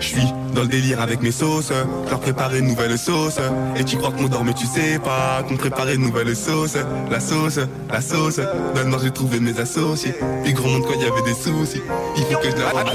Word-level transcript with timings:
Je 0.00 0.06
suis 0.06 0.32
dans 0.54 0.62
le 0.62 0.68
délire 0.68 1.00
avec 1.00 1.20
mes 1.22 1.32
sauces, 1.32 1.72
je 1.72 2.10
leur 2.10 2.20
prépare 2.20 2.54
une 2.54 2.68
nouvelle 2.68 2.96
sauce. 2.98 3.38
Et 3.76 3.84
tu 3.84 3.96
crois 3.96 4.12
qu'on 4.12 4.28
dort 4.28 4.44
mais 4.44 4.54
tu 4.54 4.66
sais 4.66 4.98
pas 4.98 5.42
qu'on 5.48 5.56
préparait 5.56 5.96
une 5.96 6.02
nouvelle 6.02 6.34
sauce. 6.36 6.76
La 7.10 7.20
sauce, 7.20 7.58
la 7.90 8.00
sauce, 8.00 8.36
dans 8.36 8.82
le 8.82 8.88
noir 8.88 9.00
j'ai 9.02 9.10
trouvé 9.10 9.40
mes 9.40 9.58
associés. 9.58 10.14
Puis 10.44 10.52
gros 10.52 10.68
monde 10.68 10.84
quand 10.86 10.94
il 10.94 11.02
y 11.02 11.10
avait 11.10 11.22
des 11.22 11.34
soucis, 11.34 11.82
il 12.16 12.24
faut 12.24 12.38
que 12.38 12.50
je 12.50 12.56
leur 12.56 12.72
rende 12.72 12.90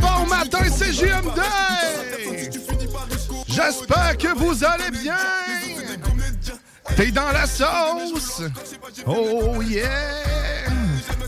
Bon 0.00 0.26
matin, 0.28 0.64
c'est 0.70 0.92
JMD! 0.92 1.40
J'espère 3.48 4.16
que 4.18 4.36
vous 4.36 4.64
allez 4.64 4.90
bien! 4.90 5.16
T'es 6.96 7.10
dans 7.10 7.32
la 7.32 7.46
sauce! 7.46 8.42
Oh 9.06 9.60
yeah! 9.62 9.86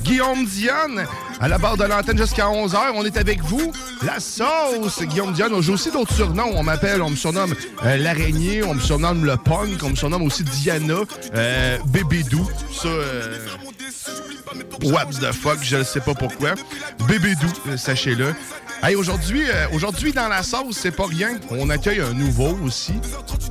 Guillaume 0.03 0.45
Diane, 0.47 1.05
à 1.41 1.49
la 1.49 1.59
barre 1.59 1.77
de 1.77 1.85
l'antenne 1.85 2.19
jusqu'à 2.19 2.47
11h, 2.47 2.77
on 2.95 3.05
est 3.05 3.17
avec 3.17 3.43
vous. 3.43 3.73
La 4.05 4.21
sauce, 4.21 5.03
Guillaume 5.03 5.33
Diane. 5.33 5.53
J'ai 5.61 5.73
aussi 5.73 5.91
d'autres 5.91 6.15
surnoms. 6.15 6.51
On 6.55 6.63
m'appelle, 6.63 7.03
on 7.03 7.11
me 7.11 7.17
surnomme 7.17 7.55
euh, 7.85 7.97
l'araignée, 7.97 8.63
on 8.63 8.75
me 8.75 8.81
surnomme 8.81 9.25
le 9.25 9.37
punk, 9.37 9.83
on 9.83 9.91
me 9.91 9.97
surnomme 9.97 10.23
aussi 10.23 10.45
Diana, 10.45 11.01
euh, 11.35 11.79
Bébédou. 11.87 12.49
Ça, 12.73 12.89
euh, 12.89 13.39
the 15.21 15.33
fuck, 15.33 15.59
je 15.63 15.77
ne 15.77 15.83
sais 15.85 16.01
pas 16.01 16.15
pourquoi. 16.15 16.55
Bébédou, 17.07 17.49
euh, 17.69 17.77
sachez-le. 17.77 18.35
Hey, 18.83 18.95
aujourd'hui, 18.95 19.43
aujourd'hui 19.73 20.13
dans 20.13 20.29
la 20.29 20.43
sauce, 20.45 20.79
c'est 20.81 20.93
pas 20.93 21.07
rien. 21.07 21.31
On 21.51 21.69
accueille 21.69 22.01
un 22.01 22.13
nouveau 22.13 22.57
aussi. 22.65 22.93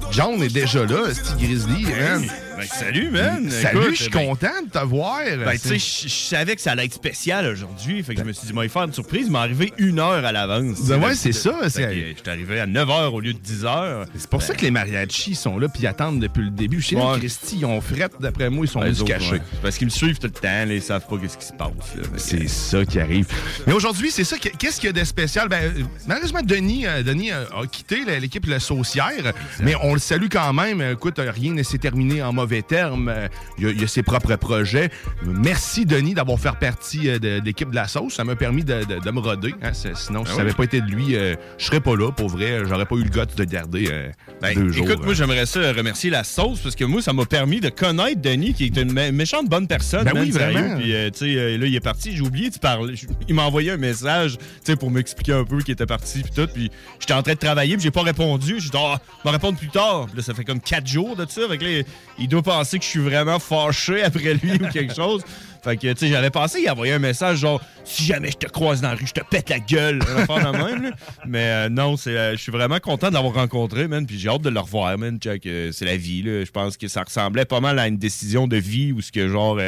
John 0.09 0.41
est 0.41 0.53
déjà 0.53 0.85
là, 0.85 1.13
Steve 1.13 1.37
Grizzly. 1.37 1.85
hein? 2.01 2.21
Ben, 2.57 2.65
salut, 2.65 3.09
man! 3.11 3.49
Salut, 3.51 3.79
Écoute, 3.81 3.95
je 3.95 4.01
suis 4.03 4.11
ben, 4.11 4.27
content 4.27 4.61
de 4.65 4.69
te 4.71 4.83
voir. 4.85 5.19
Ben, 5.45 5.51
tu 5.51 5.59
sais, 5.59 5.77
je 5.77 6.07
je 6.07 6.13
savais 6.13 6.55
que 6.55 6.61
ça 6.61 6.71
allait 6.71 6.85
être 6.85 6.93
spécial 6.93 7.45
aujourd'hui. 7.45 8.01
Fait 8.03 8.15
que 8.15 8.21
je 8.21 8.25
me 8.25 8.33
suis 8.33 8.47
dit, 8.47 8.53
moi, 8.53 8.65
il 8.65 8.69
faire 8.69 8.83
une 8.83 8.93
surprise. 8.93 9.29
M'est 9.29 9.37
arrivé 9.37 9.71
une 9.77 9.99
heure 9.99 10.25
à 10.25 10.31
l'avance. 10.31 10.81
Ben 10.87 10.99
ouais, 11.01 11.13
c'est 11.15 11.31
ça, 11.33 11.55
euh, 11.63 11.69
J'étais 11.69 12.29
arrivé 12.29 12.59
à 12.59 12.65
9 12.65 12.87
h 12.89 13.05
au 13.11 13.19
lieu 13.19 13.33
de 13.33 13.37
10 13.39 13.63
h. 13.63 14.05
C'est 14.17 14.29
pour 14.29 14.41
ça 14.41 14.55
que 14.55 14.61
les 14.61 14.71
mariachis 14.71 15.35
sont 15.35 15.59
là 15.59 15.67
puis 15.69 15.83
ils 15.83 15.87
attendent 15.87 16.19
depuis 16.19 16.43
le 16.43 16.49
début. 16.49 16.81
Chez 16.81 16.95
Ouais. 16.95 17.19
Christy, 17.19 17.57
ils 17.59 17.65
ont 17.65 17.79
frette, 17.81 18.13
d'après 18.19 18.49
moi, 18.49 18.65
ils 18.65 18.69
sont 18.69 18.79
cachés. 19.05 19.41
Parce 19.61 19.77
qu'ils 19.77 19.87
me 19.87 19.91
suivent 19.91 20.17
tout 20.17 20.27
le 20.27 20.31
temps. 20.33 20.47
là, 20.47 20.65
ils 20.73 20.81
savent 20.81 21.05
pas 21.07 21.15
ce 21.27 21.37
qui 21.37 21.45
se 21.45 21.53
passe. 21.53 21.69
C'est 22.17 22.47
ça 22.47 22.83
qui 22.85 22.99
arrive. 22.99 23.27
Mais 23.67 23.73
aujourd'hui, 23.73 24.09
c'est 24.11 24.23
ça. 24.23 24.37
que- 24.37 24.49
Qu'est-ce 24.49 24.79
qu'il 24.79 24.87
y 24.87 24.89
a 24.89 24.93
de 24.93 25.03
spécial? 25.03 25.47
Ben, 25.49 25.73
malheureusement, 26.07 26.41
Denis, 26.43 26.87
euh, 26.87 27.03
Denis 27.03 27.31
euh, 27.31 27.43
a 27.55 27.67
quitté 27.67 28.03
la- 28.05 28.19
l'équipe 28.19 28.45
Le 28.47 28.59
Saucière, 28.59 29.33
mais 29.61 29.75
on 29.83 29.93
le 29.93 29.99
salue 29.99 30.27
quand 30.31 30.53
même. 30.53 30.81
Écoute, 30.81 31.19
rien 31.19 31.53
ne 31.53 31.61
s'est 31.63 31.77
terminé 31.77 32.21
en 32.23 32.33
mauvais 32.33 32.46
termes. 32.61 33.09
Euh, 33.09 33.27
Il 33.57 33.63
y, 33.65 33.67
a- 33.67 33.71
il 33.71 33.83
a 33.83 33.87
ses 33.87 34.03
propres 34.03 34.35
projets. 34.35 34.89
Merci, 35.25 35.85
Denis, 35.85 36.13
d'avoir 36.13 36.39
fait 36.39 36.51
partie 36.59 37.09
euh, 37.09 37.19
de, 37.19 37.39
de 37.39 37.45
l'équipe 37.45 37.69
de 37.69 37.75
la 37.75 37.87
sauce. 37.87 38.13
Ça 38.15 38.23
m'a 38.23 38.35
permis 38.35 38.63
de, 38.63 38.83
de- 38.83 38.99
de 38.99 39.11
me 39.11 39.19
roder. 39.19 39.53
hein. 39.61 39.71
Sinon, 39.73 40.23
si 40.25 40.31
Ah 40.31 40.35
ça 40.35 40.43
n'avait 40.43 40.53
pas 40.53 40.63
été 40.63 40.81
de 40.81 40.87
lui, 40.89 41.15
euh, 41.15 41.35
je 41.57 41.65
serais 41.65 41.79
pas 41.81 41.95
là. 41.95 42.11
Pour 42.11 42.29
vrai, 42.29 42.61
j'aurais 42.67 42.85
pas 42.85 42.95
eu 42.95 43.03
le 43.03 43.09
guts 43.09 43.35
de 43.35 43.43
garder 43.43 43.87
euh, 43.91 44.09
Ben, 44.41 44.53
deux 44.55 44.71
jours. 44.71 44.89
écoute, 44.89 45.03
moi, 45.05 45.13
j'aimerais 45.13 45.45
ça 45.45 45.71
remercier 45.73 46.09
la 46.09 46.23
sauce 46.23 46.59
parce 46.59 46.75
que 46.75 46.85
moi, 46.85 47.01
ça 47.01 47.13
m'a 47.13 47.25
permis 47.25 47.59
de 47.59 47.69
connaître 47.69 48.21
Denis, 48.21 48.53
qui 48.53 48.65
est 48.65 48.77
une 48.77 48.93
mé- 48.93 49.11
méchante 49.11 49.47
bonne 49.49 49.67
personne. 49.67 50.03
Ben 50.05 50.13
man, 50.13 50.23
oui, 50.23 50.31
vraiment. 50.31 50.77
Puis, 50.77 50.93
euh, 50.93 51.09
tu 51.09 51.19
sais, 51.19 51.57
là, 51.57 51.65
il 51.65 51.75
est 51.75 51.79
parti. 51.79 52.15
J'ai 52.15 52.21
oublié 52.21 52.49
de 52.49 52.57
parler. 52.57 52.95
Je- 52.95 53.07
Il 53.27 53.35
m'a 53.35 53.43
envoyé 53.43 53.71
un 53.71 53.77
message, 53.77 54.37
tu 54.37 54.45
sais, 54.63 54.75
pour 54.75 54.91
m'expliquer 54.91 55.33
un 55.33 55.43
peu 55.43 55.59
qu'il 55.59 55.73
était 55.73 55.85
parti, 55.85 56.21
puis 56.23 56.31
tout. 56.35 56.47
Puis, 56.53 56.71
j'étais 56.99 57.13
en 57.13 57.23
train 57.23 57.33
de 57.33 57.39
travailler, 57.39 57.75
puis 57.75 57.83
j'ai 57.83 57.91
pas 57.91 58.03
répondu. 58.03 58.55
J'ai 58.59 58.69
dit, 58.69 58.77
ah, 58.77 58.99
il 59.23 59.25
va 59.25 59.31
répondre 59.31 59.57
plus 59.57 59.67
tard. 59.69 60.05
Puis 60.07 60.17
là, 60.17 60.23
ça 60.23 60.33
fait 60.33 60.43
comme 60.43 60.59
quatre 60.61 60.87
jours 60.87 61.15
de 61.15 61.25
ça. 61.27 61.41
Fait 61.49 61.57
que 61.57 61.63
là, 61.65 61.81
il 62.19 62.27
doit 62.27 62.36
penser 62.41 62.79
que 62.79 62.85
je 62.85 62.89
suis 62.89 62.99
vraiment 62.99 63.39
fâché 63.39 64.03
après 64.03 64.33
lui 64.33 64.53
ou 64.53 64.67
quelque 64.69 64.93
chose. 64.93 65.23
Fait 65.63 65.77
que, 65.77 65.91
tu 65.93 65.99
sais, 65.99 66.07
j'avais 66.09 66.29
pensé, 66.29 66.61
il 66.63 66.69
envoyé 66.69 66.93
un 66.93 66.99
message 66.99 67.39
genre, 67.39 67.61
si 67.83 68.03
jamais 68.05 68.31
je 68.31 68.37
te 68.37 68.47
croise 68.47 68.81
dans 68.81 68.89
la 68.89 68.95
rue, 68.95 69.07
je 69.07 69.13
te 69.13 69.21
pète 69.29 69.49
la 69.49 69.59
gueule. 69.59 69.99
Un 70.15 70.21
affaire 70.23 70.51
de 70.51 70.57
même, 70.57 70.83
là. 70.83 70.89
Mais 71.27 71.43
euh, 71.45 71.69
non, 71.69 71.97
c'est, 71.97 72.17
euh, 72.17 72.31
je 72.35 72.41
suis 72.41 72.51
vraiment 72.51 72.79
content 72.79 73.09
de 73.09 73.13
l'avoir 73.13 73.33
rencontré, 73.33 73.87
man. 73.87 74.05
Puis 74.05 74.19
j'ai 74.19 74.29
hâte 74.29 74.41
de 74.41 74.49
le 74.49 74.59
revoir, 74.59 74.97
man. 74.97 75.17
Check, 75.19 75.45
euh, 75.45 75.71
c'est 75.71 75.85
la 75.85 75.97
vie, 75.97 76.21
là. 76.23 76.43
Je 76.45 76.51
pense 76.51 76.77
que 76.77 76.87
ça 76.87 77.03
ressemblait 77.03 77.45
pas 77.45 77.59
mal 77.59 77.79
à 77.79 77.87
une 77.87 77.97
décision 77.97 78.47
de 78.47 78.57
vie 78.57 78.91
où 78.91 79.01
ce 79.01 79.11
que, 79.11 79.27
genre, 79.29 79.59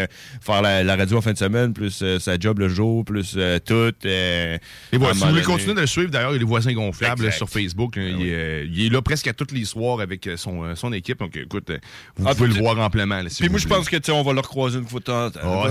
faire 0.41 0.61
la, 0.61 0.83
la 0.83 0.95
radio 0.95 1.17
en 1.17 1.21
fin 1.21 1.33
de 1.33 1.37
semaine, 1.37 1.73
plus 1.73 2.03
sa 2.19 2.39
job 2.39 2.59
le 2.59 2.69
jour, 2.69 3.03
plus 3.05 3.37
tout. 3.65 3.93
Et 4.05 4.59
voilà, 4.93 5.13
si 5.13 5.21
vous 5.23 5.29
voulez 5.29 5.41
continuer 5.43 5.73
de 5.75 5.81
le 5.81 5.87
suivre, 5.87 6.09
d'ailleurs, 6.11 6.31
il 6.31 6.35
est 6.35 6.39
les 6.39 6.45
voisins 6.45 6.73
gonflables 6.73 7.25
là, 7.25 7.31
sur 7.31 7.49
Facebook. 7.49 7.95
là, 7.95 8.03
il, 8.03 8.27
est, 8.27 8.65
il 8.67 8.85
est 8.85 8.89
là 8.89 9.01
presque 9.01 9.27
à 9.27 9.33
tous 9.33 9.53
les 9.53 9.65
soirs 9.65 9.99
avec 10.01 10.29
son, 10.37 10.75
son 10.75 10.93
équipe. 10.93 11.19
Donc, 11.19 11.35
écoute, 11.35 11.71
vous 12.15 12.27
Ah, 12.27 12.35
pouvez 12.35 12.49
le 12.49 12.55
voir 12.55 12.79
amplement. 12.79 13.21
là, 13.21 13.29
si 13.29 13.41
Puis 13.41 13.49
moi, 13.49 13.59
je 13.59 13.67
pense 13.67 13.89
que, 13.89 13.97
tu 13.97 14.05
sais, 14.05 14.11
on 14.11 14.23
va 14.23 14.33
le 14.33 14.39
recroiser 14.39 14.79
une 14.79 14.87
fois 14.87 14.99
de 14.99 15.05
temps. 15.05 15.29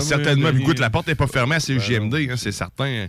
Certainement. 0.09 0.49
Puis, 0.51 0.61
écoute, 0.61 0.79
la 0.79 0.89
porte 0.89 1.07
n'est 1.07 1.15
pas 1.15 1.27
fermée 1.27 1.55
à 1.55 1.59
CGMD, 1.59 2.27
hein, 2.29 2.35
c'est 2.37 2.51
certain. 2.51 2.85
euh, 2.85 3.07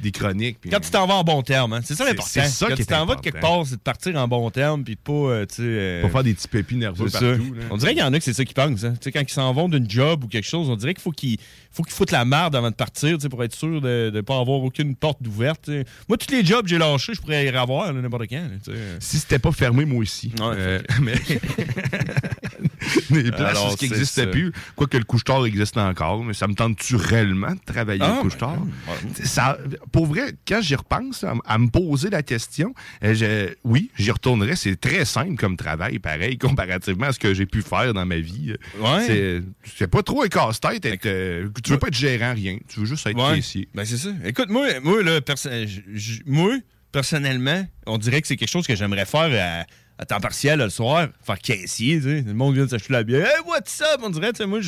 Des, 0.00 0.12
chroniques. 0.12 0.58
puis- 0.60 0.70
Quand 0.70 0.78
tu 0.78 0.90
t'en 0.90 1.06
vas 1.08 1.14
en 1.14 1.24
bon 1.24 1.42
terme, 1.42 1.72
hein. 1.72 1.80
c'est 1.82 1.94
ça 1.96 2.04
l'important. 2.04 2.30
c'est 2.30 2.46
ça 2.46 2.66
Quand 2.68 2.74
qui 2.76 2.82
tu 2.82 2.86
t'en 2.86 3.04
vas 3.04 3.16
de 3.16 3.20
quelque 3.20 3.40
part, 3.40 3.64
c'est 3.66 3.74
de 3.76 3.80
partir 3.80 4.14
en 4.16 4.28
bon 4.28 4.48
terme, 4.50 4.84
puis 4.84 4.94
de 4.94 5.00
pas, 5.00 5.12
euh, 5.12 5.44
tu 5.46 5.56
sais... 5.56 5.62
euh, 5.64 6.02
Pas 6.02 6.08
faire 6.08 6.22
des 6.22 6.34
petits 6.34 6.46
pépis 6.46 6.76
nerveux 6.76 7.10
partout. 7.10 7.26
là. 7.26 7.64
On 7.70 7.76
dirait 7.76 7.94
qu'il 7.94 8.00
y 8.00 8.04
en 8.04 8.12
a 8.12 8.18
que 8.18 8.24
c'est 8.24 8.32
ça 8.32 8.44
qu'ils 8.44 8.54
pensent. 8.54 8.84
hein. 8.84 8.92
Tu 8.92 8.98
sais, 9.04 9.12
quand 9.12 9.20
ils 9.22 9.28
s'en 9.28 9.52
vont 9.52 9.68
d'une 9.68 9.90
job 9.90 10.22
ou 10.22 10.28
quelque 10.28 10.46
chose, 10.46 10.70
on 10.70 10.76
dirait 10.76 10.94
qu'il 10.94 11.02
faut 11.02 11.10
qu'ils 11.10 11.38
faut 11.72 11.82
qu'ils 11.82 11.92
foutent 11.94 12.12
la 12.12 12.24
merde 12.24 12.54
avant 12.54 12.70
de 12.70 12.74
partir 12.76 13.16
tu 13.16 13.22
sais, 13.22 13.28
pour 13.28 13.42
être 13.42 13.54
sûr 13.54 13.80
de 13.80 14.10
ne 14.14 14.20
pas 14.20 14.38
avoir 14.38 14.60
aucune 14.62 14.94
porte 14.94 15.18
ouverte. 15.26 15.68
Moi, 16.08 16.16
tous 16.16 16.32
les 16.32 16.44
jobs 16.44 16.62
que 16.62 16.68
j'ai 16.68 16.78
lâchés, 16.78 17.14
je 17.14 17.20
pourrais 17.20 17.44
y 17.46 17.50
revoir 17.50 17.92
n'importe 17.92 18.28
quand. 18.28 18.36
là, 18.36 18.48
tu 18.64 18.70
sais. 18.72 18.78
Si 19.00 19.18
c'était 19.18 19.38
pas 19.40 19.50
fermé, 19.52 19.84
moi 19.84 20.00
aussi. 20.02 20.28
Ouais, 20.38 20.54
Euh, 20.56 20.78
mais. 21.02 21.14
des 23.10 23.30
places 23.30 23.50
Alors, 23.58 23.76
qui 23.76 23.88
ça. 23.88 24.26
plus. 24.26 24.52
Quoique 24.76 24.96
le 24.96 25.04
couche-tard 25.04 25.44
existe 25.46 25.76
encore, 25.76 26.24
mais 26.24 26.34
ça 26.34 26.46
me 26.48 26.54
tente-tu 26.54 26.96
réellement 26.96 27.52
de 27.52 27.60
travailler 27.64 28.02
Ah, 28.02 28.14
le 28.16 28.22
couche-tard? 28.22 28.58
ben. 28.58 29.24
Ça, 29.24 29.58
pour 29.92 30.06
vrai, 30.06 30.32
quand 30.46 30.60
j'y 30.60 30.74
repense, 30.74 31.24
à, 31.24 31.34
à 31.44 31.58
me 31.58 31.68
poser 31.68 32.10
la 32.10 32.22
question, 32.22 32.74
euh, 33.04 33.14
je- 33.14 33.54
oui, 33.64 33.90
j'y 33.98 34.10
retournerai. 34.10 34.56
C'est 34.56 34.76
très 34.80 35.04
simple 35.04 35.36
comme 35.36 35.56
travail, 35.56 35.98
pareil, 35.98 36.38
comparativement 36.38 37.06
à 37.06 37.12
ce 37.12 37.18
que 37.18 37.34
j'ai 37.34 37.46
pu 37.46 37.62
faire 37.62 37.92
dans 37.94 38.06
ma 38.06 38.18
vie. 38.18 38.54
Ouais. 38.78 39.42
C'est- 39.64 39.86
pas 39.88 40.02
trop 40.02 40.22
un 40.22 40.28
casse-tête. 40.28 40.84
euh, 41.06 41.48
tu 41.64 41.70
veux 41.72 41.78
pas 41.78 41.88
être 41.88 41.94
gérant, 41.94 42.34
rien. 42.34 42.58
Tu 42.68 42.80
veux 42.80 42.86
juste 42.86 43.06
être 43.06 43.16
Ouais. 43.16 43.36
caissier. 43.36 43.68
Ben, 43.74 43.84
c'est 43.84 43.96
ça. 43.96 44.10
Écoute, 44.24 44.48
moi, 44.50 44.66
moi, 44.82 45.02
là, 45.02 45.20
perso- 45.20 45.48
j- 45.66 45.82
j- 45.94 46.22
moi, 46.26 46.52
personnellement, 46.92 47.66
on 47.86 47.98
dirait 47.98 48.20
que 48.20 48.26
c'est 48.26 48.36
quelque 48.36 48.50
chose 48.50 48.66
que 48.66 48.74
j'aimerais 48.74 49.06
faire 49.06 49.30
à, 49.62 49.66
à 49.98 50.06
temps 50.06 50.20
partiel 50.20 50.60
le 50.60 50.70
soir, 50.70 51.08
faire 51.22 51.38
caissier, 51.38 52.00
tu. 52.00 52.22
Le 52.22 52.32
monde 52.32 52.54
vient 52.54 52.64
de 52.64 52.70
s'acheter 52.70 52.92
la 52.92 53.02
bière. 53.02 53.26
Hey, 53.26 53.42
what's 53.46 53.80
up? 53.80 54.00
On 54.02 54.10
dirait, 54.10 54.32
tu 54.32 54.38
sais, 54.38 54.46
moi, 54.46 54.60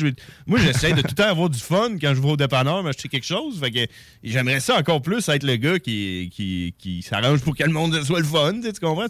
j'essaie 0.59 0.91
de 0.91 1.01
tout 1.01 1.07
le 1.09 1.15
temps 1.15 1.29
avoir 1.29 1.49
du 1.49 1.59
fun 1.59 1.91
quand 1.99 2.13
je 2.13 2.21
vais 2.21 2.29
au 2.29 2.37
dépanneur 2.37 2.83
m'acheter 2.83 3.07
quelque 3.07 3.25
chose. 3.25 3.61
J'aimerais 4.23 4.59
ça 4.59 4.77
encore 4.77 5.01
plus 5.01 5.27
être 5.29 5.43
le 5.43 5.55
gars 5.55 5.79
qui, 5.79 7.05
s'arrange 7.07 7.41
pour 7.41 7.55
que 7.55 7.63
le 7.63 7.71
monde 7.71 8.03
soit 8.03 8.19
le 8.19 8.25
fun, 8.25 8.59
tu 8.61 8.79
comprends? 8.79 9.07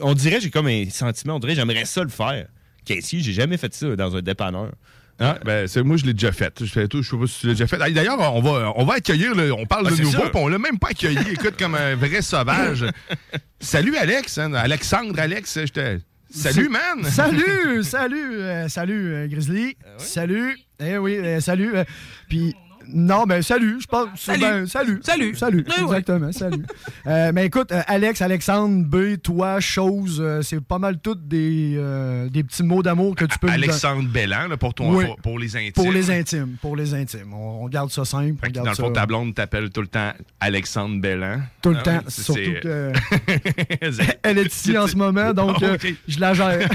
On 0.00 0.14
dirait, 0.14 0.40
j'ai 0.40 0.50
comme 0.50 0.68
un 0.68 0.88
sentiment, 0.88 1.36
on 1.36 1.38
dirait, 1.38 1.54
j'aimerais 1.54 1.84
ça 1.84 2.02
le 2.02 2.08
faire. 2.08 2.46
Caissier, 2.86 3.20
j'ai 3.20 3.32
jamais 3.32 3.58
fait 3.58 3.72
ça 3.74 3.94
dans 3.96 4.16
un 4.16 4.22
dépanneur. 4.22 4.72
Ah, 5.20 5.38
ben, 5.44 5.66
c'est- 5.68 5.82
moi, 5.82 5.96
je 5.96 6.04
l'ai 6.06 6.12
déjà 6.12 6.32
fait. 6.32 6.52
Je, 6.64 6.70
fais 6.70 6.88
tout, 6.88 7.02
je 7.02 7.10
sais 7.10 7.16
pas 7.16 7.26
si 7.26 7.40
tu 7.40 7.46
l'as 7.46 7.52
déjà 7.52 7.66
fait. 7.66 7.78
Ah, 7.80 7.88
D'ailleurs, 7.90 8.18
on 8.34 8.40
va, 8.40 8.72
on 8.76 8.84
va 8.84 8.94
accueillir, 8.94 9.34
le- 9.34 9.52
on 9.52 9.64
parle 9.66 9.86
Ah, 9.88 9.94
de 9.94 10.02
nouveau, 10.02 10.22
puis 10.22 10.30
on 10.34 10.48
l'a 10.48 10.58
même 10.58 10.78
pas 10.78 10.88
accueilli, 10.88 11.18
écoute, 11.32 11.54
comme 11.58 11.74
un 11.76 11.94
vrai 11.94 12.20
sauvage. 12.22 12.84
Salut, 13.60 13.96
Alex. 13.96 14.38
hein, 14.38 14.52
Alexandre, 14.54 15.18
Alex, 15.18 15.58
je 15.66 15.72
te- 15.72 16.00
Salut, 16.30 16.68
man! 16.68 17.04
Salut, 17.04 17.82
salut, 17.84 18.40
euh, 18.40 18.68
salut, 18.68 19.14
euh, 19.14 19.26
Grizzly. 19.28 19.76
Salut. 19.98 20.56
Eh 20.80 20.98
oui, 20.98 21.16
euh, 21.18 21.38
salut. 21.40 21.72
Puis. 22.28 22.54
Non, 22.88 23.24
ben 23.24 23.42
salut, 23.42 23.78
je 23.80 23.86
pense. 23.86 24.08
Salut. 24.16 24.40
ben, 24.40 24.66
salut. 24.66 25.00
Salut. 25.02 25.34
Salut. 25.36 25.64
Exactement, 25.82 26.32
salut. 26.32 26.64
Euh, 27.06 27.32
mais 27.34 27.44
écoute, 27.46 27.70
euh, 27.70 27.82
Alex, 27.86 28.22
Alexandre, 28.22 28.82
B, 28.86 29.16
toi, 29.22 29.60
chose, 29.60 30.18
euh, 30.22 30.40
c'est 30.40 30.60
pas 30.62 30.78
mal 30.78 30.98
toutes 31.00 31.28
des, 31.28 31.74
euh, 31.76 32.30
des 32.30 32.42
petits 32.42 32.62
mots 32.62 32.82
d'amour 32.82 33.14
que 33.14 33.26
tu 33.26 33.38
peux 33.38 33.46
nous. 33.46 33.52
Alexandre 33.52 34.08
Bellan, 34.08 34.48
là, 34.48 34.56
pour, 34.56 34.72
ton, 34.72 34.94
Oui. 34.94 35.04
pour, 35.04 35.16
pour 35.18 35.38
les 35.38 35.54
intimes. 35.56 35.72
Pour 35.74 35.92
les 35.92 36.10
intimes, 36.10 36.56
pour 36.62 36.76
les 36.76 36.94
intimes. 36.94 37.32
On, 37.34 37.64
on 37.64 37.68
garde 37.68 37.90
ça 37.90 38.06
simple. 38.06 38.38
On 38.42 38.50
garde 38.50 38.64
dans 38.66 38.70
le 38.70 38.76
fond, 38.76 38.86
ça 38.94 39.00
ta 39.00 39.06
blonde 39.06 39.34
t'appelle 39.34 39.68
tout 39.70 39.82
le 39.82 39.86
temps 39.86 40.12
Alexandre 40.40 40.98
Bellan. 41.00 41.40
tout 41.60 41.70
le 41.70 41.78
Ah 41.80 41.82
temps. 41.82 42.00
surtout 42.08 42.40
que 42.62 42.92
elle 44.22 44.38
est 44.38 44.46
ici 44.54 44.76
en 44.78 44.86
ce 44.86 44.96
moment, 44.96 45.32
donc 45.34 45.56
Ah, 45.60 45.64
euh, 45.66 45.74
ok. 45.74 45.94
je 46.08 46.20
la 46.20 46.32
gère. 46.34 46.68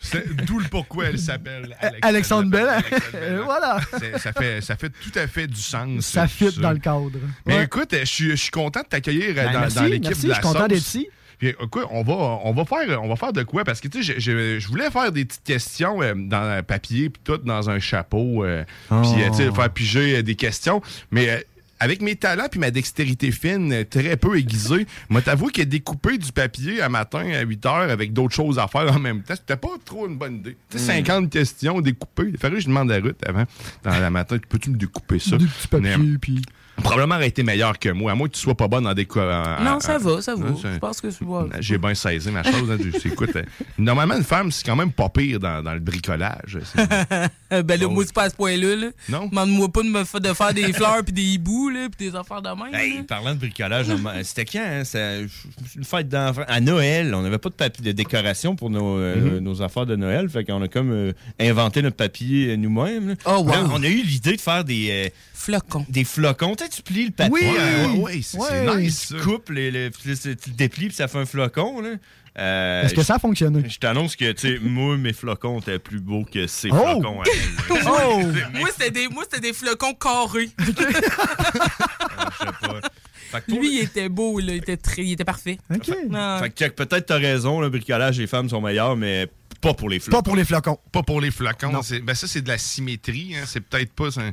C'est 0.00 0.44
D'où 0.44 0.58
le 0.58 0.66
pourquoi 0.68 1.06
elle 1.06 1.18
s'appelle 1.18 1.76
Alexandre 2.02 2.50
Bellan. 2.50 2.78
Alexandre 3.12 3.44
voilà. 3.44 3.80
Ça 4.18 4.32
fait, 4.32 4.60
ça 4.60 4.76
fait 4.76 4.90
tout 4.90 5.09
à 5.16 5.26
fait 5.26 5.46
du 5.46 5.60
sens. 5.60 6.06
Ça 6.06 6.26
fit 6.28 6.50
ça. 6.50 6.60
dans 6.60 6.72
le 6.72 6.78
cadre. 6.78 7.10
Mais 7.46 7.56
Ouais. 7.56 7.64
écoute, 7.64 7.88
je 7.98 8.04
suis, 8.04 8.30
je 8.30 8.36
suis 8.36 8.50
content 8.50 8.80
de 8.80 8.86
t'accueillir 8.86 9.30
euh, 9.30 9.44
Ben, 9.44 9.68
dans, 9.68 9.82
l'équipe 9.84 10.04
merci, 10.04 10.22
de 10.24 10.28
la 10.28 10.34
je 10.34 10.40
suis 10.40 10.48
content 10.52 10.66
d'être 10.68 10.78
ici. 10.80 11.08
Puis, 11.38 11.48
écoute, 11.48 11.86
on 11.90 12.02
va, 12.02 12.12
on, 12.44 12.52
va 12.52 12.64
faire, 12.66 13.02
on 13.02 13.08
va 13.08 13.16
faire 13.16 13.32
de 13.32 13.42
quoi? 13.44 13.64
Parce 13.64 13.80
que, 13.80 13.88
tu 13.88 14.04
sais, 14.04 14.14
je, 14.14 14.20
je- 14.20 14.58
je 14.58 14.68
voulais 14.68 14.90
faire 14.90 15.10
des 15.10 15.24
petites 15.24 15.42
questions 15.42 16.02
euh, 16.02 16.12
dans 16.14 16.42
un 16.42 16.62
papier, 16.62 17.08
puis 17.08 17.22
tout 17.24 17.38
dans 17.38 17.70
un 17.70 17.78
chapeau, 17.78 18.44
euh, 18.44 18.62
Oh. 18.90 19.00
puis, 19.00 19.22
euh, 19.22 19.30
tu 19.30 19.36
sais, 19.36 19.50
faire 19.50 19.70
piger 19.72 20.16
euh, 20.18 20.22
des 20.22 20.34
questions. 20.34 20.82
Mais 21.10 21.30
euh, 21.30 21.40
avec 21.80 22.02
mes 22.02 22.14
talents 22.14 22.46
puis 22.50 22.60
ma 22.60 22.70
dextérité 22.70 23.32
fine, 23.32 23.72
euh, 23.72 23.84
très 23.84 24.16
peu 24.16 24.38
aiguisée, 24.38 24.86
moi, 25.08 25.22
t'avoue 25.22 25.48
que 25.48 25.62
découper 25.62 26.18
du 26.18 26.30
papier 26.30 26.82
un 26.82 26.88
matin 26.88 27.28
à 27.32 27.40
8 27.40 27.66
heures 27.66 27.90
avec 27.90 28.12
d'autres 28.12 28.34
choses 28.34 28.58
à 28.58 28.68
faire 28.68 28.92
en 28.94 28.98
même 28.98 29.22
temps, 29.22 29.34
c'était 29.34 29.56
pas 29.56 29.76
trop 29.84 30.06
une 30.06 30.16
bonne 30.16 30.36
idée. 30.36 30.56
Tu 30.70 30.78
sais, 30.78 31.02
50 31.02 31.30
questions 31.30 31.80
découpées. 31.80 32.28
Il 32.28 32.38
fallait 32.38 32.56
que 32.56 32.62
je 32.62 32.68
demande 32.68 32.92
à 32.92 32.96
Ruth 32.96 33.20
avant, 33.26 33.44
dans 33.82 33.98
la 33.98 34.10
matin, 34.10 34.36
peux-tu 34.48 34.70
me 34.70 34.76
découper 34.76 35.18
ça? 35.18 35.36
Des 35.36 35.46
petits 35.46 35.68
papiers, 35.68 35.96
Mais, 35.96 36.18
puis... 36.18 36.42
probablement 36.80 37.16
aurait 37.16 37.28
été 37.28 37.42
meilleur 37.42 37.78
que 37.78 37.88
moi, 37.90 38.12
à 38.12 38.14
moins 38.14 38.28
que 38.28 38.34
tu 38.34 38.40
sois 38.40 38.54
pas 38.54 38.68
bonne 38.68 38.86
en 38.86 38.94
déco. 38.94 39.20
en- 39.20 39.62
Non, 39.62 39.70
en- 39.72 39.80
ça 39.80 39.98
va, 39.98 40.20
ça 40.22 40.34
va. 40.34 40.46
Je 40.62 40.78
pense 40.78 41.00
que 41.00 41.10
c'est 41.10 41.24
bon. 41.24 41.48
j'ai 41.60 41.78
bien 41.78 41.94
saisi 41.94 42.30
ma 42.30 42.42
chose. 42.42 42.70
hein. 42.70 42.76
Écoute, 43.04 43.30
euh, 43.36 43.42
normalement, 43.78 44.16
une 44.16 44.24
femme, 44.24 44.50
c'est 44.50 44.64
quand 44.66 44.76
même 44.76 44.92
pas 44.92 45.08
pire 45.08 45.38
dans, 45.40 45.62
dans 45.62 45.74
le 45.74 45.80
bricolage. 45.80 46.58
Ben 47.50 47.80
là, 47.80 47.88
moi, 47.88 48.04
c'est 48.06 48.14
pas 48.14 48.24
à 48.24 48.30
ce 48.30 48.36
point-là. 48.36 48.76
Là. 48.76 48.86
Non? 49.08 49.26
Demande-moi 49.26 49.68
pas 49.72 49.82
de, 49.82 49.88
me 49.88 50.04
fa- 50.04 50.20
de 50.20 50.32
faire 50.32 50.54
des 50.54 50.72
fleurs 50.72 51.02
puis 51.04 51.12
des 51.12 51.22
hiboux, 51.24 51.68
là, 51.68 51.88
puis 51.96 52.08
des 52.08 52.16
affaires 52.16 52.40
de 52.40 52.48
même. 52.48 52.72
Hey, 52.72 52.98
là. 52.98 53.02
parlant 53.08 53.34
de 53.34 53.40
bricolage, 53.40 53.86
c'était 54.22 54.44
quand? 54.44 54.64
Hein? 54.64 54.82
C'est 54.84 55.26
une 55.76 55.84
fête 55.84 56.08
d'enfants. 56.08 56.44
À 56.46 56.60
Noël, 56.60 57.12
on 57.12 57.22
n'avait 57.22 57.38
pas 57.38 57.48
de 57.48 57.54
papier 57.54 57.84
de 57.84 57.90
décoration 57.92 58.54
pour 58.54 58.70
nos, 58.70 58.98
euh, 58.98 59.10
Mm-hmm. 59.10 59.38
nos 59.40 59.62
affaires 59.62 59.86
de 59.86 59.96
Noël. 59.96 60.28
Fait 60.28 60.44
qu'on 60.44 60.62
a 60.62 60.68
comme 60.68 60.92
euh, 60.92 61.12
inventé 61.40 61.82
notre 61.82 61.96
papier 61.96 62.56
nous-mêmes. 62.56 63.16
Oh, 63.26 63.38
wow. 63.44 63.48
Là, 63.48 63.64
on 63.72 63.82
a 63.82 63.88
eu 63.88 64.02
l'idée 64.02 64.36
de 64.36 64.40
faire 64.40 64.62
des, 64.64 64.88
euh, 64.90 65.08
Flocons. 65.40 65.86
des 65.88 66.04
flocons. 66.04 66.54
Tu 66.54 66.64
sais, 66.64 66.70
tu 66.70 66.82
plies 66.82 67.06
le 67.06 67.12
papier. 67.12 67.32
Oui, 67.32 67.42
euh, 67.58 67.86
ouais, 67.92 67.98
ouais, 68.00 68.20
c'est 68.22 68.38
Ouais. 68.38 68.76
nice. 68.76 69.06
tu 69.08 69.18
ça. 69.18 69.24
coupes, 69.24 69.48
les, 69.50 69.70
les- 69.70 69.90
tu 69.90 70.08
le 70.08 70.34
déplies, 70.52 70.88
puis 70.88 70.94
ça 70.96 71.08
fait 71.08 71.18
un 71.18 71.24
flocon. 71.24 71.80
Là. 71.80 71.90
Euh, 72.38 72.82
Est-ce 72.84 72.94
que 72.94 73.02
ça 73.02 73.14
a 73.14 73.18
fonctionné? 73.18 73.68
je 73.68 73.78
t'annonce 73.78 74.14
que, 74.16 74.30
tu 74.32 74.48
sais, 74.54 74.58
moi, 74.60 74.96
mes 74.98 75.12
flocons 75.14 75.58
étaient 75.60 75.78
plus 75.78 75.98
beaux 76.00 76.24
que 76.24 76.46
ces 76.46 76.68
Oh! 76.70 76.76
flocons 76.76 77.22
à 77.22 77.24
elle. 77.26 77.82
Oh! 77.86 78.20
Moi, 78.58 78.68
c'était 78.76 78.90
des, 78.90 79.08
moi, 79.08 79.24
c'était 79.24 79.40
des 79.40 79.52
flocons 79.52 79.94
carrés. 79.94 80.50
Je 80.58 80.66
sais 80.66 82.52
pas. 82.60 82.80
Fait 83.30 83.44
Lui, 83.48 83.76
il 83.78 83.80
était 83.84 84.08
beau, 84.08 84.38
là. 84.40 84.52
Il 84.52 84.58
était, 84.58 84.76
très, 84.76 85.02
il 85.04 85.12
était 85.12 85.24
parfait. 85.24 85.58
OK. 85.72 85.86
Fait 85.86 86.50
que 86.50 86.68
peut-être 86.68 87.06
t'as 87.06 87.18
raison, 87.18 87.60
le 87.60 87.68
bricolage, 87.70 88.18
les 88.18 88.26
femmes 88.26 88.48
sont 88.48 88.60
meilleures, 88.60 88.96
mais 88.96 89.28
pas 89.60 89.72
pour 89.74 89.88
les 89.88 90.00
flocons. 90.00 90.18
Pas 90.18 90.22
pour 90.22 90.36
les 90.36 90.44
flocons. 90.44 90.78
Pas 90.90 91.02
pour 91.04 91.20
les 91.20 91.30
flocons. 91.30 91.72
Ben 92.02 92.14
ça, 92.14 92.26
c'est 92.26 92.42
de 92.42 92.48
la 92.48 92.58
symétrie. 92.58 93.36
hein. 93.36 93.44
C'est 93.46 93.60
peut-être 93.60 93.92
pas. 93.92 94.10
c'est 94.10 94.20
un- 94.20 94.32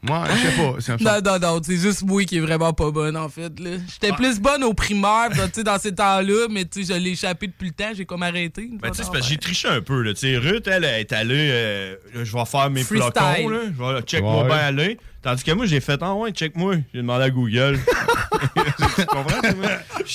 Moi, 0.00 0.24
je 0.30 0.36
sais 0.48 0.56
pas. 0.56 0.74
c'est 0.78 0.92
un- 0.92 0.96
Non, 0.96 1.20
non, 1.24 1.38
non, 1.56 1.60
c'est 1.62 1.76
juste 1.76 2.02
moi 2.04 2.24
qui 2.24 2.36
est 2.36 2.40
vraiment 2.40 2.72
pas 2.72 2.90
bonne, 2.92 3.16
en 3.16 3.28
fait. 3.28 3.52
J'étais 3.58 4.14
plus 4.14 4.38
bonne 4.38 4.62
au 4.62 4.72
primaire, 4.72 5.28
tu 5.32 5.40
sais, 5.52 5.64
dans 5.64 5.78
ces 5.78 5.92
temps-là, 5.92 6.46
mais 6.50 6.64
tu 6.64 6.84
sais, 6.84 6.94
je 6.94 6.98
l'ai 7.00 7.10
échappé 7.10 7.48
depuis 7.48 7.66
le 7.68 7.72
temps, 7.74 7.90
j'ai 7.96 8.04
comme 8.04 8.22
arrêté. 8.22 8.70
Ben, 8.80 8.90
tu 8.92 8.98
sais, 9.02 9.10
parce 9.10 9.20
que 9.26 9.26
j'ai 9.32 9.36
triché 9.38 9.66
un 9.66 9.80
peu, 9.80 10.02
là. 10.02 10.14
Tu 10.14 10.20
sais, 10.20 10.36
Ruth, 10.36 10.68
elle, 10.68 10.84
est 10.84 11.12
allée, 11.12 11.50
euh, 11.50 11.96
je 12.14 12.32
vais 12.32 12.44
faire 12.44 12.70
mes 12.70 12.84
Freestyle. 12.84 13.10
flocons, 13.12 13.48
là. 13.48 13.58
Je 13.76 13.82
vais 13.94 14.02
check-moi 14.02 14.42
Ouais. 14.42 14.48
bien 14.48 14.56
aller. 14.58 14.98
Tandis 15.20 15.42
que 15.42 15.50
moi, 15.50 15.66
j'ai 15.66 15.80
fait, 15.80 15.98
ah 16.00 16.14
ouais, 16.14 16.30
check-moi. 16.30 16.76
J'ai 16.94 17.00
demandé 17.00 17.24
à 17.24 17.30
Google. 17.30 17.80
tu 18.96 19.04
comprends, 19.06 19.40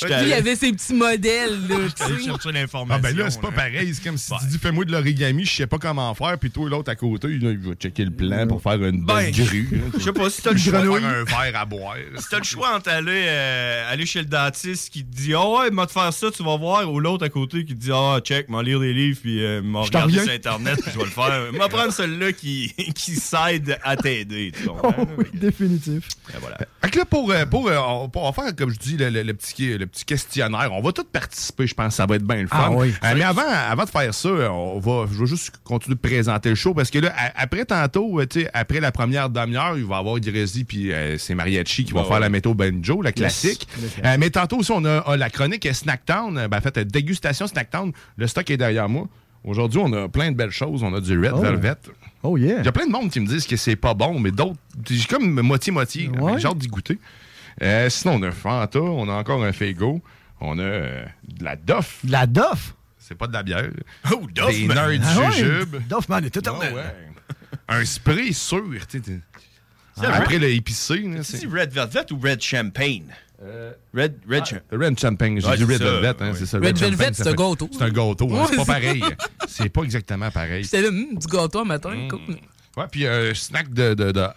il 0.08 0.14
allé, 0.14 0.34
avait 0.34 0.56
ses 0.56 0.72
petits 0.72 0.94
modèles, 0.94 1.68
là, 1.68 1.76
chercher 1.98 2.30
Ah 2.46 2.52
l'information. 2.54 3.02
ben 3.04 3.18
là, 3.18 3.30
c'est 3.30 3.42
pas 3.42 3.52
pareil. 3.52 3.94
C'est 3.94 4.02
comme 4.04 4.18
si 4.18 4.32
tu 4.40 4.46
dis 4.48 4.58
fais-moi 4.58 4.86
de 4.86 4.94
l'origami, 4.94 5.44
je 5.44 5.54
sais 5.54 5.68
pas 5.68 5.78
comment 5.78 6.14
faire, 6.16 6.38
puis 6.40 6.52
toi, 6.52 6.70
l'autre 6.70 6.90
à 6.90 6.96
côté, 6.96 7.28
il 7.30 7.46
va 7.60 7.74
checker 7.76 8.06
le 8.06 8.12
plan 8.12 8.48
pour 8.48 8.62
faire 8.62 8.82
une 8.82 9.04
Ben, 9.06 9.16
belle 9.16 9.32
grue. 9.34 9.73
Je 9.98 10.00
sais 10.04 10.14
pas 10.14 10.30
si 10.30 10.42
t'as 10.42 10.52
le 10.52 10.58
choix. 10.58 10.80
faire 10.82 10.94
un 11.10 11.24
verre 11.24 11.60
à 11.62 11.66
boire. 11.66 11.96
Si 12.18 12.26
t'as 12.30 12.38
le 12.40 12.44
choix 12.44 12.76
entre 12.76 12.90
aller, 12.90 13.26
euh, 13.28 13.92
aller 13.92 14.06
chez 14.06 14.20
le 14.20 14.26
dentiste 14.26 14.92
qui 14.92 15.04
te 15.04 15.16
dit 15.16 15.34
Ah 15.34 15.48
ouais, 15.50 15.72
m'a 15.72 15.86
te 15.88 15.92
faire 15.92 16.12
ça, 16.14 16.28
tu 16.32 16.44
vas 16.44 16.58
voir, 16.58 16.92
ou 16.92 17.00
l'autre 17.00 17.26
à 17.26 17.30
côté 17.30 17.66
qui 17.66 17.76
te 17.76 17.80
dit 17.80 17.92
Ah, 17.94 18.20
check, 18.24 18.50
m'en 18.50 18.62
lire 18.62 18.80
des 18.80 18.94
livres, 18.94 19.20
puis 19.22 19.44
euh, 19.44 19.62
m'en 19.62 19.82
regarder 19.84 20.20
sur 20.20 20.32
Internet, 20.32 20.80
puis 20.82 20.92
je 20.94 20.98
vais 20.98 21.06
le 21.06 21.10
faire. 21.10 21.52
M'a 21.54 21.68
prendre 21.70 21.92
celui-là 21.94 22.32
qui, 22.34 22.74
qui 22.96 23.16
s'aide 23.16 23.78
à 23.84 23.96
t'aider, 23.96 24.52
tu 24.56 24.68
comprends? 24.68 24.94
Oh, 24.98 25.08
oui, 25.18 25.26
définitif. 25.34 26.08
Et 26.34 26.38
voilà. 26.40 26.58
Fait 26.84 26.90
que 26.90 27.00
là, 27.00 27.06
pour, 27.06 27.32
euh, 27.32 27.46
pour, 27.46 27.68
euh, 27.70 27.78
on, 27.88 28.10
pour 28.10 28.34
faire, 28.36 28.56
comme 28.56 28.70
je 28.72 28.80
dis, 28.80 28.98
le, 28.98 29.10
le- 29.10 29.24
le 29.24 29.34
petit, 29.34 29.78
le 29.78 29.86
petit 29.88 30.06
questionnaire, 30.06 30.70
on 30.74 30.82
va 30.82 30.92
tous 30.92 31.04
participer, 31.06 31.66
je 31.68 31.74
pense. 31.74 31.96
Ça 31.96 32.06
va 32.06 32.16
être 32.16 32.24
bien 32.26 32.42
le 32.42 32.48
fun. 32.48 32.58
Ah 32.60 32.72
oui. 32.72 32.94
Euh, 33.04 33.14
mais 33.16 33.24
avant, 33.24 33.42
avant 33.48 33.84
de 33.86 33.90
faire 33.90 34.14
ça, 34.14 34.30
on 34.30 34.80
va, 34.80 35.06
je 35.12 35.20
vais 35.20 35.26
juste 35.26 35.54
continuer 35.64 35.96
de 35.96 36.00
présenter 36.02 36.50
le 36.50 36.56
show 36.56 36.74
parce 36.74 36.90
que 36.90 37.00
là, 37.00 37.14
après 37.36 37.64
tantôt, 37.66 38.20
après 38.54 38.80
la 38.80 38.92
première 38.92 39.30
demi-heure, 39.30 39.63
il 39.76 39.86
va 39.86 39.96
y 39.96 40.00
avoir 40.00 40.20
Grésy 40.20 40.64
puis 40.64 40.92
euh, 40.92 41.18
c'est 41.18 41.36
Mariachi 41.36 41.86
qui 41.86 41.94
va 41.94 42.02
Bah 42.02 42.06
faire 42.06 42.14
ouais. 42.16 42.20
la 42.22 42.30
métaux 42.30 42.54
banjo, 42.54 43.02
la 43.02 43.12
classique. 43.12 43.68
Euh, 44.04 44.16
mais 44.20 44.30
tantôt 44.30 44.58
aussi, 44.58 44.72
on 44.72 44.84
a, 44.86 45.16
la 45.18 45.30
chronique 45.30 45.68
Snacktown. 45.74 46.48
Ben, 46.48 46.58
en 46.58 46.62
fait, 46.62 46.80
dégustation 46.80 47.48
Snacktown. 47.48 47.92
Le 48.18 48.28
stock 48.28 48.50
est 48.50 48.58
derrière 48.58 48.90
moi. 48.90 49.08
Aujourd'hui, 49.44 49.80
on 49.84 49.92
a 49.94 50.08
plein 50.08 50.32
de 50.32 50.38
belles 50.38 50.52
choses. 50.52 50.84
On 50.84 50.94
a 50.94 51.02
du 51.02 51.20
Red 51.20 51.34
Oh. 51.36 51.42
Velvet. 51.42 51.76
Oh 52.24 52.38
yeah. 52.38 52.60
Il 52.60 52.66
y 52.66 52.68
a 52.68 52.72
plein 52.72 52.88
de 52.88 52.92
monde 52.92 53.10
qui 53.12 53.20
me 53.20 53.28
disent 53.28 53.46
que 53.46 53.58
c'est 53.58 53.76
pas 53.76 53.94
bon, 53.94 54.18
mais 54.20 54.32
d'autres, 54.32 54.56
j'ai 54.90 55.04
comme 55.06 55.42
moitié-moitié. 55.42 56.08
Ouais. 56.10 56.40
J'ai 56.40 56.48
hâte 56.48 56.58
d'y 56.58 56.68
goûter. 56.68 56.98
Euh, 57.62 57.90
sinon, 57.90 58.16
on 58.16 58.24
a 58.24 58.28
un 58.28 58.32
Fanta, 58.32 58.80
on 58.80 59.10
a 59.10 59.14
encore 59.14 59.44
un 59.44 59.52
Fego, 59.52 60.02
on 60.40 60.58
a 60.58 60.62
euh, 60.64 61.06
de 61.28 61.44
la 61.44 61.56
Doff. 61.58 62.00
De 62.06 62.12
la 62.14 62.26
Duff. 62.26 62.74
C'est 62.98 63.16
pas 63.16 63.28
de 63.28 63.34
la 63.34 63.44
bière. 63.44 63.70
Oh, 64.14 64.22
Duff, 64.34 64.48
Des 64.48 64.66
man. 64.66 64.78
nerds 64.78 65.02
Ah 65.06 65.14
du 65.14 65.20
ouais. 65.20 65.32
jujube. 65.34 65.76
Duffman 65.90 66.20
est 66.24 66.36
Ah 66.36 66.40
éternel. 66.40 66.74
ouais. 66.74 66.82
un 67.68 67.84
spray 67.84 68.32
sûr. 68.32 68.64
tu 68.90 69.00
sais, 69.04 69.20
Après 70.02 70.40
le 70.40 70.50
épicé. 70.50 71.04
C'est 71.24 71.38
c'est- 71.38 71.48
Red 71.48 71.72
Velvet 71.74 72.12
ou 72.12 72.20
Red 72.22 72.42
Champagne? 72.42 73.04
Red, 73.94 74.16
Red 74.30 74.44
Red 74.72 74.98
Champagne, 75.00 75.40
j'ai 75.42 75.48
Ouais, 75.48 75.58
dit 75.58 75.64
Red 75.66 75.78
ça, 75.80 75.84
Velvet, 75.84 76.16
hein, 76.22 76.32
c'est 76.34 76.46
ça. 76.46 76.58
Red 76.60 76.78
Velvet, 76.78 77.10
c'est 77.14 77.28
un 77.28 77.34
gâteau. 77.34 77.70
C'est 77.74 77.82
un 77.84 77.90
gâteau, 77.90 78.30
hein, 78.32 78.42
Ouais, 78.42 78.48
c'est 78.50 78.56
pas 78.56 78.66
pareil. 78.66 79.04
C'est 79.48 79.70
pas 79.70 79.84
exactement 79.84 80.32
pareil. 80.32 80.64
J'étais 80.64 80.82
là, 80.82 80.88
hum, 80.88 81.18
du 81.18 81.28
gâteau 81.28 81.60
un 81.60 81.66
matin, 81.66 81.90
Mm. 81.94 82.08
cool. 82.08 82.20
Ouais, 82.78 82.86
puis 82.90 83.06
un 83.06 83.34
snack 83.34 83.72
de, 83.74 83.94
de, 83.94 84.12
de, 84.14 84.20
euh, 84.20 84.28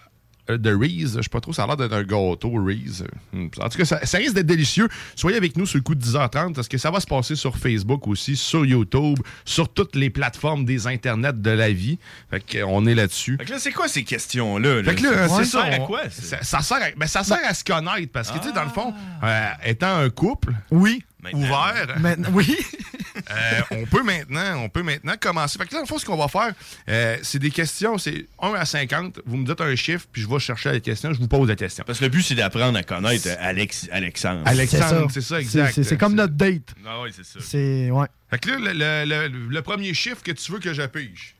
de 0.49 0.73
Reese, 0.73 1.17
je 1.17 1.21
sais 1.21 1.29
pas 1.29 1.41
trop, 1.41 1.53
ça 1.53 1.63
a 1.63 1.67
l'air 1.67 1.77
d'être 1.77 1.93
un 1.93 2.03
gâteau 2.03 2.51
Reese. 2.63 3.03
Hmm. 3.33 3.47
En 3.59 3.69
tout 3.69 3.77
cas, 3.77 3.85
ça, 3.85 4.05
ça 4.05 4.17
risque 4.17 4.33
d'être 4.33 4.45
délicieux. 4.45 4.87
Soyez 5.15 5.37
avec 5.37 5.57
nous 5.57 5.65
sur 5.65 5.77
le 5.77 5.83
coup 5.83 5.95
de 5.95 6.03
10h30 6.03 6.53
parce 6.53 6.67
que 6.67 6.77
ça 6.77 6.91
va 6.91 6.99
se 6.99 7.07
passer 7.07 7.35
sur 7.35 7.57
Facebook 7.57 8.07
aussi, 8.07 8.35
sur 8.35 8.65
YouTube, 8.65 9.19
sur 9.45 9.69
toutes 9.69 9.95
les 9.95 10.09
plateformes 10.09 10.65
des 10.65 10.87
internets 10.87 11.33
de 11.33 11.51
la 11.51 11.71
vie. 11.71 11.99
Fait 12.29 12.43
qu'on 12.59 12.85
est 12.85 12.95
là-dessus. 12.95 13.37
Fait 13.37 13.45
que 13.45 13.51
là, 13.51 13.59
c'est 13.59 13.71
quoi 13.71 13.87
ces 13.87 14.03
questions-là? 14.03 14.83
Fait 14.83 14.95
que 14.95 15.03
là, 15.03 15.27
c'est 15.27 15.45
ça. 15.45 15.63
sert 15.63 15.81
à 15.81 15.85
quoi, 15.85 16.09
ça? 16.09 16.37
Ça, 16.37 16.43
ça 16.43 16.61
sert 16.61 16.77
à, 16.77 16.91
ben, 16.95 17.07
ça 17.07 17.23
sert 17.23 17.39
à 17.43 17.53
se 17.53 17.63
connaître 17.63 18.11
parce 18.11 18.31
que, 18.31 18.37
tu 18.39 18.47
sais, 18.47 18.53
dans 18.53 18.63
le 18.63 18.69
fond, 18.69 18.93
euh, 19.23 19.49
étant 19.65 19.97
un 19.97 20.09
couple 20.09 20.53
Oui. 20.71 21.03
Maintenant. 21.33 21.39
ouvert, 21.47 21.95
Maintenant, 21.99 22.29
oui. 22.33 22.55
euh, 23.31 23.61
on 23.71 23.85
peut 23.85 24.03
maintenant, 24.03 24.57
on 24.63 24.69
peut 24.69 24.83
maintenant 24.83 25.13
commencer. 25.19 25.57
Fait 25.57 25.65
que 25.65 25.73
là, 25.73 25.81
le 25.81 25.87
fond, 25.87 25.97
ce 25.97 26.05
qu'on 26.05 26.17
va 26.17 26.27
faire, 26.27 26.53
euh, 26.89 27.17
c'est 27.23 27.39
des 27.39 27.49
questions, 27.51 27.97
c'est 27.97 28.25
1 28.41 28.53
à 28.53 28.65
50. 28.65 29.19
Vous 29.25 29.37
me 29.37 29.45
dites 29.45 29.59
un 29.61 29.75
chiffre, 29.75 30.05
puis 30.11 30.21
je 30.21 30.27
vais 30.29 30.39
chercher 30.39 30.71
la 30.71 30.79
question, 30.79 31.13
je 31.13 31.19
vous 31.19 31.27
pose 31.27 31.47
la 31.49 31.55
question. 31.55 31.83
Parce 31.85 31.99
que 31.99 32.05
le 32.05 32.09
but, 32.09 32.21
c'est 32.21 32.35
d'apprendre 32.35 32.77
à 32.77 32.83
connaître 32.83 33.27
Alex, 33.39 33.87
Alexandre. 33.91 34.41
Alexandre, 34.45 35.07
c'est 35.11 35.21
ça, 35.21 35.39
exact. 35.41 35.81
C'est- 35.83 35.97
comme 35.97 36.13
notre 36.15 36.33
date. 36.33 36.73
Ah 36.85 37.01
oui, 37.01 37.09
c'est 37.15 37.25
ça. 37.25 37.39
C'est. 37.41 37.89
Ouais. 37.91 38.07
Fait 38.29 38.39
que 38.39 38.49
là, 38.51 38.57
le, 38.59 39.05
le- 39.09 39.27
le- 39.27 39.47
le 39.49 39.61
premier 39.61 39.93
chiffre 39.93 40.21
que 40.23 40.31
tu 40.31 40.51
veux 40.51 40.59
que 40.59 40.73
j'appige. 40.73 41.33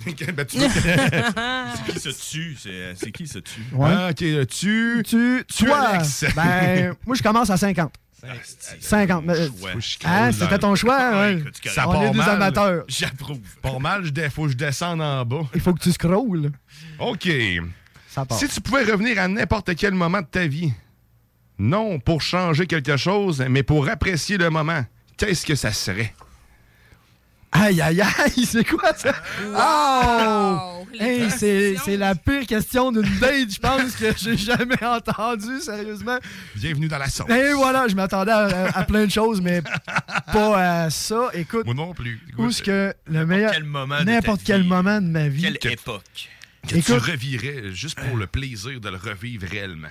ben, 0.06 0.14
tu 0.46 0.56
veux 0.58 0.68
que- 0.68 0.72
C'est 0.72 1.92
qui 1.92 2.00
se 2.00 2.30
tue? 2.30 2.56
C'est 2.58 2.94
c'est 2.94 3.10
qui 3.12 3.26
se 3.26 3.38
tue? 3.40 3.60
Ouais. 3.72 3.90
Ah, 3.92 4.08
ok. 4.10 4.46
Tu. 4.48 5.02
Tu, 5.06 5.44
Toi. 5.66 5.78
Alex. 5.78 6.24
Ben, 6.34 6.94
moi, 7.04 7.16
je 7.16 7.22
commence 7.22 7.50
à 7.50 7.56
50. 7.56 7.92
50. 8.80 9.24
mais- 9.24 9.32
Ouais. 9.38 9.48
Faut 9.72 9.78
que 9.78 9.80
je 9.80 9.96
Hein, 10.04 10.32
c'était 10.32 10.58
ton 10.58 10.74
choix? 10.74 11.10
Ouais, 11.12 11.34
écoute, 11.38 11.54
Ça. 11.66 11.88
On 11.88 11.92
est 11.92 12.04
part 12.04 12.10
des 12.12 12.18
mal. 12.18 12.30
amateurs. 12.30 12.84
J'approuve. 12.88 13.38
Pas 13.62 13.78
mal, 13.78 14.04
je 14.04 14.10
dé- 14.10 14.28
faut 14.30 14.44
que 14.44 14.50
je 14.50 14.56
descende 14.56 15.00
en 15.00 15.24
bas. 15.24 15.42
Il 15.54 15.60
faut 15.60 15.72
que 15.74 15.80
tu 15.80 15.92
scrolles. 15.92 16.50
OK. 16.98 17.28
Ça 18.08 18.24
part. 18.24 18.38
Si 18.38 18.48
tu 18.48 18.60
pouvais 18.60 18.84
revenir 18.84 19.18
à 19.18 19.28
n'importe 19.28 19.74
quel 19.76 19.94
moment 19.94 20.20
de 20.20 20.26
ta 20.26 20.46
vie, 20.46 20.72
non 21.58 21.98
pour 22.00 22.22
changer 22.22 22.66
quelque 22.66 22.96
chose, 22.96 23.44
mais 23.48 23.62
pour 23.62 23.88
apprécier 23.88 24.36
le 24.38 24.50
moment, 24.50 24.84
qu'est-ce 25.16 25.44
que 25.46 25.54
ça 25.54 25.72
serait? 25.72 26.12
Aïe, 27.52 27.80
aïe, 27.80 28.00
aïe, 28.00 28.46
c'est 28.46 28.64
quoi 28.64 28.92
ça? 28.96 29.12
Oh! 29.44 30.86
Les 30.92 31.00
Hey, 31.42 31.76
c'est 31.84 31.96
la 31.96 32.14
pire 32.14 32.46
question 32.46 32.92
d'une 32.92 33.18
date, 33.18 33.50
je 33.52 33.58
pense, 33.58 33.96
que 33.96 34.12
j'ai 34.16 34.36
jamais 34.36 34.82
entendue, 34.84 35.60
sérieusement. 35.60 36.18
Bienvenue 36.54 36.86
dans 36.88 36.98
la 36.98 37.08
sauce. 37.08 37.28
Et 37.28 37.52
voilà, 37.52 37.88
je 37.88 37.94
m'attendais 37.96 38.30
à, 38.32 38.68
à 38.68 38.84
plein 38.84 39.04
de 39.06 39.10
choses, 39.10 39.40
mais 39.40 39.62
pas 40.32 40.84
à 40.84 40.90
ça. 40.90 41.30
Écoute, 41.34 41.64
Moi 41.64 41.74
non 41.74 41.92
plus. 41.92 42.20
où 42.38 42.48
est-ce 42.48 42.62
que 42.62 42.94
le 43.06 43.26
meilleur. 43.26 43.50
quel 43.52 43.64
moment 43.64 43.98
de 43.98 44.04
ta 44.04 44.12
N'importe 44.12 44.42
quel 44.44 44.64
moment 44.64 45.00
de 45.00 45.06
ma 45.08 45.28
vie. 45.28 45.52
Quelle 45.60 45.72
époque. 45.72 46.28
que 46.68 46.76
Écoute- 46.76 47.02
tu 47.02 47.10
revirais 47.10 47.72
juste 47.72 47.98
pour 48.00 48.16
le 48.16 48.26
plaisir 48.26 48.80
de 48.80 48.88
le 48.88 48.96
revivre 48.96 49.46
réellement. 49.48 49.88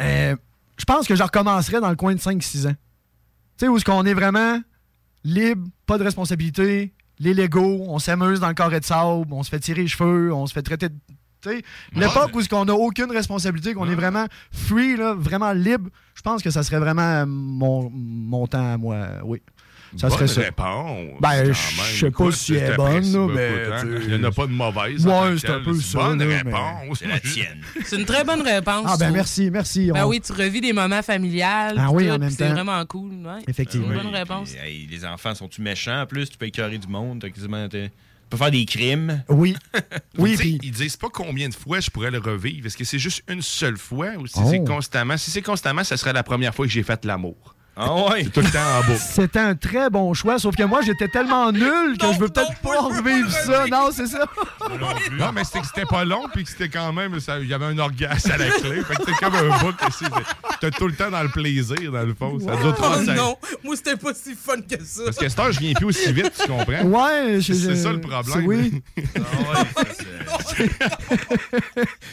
Euh, 0.00 0.34
je 0.78 0.84
pense 0.84 1.06
que 1.06 1.14
je 1.14 1.22
recommencerais 1.22 1.80
dans 1.80 1.90
le 1.90 1.96
coin 1.96 2.14
de 2.14 2.20
5-6 2.20 2.66
ans. 2.68 2.74
Tu 3.58 3.66
sais, 3.66 3.68
où 3.68 3.76
est-ce 3.76 3.84
qu'on 3.84 4.04
est 4.06 4.14
vraiment 4.14 4.60
libre, 5.24 5.68
pas 5.86 5.98
de 5.98 6.04
responsabilité, 6.04 6.92
les 7.22 7.34
Legos, 7.34 7.84
on 7.88 7.98
s'amuse 7.98 8.40
dans 8.40 8.48
le 8.48 8.54
carré 8.54 8.80
de 8.80 8.84
sable, 8.84 9.32
on 9.32 9.42
se 9.42 9.50
fait 9.50 9.60
tirer 9.60 9.82
les 9.82 9.88
cheveux, 9.88 10.32
on 10.34 10.46
se 10.46 10.52
fait 10.52 10.62
traiter 10.62 10.88
de. 10.88 10.94
L'époque 11.94 12.30
où 12.34 12.42
qu'on 12.48 12.64
n'a 12.64 12.74
aucune 12.74 13.10
responsabilité, 13.10 13.74
qu'on 13.74 13.88
est 13.88 13.96
vraiment 13.96 14.26
free, 14.52 14.96
là, 14.96 15.14
vraiment 15.14 15.52
libre, 15.52 15.90
je 16.14 16.22
pense 16.22 16.40
que 16.40 16.50
ça 16.50 16.62
serait 16.62 16.78
vraiment 16.78 17.26
mon, 17.26 17.90
mon 17.90 18.46
temps 18.46 18.74
à 18.74 18.76
moi, 18.76 19.08
oui. 19.24 19.42
Ça 19.96 20.08
Bonne 20.08 20.16
serait 20.18 20.28
ça. 20.28 20.40
réponse. 20.40 21.20
Ben, 21.20 21.52
je 21.52 21.96
sais 21.98 22.10
pas 22.10 22.32
si 22.32 22.54
elle 22.54 22.72
est 22.72 22.76
bonne, 22.76 23.32
mais, 23.34 23.50
hein. 23.70 23.84
Il 24.02 24.08
n'y 24.08 24.14
en 24.14 24.24
a 24.24 24.30
pas 24.32 24.46
de 24.46 24.52
mauvaise. 24.52 25.06
Ouais, 25.06 25.36
c'est 25.38 25.50
un 25.50 25.60
peu 25.60 25.70
une 25.74 25.80
ça, 25.82 25.98
Bonne 25.98 26.18
là, 26.18 26.24
mais- 26.24 26.36
réponse. 26.38 26.98
C'est 26.98 27.08
la 27.08 27.20
tienne. 27.20 27.60
C'est 27.84 27.96
une 27.96 28.06
très 28.06 28.24
bonne 28.24 28.40
réponse. 28.42 28.86
Ah, 28.88 28.96
ben 28.98 29.10
merci, 29.12 29.50
merci. 29.50 29.90
Ben 29.92 30.06
oui, 30.06 30.20
tu 30.20 30.32
revis 30.32 30.60
des 30.62 30.72
moments 30.72 31.02
familiales. 31.02 31.76
Ah 31.78 31.88
pis 31.88 31.94
oui, 31.94 32.06
tout, 32.06 32.12
en 32.14 32.18
même 32.18 32.30
pis 32.30 32.36
temps. 32.36 32.44
C'est 32.48 32.52
vraiment 32.54 32.86
cool. 32.86 33.10
Ouais. 33.24 33.42
Effectivement. 33.46 33.88
C'est 33.90 33.94
une 33.96 34.02
bonne 34.02 34.14
réponse. 34.14 34.50
puis, 34.50 34.58
hey, 34.66 34.86
les 34.90 35.04
enfants 35.04 35.34
sont-tu 35.34 35.60
méchants? 35.60 36.00
En 36.02 36.06
plus? 36.06 36.30
Tu 36.30 36.38
peux 36.38 36.46
écœurer 36.46 36.78
du 36.78 36.88
monde. 36.88 37.20
t'as 37.20 37.28
quasiment- 37.28 37.68
peux 37.68 38.36
faire 38.38 38.50
des 38.50 38.64
crimes. 38.64 39.22
Oui. 39.28 39.54
Oui, 40.18 40.36
puis. 40.38 40.58
Ils 40.62 40.70
disent 40.70 40.96
pas 40.96 41.08
combien 41.12 41.48
de 41.50 41.54
fois 41.54 41.80
je 41.80 41.90
pourrais 41.90 42.10
le 42.10 42.18
revivre. 42.18 42.66
Est-ce 42.66 42.76
que 42.78 42.84
c'est 42.84 42.98
juste 42.98 43.22
une 43.28 43.42
seule 43.42 43.76
fois 43.76 44.08
ou 44.18 44.26
si 44.26 44.38
Oh. 44.38 44.48
c'est 44.50 44.64
constamment? 44.64 45.16
Si 45.18 45.30
c'est 45.30 45.42
constamment, 45.42 45.84
ça 45.84 45.96
serait 45.98 46.12
la 46.14 46.22
première 46.22 46.54
fois 46.54 46.64
que 46.66 46.72
j'ai 46.72 46.82
fait 46.82 47.04
l'amour. 47.04 47.54
Ah 47.74 47.94
ouais? 47.94 48.24
C'est 48.24 48.30
tout 48.32 48.40
le 48.40 48.50
temps 48.50 48.58
en 48.78 48.84
boucle. 48.84 48.98
C'était 49.00 49.38
un 49.38 49.54
très 49.54 49.88
bon 49.88 50.12
choix, 50.12 50.38
sauf 50.38 50.54
que 50.54 50.62
moi, 50.62 50.82
j'étais 50.82 51.08
tellement 51.08 51.50
nul 51.52 51.96
que 51.98 52.04
Non, 52.04 52.12
je 52.12 52.18
veux 52.20 52.28
peut-être 52.28 52.54
pas 52.60 52.80
revivre 52.80 53.30
ça. 53.30 53.60
revivre. 53.62 53.76
Non, 53.78 53.88
c'est 53.90 54.06
ça. 54.06 54.26
Non, 55.18 55.32
mais 55.32 55.42
c'était 55.44 55.60
que 55.60 55.66
c'était 55.68 55.86
pas 55.86 56.04
long 56.04 56.24
puis 56.34 56.44
que 56.44 56.50
c'était 56.50 56.68
quand 56.68 56.92
même. 56.92 57.16
Il 57.40 57.46
y 57.48 57.54
avait 57.54 57.64
un 57.64 57.78
orgasme 57.78 58.30
à 58.30 58.36
la 58.36 58.50
clé. 58.50 58.82
Fait 58.82 58.94
que 58.94 59.02
c'est 59.06 59.14
comme 59.24 59.34
un 59.34 59.72
que 59.72 59.92
c'est. 59.98 60.04
T'es 60.60 60.70
tout 60.70 60.86
le 60.86 60.94
temps 60.94 61.10
dans 61.10 61.22
le 61.22 61.30
plaisir, 61.30 61.90
dans 61.90 62.02
le 62.02 62.14
fond. 62.14 62.38
Ça 62.40 62.56
dure 62.56 62.74
Oh 62.78 62.82
35 62.82 63.14
non, 63.16 63.36
moi 63.64 63.74
c'était 63.76 63.96
pas 63.96 64.12
si 64.14 64.34
fun 64.34 64.60
que 64.60 64.84
ça. 64.84 65.04
Parce 65.06 65.16
que 65.16 65.28
cette 65.28 65.38
heure, 65.38 65.52
je 65.52 65.58
viens 65.60 65.72
plus 65.72 65.86
aussi 65.86 66.12
vite, 66.12 66.32
tu 66.38 66.46
comprends? 66.46 66.82
Ouais, 66.84 67.40
je- 67.40 67.52
C'est 67.54 67.76
ça, 67.76 67.90
le 67.92 68.00
problème. 68.00 68.34
c'est- 68.34 68.46
Oui. 68.46 68.82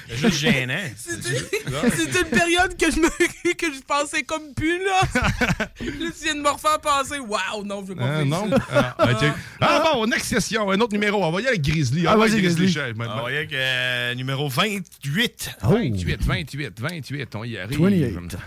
C'est 0.08 0.18
juste 0.18 0.38
gênant. 0.40 0.74
C'était 0.96 2.22
une 2.22 2.30
période 2.30 2.78
que 2.78 2.92
je 2.92 3.00
me 3.00 3.10
que 3.54 3.66
je 3.74 3.82
pensais 3.88 4.24
comme 4.24 4.54
plus 4.56 4.80
là. 4.86 5.02
là, 5.60 5.66
tu 5.80 6.24
viens 6.24 6.36
de 6.36 6.42
me 6.42 6.50
refaire 6.50 6.80
penser. 6.80 7.20
Waouh, 7.20 7.64
non, 7.66 7.82
je 7.84 7.88
veux 7.90 7.96
pas 7.96 8.04
Ah, 8.06 8.16
faire 8.18 8.26
non? 8.26 8.50
ça. 8.50 8.96
Ah, 8.98 9.12
ok. 9.12 9.26
Ah, 9.62 9.92
bon, 9.94 10.06
next 10.08 10.30
question. 10.34 10.70
Un 10.72 10.80
autre 10.80 10.94
numéro. 10.94 11.24
On 11.24 11.32
va 11.32 11.38
y 11.40 11.48
aller 11.48 11.58
avec 11.58 11.62
Grizzly. 11.62 12.06
Ah, 12.08 12.12
va 12.12 12.18
vas-y, 12.26 12.32
avec 12.34 12.44
Grizzly. 12.46 12.72
chef. 12.72 12.94
Ah, 13.00 13.14
vous 13.16 13.20
voyez 13.22 13.48
que 13.48 13.56
euh, 13.56 14.16
numéro 14.16 14.48
28. 14.50 15.52
Oh. 15.64 15.68
28, 15.70 16.24
28, 16.24 16.80
28. 16.80 17.36
On 17.36 17.44
y 17.44 17.58
arrive. 17.58 17.80
28. 17.82 18.38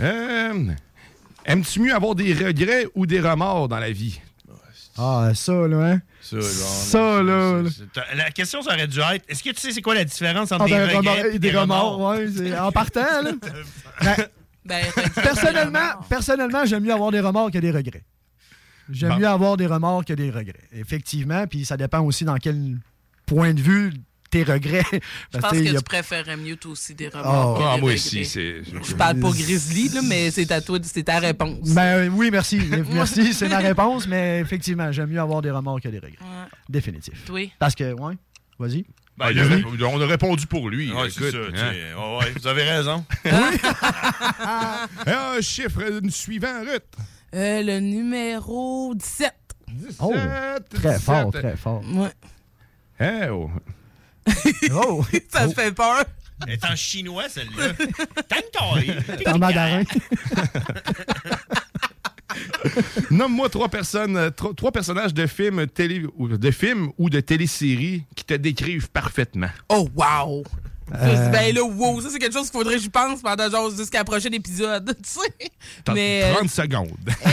Euh, 0.00 0.64
Aimes-tu 1.44 1.80
mieux 1.80 1.94
avoir 1.94 2.14
des 2.14 2.32
regrets 2.34 2.86
ou 2.94 3.04
des 3.06 3.20
remords 3.20 3.68
dans 3.68 3.78
la 3.78 3.90
vie? 3.90 4.20
Ah, 4.96 5.30
ça, 5.34 5.52
là, 5.52 5.76
hein? 5.92 6.00
Ça, 6.20 6.36
genre, 6.38 6.44
Ça, 6.50 7.22
là, 7.22 7.62
là. 7.62 7.68
La 8.14 8.30
question, 8.30 8.62
ça 8.62 8.74
aurait 8.74 8.86
dû 8.86 9.00
être 9.00 9.24
est-ce 9.28 9.42
que 9.42 9.48
tu 9.50 9.60
sais 9.60 9.72
c'est 9.72 9.80
quoi 9.80 9.94
la 9.94 10.04
différence 10.04 10.52
entre 10.52 10.64
Ah, 10.64 10.66
des 10.66 10.72
ben, 10.72 10.98
regrets 10.98 11.22
remords- 11.22 11.34
et 11.34 11.38
des 11.38 11.50
remords, 11.50 12.00
ouais. 12.00 12.26
c'est- 12.36 12.58
En 12.58 12.70
partant, 12.70 13.22
là. 13.22 13.32
Ben, 14.02 14.16
Ben, 14.64 14.84
personnellement, 15.14 16.00
personnellement, 16.08 16.64
j'aime 16.64 16.84
mieux 16.84 16.92
avoir 16.92 17.10
des 17.10 17.20
remords 17.20 17.50
que 17.50 17.58
des 17.58 17.70
regrets. 17.70 18.04
J'aime 18.90 19.10
Bon. 19.10 19.18
mieux 19.18 19.26
avoir 19.28 19.56
des 19.56 19.66
remords 19.66 20.04
que 20.04 20.12
des 20.12 20.30
regrets. 20.30 20.68
Effectivement, 20.72 21.46
puis 21.46 21.64
ça 21.64 21.76
dépend 21.76 22.00
aussi 22.00 22.24
dans 22.24 22.36
quel 22.36 22.78
point 23.26 23.54
de 23.54 23.60
vue 23.60 23.92
tes 24.30 24.42
regrets. 24.44 24.82
Je 25.32 25.38
pense 25.38 25.50
que 25.52 25.56
que 25.58 25.62
y 25.62 25.68
a- 25.68 25.78
tu 25.78 25.82
préférerais 25.84 26.36
mieux 26.36 26.56
toi 26.56 26.72
aussi 26.72 26.94
des 26.94 27.08
remords. 27.08 27.54
Oh. 27.56 27.58
que 27.60 27.64
Ah, 27.66 27.74
des 27.76 27.80
moi 27.82 27.92
aussi, 27.92 28.24
c'est. 28.24 28.62
Je 28.64 28.94
parle 28.94 29.20
pas 29.20 29.30
grizzly, 29.32 29.88
là, 29.90 30.00
mais 30.02 30.30
c'est 30.30 30.50
à 30.52 30.60
toi, 30.60 30.78
c'est 30.82 31.02
ta 31.04 31.18
réponse. 31.18 31.70
Ben 31.74 32.08
oui, 32.12 32.30
merci. 32.30 32.60
Merci, 32.92 33.34
c'est 33.34 33.48
ma 33.48 33.58
réponse, 33.58 34.06
mais 34.08 34.40
effectivement, 34.40 34.90
j'aime 34.92 35.10
mieux 35.10 35.20
avoir 35.20 35.42
des 35.42 35.50
remords 35.50 35.80
que 35.80 35.88
des 35.88 35.98
regrets. 35.98 36.18
Ouais. 36.20 36.48
Définitif. 36.68 37.24
Toi. 37.24 37.50
Parce 37.58 37.74
que, 37.74 37.92
ouais, 37.92 38.14
vas-y. 38.58 38.84
Ben, 39.18 39.30
il 39.30 39.38
a 39.38 39.44
ré- 39.44 39.64
on 39.84 40.00
a 40.00 40.06
répondu 40.06 40.46
pour 40.46 40.70
lui. 40.70 40.90
Ouais, 40.92 41.08
écoute, 41.08 41.28
c'est 41.30 41.32
ça, 41.32 41.38
tu 41.52 41.60
hein. 41.60 42.18
Ouais, 42.18 42.32
vous 42.34 42.46
avez 42.46 42.62
raison. 42.64 43.04
Un 45.06 45.40
chiffre 45.40 45.80
suivant, 46.08 46.60
Ruth. 46.60 46.82
Euh, 47.34 47.62
le 47.62 47.80
numéro 47.80 48.94
17. 48.94 49.32
Oh, 50.00 50.12
17, 50.12 50.68
très 50.70 50.98
fort, 50.98 51.30
17. 51.30 51.42
très 51.42 51.56
fort. 51.56 51.82
Ouais. 51.94 52.10
Hein, 53.00 53.28
oh. 53.30 53.50
Oh, 54.72 55.04
Ça 55.30 55.48
te 55.48 55.54
fait 55.54 55.72
peur? 55.72 56.04
Elle 56.46 56.54
est 56.54 56.64
en 56.64 56.74
chinois, 56.76 57.28
celle-là. 57.28 57.72
Tantoy. 58.28 58.94
en 59.26 59.38
mandarin. 59.38 59.84
Nomme-moi 63.10 63.48
trois 63.48 63.68
personnes, 63.68 64.16
euh, 64.16 64.30
tro- 64.30 64.52
trois 64.52 64.72
personnages 64.72 65.14
de 65.14 65.26
films, 65.26 65.66
télé, 65.66 66.04
ou 66.16 66.28
de 66.28 66.50
films 66.50 66.90
ou 66.98 67.10
de 67.10 67.20
téléséries 67.20 68.04
qui 68.14 68.24
te 68.24 68.34
décrivent 68.34 68.90
parfaitement. 68.90 69.50
Oh, 69.68 69.88
wow! 69.94 70.44
Euh. 70.94 71.28
Ben 71.30 71.54
là, 71.54 71.62
wow, 71.62 72.00
ça 72.02 72.08
c'est 72.10 72.18
quelque 72.18 72.34
chose 72.34 72.50
qu'il 72.50 72.58
faudrait 72.58 72.74
que 72.76 72.82
j'y 72.82 72.88
pense 72.90 73.22
pendant 73.22 73.48
genre 73.50 73.70
jusqu'à 73.74 73.98
la 73.98 74.04
prochaine 74.04 74.34
épisode, 74.34 74.94
tu 75.02 75.08
sais. 75.10 75.50
T'as 75.84 75.94
Mais. 75.94 76.22
euh, 76.24 76.34
30 76.34 76.50
secondes. 76.50 76.90
hein? 77.24 77.30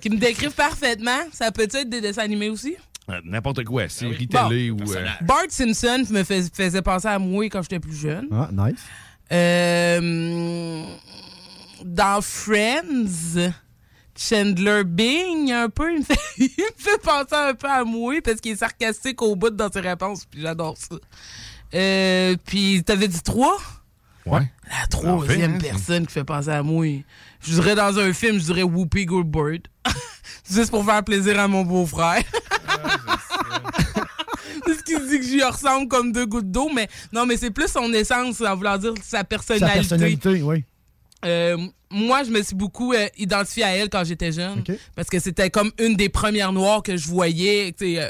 qui 0.00 0.10
me 0.10 0.16
décrivent 0.18 0.52
parfaitement. 0.52 1.20
Ça 1.32 1.50
peut 1.52 1.62
être 1.62 1.88
des 1.88 2.00
dessins 2.02 2.22
animés 2.22 2.50
aussi? 2.50 2.76
Euh, 3.10 3.20
N'importe 3.24 3.64
quoi, 3.64 3.88
série 3.88 4.26
Bon. 4.26 4.48
télé 4.48 4.70
ou. 4.70 4.78
euh. 4.92 5.06
Bart 5.22 5.44
Simpson 5.48 6.04
me 6.10 6.24
fais- 6.24 6.42
faisait 6.52 6.82
penser 6.82 7.08
à 7.08 7.18
moi 7.18 7.44
quand 7.48 7.62
j'étais 7.62 7.80
plus 7.80 7.96
jeune. 7.96 8.26
Ah, 8.32 8.50
nice. 8.52 8.80
Euh, 9.32 10.84
dans 11.84 12.20
Friends, 12.22 13.52
Chandler 14.16 14.82
Bing, 14.84 15.52
un 15.52 15.68
peu, 15.68 15.92
il 15.92 15.98
me, 16.00 16.04
fait, 16.04 16.18
il 16.38 16.44
me 16.48 16.82
fait 16.82 16.98
penser 17.02 17.34
un 17.34 17.54
peu 17.54 17.68
à 17.68 17.84
moi 17.84 18.14
parce 18.24 18.40
qu'il 18.40 18.52
est 18.52 18.56
sarcastique 18.56 19.20
au 19.22 19.36
bout 19.36 19.50
dans 19.50 19.70
ses 19.70 19.80
réponses, 19.80 20.24
puis 20.24 20.40
j'adore 20.40 20.76
ça. 20.78 20.96
Euh, 21.74 22.36
puis 22.46 22.82
t'avais 22.84 23.08
dit 23.08 23.20
trois? 23.22 23.58
Ouais. 24.26 24.50
La 24.70 24.86
troisième 24.88 25.54
hein, 25.54 25.58
c'est- 25.60 25.68
personne 25.68 26.06
qui 26.06 26.12
fait 26.14 26.24
penser 26.24 26.48
à 26.48 26.62
moi. 26.62 26.86
Je 27.42 27.52
dirais 27.52 27.74
dans 27.74 27.98
un 27.98 28.12
film, 28.14 28.38
je 28.38 28.44
dirais 28.44 28.62
Whoopi 28.62 29.04
Goldberg. 29.04 29.62
Juste 30.50 30.70
pour 30.70 30.84
faire 30.84 31.04
plaisir 31.04 31.38
à 31.38 31.46
mon 31.48 31.62
beau-frère. 31.62 32.22
Parce 34.66 34.82
qu'il 34.82 35.06
dit 35.08 35.18
que 35.20 35.26
j'y 35.26 35.42
ressemble 35.42 35.88
comme 35.88 36.12
deux 36.12 36.24
gouttes 36.26 36.50
d'eau, 36.50 36.70
mais 36.74 36.88
non, 37.12 37.26
mais 37.26 37.36
c'est 37.36 37.50
plus 37.50 37.68
son 37.68 37.92
essence, 37.92 38.40
en 38.40 38.56
voulant 38.56 38.78
dire 38.78 38.94
sa 39.02 39.18
Sa 39.18 39.24
personnalité. 39.24 39.72
personnalité, 39.74 40.42
oui. 40.42 40.64
Euh, 41.24 41.56
moi, 41.90 42.22
je 42.24 42.30
me 42.30 42.42
suis 42.42 42.54
beaucoup 42.54 42.92
euh, 42.92 43.06
identifiée 43.16 43.64
à 43.64 43.76
elle 43.76 43.88
quand 43.88 44.04
j'étais 44.04 44.32
jeune. 44.32 44.62
Parce 44.94 45.08
que 45.08 45.18
c'était 45.18 45.50
comme 45.50 45.70
une 45.78 45.96
des 45.96 46.08
premières 46.08 46.52
noires 46.52 46.82
que 46.82 46.96
je 46.96 47.08
voyais 47.08 47.74
euh, 47.82 48.08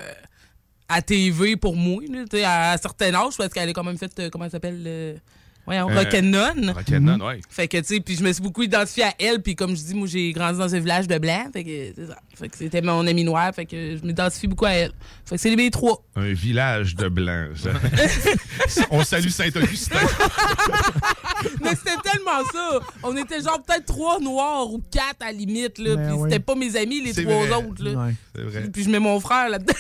à 0.89 1.03
TV 1.03 1.57
pour 1.57 1.77
moi, 1.77 2.03
sais, 2.31 2.45
à 2.45 2.73
un 2.73 2.77
certain 2.77 3.15
âge, 3.15 3.37
parce 3.37 3.53
qu'elle 3.53 3.69
est 3.69 3.73
quand 3.73 3.85
même 3.85 3.99
faite, 3.99 4.31
comment 4.31 4.47
elle 4.47 4.51
s'appelle 4.51 5.21
Voyons, 5.67 5.89
Euh, 5.91 5.95
Rock'n'None. 5.99 6.71
Rock'n'None, 6.77 7.23
ouais. 7.23 7.41
Fait 7.49 7.69
que, 7.69 7.79
tu 7.79 7.85
sais, 7.85 8.01
puis 8.01 8.17
je 8.17 8.23
me 8.23 8.33
suis 8.33 8.43
beaucoup 8.43 8.63
identifiée 8.63 9.05
à 9.05 9.15
elle, 9.19 9.41
puis 9.43 9.55
comme 9.57 9.75
je 9.77 9.83
dis, 9.83 9.95
moi, 9.95 10.07
j'ai 10.07 10.33
grandi 10.33 10.59
dans 10.59 10.75
un 10.75 10.79
village 10.79 11.09
de 11.09 11.17
blancs, 11.19 11.53
fait 11.55 11.65
que 11.65 11.93
c'est 11.97 12.07
ça. 12.07 12.17
Fait 12.35 12.49
que 12.49 12.57
c'était 12.57 12.83
mon 12.83 13.07
ami 13.07 13.25
noir, 13.25 13.55
fait 13.55 13.65
que 13.65 13.97
je 13.97 14.05
m'identifie 14.05 14.47
beaucoup 14.49 14.67
à 14.67 14.73
elle. 14.73 14.93
Fait 15.25 15.37
que 15.37 15.41
c'est 15.41 15.49
les 15.51 15.57
mes 15.57 15.71
trois. 15.71 16.03
Un 16.17 16.33
village 16.33 16.97
de 16.97 17.09
blancs. 17.09 17.57
ça. 17.57 17.71
On 18.91 19.03
salue 19.05 19.29
Saint-Augustin. 19.29 19.97
Mais 21.63 21.71
c'était 21.71 21.97
tellement 22.03 22.43
ça. 22.53 22.81
On 23.03 23.17
était 23.17 23.41
genre 23.41 23.63
peut-être 23.63 23.87
trois 23.87 24.19
noirs 24.21 24.71
ou 24.73 24.83
quatre 24.91 25.23
à 25.23 25.27
la 25.27 25.33
limite, 25.33 25.79
là, 25.79 25.97
Ben 25.97 26.09
puis 26.09 26.17
oui. 26.17 26.31
c'était 26.31 26.43
pas 26.43 26.55
mes 26.55 26.77
amis, 26.77 27.01
les 27.03 27.13
trois 27.13 27.47
vrai. 27.47 27.55
autres, 27.57 27.83
là. 27.85 27.91
Ouais. 28.07 28.15
C'est 28.35 28.43
vrai. 28.43 28.63
Puis 28.73 28.85
je 28.85 28.91
mets 28.91 28.99
mon 28.99 29.21
frère 29.21 29.49
là-dedans. 29.49 29.75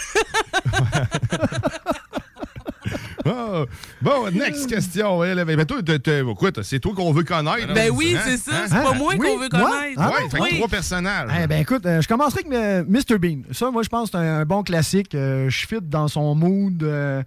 Ah, 3.27 3.65
bon, 4.03 4.31
next 4.33 4.67
question. 4.69 5.23
Là, 5.23 5.45
ben, 5.45 5.65
toi, 5.65 5.83
t'es- 5.83 5.99
t'es- 5.99 6.21
écoute, 6.21 6.63
c'est 6.63 6.79
toi 6.81 6.93
qu'on 6.95 7.13
veut 7.13 7.23
connaître. 7.25 7.73
Ben 7.75 7.91
oui, 7.91 8.15
Hein? 8.17 8.21
c'est 8.25 8.37
ça. 8.37 8.51
Hein? 8.55 8.65
C'est 8.69 8.75
pas 8.83 8.91
Hein? 8.91 8.95
moi 8.99 9.15
Oui, 9.17 9.27
qu'on 9.27 9.39
veut 9.39 9.49
moi? 9.53 9.71
connaître. 9.71 9.99
Ah, 10.01 10.09
Ouais, 10.11 10.29
fait 10.31 10.37
que 10.39 10.43
oui. 10.43 10.57
trois 10.57 10.69
personnages. 10.69 11.31
Eh 11.43 11.47
ben 11.47 11.61
écoute, 11.61 11.87
euh, 11.87 12.01
je 12.03 12.09
commencerai 12.09 12.41
avec 12.47 12.53
euh, 12.53 12.85
Mr. 12.87 13.19
Bean. 13.19 13.43
Ça, 13.53 13.71
moi, 13.71 13.83
je 13.83 13.89
pense 13.89 14.11
que 14.11 14.19
c'est 14.19 14.25
un, 14.25 14.41
un 14.41 14.45
bon 14.45 14.63
classique. 14.63 15.15
Euh, 15.15 15.49
je 15.49 15.67
fit 15.67 15.77
dans 15.81 16.09
son 16.09 16.35
mood. 16.35 16.83
euh, 16.83 17.23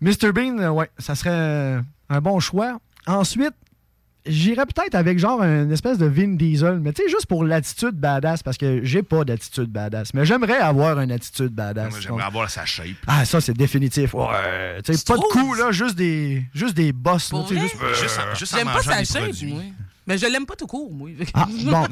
Mr. 0.00 0.32
Bean, 0.32 0.68
ouais, 0.70 0.90
ça 0.98 1.14
serait 1.14 1.78
un 2.08 2.20
bon 2.20 2.40
choix. 2.40 2.78
Ensuite, 3.06 3.52
J'irais 4.26 4.66
peut-être 4.66 4.94
avec 4.94 5.18
genre 5.18 5.42
une 5.42 5.72
espèce 5.72 5.96
de 5.96 6.04
Vin 6.06 6.34
Diesel, 6.34 6.78
mais 6.80 6.92
tu 6.92 7.02
sais, 7.02 7.08
juste 7.08 7.26
pour 7.26 7.42
l'attitude 7.42 7.92
badass, 7.94 8.42
parce 8.42 8.58
que 8.58 8.84
j'ai 8.84 9.02
pas 9.02 9.24
d'attitude 9.24 9.70
badass. 9.70 10.12
Mais 10.12 10.26
j'aimerais 10.26 10.58
avoir 10.58 11.00
une 11.00 11.10
attitude 11.10 11.48
badass. 11.54 11.90
Moi, 11.90 12.00
j'aimerais 12.00 12.24
avoir 12.24 12.50
sa 12.50 12.66
shape. 12.66 12.88
Ah, 13.06 13.24
ça, 13.24 13.40
c'est 13.40 13.54
définitif. 13.54 14.12
Ouais. 14.12 14.82
Tu 14.84 14.92
sais, 14.94 15.04
pas 15.06 15.16
de 15.16 15.22
coups, 15.22 15.58
là, 15.58 15.72
juste 15.72 15.94
des, 15.96 16.44
juste 16.54 16.74
des 16.74 16.92
bosses. 16.92 17.32
là, 17.32 17.44
juste- 17.48 17.76
Juste 18.00 18.18
en- 18.20 18.34
juste 18.34 18.54
en 18.54 18.58
J'aime 18.58 18.66
pas 18.66 18.82
sa 18.82 19.04
shape, 19.04 19.22
produits. 19.24 19.52
moi. 19.54 19.62
Mais 20.06 20.18
je 20.18 20.26
l'aime 20.26 20.44
pas 20.46 20.56
tout 20.56 20.66
court, 20.66 20.92
moi. 20.92 21.08
Ah, 21.34 21.46
bon. 21.46 21.86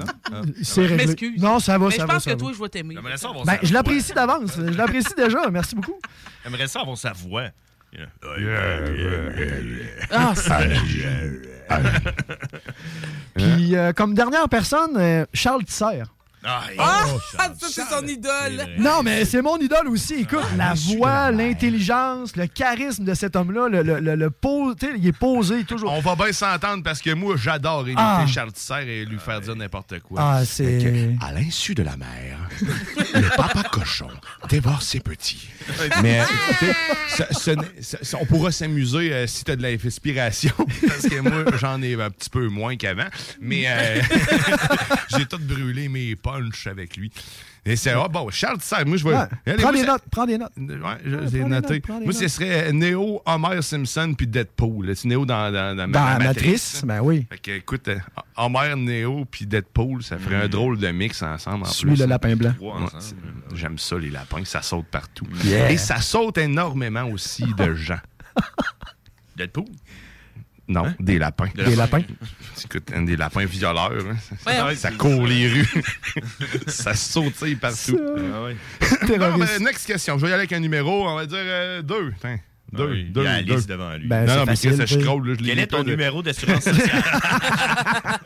C'est 0.62 0.82
Je 0.84 0.88
réglé. 0.88 1.06
m'excuse. 1.06 1.40
Non, 1.40 1.60
ça 1.60 1.78
va, 1.78 1.86
Mais 1.86 1.90
ça 1.92 2.02
je 2.02 2.06
va. 2.06 2.14
pense 2.14 2.24
ça 2.24 2.30
que 2.32 2.36
va. 2.36 2.40
toi, 2.40 2.52
je 2.56 2.62
vais 2.62 2.68
t'aimer. 2.68 2.94
Ben, 2.96 3.58
je 3.62 3.72
l'apprécie 3.72 4.12
d'avance. 4.12 4.50
Je 4.56 4.76
l'apprécie 4.76 5.14
déjà. 5.16 5.48
Merci 5.50 5.76
beaucoup. 5.76 5.98
J'aimerais 6.44 6.66
ça 6.66 6.80
avoir 6.80 6.98
sa 6.98 7.12
voix. 7.12 7.44
Ah, 10.10 10.32
c'est... 10.34 10.68
Puis, 13.34 13.76
euh, 13.76 13.92
comme 13.92 14.14
dernière 14.14 14.48
personne, 14.48 14.96
euh, 14.96 15.24
Charles 15.32 15.64
Tisser. 15.64 16.02
Ah, 16.44 16.62
Ah, 16.78 17.02
oh, 17.08 17.18
ça, 17.36 17.52
c'est 17.58 17.82
son 17.84 18.06
idole. 18.06 18.66
Non, 18.78 19.02
mais 19.02 19.24
c'est 19.24 19.42
mon 19.42 19.56
idole 19.58 19.88
aussi. 19.88 20.14
Écoute, 20.20 20.38
la 20.56 20.74
je 20.74 20.80
suis 20.80 20.96
voix, 20.96 21.30
la 21.30 21.48
l'intelligence, 21.48 22.36
le 22.36 22.46
charisme 22.46 23.04
de 23.04 23.14
cet 23.14 23.34
homme-là, 23.36 23.68
le, 23.68 23.82
le, 23.82 24.00
le, 24.00 24.14
le 24.14 24.30
pose- 24.30 24.76
tu 24.78 24.86
sais, 24.86 24.92
il 24.96 25.06
est 25.06 25.12
posé 25.18 25.64
toujours. 25.64 25.92
On 25.92 26.00
va 26.00 26.14
bien 26.14 26.32
s'entendre 26.32 26.82
parce 26.84 27.00
que 27.02 27.12
moi, 27.14 27.34
j'adore 27.36 27.82
imiter 27.86 28.00
Ah. 28.02 28.24
Charles 28.26 28.52
Tisser 28.52 28.84
et 28.86 29.04
lui 29.04 29.18
faire 29.18 29.40
dire 29.40 29.56
n'importe 29.56 29.98
quoi. 30.00 30.20
Ah, 30.22 30.44
c'est. 30.44 31.10
À 31.20 31.32
l'insu 31.32 31.74
de 31.74 31.82
la 31.82 31.96
mère, 31.96 32.38
le 33.14 33.36
papa 33.36 33.64
cochon 33.64 34.08
dévore 34.48 34.82
ses 34.82 35.00
petits. 35.00 35.48
Mais 36.02 36.20
écoutez, 36.20 36.72
ce- 37.08 37.34
ce 37.80 37.96
ce- 38.02 38.16
on 38.16 38.24
pourra 38.26 38.52
s'amuser 38.52 39.12
euh, 39.12 39.26
si 39.26 39.44
tu 39.44 39.50
as 39.50 39.56
de 39.56 39.62
l'inspiration, 39.62 40.52
parce 40.86 41.02
que 41.08 41.20
moi, 41.20 41.44
j'en 41.58 41.82
ai 41.82 41.94
un 42.00 42.10
petit 42.10 42.30
peu 42.30 42.48
moins 42.48 42.76
qu'avant. 42.76 43.08
Mais 43.40 43.64
euh, 43.66 44.00
j'ai 45.16 45.26
tout 45.26 45.38
brûlé 45.40 45.88
mes 45.88 46.16
avec 46.66 46.96
lui. 46.96 47.10
Et 47.64 47.76
c'est 47.76 47.90
ah, 47.90 48.08
bon, 48.08 48.30
Charles 48.30 48.58
Tisser, 48.58 48.84
moi 48.86 48.96
je 48.96 49.04
vais. 49.04 49.14
Ouais. 49.14 49.56
Prends 49.58 49.72
des 49.72 49.82
notes, 49.82 50.02
prends 50.10 50.26
des 50.26 50.38
notes. 50.38 50.52
Ouais, 50.56 51.26
j'ai 51.30 51.44
noté. 51.44 51.82
notes, 51.86 52.04
Moi, 52.04 52.12
ce 52.12 52.28
serait 52.28 52.72
Neo, 52.72 53.20
Homer 53.26 53.60
Simpson 53.60 54.14
puis 54.16 54.26
Deadpool. 54.26 54.96
C'est 54.96 55.06
Neo 55.06 55.26
dans, 55.26 55.52
dans, 55.52 55.76
dans, 55.76 55.88
Dans 55.88 56.18
matrice, 56.18 56.82
ben 56.84 57.00
oui. 57.02 57.26
Fait 57.28 57.38
que, 57.38 57.50
écoute, 57.50 57.88
euh, 57.88 57.98
Homer, 58.36 58.74
Neo 58.76 59.26
puis 59.30 59.46
Deadpool, 59.46 60.02
ça 60.02 60.18
ferait 60.18 60.44
un 60.44 60.48
drôle 60.48 60.78
de 60.78 60.88
mix 60.88 61.22
ensemble. 61.22 61.66
En 61.66 61.70
plus. 61.70 61.98
le 61.98 62.06
lapin 62.06 62.36
blanc. 62.36 62.54
J'aime 63.54 63.78
ça, 63.78 63.98
les 63.98 64.10
lapins. 64.10 64.44
Ça 64.44 64.62
saute 64.62 64.86
partout. 64.86 65.26
Yeah. 65.44 65.70
Et 65.70 65.76
ça 65.76 66.00
saute 66.00 66.38
énormément 66.38 67.04
aussi 67.04 67.44
de 67.56 67.74
gens. 67.74 68.00
Deadpool? 69.36 69.66
Non, 70.68 70.94
des 71.00 71.18
lapins. 71.18 71.48
Des 71.54 71.74
lapins? 71.76 72.02
Écoute, 72.62 72.90
des 73.04 73.16
lapins 73.16 73.46
violeurs. 73.46 73.92
hein. 74.10 74.16
Ça, 74.44 74.74
ça 74.76 74.90
court 74.92 75.26
les 75.26 75.48
rues. 75.48 75.82
ça 76.66 76.94
sautille 76.94 77.56
partout. 77.56 77.98
Ah 77.98 78.42
ouais. 78.44 78.56
Bon, 79.00 79.06
Terroriste. 79.06 79.58
ben, 79.58 79.64
next 79.64 79.86
question. 79.86 80.18
Je 80.18 80.22
vais 80.24 80.28
y 80.30 80.32
aller 80.34 80.40
avec 80.42 80.52
un 80.52 80.60
numéro. 80.60 81.08
On 81.08 81.14
va 81.14 81.24
dire 81.26 81.38
euh, 81.40 81.80
deux. 81.82 82.12
Tiens, 82.20 82.38
deux. 82.72 82.84
Ah 82.84 82.90
oui, 82.90 83.04
deux, 83.04 83.22
Il 83.22 83.24
y 83.24 83.28
a 83.28 83.42
deux. 83.42 83.52
Alice 83.54 83.66
devant 83.66 83.94
lui. 83.96 84.06
Ben, 84.08 84.26
Non, 84.26 84.34
non, 84.34 84.40
mais 84.40 84.46
facile, 84.52 84.76
que 84.76 84.86
je 84.86 85.00
scroll, 85.00 85.28
là, 85.28 85.34
je 85.38 85.42
l'ai 85.44 85.50
Quel 85.50 85.58
est 85.60 85.66
ton 85.66 85.82
de- 85.82 85.90
numéro 85.90 86.22
d'assurance 86.22 86.64
sociale? 86.64 87.02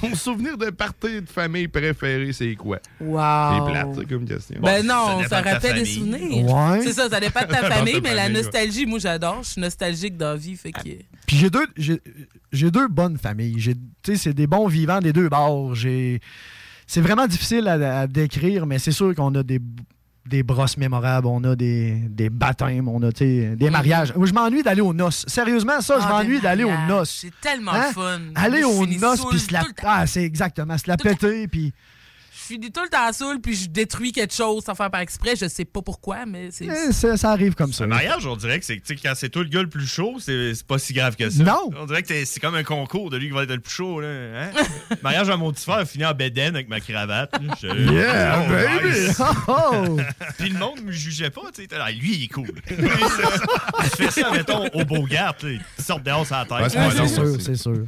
Ton 0.00 0.14
souvenir 0.14 0.56
de 0.58 0.70
party 0.70 1.22
de 1.22 1.28
famille 1.28 1.68
préféré, 1.68 2.32
c'est 2.32 2.54
quoi? 2.54 2.78
Wow. 3.00 3.18
C'est 3.66 3.72
plate, 3.72 3.94
ça, 3.94 4.00
comme 4.08 4.24
question. 4.26 4.56
Ben 4.60 4.84
non, 4.86 5.22
ça 5.28 5.40
rappelle 5.40 5.76
des 5.76 5.84
souvenirs. 5.84 6.44
Ouais. 6.44 6.80
C'est 6.82 6.92
ça, 6.92 7.08
ça 7.08 7.20
dépend 7.20 7.40
de 7.42 7.46
ta 7.46 7.70
famille, 7.70 8.00
mais 8.02 8.14
la 8.14 8.28
nostalgie, 8.28 8.86
moi 8.86 8.98
j'adore. 8.98 9.40
Je 9.42 9.50
suis 9.50 9.60
nostalgique 9.60 10.16
dans 10.16 10.30
la 10.30 10.36
vie, 10.36 10.56
fait 10.56 10.72
que. 10.72 10.80
Puis 11.26 11.36
j'ai 11.36 11.50
deux, 11.50 11.66
j'ai, 12.52 12.70
deux 12.70 12.88
bonnes 12.88 13.18
familles. 13.18 13.54
J'ai, 13.58 13.74
tu 13.74 13.80
sais, 14.06 14.16
c'est 14.16 14.34
des 14.34 14.46
bons 14.46 14.66
vivants 14.66 15.00
des 15.00 15.12
deux 15.12 15.28
bords. 15.28 15.74
J'ai, 15.74 16.20
c'est 16.86 17.00
vraiment 17.00 17.26
difficile 17.26 17.68
à, 17.68 18.00
à 18.00 18.06
décrire, 18.06 18.66
mais 18.66 18.78
c'est 18.78 18.92
sûr 18.92 19.14
qu'on 19.14 19.34
a 19.34 19.42
des, 19.42 19.60
des 20.26 20.42
brosses 20.42 20.76
mémorables, 20.76 21.26
on 21.26 21.42
a 21.44 21.56
des, 21.56 21.92
des 22.08 22.30
baptêmes, 22.30 22.88
on 22.88 23.02
a 23.02 23.10
des 23.10 23.70
mariages. 23.70 24.14
Moi, 24.14 24.26
Je 24.26 24.32
m'ennuie 24.32 24.62
d'aller 24.62 24.80
aux 24.80 24.94
noces. 24.94 25.24
Sérieusement, 25.26 25.80
ça, 25.80 25.98
je 26.00 26.06
Ah, 26.06 26.10
m'ennuie 26.22 26.40
d'aller 26.40 26.64
aux 26.64 26.76
noces. 26.88 27.18
C'est 27.22 27.32
tellement 27.40 27.72
Hein? 27.72 27.92
fun. 27.92 28.20
Aller 28.34 28.62
aux 28.64 28.86
noces, 28.86 29.24
puis 29.28 29.40
se 29.40 29.52
la... 29.52 29.62
Ah, 29.84 30.06
c'est 30.06 30.22
exactement, 30.22 30.78
se 30.78 30.84
la 30.86 30.96
péter, 30.96 31.48
puis... 31.48 31.72
Je 32.52 32.56
finis 32.56 32.70
tout 32.70 32.82
le 32.82 32.90
temps 32.90 33.10
saoul, 33.14 33.40
puis 33.40 33.54
je 33.54 33.66
détruis 33.70 34.12
quelque 34.12 34.34
chose 34.34 34.62
sans 34.64 34.74
faire 34.74 34.90
par 34.90 35.00
exprès. 35.00 35.36
Je 35.40 35.48
sais 35.48 35.64
pas 35.64 35.80
pourquoi, 35.80 36.26
mais 36.26 36.50
c'est. 36.50 36.66
eh, 36.66 36.92
ça, 36.92 37.16
ça 37.16 37.30
arrive 37.30 37.54
comme 37.54 37.72
ça. 37.72 37.84
Un 37.84 37.86
mariage, 37.86 38.26
on 38.26 38.36
dirait 38.36 38.58
que 38.58 38.66
c'est 38.66 38.76
tu 38.76 38.82
sais, 38.84 38.96
quand 38.96 39.14
c'est 39.16 39.30
toi 39.30 39.42
le 39.42 39.48
gars 39.48 39.62
le 39.62 39.70
plus 39.70 39.86
chaud, 39.86 40.16
c'est 40.18 40.54
c'est 40.54 40.66
pas 40.66 40.78
si 40.78 40.92
grave 40.92 41.16
que 41.16 41.30
ça. 41.30 41.42
Non. 41.42 41.70
On 41.80 41.86
dirait 41.86 42.02
que 42.02 42.24
c'est 42.26 42.40
comme 42.40 42.54
un 42.54 42.62
concours 42.62 43.08
de 43.08 43.16
lui 43.16 43.28
qui 43.28 43.32
va 43.34 43.44
être 43.44 43.52
le 43.52 43.60
plus 43.60 43.72
chaud. 43.72 44.00
Là, 44.02 44.08
hein? 44.08 44.50
mariage 45.02 45.30
à 45.30 45.36
mon 45.38 45.50
petit 45.50 45.64
frère 45.64 45.88
fini 45.88 46.04
en 46.04 46.12
bédaine 46.12 46.54
avec 46.54 46.68
ma 46.68 46.80
cravate. 46.80 47.32
là. 47.42 47.54
Je- 47.62 47.92
Yeah, 47.92 48.42
Oh, 48.44 48.50
baby! 48.50 48.98
nice. 49.00 49.18
Oh, 49.48 49.54
oh! 49.88 49.96
Puis 50.38 50.50
le 50.50 50.58
monde 50.58 50.82
me 50.82 50.92
jugeait 50.92 51.30
pas. 51.30 51.40
tu 51.54 51.62
sais. 51.62 51.68
Ah, 51.80 51.90
lui, 51.90 52.16
il 52.16 52.24
est 52.24 52.28
cool. 52.28 52.50
il 52.68 53.88
fait 53.96 54.10
ça, 54.10 54.30
mettons, 54.30 54.66
au 54.74 54.84
Bogart. 54.84 55.36
là, 55.42 55.48
Il 55.78 55.82
sort 55.82 56.00
dehors 56.00 56.26
la 56.30 56.44
tête. 56.44 56.60
Ouais, 56.60 56.68
c'est 56.68 56.78
Ah, 56.78 57.08
sûr, 57.08 57.40
c'est 57.40 57.54
sûr. 57.56 57.86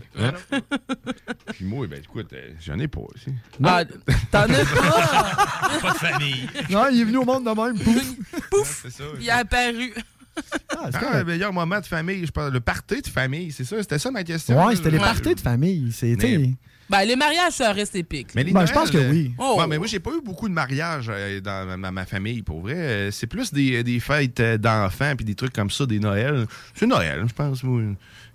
Puis 1.55 1.65
moi, 1.67 1.87
ben 1.87 2.01
écoute, 2.03 2.33
euh, 2.33 2.51
j'en 2.65 2.79
ai 2.79 2.89
pas 2.89 3.01
aussi. 3.01 3.31
Ah, 3.63 3.85
T'en 4.31 4.43
as 4.45 4.54
pas! 4.65 5.81
pas 5.83 5.93
de 5.93 5.99
famille. 5.99 6.49
Non, 6.71 6.85
il 6.93 7.01
est 7.01 7.05
venu 7.05 7.19
au 7.19 7.25
monde 7.25 7.45
de 7.45 7.51
même. 7.51 7.79
Pouf! 7.79 8.05
Pouf! 8.51 8.87
Ça. 8.91 9.05
Il 9.21 9.27
est 9.27 9.31
apparu. 9.31 9.93
Ah, 10.71 10.89
c'est 10.91 10.99
Ah, 11.01 11.19
le 11.19 11.25
meilleur 11.25 11.53
moment 11.53 11.81
de 11.81 11.87
famille, 11.87 12.27
je 12.27 12.33
parle. 12.33 12.53
Le 12.53 12.61
party 12.61 13.03
de 13.03 13.07
famille, 13.09 13.53
c'est 13.53 13.65
ça? 13.65 13.77
C'était 13.81 13.99
ça 13.99 14.11
ma 14.11 14.25
question? 14.25 14.65
Ouais, 14.67 14.75
c'était 14.77 14.91
les 14.91 14.99
Ouais. 14.99 15.05
parties 15.05 15.35
de 15.35 15.41
famille. 15.41 15.93
Mais- 16.03 16.51
Ben, 16.91 17.05
les 17.05 17.17
mariages, 17.17 17.55
ça 17.55 17.73
reste 17.73 17.97
épique. 17.97 18.29
Mais 18.35 18.45
les 18.45 18.53
Ben, 18.53 18.67
je 18.67 18.73
pense 18.73 18.91
que 18.91 18.99
oui. 18.99 19.33
Oh. 19.39 19.57
Ouais, 19.59 19.67
mais 19.67 19.79
moi, 19.79 19.87
j'ai 19.87 20.01
pas 20.01 20.11
eu 20.11 20.21
beaucoup 20.23 20.49
de 20.49 20.53
mariages 20.55 21.07
euh, 21.09 21.41
dans 21.41 21.93
ma, 21.93 22.05
famille, 22.05 22.43
pour 22.43 22.61
vrai. 22.61 22.75
Euh, 22.77 23.11
C'est 23.11 23.27
plus 23.27 23.53
des, 23.55 23.83
des 23.83 24.01
fêtes 24.01 24.43
d'enfants 24.61 25.15
puis 25.17 25.25
des 25.25 25.35
trucs 25.35 25.53
comme 25.55 25.71
ça, 25.71 25.87
des 25.87 25.99
Noëls. 25.99 26.47
C'est 26.75 26.87
Noël, 26.87 27.25
je 27.27 27.33
pense. 27.33 27.63
moi. 27.63 27.81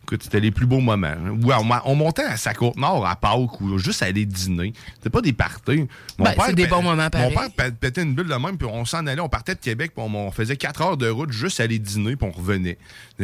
Écoute, 0.10 0.24
c'était 0.24 0.40
les 0.40 0.50
plus 0.50 0.66
beaux 0.66 0.80
moments. 0.80 1.06
hein. 1.08 1.38
Ouais, 1.44 1.54
on, 1.86 1.94
montait 1.94 2.24
à 2.24 2.36
sa 2.36 2.56
côte 2.56 2.78
nord 2.78 3.06
à 3.06 3.16
Pâques 3.16 3.62
ou 3.62 3.78
juste 3.78 4.02
aller 4.02 4.26
dîner. 4.26 4.74
C'était 4.96 5.12
pas 5.12 5.22
des 5.22 5.34
parties. 5.34 5.88
Mon 6.18 6.26
Ben, 6.26 6.34
c'est 6.48 6.56
des 6.56 6.66
pè- 6.66 6.70
bons 6.70 6.82
moments, 6.82 7.04
Mon 7.04 7.10
père 7.10 7.50
pè- 7.56 7.72
pétait 7.72 8.02
une 8.02 8.16
bulle 8.16 8.28
de 8.28 8.34
même, 8.34 8.58
puis 8.58 8.68
on 8.72 8.86
s'en 8.86 9.06
allait, 9.06 9.22
on 9.22 9.30
partait 9.30 9.54
de 9.54 9.60
Québec, 9.60 9.92
puis 9.96 10.04
on, 10.04 10.16
on 10.16 10.32
faisait 10.32 10.58
quatre 10.58 10.82
heures 10.82 10.98
de 10.98 11.08
route 11.08 11.32
juste 11.32 11.62
aller 11.62 11.78
dîner, 11.78 12.16
puis 12.16 12.28
on 12.28 12.36
revenait. 12.36 12.80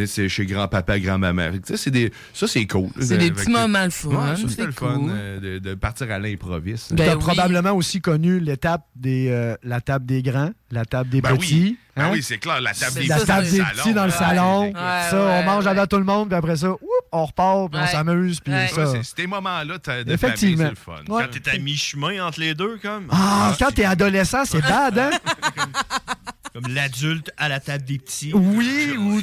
C'est 0.06 0.30
chez 0.30 0.46
grand-papa, 0.46 1.00
grand-maman. 1.00 1.54
Tu 1.66 1.90
des- 1.90 2.12
Ça, 2.34 2.48
c'est 2.48 2.68
cool. 2.68 2.90
C'est 3.00 3.18
des 3.18 3.26
Fait 3.26 3.32
petits 3.32 3.50
moments 3.50 3.86
le 3.86 3.90
fun. 3.90 4.10
Ouais, 4.10 4.36
ça, 4.36 4.36
c'était 4.36 4.50
c'est 4.54 4.66
le 4.66 4.72
fun 4.72 5.02
euh, 5.10 5.40
de, 5.40 5.58
de 5.58 5.74
partir 5.74 6.12
à 6.12 6.20
l'improviste. 6.20 6.94
Ben 6.94 7.06
T'as 7.06 7.16
oui. 7.16 7.20
probablement 7.24 7.72
aussi 7.72 8.00
connu 8.00 8.40
l'étape 8.40 8.86
des 8.96 9.30
euh, 9.30 9.56
la 9.64 9.82
table 9.82 10.06
des 10.06 10.22
grands, 10.22 10.52
la 10.76 10.86
table 10.86 11.10
des 11.10 11.22
Ben 11.22 11.36
petits. 11.38 11.54
oui, 11.54 11.78
Ben 11.96 12.04
hein? 12.06 12.10
oui 12.14 12.22
c'est 12.24 12.38
clair, 12.38 12.62
la 12.62 12.74
table 12.74 12.94
des 12.96 13.08
la 13.08 13.18
ça, 13.20 13.26
table 13.26 13.50
des 13.50 13.62
petits 13.62 13.94
dans 13.94 14.06
le 14.06 14.12
ouais, 14.12 14.18
salon. 14.18 14.62
Ouais, 14.68 14.74
ça, 15.10 15.16
ouais, 15.26 15.42
on 15.42 15.44
mange 15.44 15.66
ouais. 15.66 15.72
avec 15.72 15.90
tout 15.90 15.98
le 15.98 16.04
monde, 16.04 16.28
puis 16.30 16.38
après 16.38 16.56
ça, 16.58 16.72
oup, 16.72 16.80
on 17.12 17.26
repart, 17.26 17.72
puis 17.72 17.82
on 17.84 17.88
s'amuse, 17.88 18.40
puis 18.40 18.54
Ouais. 18.54 18.68
ça. 18.68 18.92
Ouais, 18.92 19.02
c'est- 19.04 19.16
ces 19.22 19.28
moments-là 19.28 19.80
t'as- 19.80 20.04
de 20.04 20.12
Effectivement. 20.12 20.58
famille, 20.66 20.78
c'est 20.86 20.92
le 20.92 21.06
fun. 21.08 21.14
Ouais. 21.14 21.24
Quand 21.32 21.40
t'es 21.42 21.50
à 21.52 21.58
mi-chemin 21.58 22.26
entre 22.26 22.40
les 22.40 22.54
deux, 22.54 22.78
comme? 22.82 23.08
Ah, 23.12 23.54
quand 23.58 23.72
t'es 23.74 23.86
adolescent, 23.86 24.46
c'est 24.46 24.62
bad, 24.62 24.98
hein? 25.00 25.10
Comme 26.54 26.74
l'adulte 26.74 27.32
à 27.38 27.50
la 27.50 27.60
table 27.60 27.84
des 27.84 27.98
petits. 28.00 28.32
Oui, 28.34 28.96
ou 28.98 29.20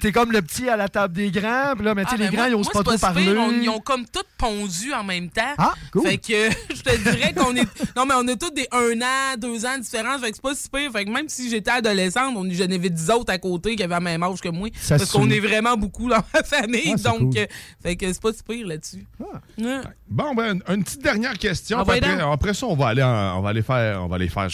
t'es 0.00 0.12
comme 0.12 0.32
le 0.32 0.42
petit 0.42 0.68
à 0.68 0.76
la 0.76 0.88
table 0.88 1.14
des 1.14 1.30
grands, 1.30 1.74
puis 1.76 1.84
là, 1.84 1.94
mais 1.94 2.04
tu 2.04 2.10
sais, 2.10 2.16
Ah, 2.18 2.22
les 2.22 2.24
ben 2.26 2.32
grands, 2.32 2.42
moi- 2.42 2.48
ils 2.50 2.54
osent 2.54 2.68
pas 2.70 2.82
trop 2.82 2.98
parler. 2.98 3.28
on- 3.36 3.52
ils 3.62 3.68
ont 3.68 3.80
comme 3.80 4.04
tout 4.06 4.22
pondu 4.38 4.92
en 4.92 5.04
même 5.04 5.28
temps. 5.30 5.54
Ah, 5.58 5.74
cool. 5.92 6.06
Fait 6.08 6.18
que 6.18 6.50
je 6.74 6.82
te 6.82 6.96
dirais 7.10 7.32
qu'on 7.34 7.54
est. 7.54 7.66
Non, 7.96 8.06
mais 8.06 8.14
on 8.16 8.26
a 8.28 8.36
tous 8.36 8.50
des 8.50 8.66
un 8.72 9.00
an, 9.02 9.36
deux 9.38 9.64
ans 9.66 9.76
de 9.76 9.82
différence. 9.82 10.20
Fait 10.20 10.30
que 10.30 10.36
c'est 10.36 10.42
pas 10.42 10.54
si 10.54 10.68
pire. 10.68 10.90
Fait 10.92 11.04
que 11.04 11.10
même 11.10 11.28
si 11.28 11.50
j'étais 11.50 11.70
adolescente, 11.70 12.34
on 12.36 12.48
j'en 12.50 12.64
avais 12.64 12.90
10 12.90 13.10
autres 13.10 13.32
à 13.32 13.38
côté 13.38 13.76
qui 13.76 13.82
avaient 13.82 13.94
le 13.94 14.00
même 14.00 14.22
âge 14.22 14.40
que 14.40 14.48
moi. 14.48 14.68
Ça 14.80 14.96
parce 14.96 15.10
qu'on 15.12 15.28
est 15.30 15.40
vraiment 15.40 15.76
beaucoup 15.76 16.08
dans 16.08 16.22
ma 16.34 16.42
famille. 16.42 16.94
Ah, 16.94 17.10
donc, 17.10 17.18
cool. 17.32 17.38
euh, 17.38 17.46
fait 17.82 17.96
que 17.96 18.06
c'est 18.12 18.22
pas 18.22 18.32
si 18.32 18.42
pire 18.42 18.66
là-dessus. 18.66 19.06
Ah. 19.20 19.40
Ouais. 19.58 19.80
Bon, 20.10 20.34
ben, 20.34 20.58
une 20.68 20.82
petite 20.82 21.02
dernière 21.02 21.38
question. 21.38 21.78
Ah, 21.78 21.82
après, 21.82 22.00
après 22.20 22.52
ça, 22.54 22.66
on 22.66 22.74
va 22.74 22.88
aller, 22.88 23.02
en- 23.02 23.38
on 23.38 23.42
va 23.42 23.50
aller 23.50 23.62
faire, 23.62 24.02
on 24.02 24.08
va 24.08 24.16
aller 24.16 24.28
faire. 24.28 24.48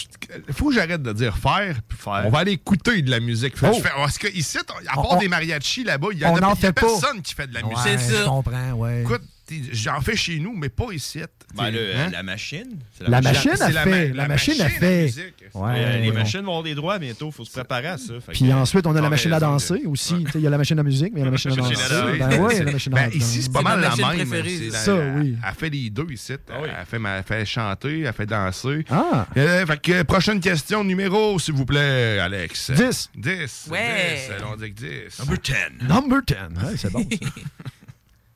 Faut 0.51 0.69
que 0.69 0.75
j'arrête 0.75 1.01
de 1.01 1.11
dire 1.13 1.35
faire, 1.35 1.77
puis 1.87 1.97
Faire. 1.97 2.23
On 2.25 2.29
va 2.29 2.39
aller 2.39 2.51
écouter 2.51 3.01
de 3.01 3.09
la 3.09 3.19
musique. 3.19 3.57
Fait- 3.57 3.67
Oh. 3.71 3.73
je 3.75 3.81
fais- 3.81 3.89
parce 3.95 4.19
que 4.19 4.27
ici, 4.27 4.59
à 4.59 4.63
part 4.93 5.13
on- 5.13 5.17
des 5.19 5.27
mariachis 5.27 5.83
là-bas, 5.83 6.09
il 6.11 6.19
y 6.19 6.23
a, 6.25 6.31
y 6.31 6.37
a 6.37 6.39
pas. 6.39 6.55
personne 6.73 7.21
qui 7.23 7.33
fait 7.33 7.47
de 7.47 7.55
la 7.55 7.63
musique. 7.63 7.77
C'est 7.83 7.91
Ouais, 7.95 7.97
ça. 7.97 8.23
Je 8.23 8.29
comprends, 8.29 8.71
ouais. 8.73 9.01
Écoute, 9.01 9.23
J'en 9.71 10.01
fais 10.01 10.15
chez 10.15 10.39
nous, 10.39 10.53
mais 10.55 10.69
pas 10.69 10.91
ici. 10.91 11.21
Ben, 11.55 11.71
le- 11.71 11.95
hein? 11.95 12.09
la 12.11 12.23
machine. 12.23 12.77
c'est 12.97 13.07
La 13.07 13.21
machine 13.21 13.51
a 13.59 13.69
la 13.71 13.83
fait. 13.83 13.89
ma- 14.09 14.13
La 14.15 14.23
la 14.23 14.27
machine 14.27 14.59
a 14.59 14.63
machine 14.65 14.65
à 14.65 14.69
fait. 14.69 15.03
musique. 15.03 15.33
Ouais, 15.53 15.71
Euh, 15.75 15.97
les 16.01 16.09
ouais. 16.09 16.13
machines 16.13 16.41
vont 16.41 16.47
avoir 16.49 16.63
des 16.63 16.75
droits 16.75 16.99
bientôt, 16.99 17.31
faut 17.31 17.45
se 17.45 17.51
préparer 17.51 17.87
à 17.87 17.97
ça. 17.97 18.13
Puis 18.27 18.39
que- 18.47 18.51
ensuite, 18.53 18.85
on 18.85 18.93
a 18.95 18.99
la 19.01 19.09
machine 19.09 19.31
à 19.31 19.39
danser 19.39 19.83
aussi. 19.85 20.25
Tu 20.25 20.31
sais, 20.33 20.39
Il 20.39 20.41
y 20.41 20.47
a 20.47 20.49
la 20.49 20.57
machine 20.57 20.77
à 20.77 20.83
musique, 20.83 21.13
mais 21.13 21.21
il 21.21 21.23
y 21.23 21.23
a 21.23 21.25
la 21.25 21.31
machine 21.31 21.51
à 21.51 21.55
danser. 21.55 21.73
danser. 21.75 22.17
Ben 22.19 22.41
oui, 22.41 22.51
il 22.53 22.57
y 22.57 22.61
a 22.61 22.63
la 22.65 22.71
machine 22.73 22.93
à 22.93 22.95
Ben, 22.97 23.05
danser. 23.05 23.17
ici, 23.17 23.41
c'est 23.43 23.51
pas 23.53 23.61
mal 23.61 23.75
ma 23.79 23.81
la 23.83 23.89
machine 23.95 24.05
même. 24.29 24.43
la- 24.71 24.77
ça, 24.77 24.95
elle- 24.95 25.19
oui. 25.21 25.37
Elle 25.47 25.53
fait 25.55 25.69
les 25.69 25.89
deux 25.89 26.07
ici. 26.11 26.33
Ah. 26.49 26.53
Elle, 26.65 26.85
fait, 26.85 26.99
ma- 26.99 27.17
elle 27.17 27.23
fait 27.23 27.45
chanter, 27.45 28.01
elle 28.01 28.13
fait 28.13 28.25
danser. 28.25 28.85
Ah, 28.89 29.27
Euh, 29.37 29.65
fait 29.65 29.81
que, 29.81 30.03
prochaine 30.03 30.41
question, 30.41 30.83
numéro, 30.83 31.39
s'il 31.39 31.53
vous 31.53 31.65
plaît, 31.65 32.19
Alex. 32.19 32.71
10. 32.71 33.09
10. 33.15 33.67
Ouais. 33.71 34.27
10. 34.27 34.43
On 34.51 34.55
dit 34.57 34.73
que 34.73 34.79
10. 34.81 35.19
Number 35.19 35.37
10. 35.41 35.83
Number 35.87 36.21
10. 36.27 36.35
Ouais, 36.65 36.73
c'est 36.77 36.91
bon. 36.91 37.07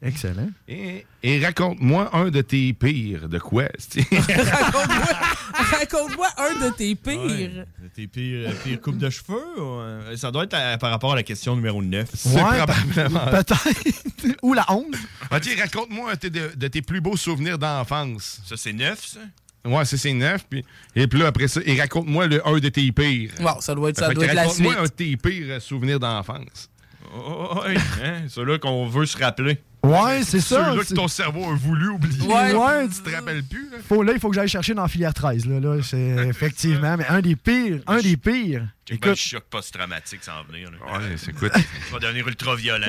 Excellent. 0.04 0.50
Et, 0.68 1.06
et 1.22 1.46
raconte-moi 1.46 2.10
un 2.16 2.30
de 2.30 2.42
tes 2.42 2.74
pires. 2.74 3.30
De 3.30 3.38
quoi? 3.38 3.66
c'est- 3.78 4.02
Raconte-moi 4.10 5.06
raconte-moi 5.54 6.28
un 6.38 6.66
de 6.70 6.74
tes 6.76 6.96
pires. 6.96 7.20
Ouais. 7.20 7.66
Tes 7.96 8.08
pires, 8.08 8.50
euh, 8.50 8.54
pires 8.64 8.82
coupes 8.82 8.98
de 8.98 9.10
cheveux? 9.10 9.60
ou, 9.60 9.80
euh, 9.80 10.16
Ça 10.18 10.32
doit 10.32 10.46
être 10.46 10.54
à- 10.56 10.78
par 10.78 10.90
rapport 10.90 11.14
à 11.14 11.16
la 11.16 11.24
question 11.24 11.56
numéro 11.56 11.84
9. 11.84 12.08
C'est 12.16 12.30
Ouais, 12.30 12.42
probablement. 12.58 13.26
Peut-être. 13.32 14.38
Ou 14.44 14.54
la 14.54 14.66
11. 14.72 14.86
Ok, 15.32 15.50
raconte-moi 15.60 16.12
un 16.12 16.16
de, 16.16 16.30
de- 16.30 16.52
de 16.56 16.68
tes 16.68 16.82
plus 16.82 17.02
beaux 17.02 17.18
souvenirs 17.18 17.58
d'enfance. 17.58 18.42
Ça, 18.46 18.56
c'est 18.58 18.74
9, 18.74 19.00
ça? 19.06 19.20
Ouais, 19.66 19.86
c'est 19.86 19.98
c'est 19.98 20.14
neuf. 20.14 20.44
Puis, 20.50 20.66
et 20.96 21.06
puis 21.08 21.20
là, 21.20 21.28
après 21.28 21.48
ça, 21.48 21.60
et 21.64 21.80
raconte-moi 21.80 22.26
le 22.28 22.48
un 22.48 22.58
de 22.60 22.70
tes 22.70 22.92
pires. 22.92 23.32
Bon, 23.40 23.60
ça 23.62 23.76
doit 23.76 23.90
être, 23.92 23.98
ça 24.00 24.10
doit 24.10 24.26
être 24.26 24.34
la 24.34 24.42
raconte-moi 24.44 24.72
suite. 24.74 24.80
un 24.82 24.84
de 24.86 24.90
tes 24.90 25.18
pires 25.18 25.62
souvenirs 25.62 26.00
d'enfance. 26.00 26.70
Oh, 27.16 27.62
oui, 27.68 27.76
hein? 28.04 28.24
Ceux-là 28.30 28.58
qu'on 28.58 28.88
veut 28.88 29.06
se 29.06 29.18
rappeler. 29.18 29.60
Ouais, 29.84 30.22
c'est 30.24 30.40
ça. 30.40 30.66
Ceux-là 30.70 30.82
que 30.82 30.86
c'est- 30.88 30.94
ton 30.94 31.08
cerveau 31.08 31.44
a 31.52 31.56
voulu 31.56 31.90
oublier. 31.90 32.22
Ouais. 32.28 32.54
Ouais, 32.54 32.88
Tu 32.88 33.02
te 33.02 33.16
rappelles 33.16 33.44
plus, 33.44 33.68
là? 33.72 33.78
Faut, 33.88 34.04
là, 34.04 34.14
il 34.14 34.20
faut 34.20 34.30
que 34.30 34.36
j'aille 34.36 34.48
chercher 34.48 34.76
dans 34.76 34.84
la 34.84 34.88
filière 34.88 35.14
13. 35.14 35.48
Là, 35.48 35.60
là, 35.60 35.82
c'est 35.82 35.98
effectivement. 36.30 36.96
Mais 36.98 37.08
un 37.08 37.20
des 37.22 37.36
pires, 37.36 37.80
un 37.88 38.00
des 38.00 38.16
pires. 38.16 38.68
Écoute, 38.90 39.06
le 39.06 39.16
choc 39.16 39.44
post-traumatique 39.50 40.24
s'en 40.24 40.44
venir. 40.52 40.70
là. 40.70 40.78
Ouais, 41.00 41.06
c'est 41.18 41.34
quoi? 41.34 41.50
Tu 41.50 41.62
vas 41.92 42.00
devenir 42.00 42.28
ultra 42.28 42.56
violent. 42.56 42.88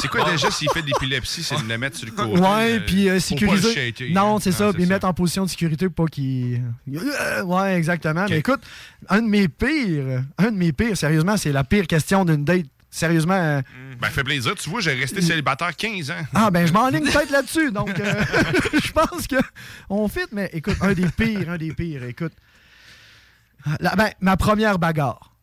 C'est 0.00 0.08
quoi 0.08 0.30
déjà 0.30 0.50
s'il 0.50 0.68
fait 0.70 0.82
de 0.82 0.86
l'épilepsie, 0.88 1.42
c'est 1.42 1.62
de 1.62 1.68
le 1.68 1.78
mettre 1.78 1.96
sur 1.96 2.06
le 2.06 2.12
côté? 2.12 2.38
ouais, 2.40 2.72
euh, 2.72 2.80
puis 2.86 3.08
euh, 3.08 3.20
sécuriser. 3.20 3.72
shaker, 3.72 4.08
non, 4.10 4.36
hein. 4.36 4.38
c'est 4.40 4.52
ça. 4.52 4.72
Puis 4.72 4.84
mettre 4.84 5.06
en 5.06 5.14
position 5.14 5.44
de 5.44 5.50
sécurité 5.50 5.88
pour 5.88 6.06
pas 6.06 6.10
qu'il. 6.10 6.60
Euh, 6.94 7.42
Ouais, 7.44 7.74
exactement. 7.76 8.26
Mais 8.28 8.38
écoute, 8.38 8.60
un 9.08 9.22
de 9.22 9.28
mes 9.28 9.48
pires, 9.48 10.24
un 10.36 10.50
de 10.50 10.56
mes 10.56 10.72
pires, 10.72 10.96
sérieusement, 10.96 11.36
c'est 11.36 11.52
la 11.52 11.64
pire 11.64 11.86
question 11.86 12.24
d'une 12.26 12.44
date. 12.44 12.66
Sérieusement. 12.90 13.34
euh, 13.34 13.62
Ben, 14.00 14.08
fait 14.08 14.24
plaisir. 14.24 14.54
Tu 14.54 14.70
vois, 14.70 14.80
j'ai 14.80 14.94
resté 14.94 15.20
célibataire 15.20 15.76
15 15.76 16.10
ans. 16.10 16.22
Ah, 16.34 16.50
ben, 16.50 16.66
je 16.66 16.72
m'enligne 16.72 17.04
peut-être 17.04 17.30
là-dessus. 17.30 17.70
Donc, 17.70 17.98
euh, 18.00 18.24
je 18.82 18.92
pense 18.92 19.26
que 19.26 19.36
on 19.90 20.08
fit, 20.08 20.20
mais 20.32 20.48
écoute, 20.54 20.76
un 20.80 20.94
des 20.94 21.06
pires, 21.08 21.50
un 21.50 21.58
des 21.58 21.72
pires. 21.74 22.04
Écoute, 22.04 22.32
La- 23.80 23.94
ben, 23.96 24.10
ma 24.20 24.36
première 24.36 24.78
bagarre. 24.78 25.34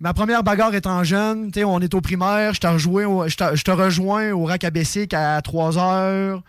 Ma 0.00 0.14
première 0.14 0.42
bagarre 0.44 0.74
étant 0.74 1.02
jeune, 1.02 1.50
tu 1.50 1.58
sais, 1.60 1.64
on 1.64 1.80
est 1.80 1.92
au 1.92 2.00
primaire, 2.00 2.54
je 2.54 2.60
te 2.60 2.66
rejoins 2.68 3.06
au, 3.06 3.28
je 3.28 3.34
te, 3.36 3.56
je 3.56 3.64
te 3.64 3.70
rejoins 3.72 4.30
au 4.30 4.44
rack 4.44 4.62
à 4.62 4.70
Bessic 4.70 5.12
à 5.12 5.42
3 5.42 5.76
heures. 5.76 6.42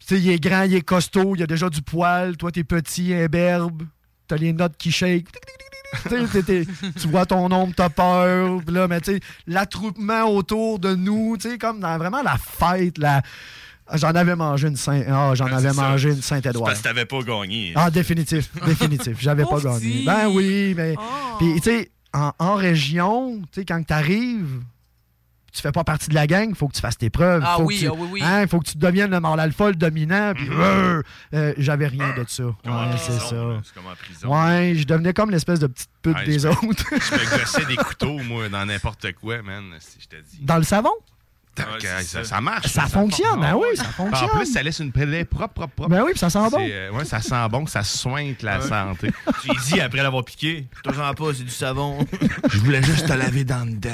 Tu 0.00 0.06
sais, 0.14 0.20
il 0.20 0.30
est 0.30 0.38
grand, 0.38 0.62
il 0.62 0.74
est 0.76 0.80
costaud, 0.82 1.34
il 1.34 1.42
a 1.42 1.46
déjà 1.46 1.68
du 1.68 1.82
poil. 1.82 2.36
Toi, 2.36 2.52
t'es 2.52 2.62
petit, 2.64 3.12
imberbe. 3.12 3.82
T'as 4.28 4.36
les 4.36 4.52
notes 4.52 4.76
qui 4.78 4.92
shake. 4.92 5.26
Tu 7.00 7.08
vois 7.08 7.26
ton 7.26 7.50
ombre, 7.50 7.72
t'as 7.76 7.88
peur. 7.88 8.60
Là, 8.68 8.88
mais 8.88 9.00
tu 9.00 9.14
sais, 9.14 9.20
l'attroupement 9.46 10.24
autour 10.24 10.78
de 10.78 10.94
nous, 10.94 11.36
tu 11.38 11.50
sais, 11.50 11.58
comme 11.58 11.80
dans 11.80 11.96
vraiment 11.98 12.22
la 12.22 12.36
fête, 12.38 12.98
la... 12.98 13.22
J'en 13.92 14.12
avais 14.14 14.34
mangé 14.34 14.68
une 14.68 14.76
Saint... 14.76 15.02
Ah, 15.08 15.32
j'en 15.34 15.44
avais 15.46 15.68
c'est 15.68 15.74
ça. 15.74 15.82
mangé 15.90 16.08
une 16.10 16.16
C'est 16.16 16.22
Saint-Édouard. 16.22 16.64
parce 16.68 16.78
que 16.78 16.84
t'avais 16.84 17.04
pas 17.04 17.20
gagné. 17.22 17.72
Ah, 17.76 17.90
définitif, 17.90 18.50
définitif. 18.66 19.18
J'avais 19.20 19.44
pas 19.44 19.60
gagné. 19.60 20.04
Ben 20.06 20.28
oui, 20.28 20.72
mais... 20.74 20.94
Oh. 20.96 21.02
Puis, 21.38 21.60
tu 21.60 21.70
sais, 21.70 21.90
en, 22.14 22.32
en 22.38 22.54
région, 22.54 23.42
tu 23.52 23.60
sais, 23.60 23.64
quand 23.66 23.82
t'arrives, 23.84 24.62
tu 25.54 25.62
fais 25.62 25.72
pas 25.72 25.84
partie 25.84 26.08
de 26.10 26.14
la 26.14 26.26
gang, 26.26 26.48
il 26.50 26.54
faut 26.56 26.66
que 26.68 26.74
tu 26.74 26.80
fasses 26.80 26.98
tes 26.98 27.10
preuves. 27.10 27.42
Ah 27.46 27.54
faut 27.58 27.62
oui, 27.64 27.76
que 27.76 27.80
tu, 27.80 27.86
ah 27.88 27.92
oui, 27.96 28.08
oui. 28.12 28.20
Hein, 28.22 28.46
faut 28.48 28.58
que 28.60 28.68
tu 28.70 28.76
deviennes 28.76 29.10
le 29.12 29.20
mâle 29.20 29.38
alpha, 29.40 29.68
le 29.68 29.76
dominant, 29.76 30.32
puis 30.34 30.48
euh, 30.50 31.00
euh, 31.32 31.54
j'avais 31.58 31.86
rien 31.86 32.12
de 32.16 32.24
ça. 32.28 32.44
Ouais, 32.44 32.52
c'est 32.98 33.12
ça. 33.20 33.36
comme 33.74 33.86
en 33.86 33.94
prison. 33.96 34.28
Ouais, 34.34 34.74
je 34.76 34.84
devenais 34.84 35.12
comme 35.12 35.30
l'espèce 35.30 35.60
de 35.60 35.68
petite 35.68 35.90
pute 36.02 36.16
Ouais, 36.16 36.24
des 36.26 36.40
je- 36.40 36.48
autres. 36.48 36.84
Je 36.90 37.14
me 37.14 37.38
gossais 37.38 37.64
des 37.66 37.76
couteaux, 37.84 38.18
moi, 38.18 38.48
dans 38.48 38.66
n'importe 38.66 39.12
quoi, 39.14 39.42
man, 39.42 39.62
si 39.78 39.98
je 40.00 40.08
te 40.08 40.16
dis. 40.16 40.38
Dans 40.42 40.56
le 40.56 40.64
savon? 40.64 40.90
Ouais, 41.58 41.80
ça, 41.80 42.02
ça. 42.02 42.24
ça 42.24 42.40
marche. 42.40 42.66
Ça 42.66 42.86
fonctionne, 42.86 43.40
ben 43.40 43.54
oui, 43.54 43.68
ça 43.76 43.84
En 43.84 43.92
fonctionne. 43.92 44.28
plus, 44.30 44.46
ça 44.52 44.62
laisse 44.62 44.78
une 44.80 44.90
plaie 44.92 45.24
propre, 45.24 45.54
propre, 45.54 45.74
propre. 45.74 45.90
Ben 45.90 46.02
oui, 46.02 46.10
puis 46.12 46.18
ça 46.18 46.30
sent 46.30 46.50
bon. 46.50 46.58
Euh, 46.68 46.90
ouais, 46.90 47.04
ça 47.04 47.20
sent 47.20 47.48
bon, 47.50 47.66
ça 47.66 47.82
soigne 47.82 48.34
la 48.42 48.60
santé. 48.60 49.10
Tu 49.42 49.50
dis 49.74 49.80
après 49.80 50.02
l'avoir 50.02 50.24
piqué. 50.24 50.66
Sens 50.84 51.14
pas, 51.14 51.24
c'est 51.34 51.44
du 51.44 51.50
savon. 51.50 52.04
Je 52.50 52.58
voulais 52.58 52.82
juste 52.82 53.06
te 53.06 53.12
laver 53.12 53.44
dans 53.44 53.64
le 53.66 53.74
dent. 53.74 53.90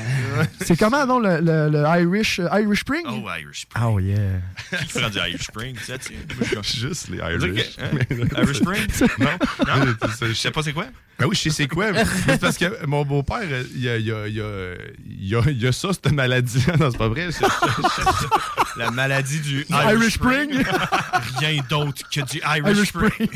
C'est 0.62 0.78
comment, 0.78 1.04
non, 1.06 1.18
le, 1.18 1.40
le- 1.40 1.68
le 1.70 1.84
Irish, 2.00 2.38
euh, 2.40 2.48
Irish 2.60 2.80
Spring? 2.80 3.02
Oh, 3.06 3.22
Irish 3.40 3.62
Spring. 3.62 3.84
Oh, 3.86 3.98
yeah. 3.98 4.18
Qui 4.80 4.86
fera 4.86 5.10
du 5.10 5.18
Irish 5.18 5.42
Spring, 5.46 5.76
tu 5.76 6.62
suis 6.62 6.80
Juste 6.80 7.08
les 7.08 7.18
Irish. 7.18 7.76
Hein? 7.78 7.98
Irish 8.38 8.56
Spring? 8.58 8.86
Non? 9.18 9.26
Non? 9.66 9.94
Je 10.22 10.32
sais 10.34 10.50
pas 10.50 10.62
c'est 10.62 10.72
quoi? 10.72 10.86
Ben 11.18 11.26
oui, 11.26 11.34
je 11.34 11.40
sais 11.42 11.50
c'est 11.50 11.68
quoi. 11.68 11.92
mais 11.92 12.02
c'est 12.26 12.40
parce 12.40 12.56
que 12.56 12.86
mon 12.86 13.04
beau-père, 13.04 13.42
il 13.74 13.82
y 13.82 13.88
a, 13.90 13.98
y 13.98 14.10
a- 14.10 14.26
y 14.28 14.40
a- 14.40 14.74
il 15.06 15.28
y 15.28 15.34
a- 15.34 15.42
il 15.48 15.60
y 15.62 15.66
a 15.66 15.72
ça, 15.72 15.88
cette 15.92 16.10
maladie. 16.12 16.64
non, 16.78 16.90
c'est 16.90 16.96
pas 16.98 17.08
vrai. 17.08 17.28
c'est- 17.30 17.44
La 18.76 18.90
maladie 18.90 19.40
du 19.40 19.66
Irish 19.68 20.14
Spring. 20.14 20.62
Rien 21.38 21.62
d'autre 21.68 22.02
que 22.10 22.20
du 22.20 22.40
Irish, 22.44 22.88
Spring. 22.88 23.28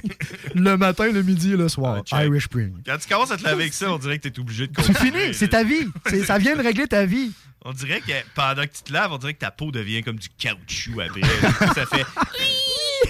Le 0.54 0.76
matin, 0.76 1.10
le 1.10 1.22
midi 1.22 1.52
et 1.52 1.56
le 1.56 1.68
soir. 1.68 2.02
Ah. 2.12 2.24
Irish 2.24 2.44
Spring. 2.44 2.72
Quand 2.86 2.96
tu 2.98 3.08
commences 3.08 3.30
à 3.30 3.36
te 3.36 3.44
laver 3.44 3.62
avec 3.64 3.74
ça, 3.74 3.90
on 3.92 3.98
dirait 3.98 4.18
que 4.18 4.28
t'es 4.28 4.38
obligé 4.40 4.66
de 4.68 4.72
C'est 4.80 4.92
continuer. 4.92 5.20
fini, 5.22 5.34
c'est 5.34 5.48
ta 5.48 5.64
vie. 5.64 5.88
C'est- 6.06 6.24
Ça 6.24 6.38
vient 6.38 6.56
de 6.56 6.62
régler 6.62 6.86
ta 6.86 7.04
vie. 7.04 7.32
On 7.64 7.72
dirait 7.72 8.00
que 8.00 8.12
pendant 8.34 8.62
que 8.62 8.72
tu 8.76 8.82
te 8.82 8.92
laves, 8.92 9.12
on 9.12 9.18
dirait 9.18 9.34
que 9.34 9.38
ta 9.40 9.50
peau 9.50 9.70
devient 9.70 10.02
comme 10.02 10.18
du 10.18 10.28
caoutchouc 10.38 11.00
après. 11.00 11.22
ça 11.74 11.86
fait. 11.86 12.04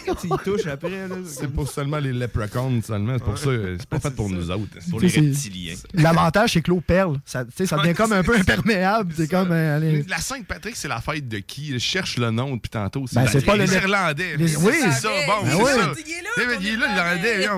Quand 0.07 0.15
tu 0.21 0.27
y 0.27 0.31
touches 0.45 0.67
après, 0.67 1.09
là. 1.09 1.17
C'est 1.27 1.49
pour 1.53 1.69
seulement 1.71 1.99
les 1.99 2.13
leprechauns 2.13 2.81
seulement. 2.83 3.15
C'est 3.19 3.25
pour 3.25 3.39
ça. 3.39 3.51
C'est 3.79 3.87
pas 3.89 4.01
fait 4.01 4.11
pour 4.15 4.29
nous 4.31 4.51
autres. 4.51 4.79
Pour 4.91 5.01
les 5.01 5.09
reptiliens. 5.09 5.75
L'avantage, 5.95 6.53
c'est 6.53 6.63
que 6.63 6.71
l'eau 6.71 6.81
perle. 6.81 7.19
Ça, 7.25 7.45
tu 7.45 7.51
sais, 7.57 7.67
ça 7.67 7.77
devient 7.79 7.95
comme 7.95 8.13
un 8.13 8.23
peu 8.23 8.37
imperméable. 8.37 9.13
C'est 9.17 9.29
comme. 9.31 9.49
euh. 9.53 10.03
La 10.09 10.19
Sainte-Patrick, 10.19 10.77
c'est 10.77 10.89
la 10.89 11.01
fête 11.01 11.29
de 11.29 11.39
qui? 11.39 11.73
Je 11.73 11.79
cherche 11.79 12.17
le 12.19 12.31
nom 12.31 12.57
depuis 12.57 12.71
tantôt. 12.71 13.05
Ben, 13.13 13.27
c'est 13.31 13.45
pas 13.45 13.57
les 13.57 13.67
le- 13.67 13.75
Irlandais. 13.75 14.37
les- 14.37 14.49
C'est 14.49 14.57
oui. 14.59 14.75
ça, 14.93 15.09
bon, 15.27 15.45
Ben 15.45 15.51
c'est 15.51 15.57
oui. 15.63 15.71
ça. 15.71 15.93
Il 16.07 16.13
est 16.13 16.23
là, 16.23 16.29
Eh 16.37 16.47
ben, 16.47 16.55
ton 16.57 16.61
Il 16.61 16.67
est 16.69 16.77
là, 16.77 17.15
l'Irlandais. 17.39 17.49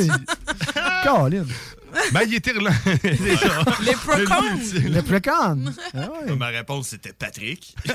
Oui. 0.00 0.08
Caroline. 1.04 1.46
Ben, 2.12 2.20
il 2.26 2.34
est 2.36 2.46
irlandais. 2.46 3.00
Les 3.82 3.92
procons. 3.92 4.44
Le 4.84 5.00
précan. 5.02 5.58
Ah 5.94 5.98
ouais. 6.26 6.36
Ma 6.36 6.46
réponse, 6.48 6.88
c'était 6.88 7.12
Patrick. 7.12 7.74
Je 7.86 7.90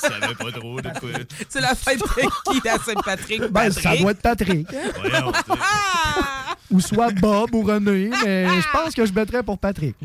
savais 0.00 0.34
pas 0.34 0.52
trop 0.52 0.80
de 0.80 0.88
quoi. 0.98 1.10
C'est 1.48 1.60
la 1.60 1.74
fête 1.74 2.00
de 2.00 2.60
qui 2.60 2.68
à 2.68 2.78
Saint-Patrick? 2.78 3.42
Ben, 3.50 3.70
ça 3.70 3.80
Patrick? 3.82 4.00
doit 4.02 4.10
être 4.12 4.22
Patrick. 4.22 4.68
hein. 4.74 4.92
Voyons. 5.00 5.32
Ah! 5.62 6.56
Ou 6.70 6.80
soit 6.80 7.10
Bob 7.12 7.52
ou 7.54 7.62
René. 7.62 8.10
Mais 8.24 8.46
je 8.60 8.66
pense 8.72 8.94
que 8.94 9.04
je 9.04 9.12
mettrais 9.12 9.42
pour 9.42 9.58
Patrick. 9.58 9.96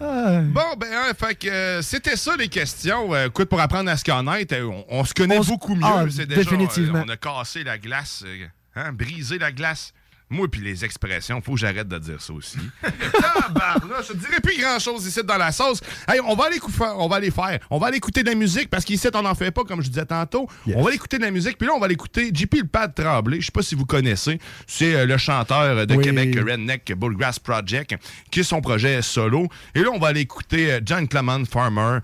Ah. 0.00 0.40
Bon, 0.42 0.74
ben, 0.78 0.88
hein, 0.92 1.12
fait 1.18 1.34
que 1.36 1.48
euh, 1.48 1.82
c'était 1.82 2.16
ça 2.16 2.36
les 2.36 2.48
questions. 2.48 3.12
Euh, 3.14 3.26
écoute, 3.28 3.48
pour 3.48 3.60
apprendre 3.60 3.90
à 3.90 3.96
se 3.96 4.04
connaître, 4.04 4.54
euh, 4.54 4.64
on, 4.64 4.84
on 4.88 5.04
se 5.04 5.14
connaît 5.14 5.38
On 5.38 5.42
beaucoup 5.44 5.74
mieux. 5.74 5.82
Ah, 5.84 6.04
c'est 6.10 6.26
déjà, 6.26 6.40
définitivement. 6.42 6.98
euh, 7.00 7.04
on 7.06 7.08
a 7.10 7.16
cassé 7.16 7.62
la 7.64 7.78
glace, 7.78 8.22
euh, 8.26 8.46
hein, 8.76 8.92
brisé 8.92 9.38
la 9.38 9.50
glace. 9.52 9.92
Moi, 10.32 10.48
puis 10.50 10.60
les 10.62 10.84
expressions, 10.84 11.40
faut 11.42 11.52
que 11.52 11.58
j'arrête 11.58 11.88
de 11.88 11.98
dire 11.98 12.20
ça 12.20 12.32
aussi. 12.32 12.58
Tabarnak, 12.82 14.02
je 14.08 14.12
te 14.12 14.16
dirais 14.16 14.40
plus 14.40 14.58
grand-chose 14.58 15.06
ici 15.06 15.20
dans 15.22 15.36
la 15.36 15.52
sauce. 15.52 15.80
Hey, 16.08 16.20
on 16.20 16.34
va 16.34 16.46
aller 16.46 16.58
on 16.96 17.06
va 17.08 17.16
aller 17.16 17.30
faire. 17.30 17.58
On 17.70 17.78
va 17.78 17.88
aller 17.88 17.98
écouter 17.98 18.22
de 18.22 18.28
la 18.30 18.34
musique 18.34 18.70
parce 18.70 18.84
qu'ici, 18.84 19.08
on 19.14 19.22
n'en 19.22 19.34
fait 19.34 19.50
pas, 19.50 19.64
comme 19.64 19.82
je 19.82 19.88
disais 19.88 20.06
tantôt. 20.06 20.48
Yes. 20.66 20.76
On 20.76 20.82
va 20.82 20.88
aller 20.88 20.96
écouter 20.96 21.18
de 21.18 21.24
la 21.24 21.30
musique, 21.30 21.58
puis 21.58 21.66
là, 21.66 21.74
on 21.74 21.78
va 21.78 21.84
aller 21.84 21.94
écouter 21.94 22.30
JP 22.32 22.54
le 22.54 22.66
Pad 22.66 22.94
Tremblay. 22.94 23.40
Je 23.40 23.46
sais 23.46 23.52
pas 23.52 23.62
si 23.62 23.74
vous 23.74 23.84
connaissez. 23.86 24.38
C'est 24.66 24.94
euh, 24.94 25.06
le 25.06 25.18
chanteur 25.18 25.86
de 25.86 25.94
Oui. 25.94 26.02
Québec 26.04 26.34
Redneck 26.36 26.92
Bullgrass 26.96 27.38
Project, 27.38 27.96
qui 28.30 28.40
est 28.40 28.44
son 28.44 28.60
projet 28.60 29.02
solo. 29.02 29.48
Et 29.74 29.80
là, 29.80 29.90
on 29.92 29.98
va 29.98 30.08
aller 30.08 30.20
écouter 30.20 30.72
euh, 30.72 30.80
John 30.84 31.06
Clement 31.06 31.44
Farmer. 31.44 31.98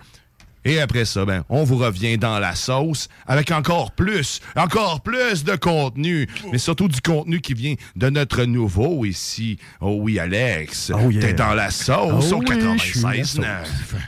Et 0.65 0.81
après 0.81 1.05
ça, 1.05 1.25
ben, 1.25 1.45
on 1.49 1.65
vous 1.65 1.77
revient 1.79 2.19
dans 2.19 2.39
la 2.39 2.55
sauce 2.55 3.09
avec 3.27 3.51
encore 3.51 3.93
plus, 3.93 4.41
encore 4.57 5.01
plus 5.01 5.45
de 5.45 5.57
contenu, 5.57 6.29
mais 6.53 6.59
surtout 6.59 6.89
du 6.89 7.01
contenu 7.01 7.41
qui 7.41 7.55
vient 7.55 7.75
de 7.97 8.11
notre 8.11 8.45
nouveau 8.45 9.05
ici. 9.05 9.59
Oh 9.81 9.99
oui, 10.01 10.19
Alex, 10.19 10.93
Oh 10.95 11.11
yeah. 11.11 11.21
t'es 11.21 11.33
dans 11.33 11.55
la 11.55 11.71
sauce 11.71 12.33
Oh 12.33 12.37
au 12.37 12.39
oui, 12.41 12.47
je 12.79 12.83
suis 12.85 13.01
dans 13.03 13.09
la 13.09 13.15
96.9. 13.15 13.49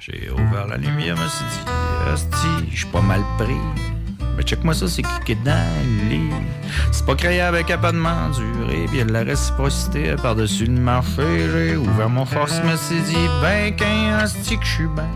J'ai 0.00 0.30
ouvert 0.30 0.66
la 0.66 0.76
lumière, 0.76 1.16
me 1.16 1.28
suis 1.28 1.44
dit, 1.44 2.12
hostie, 2.12 2.68
je 2.72 2.76
suis 2.78 2.86
pas 2.86 3.00
mal 3.02 3.22
pris. 3.38 3.54
Mais 4.36 4.42
check-moi 4.42 4.74
ça, 4.74 4.86
c'est 4.88 5.02
qui 5.02 5.08
qui 5.26 5.32
est 5.32 5.44
dans 5.44 5.66
le 6.04 6.08
lit? 6.08 6.30
C'est 6.92 7.04
pas 7.04 7.14
créé 7.14 7.40
avec 7.40 7.70
abattement 7.70 8.28
duré, 8.30 8.86
bien 8.90 9.04
de 9.04 9.12
la 9.12 9.22
réciprocité 9.22 10.14
par-dessus 10.22 10.66
le 10.66 10.80
marché. 10.80 11.22
J'ai 11.52 11.76
ouvert 11.76 12.08
mon 12.08 12.24
force, 12.24 12.60
me 12.64 12.76
suis 12.76 13.00
dit, 13.02 13.26
ben 13.42 13.74
qu'un 13.74 14.22
hostie 14.24 14.58
que 14.58 14.64
je 14.64 14.70
suis 14.70 14.86
ben. 14.86 15.08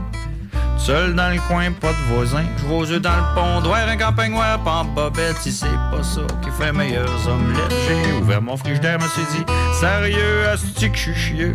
Seul 0.85 1.15
dans 1.15 1.31
le 1.31 1.41
coin, 1.49 1.73
pas 1.73 1.93
de 1.93 2.15
voisin. 2.15 2.45
Je 2.59 2.67
aux 2.67 2.85
yeux 2.85 3.01
dans 3.01 3.17
le 3.17 3.35
pont, 3.35 3.63
doigt 3.63 3.79
un 3.89 3.97
campagne 3.97 4.33
noir, 4.33 4.63
pas 4.63 4.83
en 4.83 4.85
bobette. 4.85 5.39
Si 5.41 5.51
c'est 5.51 5.67
pas 5.91 6.03
ça 6.03 6.21
qui 6.43 6.51
fait 6.51 6.75
meilleurs 6.75 7.27
omelettes, 7.27 7.75
j'ai 7.89 8.13
ouvert 8.13 8.43
mon 8.43 8.55
frigidaire, 8.55 8.99
me 9.01 9.09
suis 9.09 9.23
dit, 9.33 9.47
sérieux, 9.81 10.47
asti 10.47 10.91
que 10.91 10.95
je 10.95 11.01
suis 11.01 11.15
chieux. 11.15 11.55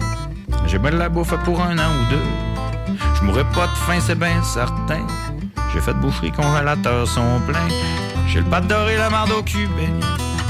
J'ai 0.65 0.79
bien 0.79 0.89
de 0.89 0.97
la 0.97 1.09
bouffe 1.09 1.35
pour 1.45 1.61
un 1.61 1.77
an 1.77 1.91
ou 2.01 2.09
deux. 2.09 2.95
Je 3.19 3.23
mourrai 3.23 3.43
pas 3.53 3.67
de 3.67 3.77
faim, 3.85 3.99
c'est 3.99 4.17
bien 4.17 4.41
certain. 4.41 5.05
J'ai 5.73 5.79
fait 5.79 5.93
de 5.93 5.99
boucherie, 5.99 6.31
congélateurs 6.31 7.07
sont 7.07 7.39
pleins. 7.47 7.59
J'ai 8.27 8.39
le 8.39 8.45
pâte 8.45 8.65
doré, 8.65 8.97
la 8.97 9.11
marde 9.11 9.29
au. 9.29 9.43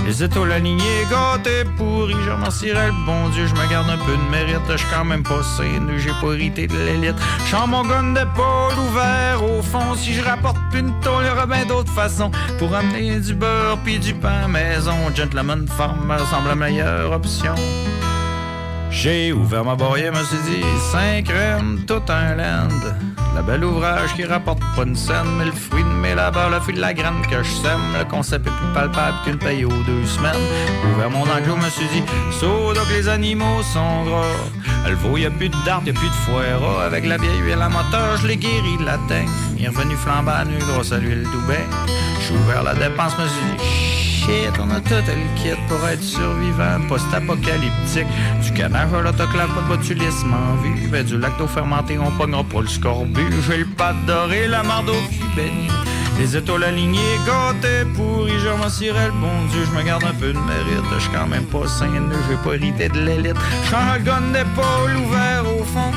Les 0.06 0.24
étoiles 0.24 0.52
alignées, 0.52 1.06
gâtés 1.10 1.66
pourris, 1.78 2.16
je 2.26 2.32
remercierais 2.32 2.88
le 2.88 3.06
bon 3.06 3.30
Dieu, 3.30 3.46
je 3.46 3.54
me 3.54 3.70
garde 3.70 3.90
un 3.90 3.98
peu 3.98 4.16
de 4.16 4.32
mérite, 4.32 4.62
je 4.76 4.84
quand 4.94 5.06
même 5.06 5.24
pas 5.24 5.44
saine, 5.44 5.92
j'ai 5.98 6.12
pas 6.22 6.34
hérité 6.34 6.68
de 6.68 6.78
l'élite. 6.78 7.16
J'en 7.50 7.68
mon 7.68 7.84
gun 7.84 8.14
d'épaule 8.14 8.80
ouvert 8.90 9.44
au 9.44 9.62
fond, 9.62 9.96
si 9.96 10.14
je 10.14 10.24
rapporte 10.24 10.58
plus 10.72 10.80
une 10.80 11.00
tôle, 11.02 11.26
d'autres 11.68 11.92
façons 11.92 12.32
pour 12.58 12.74
amener 12.76 13.20
du 13.20 13.34
beurre 13.34 13.78
puis 13.84 14.00
du 14.00 14.14
pain 14.14 14.48
maison. 14.48 14.96
Gentleman 15.16 15.68
Farm 15.68 16.06
me 16.08 16.18
semble 16.26 16.48
la 16.48 16.56
meilleure 16.56 17.12
option. 17.12 17.56
J'ai 18.92 19.32
ouvert 19.32 19.64
ma 19.64 19.76
barrière, 19.76 20.12
me 20.12 20.24
suis 20.24 20.38
dit, 20.50 20.64
cinq 20.92 21.26
crèmes, 21.26 21.84
tout 21.88 22.02
un 22.10 22.36
land. 22.36 22.68
La 23.36 23.42
belle 23.42 23.64
ouvrage 23.64 24.14
qui 24.16 24.26
rapporte 24.26 24.60
pas 24.76 24.84
une 24.84 24.96
scène, 24.96 25.28
mais 25.38 25.46
le 25.46 25.52
fruit 25.52 25.84
de 25.84 25.88
mes 25.88 26.16
labeurs, 26.16 26.50
le 26.50 26.60
fruit 26.60 26.74
de 26.74 26.82
la 26.82 26.94
graine 26.94 27.22
que 27.30 27.44
je 27.44 27.50
sème. 27.50 27.80
Le 27.98 28.04
concept 28.04 28.48
est 28.48 28.52
plus 28.52 28.74
palpable 28.74 29.18
qu'une 29.24 29.38
paye 29.38 29.64
aux 29.64 29.84
deux 29.84 30.06
semaines. 30.06 30.34
Ouvert 30.94 31.10
mon 31.12 31.22
enclos, 31.22 31.56
me 31.56 31.70
suis 31.70 31.88
dit, 31.94 32.04
saut 32.32 32.74
donc 32.74 32.90
les 32.90 33.08
animaux 33.08 33.62
sont 33.62 34.04
gras. 34.06 34.26
Le 34.88 34.96
veau, 34.96 35.18
y 35.18 35.26
a 35.26 35.32
plus 35.32 35.50
de 35.50 35.56
dard, 35.66 35.82
y 35.86 35.92
a 35.92 35.94
plus 35.94 36.08
de 36.08 36.14
foire. 36.14 36.82
Avec 36.82 37.06
la 37.06 37.18
vieille 37.18 37.40
huile 37.40 37.62
à 37.62 37.70
moteur, 37.70 38.18
je 38.22 38.28
l'ai 38.28 38.38
guéri 38.38 38.78
de 38.80 38.86
la 38.86 38.98
teigne. 39.08 39.30
Il 39.58 39.66
est 39.66 39.70
revenu 39.70 39.96
flambant 39.96 40.44
nu 40.46 40.58
grâce 40.74 40.92
à 40.92 40.98
l'huile 40.98 41.24
Doubet. 41.32 41.66
J'ai 42.28 42.34
ouvert 42.34 42.64
la 42.64 42.74
dépense, 42.74 43.14
me 43.18 43.28
suis 43.28 43.46
dit, 43.46 43.64
shit, 44.30 44.54
on 44.60 44.70
a 44.72 44.80
tout 44.80 44.96
le 45.08 45.42
kit 45.42 45.60
pour 45.68 45.88
être 45.88 46.04
survivant, 46.04 46.80
post-apocalyptique. 46.88 48.08
Du 48.44 48.52
canage 48.54 48.94
à 48.94 49.02
l'autoclave, 49.02 49.50
pas 49.56 49.62
de 49.62 49.78
botulisme 49.78 50.34
en 50.34 50.56
vue. 50.62 51.04
Du 51.04 51.18
lacto 51.18 51.48
fermenté, 51.48 51.98
on 51.98 52.12
pognera 52.12 52.44
pas 52.44 52.62
le 52.62 52.68
scorbut. 52.68 53.32
J'ai 53.48 53.58
le 53.58 53.66
pâte 53.66 54.06
doré, 54.06 54.48
la 54.48 54.64
marde 54.64 54.90
au 54.90 55.36
béni. 55.36 55.70
Les 56.20 56.36
étoiles 56.36 56.66
alignées, 56.66 57.18
gâtés 57.26 57.86
pourris, 57.96 58.40
je 58.44 58.50
remercierais 58.50 59.06
le 59.06 59.14
bon 59.14 59.32
Dieu, 59.52 59.62
je 59.64 59.78
me 59.78 59.84
garde 59.84 60.04
un 60.04 60.14
peu 60.14 60.34
de 60.34 60.40
mérite, 60.40 60.84
je 60.96 61.00
suis 61.00 61.12
quand 61.12 61.28
même 61.28 61.46
pas 61.46 61.66
sain, 61.66 61.88
j'ai 62.28 62.36
pas 62.44 62.56
hérité 62.56 62.90
de 62.90 63.00
l'élite. 63.00 63.38
J'suis 63.64 63.76
un 63.76 64.00
gun 64.00 64.24
d'épaule 64.34 64.98
ouvert 65.06 65.46
au 65.48 65.64
fond, 65.64 65.92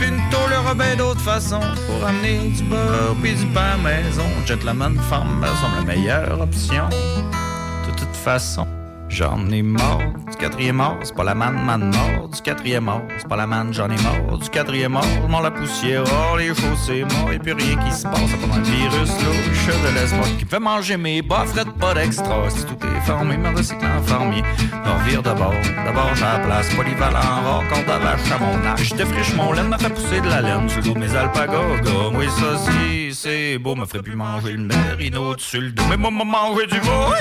une 0.00 0.20
tôle, 0.30 0.52
y'aura 0.52 0.74
bien 0.74 0.96
d'autres 0.96 1.20
façons 1.20 1.60
pour 1.86 2.06
amener 2.06 2.38
du 2.48 2.62
beurre 2.64 3.14
puis 3.22 3.34
du 3.34 3.46
pain 3.46 3.74
à 3.74 3.76
maison. 3.76 4.24
Gentleman 4.46 4.96
Farm 5.08 5.40
me 5.40 5.46
semble 5.46 5.76
la 5.76 5.94
meilleure 5.94 6.40
option. 6.40 6.88
De 6.88 7.92
toute 7.96 8.16
façon, 8.16 8.66
j'en 9.10 9.50
ai 9.50 9.62
mort. 9.62 10.00
Du 10.30 10.36
quatrième 10.36 10.76
mort, 10.76 10.96
c'est 11.02 11.14
pas 11.14 11.24
la 11.24 11.34
manne, 11.34 11.62
manne 11.64 11.90
mort. 11.90 12.28
Du 12.28 12.40
quatrième 12.40 12.84
mort, 12.84 13.02
c'est 13.18 13.28
pas 13.28 13.36
la 13.36 13.46
manne, 13.46 13.74
j'en 13.74 13.90
ai 13.90 14.00
mort. 14.02 14.38
Du 14.38 14.48
quatrième 14.48 14.98
je 15.22 15.26
m'en 15.28 15.40
la 15.40 15.50
poussière. 15.50 16.04
Oh, 16.06 16.36
les 16.38 16.48
chaussées 16.48 17.04
morts, 17.04 17.32
et 17.32 17.38
plus 17.38 17.52
rien 17.52 17.76
qui 17.76 17.92
se 17.92 18.04
passe. 18.04 18.20
C'est 18.28 18.48
pas 18.48 18.56
un 18.56 18.62
virus 18.62 19.10
louche 19.24 19.66
de 19.66 19.94
l'espoir 19.94 20.28
qui 20.38 20.44
fait 20.44 20.60
manger 20.60 20.96
mes 20.96 21.22
bas, 21.22 21.44
frette 21.46 21.72
pas 21.72 21.94
d'extra. 21.94 22.48
Si 22.48 22.64
tout 22.64 22.78
est 22.86 23.00
formé, 23.06 23.36
me 23.36 23.54
recycle 23.56 23.84
en 23.84 24.02
fermier. 24.02 24.42
Me 24.42 24.90
revire 25.02 25.22
d'abord, 25.22 25.54
d'abord 25.84 26.14
j'ai 26.14 26.24
la 26.24 26.38
place. 26.38 26.74
Polyvalent, 26.74 27.42
rare, 27.44 27.62
corde 27.68 27.90
à 27.90 27.98
vache 27.98 28.32
à 28.32 28.38
mon 28.38 28.66
âge. 28.66 28.84
Je 28.84 28.94
défriche 28.94 29.34
mon 29.34 29.52
laine, 29.52 29.68
me 29.68 29.78
fait 29.78 29.90
pousser 29.90 30.20
de 30.20 30.28
la 30.28 30.40
laine. 30.40 30.68
Sur 30.68 30.78
le 30.78 30.84
dos 30.84 30.94
de 30.94 30.98
mes 31.00 31.16
alpagas, 31.16 31.80
gomme. 31.82 32.16
Oui, 32.16 32.26
ça 32.28 32.56
si, 32.58 32.99
c'est 33.14 33.58
beau, 33.58 33.74
me 33.74 33.86
ferait 33.86 34.02
plus 34.02 34.16
manger 34.16 34.52
le 34.52 34.64
merino 34.64 35.34
dessus 35.34 35.60
le 35.60 35.70
dos. 35.72 35.82
Mais 35.88 35.96
moi, 35.96 36.10
me 36.10 36.24
manger 36.24 36.66
du 36.66 36.78
veau, 36.80 37.14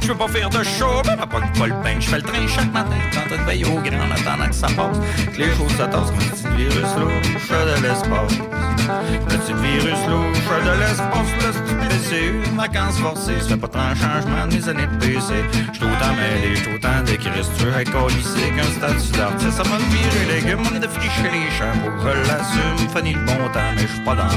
je 0.00 0.08
peux 0.08 0.14
pas 0.14 0.28
faire 0.28 0.50
de 0.50 0.62
show, 0.62 1.02
mais 1.04 1.16
ma 1.16 1.26
pas 1.26 1.40
le 1.40 1.82
pain. 1.82 1.98
Je 1.98 2.08
fais 2.08 2.16
le 2.16 2.22
train 2.22 2.46
chaque 2.46 2.72
matin, 2.72 2.96
en 3.16 3.28
train 3.28 3.42
de 3.42 3.48
veiller 3.48 3.64
au 3.64 3.80
grand, 3.80 4.04
en 4.04 4.10
attendant 4.10 4.48
que 4.48 4.54
ça 4.54 4.66
passe. 4.68 4.98
Que 5.32 5.38
les 5.38 5.54
choses 5.54 5.72
se 5.72 5.82
tassent 5.82 6.10
comme 6.10 6.18
petit 6.18 6.48
virus 6.56 6.94
louche 6.98 7.48
de 7.48 7.82
l'espace. 7.82 8.38
Petit 9.28 9.52
virus 9.54 10.00
louche 10.08 10.64
de 10.64 10.80
l'espace, 10.80 11.30
le 11.68 11.88
PC, 11.88 12.32
une 12.46 12.56
vacance 12.56 12.98
forcée. 12.98 13.40
Ça 13.40 13.48
fait 13.48 13.56
pas 13.56 13.68
tant 13.68 13.90
de 13.90 13.96
changement 13.96 14.46
de 14.46 14.54
mes 14.54 14.68
années 14.68 14.86
de 14.86 14.96
PC. 14.98 15.34
J'suis 15.72 15.84
autant 15.84 16.14
mêlé, 16.14 16.56
j'suis 16.56 16.74
autant 16.74 17.04
être 17.06 18.08
lycée 18.16 18.52
qu'un 18.54 18.64
statut 18.64 19.18
d'artiste. 19.18 19.50
Ça 19.50 19.64
m'a 19.64 19.78
viré 19.78 20.26
les 20.28 20.40
légumes, 20.40 20.62
on 20.64 20.78
défriché 20.78 21.22
les 21.22 21.50
champs 21.56 21.78
pour 21.82 22.04
que 22.04 22.10
je 22.10 22.28
l'assume. 22.28 22.88
Fanny 22.92 23.14
le 23.14 23.20
bon 23.20 23.48
temps, 23.52 23.72
mais 23.74 23.86
j'suis 23.86 24.04
pas 24.04 24.14
dans 24.14 24.28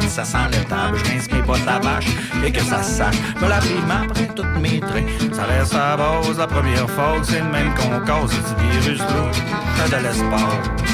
si 0.00 0.11
ça 0.12 0.24
sent 0.24 0.46
le 0.52 0.64
table. 0.68 0.98
J'rince 0.98 1.30
mes 1.32 1.42
potes 1.42 1.64
la 1.64 1.78
vache 1.78 2.06
et 2.44 2.52
que 2.52 2.60
ça 2.60 2.82
sache. 2.82 3.16
Me 3.40 3.48
la 3.48 3.56
après 3.56 4.26
toutes 4.36 4.56
mes 4.60 4.80
traits. 4.80 5.06
Ça 5.32 5.44
reste 5.44 5.74
à 5.74 5.96
base, 5.96 6.38
la 6.38 6.46
première 6.46 6.88
fois, 6.90 7.14
c'est 7.22 7.40
le 7.40 7.46
même 7.46 7.72
qu'on 7.74 8.00
cause. 8.00 8.30
Ce 8.30 8.54
petit 8.54 8.80
virus 8.80 9.00
louche 9.00 9.42
de 9.90 9.96
l'espace. 9.96 10.91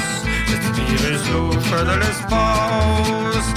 De 1.79 1.95
l'espace. 1.97 3.53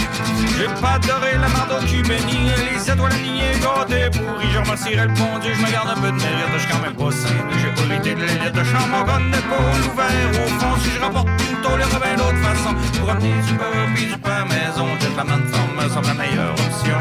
J'ai 0.56 0.68
pas 0.80 0.92
adoré 0.92 1.32
la 1.40 1.48
marde 1.48 1.72
au 1.72 1.84
les 1.84 2.90
étoiles 2.90 3.12
alignées, 3.12 3.58
gâtées 3.60 4.10
pourries. 4.16 4.52
Je 4.52 4.58
remercierais 4.58 5.06
le 5.06 5.12
bon 5.14 5.38
Dieu, 5.40 5.52
je 5.54 5.60
me 5.60 5.72
garde 5.72 5.88
un 5.88 5.94
peu 6.00 6.06
de 6.06 6.22
mérite, 6.22 6.54
je 6.56 6.68
quand 6.68 6.82
même 6.82 6.94
pas 6.94 7.10
sain. 7.10 7.34
J'ai 7.60 7.72
pas 7.74 7.94
l'idée 7.94 8.14
de 8.14 8.20
l'élite, 8.20 8.52
de 8.52 8.62
chambre, 8.62 8.86
mon 8.92 9.02
gun 9.02 9.30
d'épaule 9.30 9.82
ouvert 9.90 10.30
au 10.30 10.48
fond. 10.60 10.76
Si 10.84 10.90
je 10.94 11.00
rapporte 11.00 11.26
une 11.26 11.60
tôle, 11.62 11.80
il 11.82 11.98
bien 11.98 12.16
d'autres 12.16 12.42
façons 12.46 12.74
pour 13.00 13.10
amener 13.10 13.34
du 13.42 13.54
beurre 13.54 13.88
puis 13.94 14.06
du 14.06 14.18
pain 14.18 14.44
maison. 14.44 14.86
J'ai 15.00 15.16
la 15.16 15.24
de 15.24 15.48
forme, 15.48 15.74
me 15.74 15.88
semble 15.88 16.06
la 16.06 16.14
meilleure 16.14 16.52
option. 16.52 16.98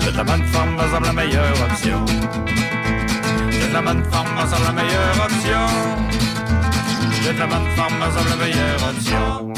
J'ai 0.00 0.10
la 0.12 0.24
bonne 0.24 0.44
forme, 0.52 0.74
me 0.74 0.90
semble 0.90 1.06
la 1.06 1.12
meilleure 1.12 1.60
option. 1.70 2.04
J'ai 3.50 3.72
la 3.72 3.80
bonne 3.80 4.04
forme, 4.10 4.28
me 4.34 4.46
semble 4.50 4.66
la 4.66 4.72
meilleure 4.72 5.24
option. 5.24 6.31
J'ai 7.22 7.32
la 7.34 7.46
bonne 7.46 7.68
forme, 7.76 7.94
me 7.94 8.10
semble 8.10 8.30
la 8.30 8.36
meilleure 8.36 8.82
option. 8.90 9.52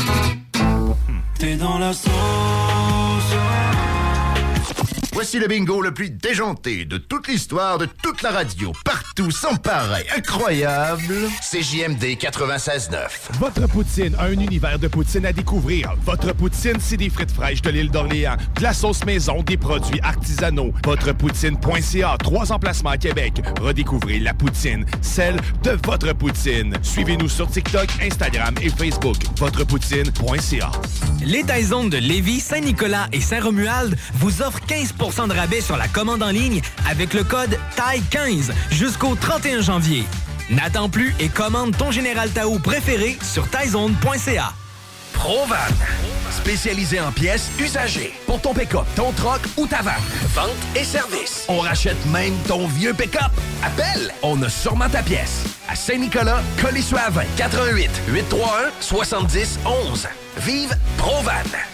T'es 1.38 1.56
dans 1.56 1.78
la 1.78 1.92
sauce. 1.94 3.13
Voici 5.14 5.38
le 5.38 5.46
bingo 5.46 5.80
le 5.80 5.94
plus 5.94 6.10
déjanté 6.10 6.84
de 6.84 6.98
toute 6.98 7.28
l'histoire 7.28 7.78
de 7.78 7.86
toute 7.86 8.22
la 8.22 8.32
radio. 8.32 8.72
Partout, 8.84 9.30
sans 9.30 9.54
pareil, 9.54 10.04
incroyable. 10.16 11.14
CJMD 11.40 12.18
96.9. 12.18 12.98
Votre 13.38 13.68
poutine, 13.68 14.16
un 14.18 14.32
univers 14.32 14.80
de 14.80 14.88
poutine 14.88 15.24
à 15.24 15.32
découvrir. 15.32 15.94
Votre 16.04 16.34
poutine, 16.34 16.78
c'est 16.80 16.96
des 16.96 17.10
frites 17.10 17.30
fraîches 17.30 17.62
de 17.62 17.70
l'île 17.70 17.92
d'Orléans, 17.92 18.34
de 18.56 18.62
la 18.64 18.74
sauce 18.74 19.04
maison, 19.04 19.40
des 19.44 19.56
produits 19.56 20.00
artisanaux. 20.02 20.72
Votrepoutine.ca, 20.84 22.16
trois 22.18 22.50
emplacements 22.50 22.90
à 22.90 22.98
Québec. 22.98 23.34
Redécouvrez 23.60 24.18
la 24.18 24.34
poutine, 24.34 24.84
celle 25.00 25.36
de 25.62 25.78
votre 25.86 26.12
poutine. 26.12 26.74
Suivez-nous 26.82 27.28
sur 27.28 27.48
TikTok, 27.48 27.86
Instagram 28.02 28.52
et 28.60 28.68
Facebook. 28.68 29.18
Votrepoutine.ca. 29.38 30.72
Les 31.24 31.44
Taizones 31.44 31.88
de 31.88 31.98
Lévis, 31.98 32.40
Saint-Nicolas 32.40 33.06
et 33.12 33.20
Saint-Romuald 33.20 33.96
vous 34.14 34.42
offrent 34.42 34.66
15 34.66 34.94
de 35.04 35.34
rabais 35.34 35.60
sur 35.60 35.76
la 35.76 35.86
commande 35.86 36.22
en 36.22 36.30
ligne 36.30 36.62
avec 36.88 37.12
le 37.12 37.24
code 37.24 37.58
TAI15 37.76 38.52
jusqu'au 38.70 39.14
31 39.14 39.60
janvier. 39.60 40.04
N'attends 40.48 40.88
plus 40.88 41.14
et 41.20 41.28
commande 41.28 41.76
ton 41.76 41.90
Général 41.90 42.30
Tao 42.30 42.58
préféré 42.58 43.18
sur 43.22 43.46
taizone.ca. 43.48 44.54
Provan, 45.12 45.56
spécialisé 46.30 47.00
en 47.00 47.12
pièces 47.12 47.50
usagées 47.60 48.14
pour 48.26 48.40
ton 48.40 48.54
pick-up, 48.54 48.86
ton 48.96 49.12
troc 49.12 49.40
ou 49.58 49.66
ta 49.66 49.82
vanne. 49.82 49.94
Vente 50.34 50.48
et 50.74 50.84
service. 50.84 51.44
On 51.48 51.58
rachète 51.58 52.02
même 52.06 52.34
ton 52.48 52.66
vieux 52.66 52.94
pick-up. 52.94 53.30
Appelle, 53.62 54.10
on 54.22 54.42
a 54.42 54.48
sûrement 54.48 54.88
ta 54.88 55.02
pièce. 55.02 55.44
À 55.68 55.76
Saint-Nicolas, 55.76 56.40
Colissois 56.62 57.10
20 57.10 57.24
88 57.36 57.90
831 58.08 58.70
70 58.80 59.58
11. 59.66 60.08
Vive 60.38 60.74
Provan. 60.96 61.73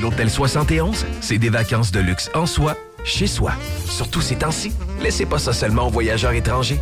L'Hôtel 0.00 0.30
71, 0.30 1.06
c'est 1.20 1.38
des 1.38 1.48
vacances 1.48 1.90
de 1.90 1.98
luxe 1.98 2.30
en 2.34 2.46
soi, 2.46 2.76
chez 3.04 3.26
soi. 3.26 3.52
Surtout 3.84 4.20
ces 4.20 4.36
temps-ci, 4.36 4.72
laissez 5.02 5.26
pas 5.26 5.38
ça 5.38 5.52
seulement 5.52 5.88
aux 5.88 5.90
voyageurs 5.90 6.32
étrangers. 6.32 6.80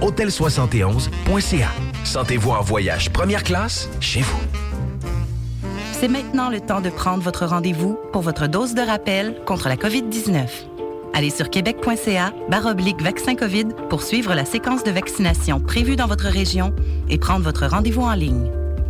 Hôtel71.ca. 0.00 1.68
Sentez-vous 2.04 2.50
en 2.50 2.62
voyage 2.62 3.10
première 3.10 3.44
classe 3.44 3.88
chez 4.00 4.20
vous. 4.20 4.40
c'est 5.92 6.08
maintenant 6.08 6.50
le 6.50 6.60
temps 6.60 6.80
de 6.80 6.90
prendre 6.90 7.22
votre 7.22 7.46
rendez-vous 7.46 7.98
pour 8.12 8.22
votre 8.22 8.48
dose 8.48 8.74
de 8.74 8.82
rappel 8.82 9.36
contre 9.46 9.68
la 9.68 9.76
COVID-19. 9.76 10.48
Allez 11.14 11.30
sur 11.30 11.48
québec.ca 11.48 12.32
baroblique 12.50 13.00
vaccin 13.00 13.36
COVID 13.36 13.68
pour 13.88 14.02
suivre 14.02 14.34
la 14.34 14.44
séquence 14.44 14.82
de 14.82 14.90
vaccination 14.90 15.60
prévue 15.60 15.96
dans 15.96 16.06
votre 16.06 16.26
région 16.26 16.74
et 17.08 17.18
prendre 17.18 17.44
votre 17.44 17.66
rendez-vous 17.66 18.02
en 18.02 18.14
ligne. 18.14 18.50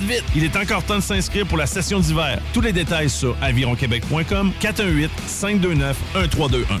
vite, 0.00 0.24
il 0.34 0.44
est 0.44 0.56
encore 0.56 0.82
temps 0.82 0.96
de 0.96 1.02
s'inscrire 1.02 1.46
pour 1.46 1.58
la 1.58 1.66
session 1.66 1.98
d'hiver. 2.00 2.40
Tous 2.52 2.60
les 2.60 2.72
détails 2.72 3.10
sur 3.10 3.36
avironquebec.com 3.42 4.52
418 4.60 5.10
529 5.26 5.96
1321. 6.14 6.80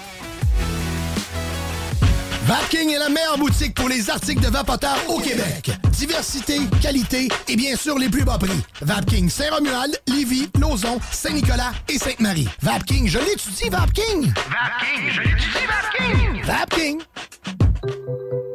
Vapking 2.45 2.89
est 2.89 2.97
la 2.97 3.09
meilleure 3.09 3.37
boutique 3.37 3.75
pour 3.75 3.87
les 3.87 4.09
articles 4.09 4.41
de 4.41 4.49
vapoteurs 4.49 4.97
au 5.07 5.19
Québec. 5.19 5.71
Diversité, 5.91 6.59
qualité 6.81 7.27
et 7.47 7.55
bien 7.55 7.75
sûr 7.75 7.99
les 7.99 8.09
plus 8.09 8.23
bas 8.23 8.39
prix. 8.39 8.63
Vapking 8.81 9.29
Saint-Romuald, 9.29 9.99
Lévis, 10.07 10.49
Lauson, 10.59 10.99
Saint-Nicolas 11.11 11.71
et 11.87 11.99
Sainte-Marie. 11.99 12.49
Vapking, 12.61 13.07
je 13.07 13.19
l'étudie, 13.19 13.69
Vapking! 13.69 14.33
Vapking, 14.33 15.11
je 15.11 15.21
l'étudie, 15.21 15.67
Vapking! 15.67 16.43
Vapking! 16.43 17.01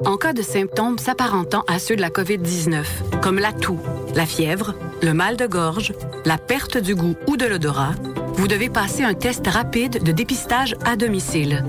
En 0.04 0.16
cas 0.16 0.32
de 0.32 0.42
symptômes 0.42 0.98
s'apparentant 0.98 1.64
à 1.68 1.78
ceux 1.78 1.94
de 1.94 2.00
la 2.00 2.10
COVID-19, 2.10 2.84
comme 3.22 3.38
la 3.38 3.52
toux, 3.52 3.80
la 4.14 4.26
fièvre, 4.26 4.74
le 5.02 5.14
mal 5.14 5.36
de 5.36 5.46
gorge, 5.46 5.92
la 6.24 6.38
perte 6.38 6.76
du 6.76 6.96
goût 6.96 7.14
ou 7.28 7.36
de 7.36 7.46
l'odorat, 7.46 7.94
vous 8.34 8.48
devez 8.48 8.68
passer 8.68 9.04
un 9.04 9.14
test 9.14 9.46
rapide 9.46 10.02
de 10.02 10.12
dépistage 10.12 10.74
à 10.84 10.96
domicile. 10.96 11.64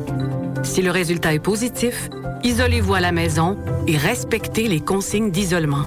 Si 0.68 0.84
le 0.84 0.92
résultat 0.92 1.34
est 1.34 1.40
positif, 1.40 2.10
isolez-vous 2.44 2.94
à 2.94 3.00
la 3.00 3.12
maison 3.12 3.58
et 3.88 3.98
respectez 3.98 4.68
les 4.68 4.82
consignes 4.82 5.32
d'isolement. 5.32 5.86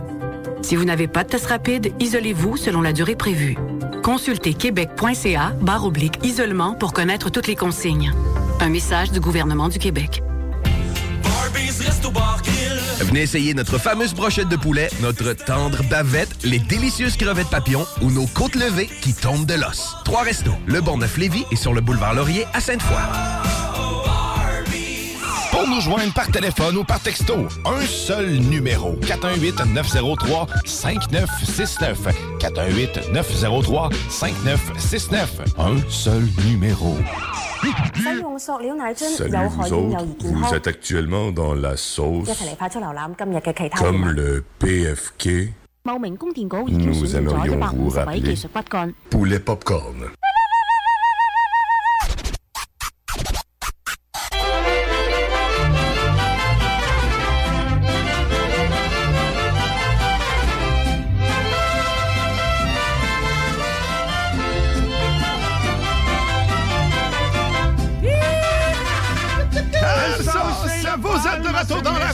Si 0.62 0.74
vous 0.74 0.84
n'avez 0.84 1.06
pas 1.06 1.22
de 1.22 1.28
test 1.28 1.46
rapide, 1.46 1.92
isolez-vous 2.00 2.56
selon 2.56 2.80
la 2.80 2.92
durée 2.92 3.14
prévue. 3.14 3.56
Consultez 4.02 4.54
québec.ca 4.54 5.52
barre 5.60 5.84
oblique 5.84 6.18
isolement 6.24 6.74
pour 6.74 6.92
connaître 6.92 7.30
toutes 7.30 7.46
les 7.46 7.54
consignes. 7.54 8.12
Un 8.60 8.70
message 8.70 9.12
du 9.12 9.20
gouvernement 9.20 9.68
du 9.68 9.78
Québec. 9.78 10.22
Venez 13.00 13.22
essayer 13.22 13.54
notre 13.54 13.78
fameuse 13.78 14.14
brochette 14.14 14.48
de 14.48 14.56
poulet, 14.56 14.88
notre 15.02 15.34
tendre 15.34 15.82
bavette, 15.88 16.42
les 16.42 16.58
délicieuses 16.58 17.16
crevettes 17.16 17.50
papillons 17.50 17.86
ou 18.02 18.10
nos 18.10 18.26
côtes 18.26 18.56
levées 18.56 18.88
qui 19.02 19.14
tombent 19.14 19.46
de 19.46 19.54
l'os. 19.54 19.94
Trois 20.04 20.22
restos, 20.22 20.54
le 20.66 20.80
Bonneuf 20.80 21.16
Lévis 21.16 21.44
et 21.52 21.56
sur 21.56 21.74
le 21.74 21.80
boulevard 21.80 22.14
Laurier 22.14 22.44
à 22.54 22.60
Sainte-Foy. 22.60 23.89
Pour 25.60 25.68
nous 25.68 25.80
joindre 25.82 26.14
par 26.14 26.26
téléphone 26.28 26.78
ou 26.78 26.84
par 26.84 27.00
texto, 27.00 27.34
un 27.66 27.82
seul 27.82 28.38
numéro. 28.38 28.94
418-903-5969. 29.02 31.96
418-903-5969. 32.38 35.26
Un 35.58 35.76
seul 35.90 36.22
numéro. 36.46 36.96
Salut, 38.02 38.22
vous 38.22 38.38
autres, 39.74 40.06
vous 40.22 40.54
êtes 40.54 40.66
actuellement 40.66 41.30
dans 41.30 41.52
la 41.52 41.76
sauce 41.76 42.30
comme 43.76 44.12
le 44.12 44.42
PFK. 44.60 45.52
Nous 45.84 47.16
aimerions 47.16 47.60
vous 47.74 47.90
rappeler 47.90 48.34
poulet 49.10 49.38
popcorn. 49.38 50.06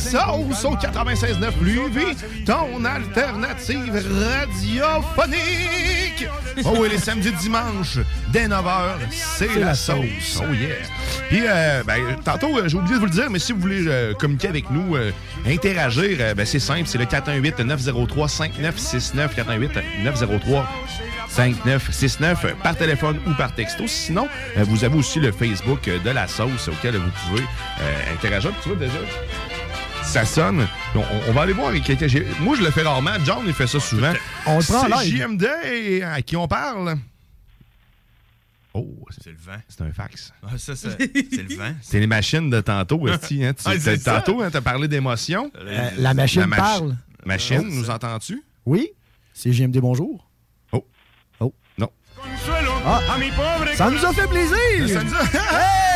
Sauce 0.07 0.65
au 0.65 0.77
96.9 0.77 1.65
Lévis, 1.65 2.17
ton 2.45 2.85
alternative 2.85 3.93
radiophonique. 4.55 6.29
Oh 6.65 6.75
oui, 6.79 6.89
les 6.91 6.99
samedis 6.99 7.33
dimanches, 7.33 7.99
dès 8.33 8.47
9h, 8.47 8.99
c'est 9.11 9.59
la, 9.59 9.75
sauce. 9.75 10.41
Oh 10.41 10.45
yeah. 10.55 10.77
Puis, 11.29 11.41
euh, 11.43 11.83
ben, 11.85 12.17
tantôt, 12.25 12.57
euh, 12.57 12.69
j'ai 12.69 12.77
oublié 12.77 12.95
de 12.95 13.01
vous 13.01 13.07
le 13.07 13.11
dire, 13.11 13.29
mais 13.31 13.39
si 13.39 13.53
vous 13.53 13.61
voulez 13.61 13.87
euh, 13.87 14.15
communiquer 14.15 14.49
avec 14.49 14.71
nous, 14.71 14.97
interagir, 15.47 16.35
ben, 16.35 16.47
c'est 16.47 16.61
simple, 16.61 16.87
c'est 16.87 16.99
le 16.99 17.05
418-903-5969, 17.05 19.29
418-903 20.05 20.65
5969 21.29 22.55
par 22.63 22.77
téléphone 22.77 23.19
ou 23.27 23.35
par 23.35 23.55
texto. 23.55 23.85
Sinon, 23.87 24.27
vous 24.57 24.85
avez 24.85 24.97
aussi 24.97 25.21
le 25.21 25.33
Facebook 25.33 25.85
de 25.85 26.11
la 26.11 26.27
sauce 26.29 26.69
auquel 26.69 26.97
vous 26.97 27.11
pouvez 27.29 27.43
interagir. 28.15 28.53
Tu 28.63 28.71
vois 28.71 28.79
déjà, 28.79 28.95
ça 30.07 30.25
sonne. 30.25 30.67
On, 30.95 31.03
on 31.29 31.33
va 31.33 31.43
aller 31.43 31.53
voir 31.53 31.69
avec 31.69 31.85
quelqu'un. 31.85 32.07
Moi, 32.41 32.57
je 32.57 32.63
le 32.63 32.71
fais 32.71 32.83
rarement. 32.83 33.13
John, 33.25 33.43
il 33.47 33.53
fait 33.53 33.67
ça 33.67 33.81
souvent. 33.81 34.13
On 34.47 34.59
le 34.59 34.65
prend 34.65 34.91
en 34.91 34.99
C'est. 35.01 35.11
JMD 35.11 35.45
à 36.05 36.23
qui 36.23 36.37
on 36.37 36.49
parle. 36.49 36.97
Oh, 38.73 38.87
c'est 39.23 39.31
le 39.31 39.37
vent. 39.39 39.59
C'est 39.69 39.81
un 39.83 39.93
fax. 39.93 40.33
Ah, 40.43 40.59
ça, 40.59 40.77
c'est 40.77 40.91
c'est 41.33 41.43
le 41.49 41.57
vent. 41.57 41.75
C'est 41.83 41.99
les 42.01 42.07
machines 42.07 42.51
de 42.51 42.61
tantôt, 42.61 43.01
aussi. 43.01 43.45
Hein? 43.45 43.55
Tu- 43.55 43.63
Ah, 43.67 43.73
c'est 43.79 43.97
t'as- 43.99 43.99
ça. 43.99 44.21
tantôt, 44.21 44.43
hein, 44.43 44.51
t'as 44.51 44.61
parlé 44.61 44.87
d'émotion. 44.89 45.51
Euh, 45.59 45.91
la 45.97 46.13
machine 46.15 46.45
mach- 46.45 46.57
parle. 46.57 46.97
Machine, 47.25 47.63
Oh, 47.63 47.69
nous 47.71 47.85
ça- 47.85 47.95
entends-tu? 47.95 48.43
Oui, 48.67 48.91
c'est 49.33 49.53
JMD 49.53 49.79
Bonjour. 49.81 50.29
Oh. 50.73 50.87
Oh. 51.41 51.55
Non. 51.79 51.91
Ah. 52.87 53.01
Ça 53.77 53.91
nous 53.91 54.05
a 54.05 54.13
fait 54.13 54.27
plaisir! 54.29 54.89
Ça 54.89 55.03
nous 55.03 55.15
a- 55.15 55.25
Hey! 55.25 55.96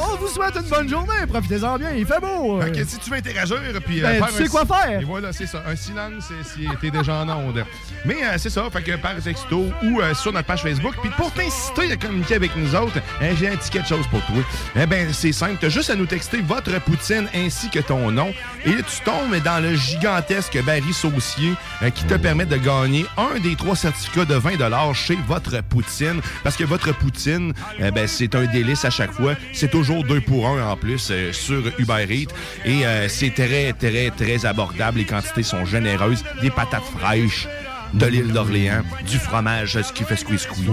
On 0.00 0.16
vous 0.16 0.28
souhaite 0.28 0.54
une 0.56 0.68
bonne 0.68 0.88
journée. 0.88 1.26
Profitez-en 1.28 1.78
bien, 1.78 1.90
il 1.92 2.06
fait 2.06 2.20
beau. 2.20 2.60
Fait 2.60 2.70
que 2.72 2.84
si 2.84 2.98
tu 2.98 3.10
veux 3.10 3.16
interagir, 3.16 3.58
puis 3.84 4.02
euh, 4.02 4.08
Ben, 4.08 4.18
faire 4.18 4.28
tu 4.28 4.34
sais 4.34 4.44
un- 4.44 4.48
quoi 4.48 4.64
faire. 4.66 5.00
Et 5.00 5.04
voilà, 5.04 5.32
c'est 5.32 5.46
ça. 5.46 5.62
Un 5.66 5.76
silence 5.76 6.24
c'est 6.28 6.48
si 6.60 6.68
t'es 6.80 6.90
déjà 6.90 7.14
en 7.16 7.28
onde. 7.28 7.64
Mais 8.04 8.16
euh, 8.22 8.34
c'est 8.38 8.50
ça, 8.50 8.64
fait 8.72 8.82
que 8.82 8.96
par 8.96 9.14
texto 9.16 9.66
ou 9.82 10.00
euh, 10.00 10.14
sur 10.14 10.32
notre 10.32 10.46
page 10.46 10.62
Facebook. 10.62 10.94
Puis 11.00 11.10
pour 11.16 11.32
t'inciter 11.32 11.92
à 11.92 11.96
communiquer 11.96 12.34
avec 12.36 12.56
nous 12.56 12.74
autres, 12.74 12.98
hein, 13.20 13.30
j'ai 13.38 13.48
un 13.48 13.56
petit 13.56 13.70
quelque 13.70 13.88
chose 13.88 14.06
pour 14.08 14.20
toi. 14.26 14.36
Eh 14.80 14.86
ben, 14.86 15.12
c'est 15.12 15.32
simple. 15.32 15.56
T'as 15.60 15.68
juste 15.68 15.90
à 15.90 15.94
nous 15.94 16.06
texter 16.06 16.40
votre 16.40 16.78
poutine 16.80 17.28
ainsi 17.34 17.70
que 17.70 17.80
ton 17.80 18.10
nom. 18.10 18.32
Et 18.64 18.70
là, 18.70 18.82
tu 18.82 19.00
tombes 19.04 19.36
dans 19.44 19.62
le 19.62 19.74
gigantesque 19.74 20.62
baril 20.64 20.94
saucier 20.94 21.52
euh, 21.82 21.90
qui 21.90 22.04
te 22.04 22.14
permet 22.14 22.46
de 22.46 22.56
gagner 22.56 23.06
un 23.16 23.38
des 23.40 23.56
trois 23.56 23.76
certificats 23.76 24.24
de 24.24 24.34
20 24.34 24.92
chez 24.94 25.18
votre 25.26 25.60
poutine. 25.62 26.20
Parce 26.42 26.56
que 26.56 26.64
votre 26.64 26.92
poutine, 26.94 27.52
eh 27.78 27.90
ben, 27.90 28.06
c'est 28.06 28.34
un 28.34 28.44
délice 28.46 28.84
à 28.84 28.90
chaque 28.90 29.12
fois. 29.12 29.25
C'est 29.52 29.70
toujours 29.70 30.04
deux 30.04 30.20
pour 30.20 30.46
un 30.46 30.70
en 30.70 30.76
plus 30.76 31.08
euh, 31.10 31.32
sur 31.32 31.62
Uber 31.78 32.06
Eats. 32.10 32.32
Et 32.64 32.86
euh, 32.86 33.08
c'est 33.08 33.30
très, 33.30 33.72
très, 33.72 34.10
très 34.10 34.46
abordable. 34.46 34.98
Les 34.98 35.04
quantités 35.04 35.42
sont 35.42 35.64
généreuses. 35.64 36.24
Des 36.40 36.50
patates 36.50 36.84
fraîches 36.98 37.48
de 37.94 38.06
l'île 38.06 38.32
d'Orléans, 38.32 38.82
du 39.06 39.18
fromage, 39.18 39.80
ce 39.80 39.92
qui 39.92 40.04
fait 40.04 40.16
squeeze 40.16 40.42
squeeze. 40.42 40.68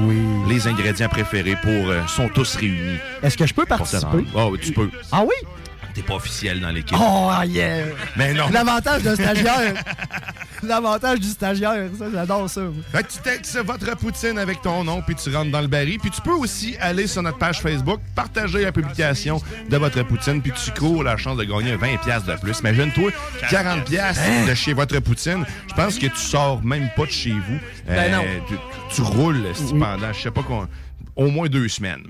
Les 0.49 0.67
ingrédients 0.67 1.09
préférés 1.09 1.57
pour 1.61 1.89
euh, 1.89 2.05
sont 2.07 2.29
tous 2.29 2.55
réunis. 2.55 2.97
Est-ce 3.21 3.37
que 3.37 3.45
je 3.45 3.53
peux 3.53 3.65
participer? 3.65 4.25
Oh, 4.35 4.55
tu 4.59 4.71
peux. 4.71 4.89
Ah 5.11 5.23
oui? 5.23 5.35
T'es 5.93 6.01
pas 6.01 6.15
officiel 6.15 6.59
dans 6.59 6.71
l'équipe. 6.71 6.97
Oh, 6.99 7.29
yeah! 7.45 7.85
Mais 8.15 8.33
non. 8.33 8.45
L'avantage 8.51 9.03
d'un 9.03 9.15
stagiaire. 9.15 9.75
L'avantage 10.63 11.19
du 11.19 11.27
stagiaire, 11.27 11.89
ça, 11.97 12.05
j'adore 12.11 12.49
ça. 12.49 12.61
moi. 12.61 12.71
Fait 12.91 13.03
que 13.03 13.11
tu 13.11 13.19
textes 13.19 13.57
votre 13.63 13.95
poutine 13.97 14.37
avec 14.37 14.61
ton 14.61 14.83
nom, 14.83 15.01
puis 15.01 15.15
tu 15.15 15.33
rentres 15.35 15.51
dans 15.51 15.61
le 15.61 15.67
baril. 15.67 15.99
Puis 15.99 16.09
tu 16.11 16.21
peux 16.21 16.31
aussi 16.33 16.75
aller 16.79 17.07
sur 17.07 17.21
notre 17.21 17.37
page 17.37 17.61
Facebook, 17.61 17.99
partager 18.15 18.63
la 18.63 18.71
publication 18.71 19.41
de 19.69 19.77
votre 19.77 20.01
poutine, 20.03 20.41
puis 20.41 20.51
tu 20.53 20.71
cours 20.71 21.03
la 21.03 21.17
chance 21.17 21.37
de 21.37 21.43
gagner 21.43 21.75
20$ 21.75 21.99
piastres 22.03 22.31
de 22.31 22.39
plus. 22.39 22.59
Imagine-toi, 22.59 23.11
40$ 23.49 23.83
piastres 23.83 24.21
Hein? 24.23 24.47
de 24.47 24.53
chez 24.53 24.73
votre 24.73 24.97
poutine. 24.99 25.45
Je 25.69 25.73
pense 25.73 25.97
que 25.99 26.07
tu 26.07 26.17
sors 26.17 26.63
même 26.63 26.89
pas 26.95 27.05
de 27.05 27.11
chez 27.11 27.31
vous. 27.31 27.59
Euh, 27.89 27.95
Ben 27.95 28.11
non. 28.11 28.23
Tu, 28.47 28.55
tu 28.95 29.01
roules 29.01 29.45
esti, 29.45 29.73
pendant, 29.73 30.13
je 30.13 30.21
sais 30.21 30.31
pas 30.31 30.43
quoi, 30.43 30.67
au 31.15 31.27
moins 31.29 31.47
deux 31.47 31.67
semaines. 31.67 32.03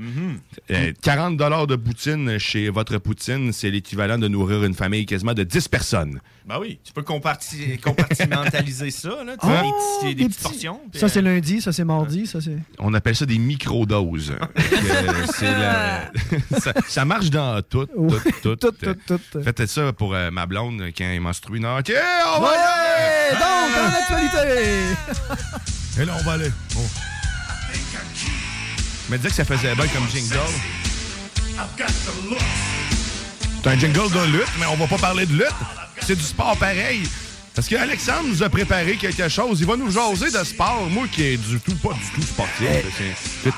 Euh, 0.72 0.92
40 1.02 1.38
de 1.68 1.76
poutine 1.76 2.38
chez 2.40 2.70
votre 2.70 2.98
poutine, 2.98 3.52
c'est 3.54 3.70
l'équivalent 3.72 4.18
de 4.18 4.28
nourrir 4.28 4.64
une 4.64 4.74
famille 4.74 5.06
quasiment 5.06 5.34
de 5.34 5.44
10 5.44 5.68
personnes. 5.68 6.20
Ben 6.46 6.58
oui, 6.60 6.78
tu 6.84 6.92
peux 6.92 7.04
comparti- 7.04 7.80
compartimentaliser 7.80 8.92
ça, 8.92 9.24
là. 9.26 9.38
Tu 9.42 9.48
fais 9.48 9.62
des, 9.62 9.70
petits- 9.70 10.06
des 10.06 10.16
des 10.16 10.26
petites 10.26 10.38
petits- 10.40 10.44
portions. 10.44 10.80
Ça, 10.94 11.08
c'est 11.08 11.20
euh, 11.20 11.24
lundi, 11.24 11.62
ça, 11.62 11.72
c'est 11.72 11.86
mardi, 11.86 12.28
ça, 12.28 12.42
c'est. 12.42 12.58
On 12.80 12.94
appelle 12.94 13.16
ça 13.16 13.26
des 13.26 13.38
microdoses. 13.38 14.34
Euh, 14.84 15.26
c'est 15.34 15.52
la- 15.52 16.12
ça, 16.60 16.74
ça 16.88 17.06
marche 17.06 17.30
dans 17.30 17.62
tout. 17.62 17.86
Tout, 18.42 18.56
tout. 18.56 18.72
tout, 18.72 18.96
tout. 19.06 19.42
Faites 19.44 19.66
ça 19.68 19.94
pour 19.94 20.14
euh, 20.14 20.30
ma 20.32 20.46
blonde 20.46 20.82
quand 20.98 21.06
elle 21.06 21.22
menstrue. 21.22 21.60
Non, 21.60 21.78
OK, 21.80 21.92
on 22.38 22.42
va 22.42 22.48
Ouais! 22.50 22.58
aller! 22.58 23.40
Donc, 23.40 23.78
en 23.78 24.16
actualité! 24.16 26.02
Et 26.02 26.06
là, 26.06 26.14
on 26.20 26.24
va 26.24 26.32
aller. 26.34 26.50
Oh. 26.76 26.80
Mais 29.14 29.20
disais 29.20 29.30
que 29.30 29.36
ça 29.36 29.46
faisait 29.46 29.76
bien 29.76 29.86
comme 29.90 30.10
jingle. 30.10 30.40
C'est 33.62 33.70
un 33.70 33.78
jingle 33.78 34.12
de 34.12 34.26
lutte, 34.32 34.48
mais 34.60 34.66
on 34.66 34.76
va 34.76 34.88
pas 34.88 34.98
parler 34.98 35.28
de 35.28 35.34
lutte. 35.34 35.54
C'est 36.02 36.16
du 36.16 36.24
sport 36.24 36.58
pareil. 36.58 37.04
Parce 37.54 37.68
que 37.68 37.76
Alexandre 37.76 38.24
nous 38.30 38.42
a 38.42 38.50
préparé 38.50 38.96
quelque 38.96 39.30
chose. 39.30 39.60
Il 39.62 39.68
va 39.68 39.76
nous 39.78 39.92
jaser 39.92 40.32
de 40.36 40.44
sport. 40.44 40.88
Moi 40.90 41.06
qui 41.12 41.22
est 41.26 41.38
du 41.38 41.60
tout, 41.60 41.76
pas 41.76 41.94
du 41.94 42.10
tout 42.16 42.24
sportif. 42.28 42.68
C'est- 42.98 43.52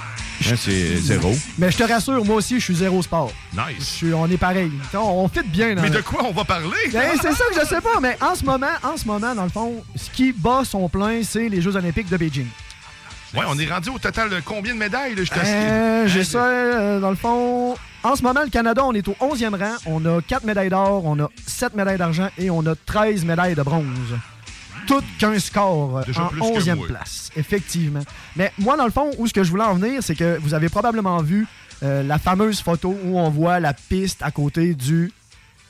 c'est- 0.52 0.94
hein, 0.98 1.00
zéro. 1.02 1.34
Mais 1.58 1.72
je 1.72 1.78
te 1.78 1.84
rassure, 1.84 2.26
moi 2.26 2.36
aussi, 2.36 2.60
je 2.60 2.66
suis 2.66 2.76
zéro 2.76 3.02
sport. 3.02 3.32
Nice. 3.54 3.64
Je 3.80 3.84
suis- 3.86 4.14
on 4.14 4.30
est 4.30 4.36
pareil. 4.36 4.74
On, 4.94 4.98
on 5.24 5.30
fit 5.30 5.40
bien. 5.48 5.74
Dans 5.74 5.84
Mais 5.84 5.90
de 5.90 6.02
quoi 6.02 6.26
on 6.26 6.34
va 6.34 6.44
parler? 6.44 6.68
Ben, 6.92 7.12
c'est 7.22 7.32
ça 7.32 7.46
que 7.54 7.62
je 7.62 7.66
sais 7.66 7.80
pas, 7.80 8.02
mais 8.02 8.18
en 8.20 8.36
ce 8.36 8.44
moment, 8.44 8.68
en 8.84 8.98
ce 8.98 9.06
moment, 9.06 9.34
dans 9.34 9.44
le 9.46 9.50
fond, 9.50 9.82
ce 9.96 10.10
qui 10.10 10.34
bat 10.34 10.64
son 10.66 10.90
plein, 10.90 11.22
c'est 11.24 11.48
les 11.48 11.62
Jeux 11.62 11.78
Olympiques 11.78 12.10
de 12.10 12.18
Beijing. 12.18 12.48
Ouais, 13.36 13.44
on 13.50 13.58
est 13.60 13.66
rendu 13.70 13.90
au 13.90 14.00
total 14.00 14.30
de 14.30 14.40
combien 14.44 14.74
de 14.74 14.80
médailles? 14.80 15.16
Là, 15.16 15.24
je? 15.24 15.32
Euh, 15.46 16.08
J'ai 16.08 16.24
ça, 16.24 16.46
euh, 16.46 17.00
dans 17.00 17.10
le 17.10 17.16
fond. 17.16 17.76
En 18.04 18.16
ce 18.16 18.22
moment, 18.22 18.42
le 18.44 18.50
Canada, 18.50 18.84
on 18.86 18.94
est 18.94 19.08
au 19.08 19.16
11e 19.20 19.56
rang. 19.56 19.76
On 19.88 20.06
a 20.06 20.22
4 20.22 20.44
médailles 20.46 20.70
d'or, 20.70 21.04
on 21.06 21.20
a 21.20 21.30
7 21.46 21.76
médailles 21.76 21.98
d'argent 21.98 22.30
et 22.38 22.50
on 22.50 22.66
a 22.66 22.76
13 22.76 23.26
médailles 23.26 23.56
de 23.56 23.64
bronze. 23.64 23.84
Tout 24.88 25.02
qu'un 25.18 25.38
score 25.40 25.98
euh, 25.98 26.04
Déjà 26.06 26.24
en 26.26 26.28
plus 26.28 26.40
que 26.40 26.46
11e 26.46 26.76
moi. 26.76 26.88
place, 26.88 27.32
effectivement. 27.36 28.02
Mais 28.36 28.52
moi, 28.60 28.78
dans 28.78 28.86
le 28.86 28.92
fond, 28.92 29.10
où 29.18 29.26
ce 29.28 29.34
que 29.34 29.44
je 29.44 29.50
voulais 29.50 29.64
en 29.64 29.74
venir, 29.74 30.02
c'est 30.02 30.16
que 30.16 30.38
vous 30.40 30.54
avez 30.54 30.70
probablement 30.70 31.18
vu 31.24 31.48
euh, 31.84 32.04
la 32.04 32.20
fameuse 32.20 32.62
photo 32.62 32.96
où 33.04 33.20
on 33.20 33.30
voit 33.30 33.60
la 33.60 33.74
piste 33.74 34.22
à 34.22 34.30
côté 34.32 34.76
du 34.76 35.12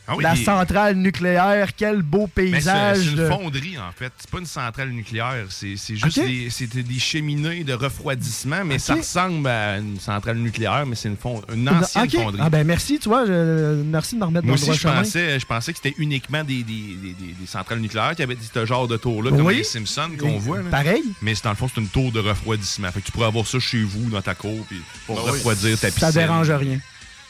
Ah 0.08 0.16
oui, 0.16 0.24
la 0.24 0.36
centrale 0.36 0.96
nucléaire. 0.98 1.70
Quel 1.76 2.02
beau 2.04 2.28
paysage. 2.28 2.98
c'est 3.00 3.06
une 3.10 3.16
de- 3.16 3.28
fonderie, 3.28 3.78
en 3.78 3.92
fait. 3.92 4.14
C'est 4.18 4.30
pas 4.30 4.40
une 4.40 4.46
centrale 4.46 4.90
nucléaire. 4.90 5.46
C'est 5.50 5.76
c'est 5.78 5.96
juste 5.96 6.20
des, 6.20 7.00
cheminées 7.00 7.64
de 7.64 7.74
refroidissement, 7.74 8.64
mais 8.66 8.78
ça 8.80 8.96
ressemble 8.96 9.48
à 9.48 9.78
une 9.78 10.00
centrale 10.00 10.38
nucléaire, 10.38 10.86
mais 10.86 10.96
c'est 10.96 11.10
une, 11.10 11.18
fond- 11.18 11.42
une 11.54 11.68
ancienne 11.70 12.10
fonderie. 12.10 12.42
Ah 12.44 12.50
ben 12.50 12.66
merci, 12.66 13.00
tu 13.00 13.10
vois, 13.10 13.26
je- 13.26 13.82
merci 13.84 14.16
de 14.16 14.20
me 14.20 14.26
remettre 14.26 14.46
Moi 14.46 14.56
dans 14.58 14.62
le 14.66 14.70
aussi, 14.72 14.80
droit 14.82 14.92
je 14.94 14.96
chemin. 14.96 15.04
pensais, 15.04 15.40
je 15.40 15.46
pensais 15.46 15.74
que 15.74 15.80
c'était 15.82 15.96
uniquement 15.98 16.44
des, 16.44 16.64
des, 16.64 16.74
des, 17.02 17.14
des- 17.14 17.34
des 17.40 17.48
centrales 17.48 17.80
nucléaires 17.80 18.16
qui 18.16 18.24
avaient 18.24 18.38
ce 18.54 18.66
genre 18.66 18.88
de 18.88 18.98
tour-là, 18.98 19.32
comme 19.32 19.42
Oui. 19.42 19.58
les 19.58 19.64
Simpsons 19.64 20.12
qu'on 20.20 20.38
voit. 20.38 20.58
là. 20.58 20.70
Pareil. 20.70 21.04
Mais 21.22 21.34
c'est 21.36 21.44
dans 21.46 21.50
le 21.52 21.56
fond, 21.56 21.70
c'est 21.74 21.82
une 21.82 21.88
tour 21.90 22.12
de 22.12 22.20
refroidissement. 22.20 22.92
Fait 22.92 23.00
que 23.02 23.06
tu 23.06 23.12
pourrais 23.12 23.28
avoir 23.28 23.48
ça 23.48 23.60
chez 23.60 23.82
vous, 23.84 24.10
dans 24.10 24.22
ta 24.22 24.36
cour, 24.36 24.66
puis 24.68 24.82
pour 25.08 25.18
Ah 25.20 25.24
oui. 25.26 25.32
refroidir 25.32 25.80
ta 25.80 25.88
piscine. 25.88 26.00
Ça 26.08 26.12
dérange 26.12 26.52
rien. 26.52 26.80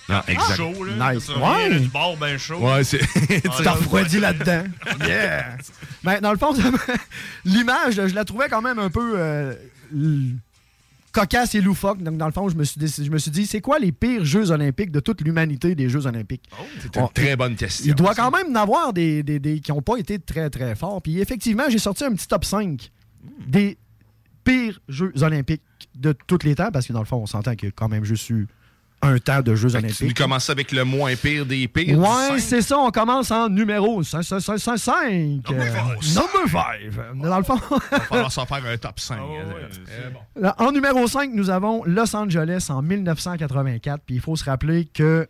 Non, 0.07 0.21
exact. 0.27 0.55
chaud, 0.55 0.83
là. 0.83 1.13
Nice. 1.13 1.29
Ouais. 1.29 1.79
Du 1.79 1.87
bord 1.87 2.15
ben 2.17 2.37
chaud. 2.37 2.59
Ouais, 2.59 2.83
c'est. 2.83 2.99
Tu 3.27 3.63
t'en 3.63 3.73
refroidis 3.73 4.19
là-dedans. 4.19 4.63
Yeah! 5.07 5.57
Ben, 6.03 6.19
dans 6.21 6.31
le 6.31 6.37
fond, 6.37 6.53
l'image, 7.45 7.95
je 7.95 8.13
la 8.15 8.23
trouvais 8.25 8.47
quand 8.49 8.61
même 8.61 8.79
un 8.79 8.89
peu 8.89 9.13
euh, 9.17 9.53
l- 9.91 10.35
cocasse 11.11 11.55
et 11.55 11.61
loufoque. 11.61 12.03
Donc, 12.03 12.17
dans 12.17 12.27
le 12.27 12.31
fond, 12.31 12.49
je 12.49 12.55
me 12.55 12.63
suis, 12.63 12.79
je 12.79 13.09
me 13.09 13.17
suis 13.17 13.31
dit, 13.31 13.47
c'est 13.47 13.61
quoi 13.61 13.79
les 13.79 13.91
pires 13.91 14.23
Jeux 14.25 14.51
olympiques 14.51 14.91
de 14.91 14.99
toute 14.99 15.21
l'humanité 15.21 15.73
des 15.75 15.89
Jeux 15.89 16.05
olympiques? 16.05 16.43
C'est 16.81 16.95
une 16.97 17.07
très 17.13 17.35
bonne 17.35 17.55
question. 17.55 17.85
Il 17.87 17.95
doit 17.95 18.13
quand 18.13 18.31
même 18.31 18.55
en 18.55 18.61
avoir 18.61 18.93
des, 18.93 19.23
des- 19.23 19.39
des- 19.39 19.59
qui 19.59 19.71
n'ont 19.71 19.81
pas 19.81 19.97
été 19.97 20.19
très, 20.19 20.49
très 20.49 20.75
forts. 20.75 21.01
Puis 21.01 21.19
effectivement, 21.19 21.63
j'ai 21.69 21.79
sorti 21.79 22.03
un 22.03 22.11
petit 22.13 22.27
top 22.27 22.45
5 22.45 22.91
des 23.47 23.77
pires 24.43 24.79
Jeux 24.87 25.13
olympiques 25.23 25.63
de 25.95 26.13
tous 26.27 26.39
les 26.43 26.53
temps, 26.55 26.69
parce 26.71 26.85
que 26.85 26.93
dans 26.93 26.99
le 26.99 27.05
fond, 27.05 27.17
on 27.17 27.25
s'entend 27.25 27.55
que 27.55 27.67
quand 27.67 27.87
même 27.89 28.03
juste 28.03 28.29
eu 28.29 28.47
un 29.01 29.19
temps 29.19 29.41
de 29.41 29.53
Jeux 29.55 29.69
Fait 29.69 29.77
que 29.77 29.81
tu 29.81 29.85
olympiques. 29.85 30.07
nous 30.07 30.23
commences 30.23 30.49
avec 30.49 30.71
le 30.71 30.83
moins 30.83 31.15
pire 31.15 31.45
des 31.45 31.67
pires. 31.67 31.99
Ouais, 31.99 32.39
c'est 32.39 32.61
ça. 32.61 32.77
On 32.79 32.89
commence 32.91 33.29
en 33.31 33.49
numéro 33.49 34.01
5. 34.01 34.23
5, 34.23 34.39
5, 34.39 34.77
5. 34.77 35.09
Number 35.49 36.01
5. 36.01 37.15
Dans 37.15 37.37
le 37.37 37.43
fond. 37.43 37.59
Il 37.71 37.97
va 37.97 37.99
falloir 37.99 38.31
s'en 38.31 38.45
faire 38.45 38.65
un 38.65 38.77
top 38.77 38.99
5. 38.99 39.19
Là, 40.35 40.55
En 40.57 40.71
numéro 40.71 41.07
5, 41.07 41.31
nous 41.33 41.49
avons 41.49 41.83
Los 41.85 42.15
Angeles 42.15 42.67
en 42.69 42.81
1984. 42.81 44.01
Puis 44.05 44.15
il 44.15 44.21
faut 44.21 44.35
se 44.35 44.45
rappeler 44.45 44.85
que 44.85 45.27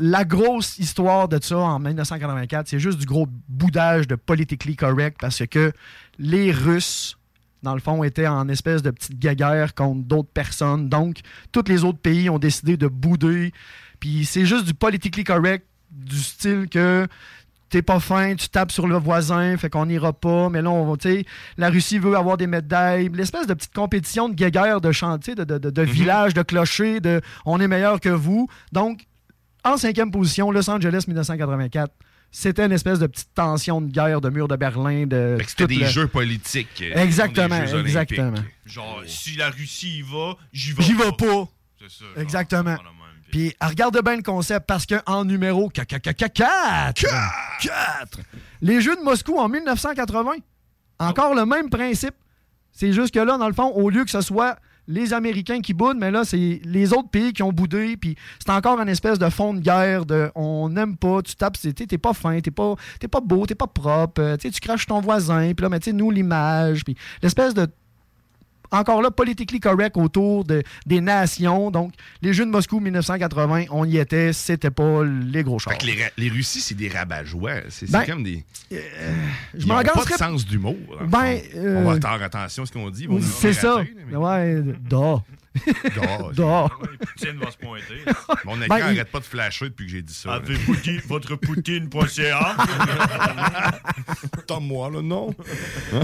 la 0.00 0.24
grosse 0.24 0.78
histoire 0.78 1.28
de 1.28 1.42
ça 1.42 1.58
en 1.58 1.78
1984, 1.80 2.68
c'est 2.68 2.78
juste 2.78 2.98
du 2.98 3.06
gros 3.06 3.26
boudage 3.48 4.06
de 4.06 4.14
politically 4.14 4.76
correct 4.76 5.18
parce 5.20 5.44
que 5.46 5.72
les 6.18 6.52
Russes, 6.52 7.17
dans 7.62 7.74
le 7.74 7.80
fond, 7.80 8.02
étaient 8.04 8.26
en 8.26 8.48
espèce 8.48 8.82
de 8.82 8.90
petite 8.90 9.18
guéguerre 9.18 9.74
contre 9.74 10.02
d'autres 10.02 10.30
personnes. 10.32 10.88
Donc, 10.88 11.20
tous 11.52 11.64
les 11.68 11.84
autres 11.84 11.98
pays 11.98 12.30
ont 12.30 12.38
décidé 12.38 12.76
de 12.76 12.86
bouder. 12.86 13.52
Puis 14.00 14.24
c'est 14.24 14.46
juste 14.46 14.64
du 14.64 14.74
politically 14.74 15.24
correct, 15.24 15.66
du 15.90 16.18
style 16.18 16.68
que 16.70 17.06
t'es 17.68 17.82
pas 17.82 18.00
fin, 18.00 18.34
tu 18.34 18.48
tapes 18.48 18.72
sur 18.72 18.86
le 18.86 18.96
voisin, 18.96 19.56
fait 19.56 19.68
qu'on 19.70 19.86
n'ira 19.86 20.12
pas. 20.12 20.48
Mais 20.48 20.62
là, 20.62 20.70
on 20.70 20.88
va, 20.90 20.96
tu 20.96 21.08
sais, 21.08 21.24
la 21.56 21.70
Russie 21.70 21.98
veut 21.98 22.16
avoir 22.16 22.36
des 22.36 22.46
médailles. 22.46 23.10
L'espèce 23.12 23.46
de 23.46 23.54
petite 23.54 23.74
compétition 23.74 24.28
de 24.28 24.34
guéguerre, 24.34 24.80
de 24.80 24.92
chantier, 24.92 25.34
de, 25.34 25.44
de, 25.44 25.58
de, 25.58 25.70
de 25.70 25.82
village, 25.82 26.34
de 26.34 26.42
clocher, 26.42 27.00
de 27.00 27.20
on 27.44 27.60
est 27.60 27.68
meilleur 27.68 28.00
que 28.00 28.08
vous. 28.08 28.48
Donc, 28.72 29.06
en 29.64 29.76
cinquième 29.76 30.10
position, 30.10 30.50
Los 30.50 30.70
Angeles 30.70 31.04
1984. 31.06 31.92
C'était 32.30 32.66
une 32.66 32.72
espèce 32.72 32.98
de 32.98 33.06
petite 33.06 33.32
tension 33.34 33.80
de 33.80 33.90
guerre, 33.90 34.20
de 34.20 34.28
mur 34.28 34.48
de 34.48 34.56
Berlin, 34.56 35.06
de. 35.06 35.38
C'était 35.46 35.64
tout 35.64 35.68
des 35.68 35.76
le- 35.76 35.86
jeux 35.86 36.08
politiques. 36.08 36.82
euh, 36.82 37.02
Exactement, 37.02 37.56
olympiques. 37.56 37.86
exactement. 37.86 38.34
Genre, 38.66 39.02
si 39.06 39.36
la 39.36 39.50
Russie 39.50 39.98
y 39.98 40.02
va, 40.02 40.36
j'y 40.52 40.72
vais. 40.72 40.82
J'y 40.82 40.94
vais 40.94 41.12
pas. 41.12 41.48
C'est 41.80 41.90
ça. 41.90 42.04
Exactement. 42.20 42.76
Puis 43.30 43.54
regarde 43.60 43.98
bien 44.02 44.16
le 44.16 44.22
concept 44.22 44.66
parce 44.66 44.86
qu'en 44.86 45.24
numéro 45.24 45.68
4, 45.68 45.98
4, 45.98 48.18
les 48.62 48.80
Jeux 48.80 48.96
de 48.96 49.02
Moscou 49.02 49.38
en 49.38 49.48
1980, 49.48 50.32
encore 50.98 51.34
le 51.34 51.46
même 51.46 51.70
principe. 51.70 52.14
C'est 52.72 52.92
juste 52.92 53.12
que 53.12 53.18
là, 53.20 53.36
dans 53.38 53.48
le 53.48 53.54
fond, 53.54 53.70
au 53.74 53.90
lieu 53.90 54.04
que 54.04 54.10
ce 54.10 54.20
soit 54.20 54.56
les 54.88 55.12
Américains 55.12 55.60
qui 55.60 55.74
boudent, 55.74 55.98
mais 56.00 56.10
là, 56.10 56.24
c'est 56.24 56.60
les 56.64 56.92
autres 56.92 57.10
pays 57.10 57.32
qui 57.32 57.42
ont 57.42 57.52
boudé, 57.52 57.96
puis 57.96 58.16
c'est 58.38 58.50
encore 58.50 58.80
une 58.80 58.88
espèce 58.88 59.18
de 59.18 59.28
fond 59.28 59.54
de 59.54 59.60
guerre 59.60 60.06
de 60.06 60.30
on 60.34 60.70
n'aime 60.70 60.96
pas, 60.96 61.22
tu 61.22 61.36
tapes, 61.36 61.58
t'es 61.58 61.98
pas 61.98 62.14
fin, 62.14 62.40
t'es 62.40 62.50
pas, 62.50 62.74
pas 63.10 63.20
beau, 63.20 63.46
t'es 63.46 63.54
pas 63.54 63.66
propre, 63.66 64.22
euh, 64.22 64.36
tu 64.36 64.50
craches 64.60 64.86
ton 64.86 65.00
voisin, 65.00 65.52
puis 65.54 65.62
là, 65.62 65.68
mais 65.68 65.78
tu 65.78 65.90
sais, 65.90 65.92
nous, 65.92 66.10
l'image, 66.10 66.84
puis 66.84 66.96
l'espèce 67.22 67.54
de 67.54 67.68
encore 68.70 69.02
là, 69.02 69.10
politically 69.10 69.60
correct 69.60 69.96
autour 69.96 70.44
de, 70.44 70.62
des 70.86 71.00
nations. 71.00 71.70
Donc, 71.70 71.92
les 72.22 72.32
Jeux 72.32 72.44
de 72.46 72.50
Moscou 72.50 72.80
1980, 72.80 73.64
on 73.70 73.84
y 73.84 73.96
était, 73.98 74.32
c'était 74.32 74.70
pas 74.70 75.02
les 75.04 75.42
gros 75.42 75.58
chars. 75.58 75.74
les, 75.84 75.96
les 76.16 76.28
Russies, 76.28 76.60
c'est 76.60 76.74
des 76.74 76.88
rabat-joie. 76.88 77.52
C'est 77.70 77.90
Ben, 77.90 78.04
comme 78.04 78.22
des. 78.22 78.44
je 78.70 78.76
Ils 79.54 79.66
m'en 79.66 79.82
pas 79.82 80.04
de 80.04 80.12
sens 80.12 80.44
d'humour. 80.46 80.76
le 81.00 81.06
Ben, 81.06 81.38
euh, 81.56 81.82
On 81.84 81.90
va 81.92 82.00
faire 82.00 82.22
attention 82.22 82.62
à 82.62 82.66
ce 82.66 82.72
qu'on 82.72 82.90
dit. 82.90 83.06
C'est 83.40 83.52
ça. 83.52 83.82
mais- 84.10 84.16
Ouais, 84.16 84.62
d'or. 84.88 85.24
Poutine 87.16 87.38
va 87.40 87.50
se 87.50 87.56
pointer. 87.56 88.04
Mon 88.44 88.56
écran 88.62 88.66
Ben, 88.68 88.76
il- 88.78 88.82
arrête 88.98 89.10
pas 89.10 89.18
de 89.20 89.24
flasher 89.24 89.66
depuis 89.70 89.86
que 89.86 89.92
j'ai 89.92 90.02
dit 90.02 90.12
ça. 90.14 90.34
Avez 90.34 90.56
Poutine- 90.56 91.00
votre 91.06 91.36
poutine.ca. 91.36 92.56
Tombe-moi, 94.46 94.90
là, 94.90 95.02
non. 95.02 95.34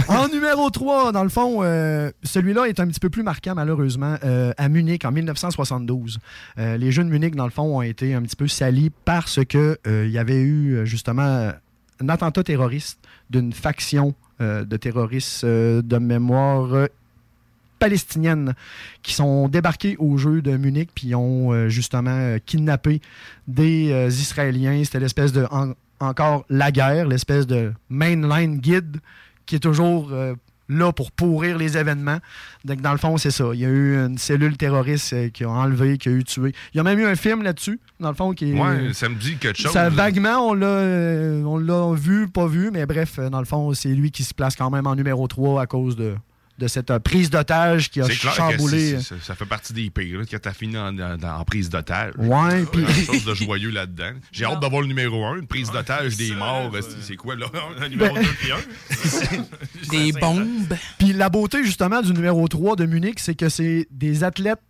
en 0.08 0.28
numéro 0.28 0.68
3, 0.70 1.12
dans 1.12 1.22
le 1.22 1.28
fond, 1.28 1.62
euh, 1.62 2.10
celui-là 2.22 2.64
est 2.66 2.80
un 2.80 2.86
petit 2.88 3.00
peu 3.00 3.10
plus 3.10 3.22
marquant, 3.22 3.54
malheureusement, 3.54 4.16
euh, 4.24 4.52
à 4.58 4.68
Munich 4.68 5.04
en 5.04 5.12
1972. 5.12 6.18
Euh, 6.58 6.76
les 6.76 6.92
Jeux 6.92 7.04
de 7.04 7.08
Munich, 7.10 7.34
dans 7.36 7.44
le 7.44 7.50
fond, 7.50 7.76
ont 7.78 7.82
été 7.82 8.14
un 8.14 8.22
petit 8.22 8.36
peu 8.36 8.48
salis 8.48 8.90
parce 9.04 9.44
que 9.44 9.78
euh, 9.86 10.04
il 10.06 10.12
y 10.12 10.18
avait 10.18 10.40
eu, 10.42 10.80
justement, 10.84 11.52
un 12.00 12.08
attentat 12.08 12.42
terroriste 12.42 12.98
d'une 13.30 13.52
faction 13.52 14.14
euh, 14.40 14.64
de 14.64 14.76
terroristes 14.76 15.44
euh, 15.44 15.80
de 15.82 15.98
mémoire 15.98 16.88
euh, 17.84 17.88
palestinienne 17.88 18.54
qui 19.02 19.12
sont 19.14 19.48
débarqués 19.48 19.96
aux 19.98 20.16
Jeux 20.16 20.40
de 20.42 20.56
Munich 20.56 20.90
puis 20.94 21.14
ont 21.14 21.52
euh, 21.52 21.68
justement 21.68 22.10
euh, 22.10 22.38
kidnappé 22.44 23.00
des 23.46 23.90
euh, 23.92 24.08
Israéliens. 24.08 24.82
C'était 24.84 25.00
l'espèce 25.00 25.32
de 25.32 25.46
en- 25.50 25.72
encore 26.00 26.44
la 26.48 26.72
guerre, 26.72 27.06
l'espèce 27.06 27.46
de 27.46 27.72
mainline 27.88 28.58
guide 28.58 28.96
qui 29.46 29.56
est 29.56 29.60
toujours 29.60 30.10
là 30.68 30.92
pour 30.92 31.12
pourrir 31.12 31.56
les 31.58 31.76
événements. 31.76 32.18
Donc 32.64 32.80
dans 32.80 32.92
le 32.92 32.98
fond, 32.98 33.16
c'est 33.18 33.30
ça. 33.30 33.44
Il 33.52 33.60
y 33.60 33.64
a 33.64 33.68
eu 33.68 33.96
une 33.96 34.16
cellule 34.18 34.56
terroriste 34.56 35.30
qui 35.32 35.44
a 35.44 35.50
enlevé, 35.50 35.98
qui 35.98 36.08
a 36.08 36.12
eu 36.12 36.24
tué. 36.24 36.52
Il 36.72 36.78
y 36.78 36.80
a 36.80 36.82
même 36.82 36.98
eu 36.98 37.04
un 37.04 37.14
film 37.14 37.42
là-dessus, 37.42 37.78
dans 38.00 38.08
le 38.08 38.14
fond, 38.14 38.32
qui 38.32 38.50
est. 38.50 38.58
Ouais, 38.60 38.92
ça 38.94 39.08
me 39.10 39.14
dit 39.16 39.36
quelque 39.36 39.58
chose. 39.60 39.72
Ça, 39.72 39.88
vaguement, 39.90 40.48
on 40.48 40.54
l'a, 40.54 40.66
on 41.46 41.58
l'a 41.58 41.94
vu, 41.94 42.26
pas 42.28 42.46
vu, 42.46 42.70
mais 42.72 42.86
bref, 42.86 43.18
dans 43.20 43.38
le 43.40 43.44
fond, 43.44 43.72
c'est 43.74 43.90
lui 43.90 44.10
qui 44.10 44.24
se 44.24 44.32
place 44.34 44.56
quand 44.56 44.70
même 44.70 44.86
en 44.86 44.94
numéro 44.96 45.26
3 45.28 45.60
à 45.62 45.66
cause 45.66 45.94
de, 45.96 46.14
de 46.56 46.68
cette 46.68 46.90
euh, 46.90 46.98
prise 47.00 47.30
d'otage 47.30 47.90
qui 47.90 48.00
a 48.00 48.08
chamboulé. 48.08 49.00
c'est- 49.00 49.20
ça 49.22 49.34
fait 49.34 49.44
partie 49.44 49.72
des 49.72 49.90
pires, 49.90 50.20
là, 50.20 50.24
quand 50.30 50.38
t'as 50.40 50.52
fini 50.52 50.76
en, 50.78 50.96
en- 50.98 51.22
en 51.22 51.44
prise 51.44 51.68
d'otage. 51.68 52.12
Ouais, 52.16 52.60
Il 52.60 52.66
puis- 52.66 52.82
y 52.82 52.84
a 52.84 52.86
quelque 52.92 53.06
chose 53.12 53.24
de 53.24 53.34
joyeux 53.34 53.70
là-dedans. 53.70 54.12
J'ai 54.30 54.44
hâte 54.44 54.60
d'avoir 54.60 54.82
le 54.82 54.86
numéro 54.88 55.24
1, 55.24 55.38
une 55.40 55.46
prise 55.46 55.70
d'otage 55.70 56.16
des 56.16 56.32
morts. 56.34 56.70
c'est- 56.74 56.96
C'est 57.02 57.16
quoi, 57.16 57.34
là? 57.36 57.46
Un 57.80 57.88
numéro 57.88 58.14
Ben- 58.14 58.22
2 58.22 58.28
puis 58.38 58.52
un? 58.52 59.88
Des 59.90 60.12
bombes. 60.12 60.74
Puis 60.98 61.12
la 61.12 61.28
beauté, 61.28 61.64
justement, 61.64 62.00
du 62.02 62.12
numéro 62.12 62.46
3 62.48 62.76
de 62.76 62.86
Munich, 62.86 63.18
c'est 63.20 63.34
que 63.34 63.48
c'est 63.48 63.86
des 63.90 64.24
athlètes 64.24 64.60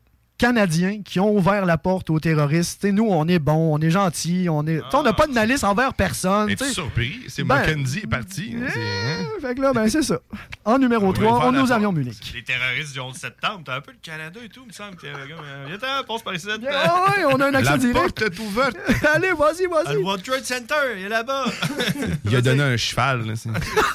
canadiens 0.44 1.00
qui 1.02 1.20
ont 1.20 1.34
ouvert 1.34 1.64
la 1.64 1.78
porte 1.78 2.10
aux 2.10 2.20
terroristes. 2.20 2.80
T'sais, 2.80 2.92
nous, 2.92 3.06
on 3.08 3.26
est 3.28 3.38
bons, 3.38 3.74
on 3.74 3.78
est 3.80 3.90
gentils, 3.90 4.46
on 4.50 4.66
est. 4.66 4.78
t'sais, 4.88 4.96
on 4.96 5.02
n'a 5.02 5.12
pas 5.12 5.26
de 5.26 5.32
malice 5.32 5.64
envers 5.64 5.94
personne. 5.94 6.50
Es-tu 6.50 6.64
surpris? 6.66 7.20
C'est 7.28 7.44
Ben- 7.44 7.56
Mackenzie 7.56 8.00
est 8.04 8.06
parti. 8.06 8.54
hein, 8.56 8.66
c'est-? 8.72 9.40
Fait 9.46 9.54
que 9.54 9.60
là, 9.62 9.72
ben, 9.72 9.88
c'est 9.88 10.02
ça. 10.02 10.18
En 10.64 10.78
numéro 10.78 11.12
3, 11.12 11.38
faire 11.40 11.48
on 11.48 11.52
la 11.52 11.60
nous 11.60 11.72
avions 11.72 11.92
Munich. 11.92 12.32
Les 12.34 12.42
terroristes 12.44 12.92
du 12.92 13.00
11 13.00 13.14
septembre, 13.14 13.62
t'as 13.64 13.76
un 13.76 13.80
peu 13.80 13.92
le 13.92 13.98
Canada 14.02 14.38
et 14.44 14.48
tout, 14.48 14.60
il 14.64 14.68
me 14.68 14.72
semble. 14.72 14.96
euh, 15.04 15.14
euh, 15.14 15.64
Viens-t'en, 15.68 16.04
passe 16.06 16.22
par 16.22 16.34
ici. 16.34 16.46
Ah 16.70 17.04
ouais, 17.16 17.24
on 17.32 17.40
a 17.40 17.46
un 17.48 17.54
accent 17.54 17.72
La 17.72 17.78
direct. 17.78 17.96
porte 17.98 18.22
est 18.22 18.38
ouverte. 18.40 18.76
Allez, 19.14 19.32
vas-y, 19.32 19.64
Ah, 19.72 19.82
Le 19.82 19.92
vas-y. 19.94 19.96
World 20.02 20.22
Trade 20.24 20.44
Center, 20.44 20.74
il 20.98 21.04
est 21.04 21.08
là-bas. 21.08 21.44
Il 22.26 22.36
a 22.36 22.40
donné 22.40 22.62
un 22.62 22.76
cheval. 22.76 23.26
là, 23.26 23.34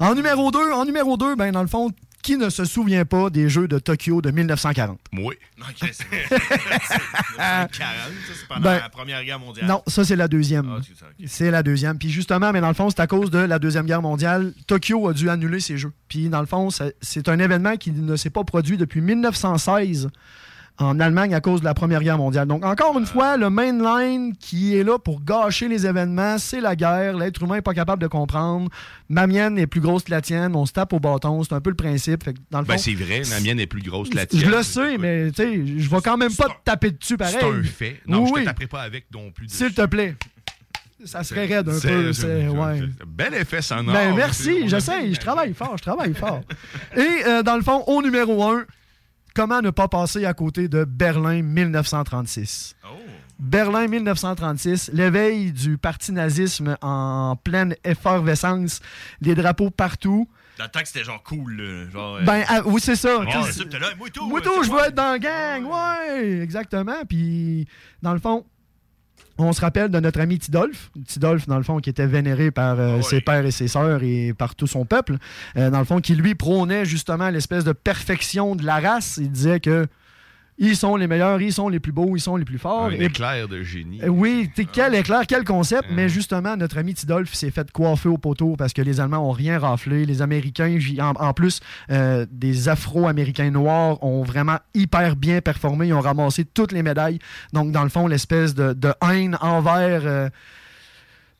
En 0.00 0.14
numéro 0.14 0.50
2, 0.50 0.72
en 0.72 0.84
numéro 0.84 1.16
2, 1.16 1.34
ben, 1.36 1.52
dans 1.52 1.62
le 1.62 1.68
fond, 1.68 1.90
qui 2.28 2.36
ne 2.36 2.50
se 2.50 2.66
souvient 2.66 3.06
pas 3.06 3.30
des 3.30 3.48
Jeux 3.48 3.68
de 3.68 3.78
Tokyo 3.78 4.20
de 4.20 4.30
1940? 4.30 4.98
Moi. 5.12 5.32
Ok, 5.60 5.76
c'est 5.80 5.92
c'est 5.94 6.04
1940, 6.04 7.78
ça, 7.78 8.34
c'est 8.34 8.46
pendant 8.46 8.60
Ben, 8.60 8.80
la 8.80 8.90
Première 8.90 9.24
Guerre 9.24 9.38
mondiale. 9.38 9.66
Non, 9.66 9.82
ça, 9.86 10.04
c'est 10.04 10.14
la 10.14 10.28
deuxième. 10.28 10.68
Ah, 10.78 10.82
c'est 11.24 11.50
la 11.50 11.62
deuxième. 11.62 11.96
Puis 11.96 12.10
justement, 12.10 12.52
mais 12.52 12.60
dans 12.60 12.68
le 12.68 12.74
fond, 12.74 12.90
c'est 12.90 13.00
à 13.00 13.06
cause 13.06 13.30
de 13.30 13.38
la 13.38 13.58
Deuxième 13.58 13.86
Guerre 13.86 14.02
mondiale. 14.02 14.52
Tokyo 14.66 15.08
a 15.08 15.14
dû 15.14 15.30
annuler 15.30 15.60
ses 15.60 15.78
Jeux. 15.78 15.94
Puis 16.08 16.28
dans 16.28 16.40
le 16.40 16.46
fond, 16.46 16.68
c'est 17.00 17.28
un 17.30 17.38
événement 17.38 17.78
qui 17.78 17.92
ne 17.92 18.16
s'est 18.16 18.28
pas 18.28 18.44
produit 18.44 18.76
depuis 18.76 19.00
1916 19.00 20.10
en 20.80 21.00
Allemagne 21.00 21.34
à 21.34 21.40
cause 21.40 21.60
de 21.60 21.64
la 21.64 21.74
Première 21.74 22.02
Guerre 22.02 22.18
mondiale. 22.18 22.46
Donc 22.46 22.64
encore 22.64 22.98
une 22.98 23.06
fois, 23.06 23.36
le 23.36 23.50
mainline 23.50 24.34
qui 24.36 24.76
est 24.76 24.84
là 24.84 24.98
pour 24.98 25.22
gâcher 25.24 25.66
les 25.68 25.86
événements, 25.86 26.38
c'est 26.38 26.60
la 26.60 26.76
guerre. 26.76 27.16
L'être 27.16 27.42
humain 27.42 27.56
n'est 27.56 27.62
pas 27.62 27.74
capable 27.74 28.00
de 28.00 28.06
comprendre. 28.06 28.70
Ma 29.08 29.26
mienne 29.26 29.58
est 29.58 29.66
plus 29.66 29.80
grosse 29.80 30.04
que 30.04 30.10
la 30.12 30.20
tienne. 30.20 30.54
On 30.54 30.66
se 30.66 30.72
tape 30.72 30.92
au 30.92 31.00
bâton. 31.00 31.42
C'est 31.42 31.54
un 31.54 31.60
peu 31.60 31.70
le 31.70 31.76
principe. 31.76 32.22
Fait 32.24 32.34
que 32.34 32.38
dans 32.50 32.60
le 32.60 32.64
Ben, 32.66 32.78
c'est 32.78 32.94
vrai, 32.94 33.22
la 33.30 33.40
mienne 33.40 33.58
est 33.58 33.66
plus 33.66 33.82
grosse 33.82 34.10
que 34.10 34.16
la 34.16 34.26
tienne. 34.26 34.42
je 34.44 34.50
le 34.50 34.62
sais, 34.62 34.98
mais 34.98 35.30
tu 35.32 35.42
sais, 35.42 35.66
je 35.78 35.90
vais 35.90 36.00
quand 36.02 36.16
même 36.16 36.32
pas 36.34 36.46
te 36.46 36.52
taper 36.64 36.92
dessus 36.92 37.16
pareil. 37.16 37.36
C'est 37.40 37.46
un 37.46 37.62
fait. 37.64 38.00
Non, 38.06 38.22
Oui, 38.24 38.30
je 38.36 38.40
te 38.40 38.44
taperai 38.46 38.66
pas 38.68 38.82
avec 38.82 39.06
non 39.12 39.30
plus. 39.32 39.48
S'il 39.48 39.74
te 39.74 39.84
plaît. 39.86 40.14
Ça 41.04 41.22
serait 41.22 41.46
raide 41.46 41.68
un 41.68 41.78
peu. 41.78 42.12
c'est- 42.12 42.48
ouais. 42.48 42.80
Bel 43.06 43.32
effet 43.34 43.62
sonore. 43.62 43.94
Ben, 43.94 44.14
merci, 44.16 44.68
j'essaye, 44.68 45.14
je 45.14 45.20
travaille 45.20 45.54
fort, 45.54 45.74
je 45.76 45.82
travaille 45.82 46.12
fort. 46.12 46.40
Et 46.96 47.06
euh, 47.24 47.42
dans 47.44 47.54
le 47.56 47.62
fond, 47.62 47.84
au 47.86 48.02
numéro 48.02 48.42
1, 48.42 48.64
comment 49.38 49.62
ne 49.62 49.70
pas 49.70 49.86
passer 49.86 50.24
à 50.24 50.34
côté 50.34 50.66
de 50.66 50.82
Berlin 50.82 51.42
1936? 51.42 52.74
Berlin 53.38 53.86
1936, 53.86 54.90
l'éveil 54.92 55.52
du 55.52 55.78
parti 55.78 56.10
nazisme 56.10 56.76
en 56.82 57.36
pleine 57.36 57.76
effervescence, 57.84 58.80
les 59.20 59.36
drapeaux 59.36 59.70
partout. 59.70 60.28
Dans 60.58 60.64
le 60.64 60.70
temps 60.70 60.80
que 60.80 60.88
c'était 60.88 61.04
genre 61.04 61.22
cool. 61.22 61.88
Genre, 61.92 62.16
euh, 62.16 62.24
Ben, 62.24 62.42
ah, 62.48 62.62
oui, 62.64 62.80
c'est 62.80 62.96
ça. 62.96 63.20
Ouais, 63.20 63.26
c'est 63.44 63.70
ça, 63.70 63.78
là, 63.78 63.86
Moi 63.96 64.08
euh, 64.40 64.62
je 64.64 64.70
veux 64.72 64.80
être 64.80 64.96
dans 64.96 65.12
la 65.12 65.18
gang, 65.20 65.66
ouais, 65.66 66.40
exactement. 66.40 67.04
Puis, 67.08 67.68
dans 68.02 68.14
le 68.14 68.18
fond, 68.18 68.44
on 69.46 69.52
se 69.52 69.60
rappelle 69.60 69.90
de 69.90 70.00
notre 70.00 70.20
ami 70.20 70.38
Tidolphe. 70.38 70.90
Tidolphe, 71.06 71.46
dans 71.46 71.56
le 71.56 71.62
fond, 71.62 71.78
qui 71.78 71.90
était 71.90 72.06
vénéré 72.06 72.50
par 72.50 72.78
Ah 72.78 72.82
euh, 72.82 73.02
ses 73.02 73.20
pères 73.20 73.46
et 73.46 73.50
ses 73.50 73.68
sœurs 73.68 74.02
et 74.02 74.34
par 74.36 74.54
tout 74.54 74.66
son 74.66 74.84
peuple. 74.84 75.16
Euh, 75.56 75.70
dans 75.70 75.78
le 75.78 75.84
fond, 75.84 76.00
qui 76.00 76.14
lui 76.14 76.34
prônait 76.34 76.84
justement 76.84 77.30
l'espèce 77.30 77.64
de 77.64 77.72
perfection 77.72 78.56
de 78.56 78.64
la 78.64 78.80
race. 78.80 79.18
Il 79.20 79.30
disait 79.30 79.60
que 79.60 79.86
ils 80.58 80.76
sont 80.76 80.96
les 80.96 81.06
meilleurs, 81.06 81.40
ils 81.40 81.52
sont 81.52 81.68
les 81.68 81.78
plus 81.80 81.92
beaux, 81.92 82.16
ils 82.16 82.20
sont 82.20 82.36
les 82.36 82.44
plus 82.44 82.58
forts. 82.58 82.86
Un 82.86 82.90
éclair 82.90 83.46
de 83.48 83.62
génie. 83.62 84.00
euh, 84.02 84.08
Oui, 84.08 84.50
t'es- 84.54 84.64
quel 84.64 84.94
éclair, 84.94 85.22
quel 85.28 85.44
concept. 85.44 85.84
Mais 85.90 86.08
justement, 86.08 86.56
notre 86.56 86.78
ami 86.78 86.94
Tidolphe 86.94 87.32
s'est 87.34 87.50
fait 87.50 87.70
coiffer 87.70 88.08
au 88.08 88.18
poteau 88.18 88.56
parce 88.56 88.72
que 88.72 88.82
les 88.82 89.00
Allemands 89.00 89.28
ont 89.28 89.32
rien 89.32 89.58
raflé. 89.58 90.04
Les 90.04 90.20
Américains, 90.20 90.76
en, 91.00 91.12
en 91.12 91.32
plus, 91.32 91.60
euh, 91.90 92.26
des 92.30 92.68
Afro-Américains 92.68 93.50
noirs 93.50 94.02
ont 94.02 94.22
vraiment 94.24 94.58
hyper 94.74 95.14
bien 95.16 95.40
performé. 95.40 95.86
Ils 95.88 95.94
ont 95.94 96.00
ramassé 96.00 96.44
toutes 96.44 96.72
les 96.72 96.82
médailles. 96.82 97.18
Donc, 97.52 97.70
dans 97.72 97.82
le 97.84 97.88
fond, 97.88 98.06
l'espèce 98.08 98.54
de, 98.54 98.72
de 98.72 98.92
haine 99.10 99.36
envers 99.40 100.02
euh, 100.04 100.28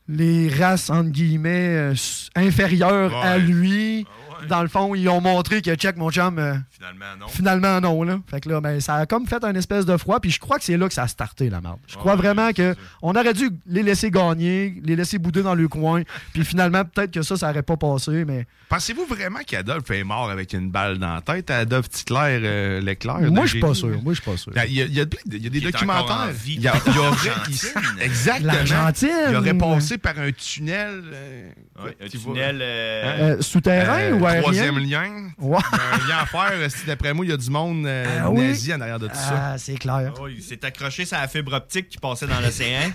les 0.07 0.49
races, 0.49 0.89
entre 0.89 1.09
guillemets, 1.09 1.91
euh, 1.91 1.93
inférieures 2.35 3.15
à 3.15 3.37
lui. 3.37 4.05
Dans 4.47 4.61
le 4.61 4.67
fond, 4.69 4.95
ils 4.95 5.09
ont 5.09 5.21
montré 5.21 5.61
que 5.61 5.75
check, 5.75 5.97
mon 5.97 6.11
chum. 6.11 6.37
euh, 6.39 6.55
Finalement, 6.71 7.05
non. 7.19 7.27
Finalement, 7.27 7.81
non. 7.81 8.03
Là. 8.03 8.19
Fait 8.29 8.39
que 8.39 8.49
là, 8.49 8.61
ben, 8.61 8.79
ça 8.79 8.95
a 8.95 9.05
comme 9.05 9.27
fait 9.27 9.43
un 9.43 9.53
espèce 9.55 9.85
de 9.85 9.97
froid. 9.97 10.19
Puis 10.19 10.31
je 10.31 10.39
crois 10.39 10.57
que 10.57 10.63
c'est 10.63 10.77
là 10.77 10.87
que 10.87 10.93
ça 10.93 11.03
a 11.03 11.07
starté, 11.07 11.49
la 11.49 11.61
merde. 11.61 11.77
Je 11.87 11.95
crois 11.97 12.15
vraiment 12.15 12.51
que 12.53 12.75
on 13.01 13.11
aurait 13.15 13.33
dû 13.33 13.49
les 13.67 13.83
laisser 13.83 14.11
gagner, 14.11 14.75
les 14.83 14.95
laisser 14.95 15.17
bouder 15.17 15.41
dans 15.43 15.55
le 15.55 15.67
coin. 15.67 16.03
Puis 16.33 16.45
finalement, 16.45 16.83
peut-être 16.85 17.11
que 17.11 17.21
ça, 17.21 17.35
ça 17.37 17.49
aurait 17.49 17.63
pas 17.63 17.77
passé. 17.77 18.23
Mais 18.25 18.45
Pensez-vous 18.69 19.05
vraiment 19.05 19.39
qu'Adolphe 19.45 19.89
est 19.91 20.03
mort 20.03 20.29
avec 20.29 20.53
une 20.53 20.69
balle 20.69 20.97
dans 20.99 21.15
la 21.15 21.21
tête 21.21 21.49
à 21.49 21.57
Adolphe 21.59 21.87
Hitler, 21.99 22.39
euh, 22.43 22.81
l'éclair? 22.81 23.19
moi, 23.31 23.45
je 23.45 23.51
suis 23.51 23.59
pas 23.59 23.73
sûr. 23.73 23.89
Moi, 24.03 24.13
je 24.13 24.21
suis 24.21 24.29
pas 24.31 24.37
sûr. 24.37 24.53
Il 24.67 24.73
y 24.73 24.81
a, 24.81 24.85
il 24.85 24.93
y 24.93 25.01
a- 25.01 25.05
il 25.25 25.43
y 25.43 25.47
a 25.47 25.49
des 25.49 25.57
Il 25.59 25.63
documentaires. 25.71 26.27
en 26.29 26.31
vie. 26.31 26.55
Il 26.55 26.61
y, 26.61 26.67
a- 26.67 26.73
il 26.85 26.93
y 26.93 26.97
aurait. 26.97 27.29
Exactement. 28.01 28.53
L'Argentine. 28.53 29.09
Il 29.29 29.35
aurait 29.35 29.53
passé 29.53 29.97
par 29.97 30.17
un 30.19 30.31
tunnel. 30.31 31.01
euh, 31.13 31.49
Ouais, 31.83 31.97
un 32.03 32.07
tunnel. 32.07 32.59
euh, 32.61 33.35
Euh, 33.37 33.41
souterrain 33.41 34.11
ou 34.13 34.25
aérien? 34.29 34.41
Troisième 34.41 34.77
lien. 34.79 35.29
Ouais. 35.37 35.57
Il 35.73 35.77
y 35.77 35.79
a 35.79 35.93
un 35.93 36.07
lien 36.07 36.17
à 36.23 36.25
faire. 36.25 36.51
euh, 36.53 36.69
Si 36.69 36.85
d'après 36.85 37.13
moi, 37.13 37.25
il 37.25 37.29
y 37.29 37.33
a 37.33 37.37
du 37.37 37.49
monde 37.49 37.85
euh, 37.85 38.19
Ah 38.23 38.29
oui. 38.29 38.47
nazi 38.47 38.73
en 38.73 38.81
arrière 38.81 38.99
de 38.99 39.07
tout 39.07 39.15
ça. 39.15 39.51
Ah, 39.53 39.57
c'est 39.57 39.75
clair. 39.77 40.13
oh, 40.19 40.27
il 40.27 40.41
s'est 40.41 40.63
accroché 40.65 41.05
sur 41.05 41.17
la 41.17 41.27
fibre 41.27 41.53
optique 41.53 41.89
qui 41.89 41.97
passait 41.97 42.27
dans 42.27 42.39
l'océan. 42.39 42.91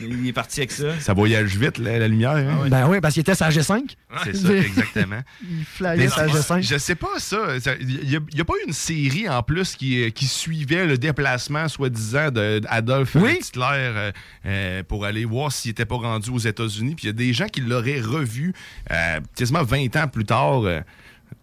il 0.00 0.26
est 0.26 0.32
parti 0.32 0.60
avec 0.60 0.72
ça. 0.72 0.98
Ça 1.00 1.12
voyage 1.14 1.56
vite, 1.56 1.78
la, 1.78 1.98
la 1.98 2.08
lumière. 2.08 2.32
hein? 2.32 2.68
Ben 2.68 2.88
oui, 2.88 3.00
parce 3.00 3.14
qu'il 3.14 3.20
était 3.20 3.34
sa 3.34 3.50
G5. 3.50 3.82
C'est 4.24 4.36
ça, 4.36 4.52
exactement. 4.54 5.20
Il 5.42 5.64
flyait 5.64 6.08
sa 6.08 6.26
G5. 6.26 6.62
je 6.62 6.78
sais 6.78 6.94
pas 6.94 7.18
ça. 7.18 7.60
Ça- 7.60 7.74
Il 7.80 8.08
n'y 8.08 8.16
a, 8.16 8.42
a 8.42 8.44
pas 8.44 8.54
eu 8.62 8.66
une 8.66 8.72
série 8.72 9.28
en 9.28 9.42
plus 9.42 9.76
qui, 9.76 10.10
qui 10.12 10.26
suivait 10.26 10.86
le 10.86 10.98
déplacement, 10.98 11.68
soi-disant, 11.68 12.30
d'Adolf 12.30 13.14
Oui. 13.14 13.38
Hitler 13.40 13.66
euh, 13.72 14.12
euh, 14.46 14.82
pour 14.82 15.04
aller 15.04 15.24
voir 15.24 15.52
s'il 15.52 15.70
n'était 15.70 15.84
pas 15.86 15.96
rendu 15.96 16.30
aux 16.30 16.38
États-Unis. 16.38 16.94
Puis 16.94 17.04
il 17.04 17.06
y 17.06 17.10
a 17.10 17.12
des 17.14 17.32
gens 17.32 17.46
qui 17.46 17.60
l'auraient 17.60 18.00
revu 18.00 18.52
euh, 18.90 19.20
quasiment 19.36 19.62
20 19.62 19.96
ans 19.96 20.08
plus 20.08 20.24
tard 20.24 20.41
euh, 20.66 20.80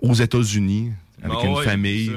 aux 0.01 0.13
États-Unis. 0.13 0.91
avec 1.23 1.37
Ah 1.41 1.45
une 1.45 1.53
ouais, 1.55 1.63
famille. 1.65 2.11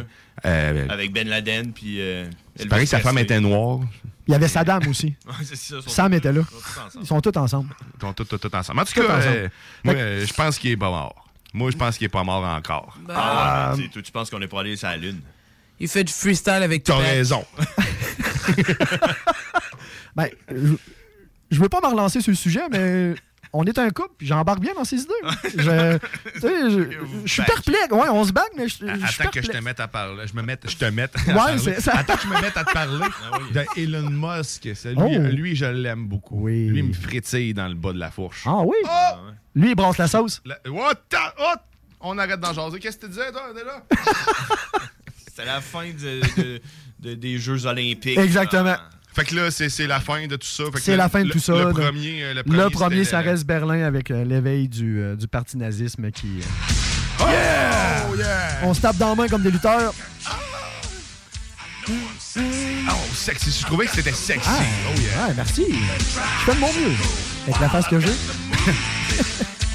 Euh, 0.44 0.86
Avec 0.88 1.12
Ben 1.12 1.28
Laden, 1.28 1.72
puis. 1.72 2.00
euh, 2.00 2.28
c'est 2.56 2.68
pareil, 2.68 2.86
sa 2.86 2.98
femme 3.00 3.18
était 3.18 3.40
noire. 3.40 3.80
Il 4.26 4.32
y 4.32 4.34
avait 4.34 4.48
Saddam 4.48 4.86
aussi. 4.88 5.14
Ça, 5.54 5.76
Sam 5.86 6.14
était 6.14 6.32
là. 6.32 6.42
ils 7.00 7.06
sont 7.06 7.20
tous 7.20 7.36
ensemble. 7.38 7.74
Ils 7.96 8.00
sont 8.00 8.12
tous 8.12 8.24
ensemble. 8.28 8.28
Ils 8.28 8.28
sont 8.28 8.38
tous, 8.38 8.38
tous, 8.38 8.54
ensemble. 8.56 8.80
En 8.80 8.84
tout 8.84 8.92
cas, 8.94 9.02
euh, 9.02 9.48
moi, 9.84 9.94
Fait 9.94 10.00
que- 10.00 10.24
je 10.26 10.32
pense 10.34 10.58
qu'il 10.58 10.70
est 10.70 10.76
pas 10.76 10.90
mort. 10.90 11.28
Moi, 11.54 11.70
je 11.70 11.76
pense 11.76 11.98
qu'il 11.98 12.04
est 12.06 12.08
pas 12.08 12.22
mort 12.24 12.44
encore. 12.44 12.96
Ah, 13.08 13.72
ouais, 13.74 13.82
mais 13.82 13.88
tu 13.88 14.02
toi, 14.02 14.02
penses 14.20 14.30
qu'on 14.30 14.40
est 14.40 14.48
pas 14.48 14.60
allé 14.60 14.76
sur 14.76 14.88
la 14.88 14.96
Lune? 14.96 15.20
Il 15.80 15.88
fait 15.88 16.04
du 16.04 16.12
freestyle 16.12 16.52
avec 16.62 16.84
T'as 16.84 16.94
Tupac. 16.96 17.10
raison. 17.10 17.44
Ben, 20.14 20.28
je, 20.50 20.74
je 21.50 21.60
veux 21.60 21.68
pas 21.68 21.80
me 21.80 21.86
relancer 21.86 22.20
sur 22.20 22.30
le 22.30 22.36
sujet, 22.36 22.60
mais 22.70 23.14
on 23.52 23.64
est 23.64 23.78
un 23.78 23.90
couple, 23.90 24.14
puis 24.18 24.26
j'embarque 24.26 24.60
bien 24.60 24.72
dans 24.74 24.84
ces 24.84 25.02
idées. 25.02 25.12
Je, 25.56 25.98
je, 26.40 26.88
je 27.24 27.32
suis 27.32 27.42
perplexe. 27.42 27.90
Ouais, 27.90 28.08
on 28.08 28.24
se 28.24 28.32
bague, 28.32 28.44
mais 28.56 28.66
je, 28.68 28.76
je 28.78 29.06
suis 29.06 29.20
Attends 29.22 29.30
que 29.30 29.40
je 29.42 29.46
te 29.46 29.52
perplexe. 29.52 29.64
mette 29.64 29.80
à 29.80 29.88
parler. 29.88 30.26
Je 30.26 30.34
me 30.34 30.42
mette, 30.42 30.68
je 30.70 30.76
te 30.76 30.84
mette. 30.86 31.14
à 31.16 31.20
Ouais, 31.28 31.34
parler. 31.34 31.80
ça. 31.80 31.92
Attends 31.98 32.16
que 32.16 32.22
je 32.22 32.28
me 32.28 32.40
mette 32.40 32.56
à 32.56 32.64
te 32.64 32.72
parler 32.72 33.04
de 33.52 33.80
Elon 33.80 34.10
Musk. 34.10 34.64
Lui, 34.64 34.94
Oh. 34.96 35.08
lui, 35.30 35.54
je 35.56 35.66
l'aime 35.66 36.06
beaucoup. 36.06 36.46
Lui, 36.48 36.78
il 36.78 36.84
me 36.84 36.92
frétille 36.94 37.52
dans 37.54 37.68
le 37.68 37.74
bas 37.74 37.92
de 37.92 37.98
la 37.98 38.10
fourche. 38.10 38.42
Ah 38.46 38.60
oui? 38.64 38.76
Oh! 38.84 39.16
Lui, 39.54 39.70
il 39.70 39.74
brasse 39.74 39.98
la 39.98 40.08
sauce. 40.08 40.40
La- 40.46 40.58
What 40.70 40.94
the- 41.10 41.16
oh! 41.38 41.54
On 42.00 42.16
arrête 42.18 42.40
d'en 42.40 42.52
jaser. 42.52 42.78
Qu'est-ce 42.80 42.96
que 42.98 43.06
tu 43.06 43.12
disais, 43.12 43.30
toi, 43.30 43.52
déjà? 43.54 43.82
C'est 45.34 45.44
la 45.44 45.60
fin 45.60 45.84
de- 45.88 46.20
de- 46.42 46.60
de- 47.00 47.14
des 47.14 47.38
Jeux 47.38 47.66
Olympiques. 47.66 48.18
Exactement. 48.18 48.76
Fait 49.14 49.24
que 49.24 49.34
là, 49.34 49.50
c'est 49.50 49.68
c'est 49.68 49.86
la 49.86 50.00
fin 50.00 50.26
de 50.26 50.36
tout 50.36 50.46
ça. 50.46 50.64
Fait 50.64 50.70
que 50.72 50.80
C'est 50.80 50.90
le- 50.92 50.96
la 50.98 51.08
fin 51.08 51.20
de 51.22 51.26
le- 51.26 51.32
tout 51.32 51.38
ça. 51.38 51.52
Le 51.52 51.64
donc. 51.64 51.74
premier, 51.80 52.22
euh, 52.22 52.28
le 52.34 52.34
Le 52.38 52.42
premier, 52.44 52.70
premier, 52.70 52.96
c'était, 53.04 53.10
ça 53.10 53.20
reste 53.20 53.44
Berlin 53.44 53.82
avec 53.84 54.10
euh, 54.10 54.24
l'éveil 54.24 54.68
du, 54.68 55.00
euh, 55.00 55.16
du 55.16 55.28
parti 55.28 55.56
nazisme 55.58 56.10
qui. 56.10 56.40
euh, 56.40 57.24
Oh 58.10 58.16
yeah! 58.16 58.60
on 58.64 58.72
se 58.74 58.80
tape 58.80 58.96
dans 58.96 59.10
la 59.10 59.14
main 59.14 59.28
comme 59.28 59.42
des 59.42 59.50
lutteurs. 59.50 59.92
Oh, 61.88 61.92
sexy. 63.14 63.58
Je 63.60 63.66
trouvais 63.66 63.86
que 63.86 63.92
c'était 63.94 64.12
sexy. 64.12 64.48
Ah, 64.50 64.60
oh 64.88 65.00
yeah. 65.00 65.26
ouais, 65.28 65.34
merci. 65.36 65.66
Je 65.98 66.44
fais 66.44 66.54
de 66.54 66.60
mon 66.60 66.68
mieux. 66.72 66.94
Avec 67.48 67.60
la 67.60 67.68
face 67.68 67.86
que 67.88 68.00
j'ai. 68.00 68.06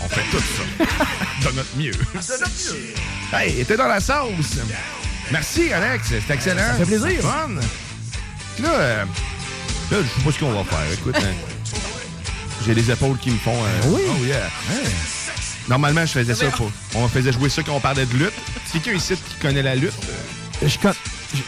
On 0.04 0.10
fait 0.10 0.22
tout 0.32 0.40
ça. 0.40 1.50
de 1.50 1.56
notre 1.56 1.76
mieux. 1.78 1.92
De 1.92 1.98
notre 2.16 2.74
mieux. 2.74 3.38
Hey, 3.38 3.66
t'es 3.66 3.76
dans 3.78 3.88
la 3.88 4.00
sauce. 4.00 4.58
Merci, 5.32 5.72
Alex. 5.74 6.08
C'était 6.08 6.34
excellent. 6.34 6.62
Ça 6.78 6.86
fait 6.86 6.98
plaisir. 6.98 7.22
Là, 8.60 8.70
euh, 8.70 9.06
là, 9.92 9.98
je 10.02 10.08
sais 10.20 10.24
pas 10.26 10.32
ce 10.32 10.40
qu'on 10.40 10.52
va 10.52 10.64
faire. 10.64 10.92
Écoute, 10.94 11.16
hein, 11.18 11.34
j'ai 12.66 12.74
les 12.74 12.90
épaules 12.92 13.18
qui 13.20 13.32
me 13.32 13.38
font. 13.38 13.54
euh, 13.56 13.82
Oui. 13.88 14.02
Oh 14.10 14.26
yeah. 14.26 14.50
Normalement, 15.70 16.02
je 16.06 16.12
faisais 16.14 16.34
ça 16.34 16.46
pour. 16.48 16.72
On 16.96 17.08
faisait 17.08 17.32
jouer 17.34 17.50
ça 17.50 17.62
quand 17.64 17.74
on 17.74 17.80
parlait 17.80 18.06
de 18.06 18.14
lutte. 18.18 18.34
C'est 18.66 18.80
quelqu'un 18.82 18.98
ici 18.98 19.16
qui 19.16 19.36
connaît 19.42 19.62
la 19.64 19.76
lutte? 19.76 19.94
euh, 20.64 20.68
Je, 20.68 20.78
con- 20.80 20.94
je- 21.36 21.42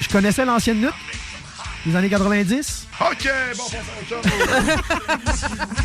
je 0.00 0.08
connaissais 0.08 0.44
l'ancienne 0.44 0.80
lutte 0.80 0.94
des 1.86 1.94
années 1.94 2.08
90. 2.10 2.86
OK, 3.00 3.28
bon, 3.56 3.64
on. 4.12 4.28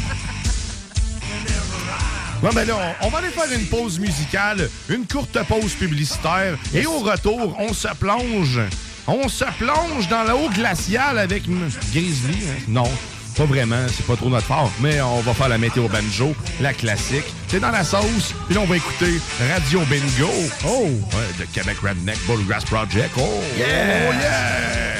Bon, 2.41 2.49
ben 2.53 2.67
là, 2.67 2.75
on, 3.01 3.07
on 3.07 3.09
va 3.09 3.19
aller 3.19 3.29
faire 3.29 3.49
une 3.57 3.65
pause 3.67 3.99
musicale, 3.99 4.69
une 4.89 5.07
courte 5.07 5.41
pause 5.47 5.71
publicitaire, 5.75 6.57
et 6.73 6.85
au 6.85 6.99
retour, 6.99 7.55
on 7.57 7.73
se 7.73 7.87
plonge. 7.97 8.59
On 9.07 9.27
se 9.27 9.45
plonge 9.57 10.07
dans 10.09 10.23
le 10.23 10.33
haut 10.33 10.49
glacial 10.49 11.19
avec 11.19 11.43
Grizzly. 11.91 12.37
hein? 12.47 12.61
Non, 12.69 12.89
pas 13.35 13.45
vraiment, 13.45 13.85
c'est 13.87 14.05
pas 14.05 14.15
trop 14.15 14.29
notre 14.29 14.45
fort, 14.47 14.71
mais 14.79 15.01
on 15.01 15.19
va 15.21 15.33
faire 15.33 15.49
la 15.49 15.57
météo 15.57 15.87
banjo, 15.89 16.33
la 16.61 16.73
classique. 16.73 17.25
C'est 17.49 17.59
dans 17.59 17.71
la 17.71 17.83
sauce, 17.83 18.33
puis 18.45 18.55
là, 18.55 18.61
on 18.61 18.65
va 18.65 18.77
écouter 18.77 19.19
Radio 19.53 19.81
Bingo. 19.89 20.31
Oh! 20.65 20.85
Ouais, 20.87 21.27
de 21.39 21.45
Québec 21.51 21.77
Redneck 21.83 22.17
Bullgrass 22.27 22.63
Project. 22.65 23.11
Oh! 23.17 23.21
Yeah! 23.57 24.09
Oh, 24.09 24.13
yeah! 24.13 24.92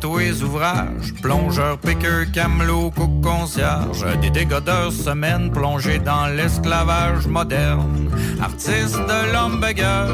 Tous 0.00 0.18
les 0.18 0.42
ouvrages, 0.42 1.12
plongeur, 1.20 1.76
piqueur, 1.78 2.24
camelot, 2.32 2.90
cook, 2.90 3.10
concierge, 3.22 4.04
des 4.22 4.30
dégodeurs 4.30 4.90
semaines 4.90 5.50
plongés 5.50 5.98
dans 5.98 6.26
l'esclavage 6.28 7.26
moderne, 7.26 8.10
artiste 8.42 8.96
de 8.96 9.32
l'hamburger, 9.32 10.06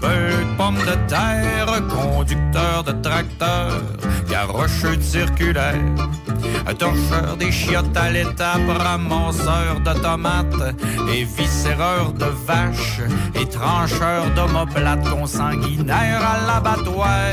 peu 0.00 0.30
de 0.30 0.56
pommes 0.56 0.78
de 0.78 0.96
terre, 1.06 1.66
conducteur 1.88 2.82
de 2.84 2.92
tracteur, 3.02 3.82
garocheux 4.30 4.96
de 4.96 5.02
circulaire, 5.02 5.74
un 6.66 6.74
torcheur 6.74 7.36
des 7.38 7.52
chiottes 7.52 7.96
à 7.96 8.10
l'étape, 8.10 8.68
ramasseur 8.68 9.80
de 9.84 10.00
tomates, 10.00 10.76
et 11.14 11.24
viscéreur 11.24 12.12
de 12.12 12.26
vaches, 12.46 13.00
et 13.34 13.46
trancheur 13.46 14.30
d'omoplates 14.34 15.08
consanguinaires 15.08 16.22
à 16.22 16.46
l'abattoir, 16.46 17.30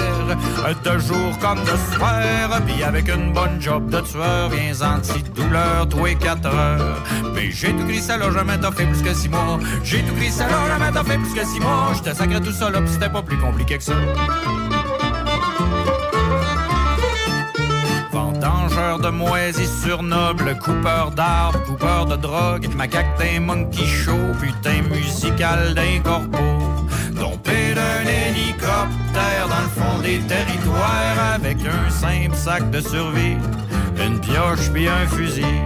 de 0.83 0.99
jour 0.99 1.37
comme 1.39 1.59
de 1.61 1.95
soir, 1.95 2.61
puis 2.65 2.83
avec 2.83 3.09
une 3.09 3.33
bonne 3.33 3.59
job 3.59 3.89
de 3.89 4.01
tueur, 4.01 4.49
viens 4.49 4.95
anti-douleur, 4.95 5.87
tous 5.89 6.05
les 6.05 6.15
quatre 6.15 6.47
heures. 6.47 7.03
Mais 7.33 7.51
j'ai 7.51 7.73
tout 7.73 7.85
glissé 7.85 8.17
là, 8.17 8.31
jamais 8.31 8.57
t'as 8.59 8.71
fait 8.71 8.85
plus 8.85 9.01
que 9.01 9.13
six 9.13 9.29
mois. 9.29 9.59
J'ai 9.83 10.03
tout 10.03 10.13
glissé 10.15 10.43
là, 10.43 10.77
jamais 10.77 10.91
t'as 10.91 11.03
fait 11.03 11.17
plus 11.17 11.33
que 11.33 11.45
six 11.45 11.59
mois. 11.59 11.91
J'étais 11.95 12.13
sacré 12.13 12.39
tout 12.41 12.51
ça 12.51 12.69
là, 12.69 12.79
c'était 12.85 13.09
pas 13.09 13.21
plus 13.21 13.37
compliqué 13.37 13.77
que 13.77 13.83
ça. 13.83 13.93
Vendangeur 18.73 18.99
de 18.99 19.09
moisissures 19.09 20.01
nobles, 20.01 20.57
coupeur 20.57 21.11
d'arbres, 21.11 21.61
coupeur 21.63 22.07
de 22.07 22.15
drogue, 22.15 22.67
macaque 22.75 23.19
d'un 23.19 23.39
monkey 23.39 23.85
show, 23.85 24.17
putain 24.41 24.81
musical 24.89 25.75
d'un 25.75 25.99
corbeau. 26.03 26.87
Dompé 27.13 27.75
d'un 27.75 28.03
hélicoptère 28.09 29.47
dans 29.47 29.61
le 29.61 29.69
fond 29.69 29.99
des 30.01 30.19
territoires 30.21 31.33
avec 31.35 31.57
un 31.59 31.89
simple 31.91 32.35
sac 32.35 32.71
de 32.71 32.81
survie, 32.81 33.37
une 34.03 34.19
pioche 34.19 34.71
puis 34.73 34.87
un 34.87 35.05
fusil. 35.07 35.61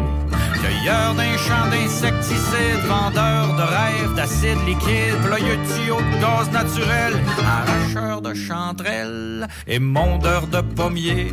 Cueilleur 0.62 1.14
d'un 1.16 1.38
champ 1.38 1.68
d'insecticides, 1.72 2.86
vendeur 2.88 3.56
de 3.56 3.62
rêves 3.62 4.14
d'acide 4.16 4.66
liquide, 4.66 5.16
ployeux 5.24 5.58
de 5.58 5.74
tuyaux 5.74 6.02
de 6.02 6.22
gaz 6.22 6.50
naturel, 6.52 7.14
arracheur 7.46 8.22
de 8.22 8.34
chanterelles 8.34 9.48
et 9.68 9.80
mondeur 9.80 10.48
de 10.48 10.62
pommiers, 10.62 11.32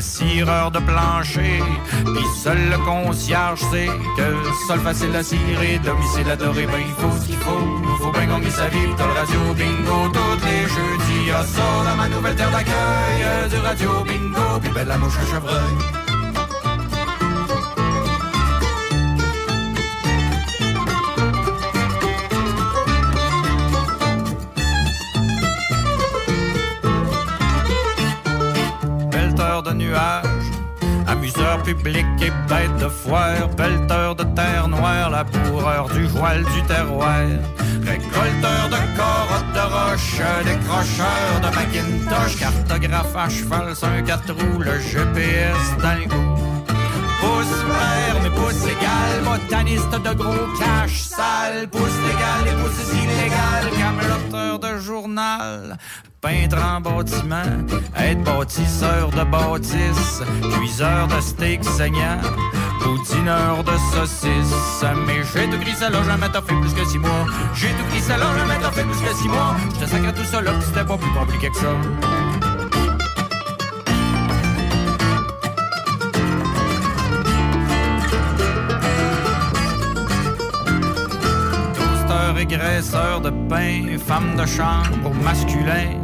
cireur 0.00 0.70
de 0.70 0.78
plancher, 0.80 1.62
pis 2.04 2.40
seul 2.42 2.58
le 2.70 2.78
concierge 2.78 3.60
sait 3.70 3.90
que 4.16 4.66
sol 4.66 4.80
facile 4.80 5.14
à 5.16 5.22
cirer, 5.22 5.78
domicile 5.84 6.30
adoré, 6.30 6.66
ben 6.66 6.80
il 6.80 6.94
faut 6.94 7.16
ce 7.20 7.26
qu'il 7.26 7.36
faut, 7.36 8.02
faut 8.02 8.12
bien 8.12 8.26
gagner 8.26 8.50
sa 8.50 8.68
vie, 8.68 8.78
t'as 8.96 9.06
le 9.06 9.12
radio 9.12 9.40
bingo 9.54 10.08
tous 10.12 10.44
les 10.46 10.62
jeudis, 10.62 11.28
y'a 11.28 11.42
ça 11.42 11.84
dans 11.84 11.96
ma 11.96 12.08
nouvelle 12.08 12.36
terre 12.36 12.50
d'accueil, 12.50 13.50
du 13.50 13.56
radio 13.56 13.90
bingo, 14.04 14.60
puis 14.60 14.70
belle 14.70 14.88
la 14.88 14.98
mouche 14.98 15.18
à 15.22 15.26
chevreuil. 15.34 16.05
De 29.62 29.72
nuages, 29.72 30.50
amuseur 31.06 31.62
public 31.62 32.04
et 32.20 32.30
bête 32.48 32.76
de 32.78 32.88
foire, 32.88 33.48
pelleteur 33.56 34.14
de 34.14 34.24
terre 34.24 34.68
noire, 34.68 35.08
laboureur 35.10 35.88
du 35.88 36.04
voile 36.06 36.44
du 36.44 36.62
terroir, 36.64 37.26
récolteur 37.82 38.68
de 38.68 38.96
corottes 38.96 39.52
de 39.54 39.64
roche, 39.74 40.20
décrocheur 40.44 41.40
de 41.40 41.54
Macintosh, 41.54 42.36
cartographe 42.38 43.16
à 43.16 43.28
cheval 43.28 43.74
sur 43.74 43.88
un 43.88 44.02
quatre 44.02 44.32
roues, 44.32 44.60
le 44.60 44.78
GPS 44.78 45.76
dans 45.80 45.98
le 45.98 46.06
goût. 46.06 46.66
Pouce 47.20 47.64
vert, 47.64 48.20
mais 48.22 48.30
pouce 48.30 48.64
égal, 48.64 49.24
botaniste 49.24 49.90
de 49.90 50.14
gros 50.14 50.46
cash 50.58 51.00
sale, 51.00 51.68
pouce 51.68 51.98
légal 52.06 52.52
et 52.52 52.62
pouce 52.62 52.92
illégal, 52.92 53.70
cameloteur 53.78 54.58
de 54.58 54.78
journal, 54.78 55.78
peintre 56.26 56.58
en 56.60 56.80
bâtiment, 56.80 57.52
être 57.96 58.24
bâtisseur 58.24 59.10
de 59.10 59.22
bâtisse, 59.30 60.22
cuiseur 60.58 61.06
de 61.06 61.20
steak 61.20 61.62
saignant, 61.62 62.18
boudineur 62.82 63.62
de 63.62 63.72
saucisses. 63.92 64.84
Mais 65.06 65.22
j'ai 65.32 65.48
tout 65.48 65.58
gris 65.58 65.78
là, 65.80 66.02
jamais 66.02 66.28
t'as 66.32 66.42
fait 66.42 66.60
plus 66.60 66.74
que 66.74 66.84
six 66.84 66.98
mois. 66.98 67.26
J'ai 67.54 67.68
tout 67.68 67.84
gris 67.90 68.08
là, 68.08 68.16
jamais 68.38 68.58
t'as 68.60 68.72
fait 68.72 68.82
plus 68.82 69.00
que 69.00 69.14
six 69.14 69.28
mois. 69.28 69.54
J'te 69.76 69.86
sacré 69.86 70.12
tout 70.12 70.24
ça 70.24 70.40
là, 70.40 70.50
pis 70.52 70.66
c'était 70.66 70.84
pas 70.84 70.96
plus 70.96 71.12
compliqué 71.12 71.48
que 71.48 71.56
ça. 71.56 71.68
Graisseur 82.48 83.20
de 83.20 83.30
pain, 83.48 83.98
femme 83.98 84.36
de 84.36 84.46
chambre 84.46 85.12
masculin, 85.24 85.98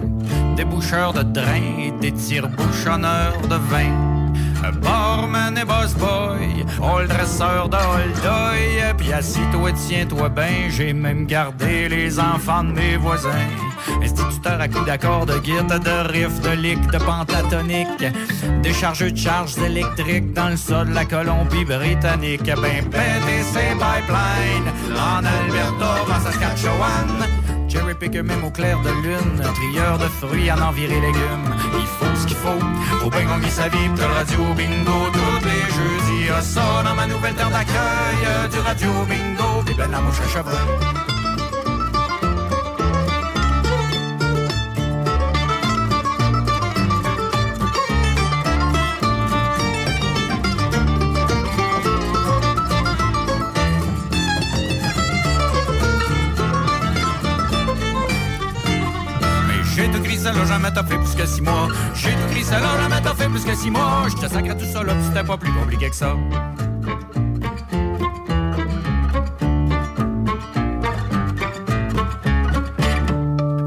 déboucheur 0.57 1.13
de 1.13 1.23
drain, 1.23 1.91
des 2.01 2.13
tire-bouchonneurs 2.13 3.41
de 3.49 3.57
vin, 3.57 3.93
barman 4.83 5.57
et 5.59 5.65
boss 5.65 5.95
boy, 5.95 6.65
le 7.01 7.09
dresseur 7.09 7.69
d'Holdoy, 7.69 8.95
puis 8.97 9.13
assis-toi, 9.13 9.73
tiens-toi 9.73 10.29
ben, 10.29 10.71
j'ai 10.71 10.93
même 10.93 11.27
gardé 11.27 11.89
les 11.89 12.19
enfants 12.21 12.65
de 12.65 12.73
mes 12.73 12.97
voisins. 12.97 13.49
Instituteur 14.03 14.61
à 14.61 14.69
coups 14.69 14.87
d'accords, 14.87 15.27
de 15.27 15.39
guide, 15.39 15.67
de 15.67 16.13
riff, 16.13 16.41
de 16.41 16.51
lick, 16.51 16.81
de 16.91 16.99
pentatonique, 16.99 18.05
des 18.63 18.73
chargeurs 18.73 19.11
de 19.11 19.17
charges 19.17 19.59
électriques 19.59 20.33
dans 20.33 20.51
le 20.51 20.57
sol 20.57 20.89
de 20.89 20.95
la 20.95 21.05
Colombie-Britannique. 21.05 22.45
Ben 22.45 22.85
pété 22.85 23.43
ses 23.43 23.75
pipelines 23.75 24.71
en 24.97 25.19
Alberta, 25.19 25.95
en 26.09 26.21
Saskatchewan. 26.21 27.22
Cherry 28.03 28.11
picker 28.11 28.23
même 28.23 28.45
au 28.45 28.51
clair 28.51 28.81
de 28.81 28.91
lune, 29.03 29.41
un 29.45 29.53
trieur 29.53 29.99
de 29.99 30.07
fruits 30.07 30.51
en 30.51 30.61
enviré 30.61 31.01
légumes. 31.01 31.55
Il 31.79 31.87
faut 31.87 32.17
ce 32.17 32.27
qu'il 32.27 32.37
faut, 32.37 32.59
faut 33.01 33.11
bien 33.11 33.25
gagner 33.25 33.51
sa 33.51 33.69
vie, 33.69 33.89
pis 33.95 34.01
le 34.01 34.07
radio 34.07 34.55
bingo 34.57 35.11
tous 35.13 35.45
les 35.45 35.63
jeudis. 35.77 36.43
Ça 36.43 36.83
dans 36.85 36.95
ma 36.95 37.07
nouvelle 37.07 37.35
terre 37.35 37.51
d'accueil, 37.51 38.51
du 38.51 38.59
radio 38.59 38.91
bingo, 39.09 39.63
pis 39.65 39.75
ben 39.75 39.91
la 39.91 40.01
mouche 40.01 40.21
à 40.21 40.29
chevreuil. 40.29 41.02
Jamais 60.63 60.75
t'as 60.75 60.85
fait 60.85 60.97
plus 60.97 61.15
que 61.15 61.27
six 61.27 61.43
mois. 61.43 61.69
J'ai 61.95 62.11
tout 62.11 62.17
gris, 62.31 62.45
ça 62.45 62.61
l'a 62.61 62.81
jamais 62.81 63.01
t'as 63.03 63.15
fait 63.15 63.29
plus 63.29 63.45
que 63.45 63.55
six 63.55 63.71
mois. 63.71 64.07
Je 64.09 64.15
te 64.15 64.53
tout 64.53 64.73
ça 64.73 64.83
là, 64.83 64.95
c'était 65.03 65.27
pas 65.27 65.37
plus 65.37 65.53
compliqué 65.53 65.91
que 65.91 65.97
ça. 65.97 66.17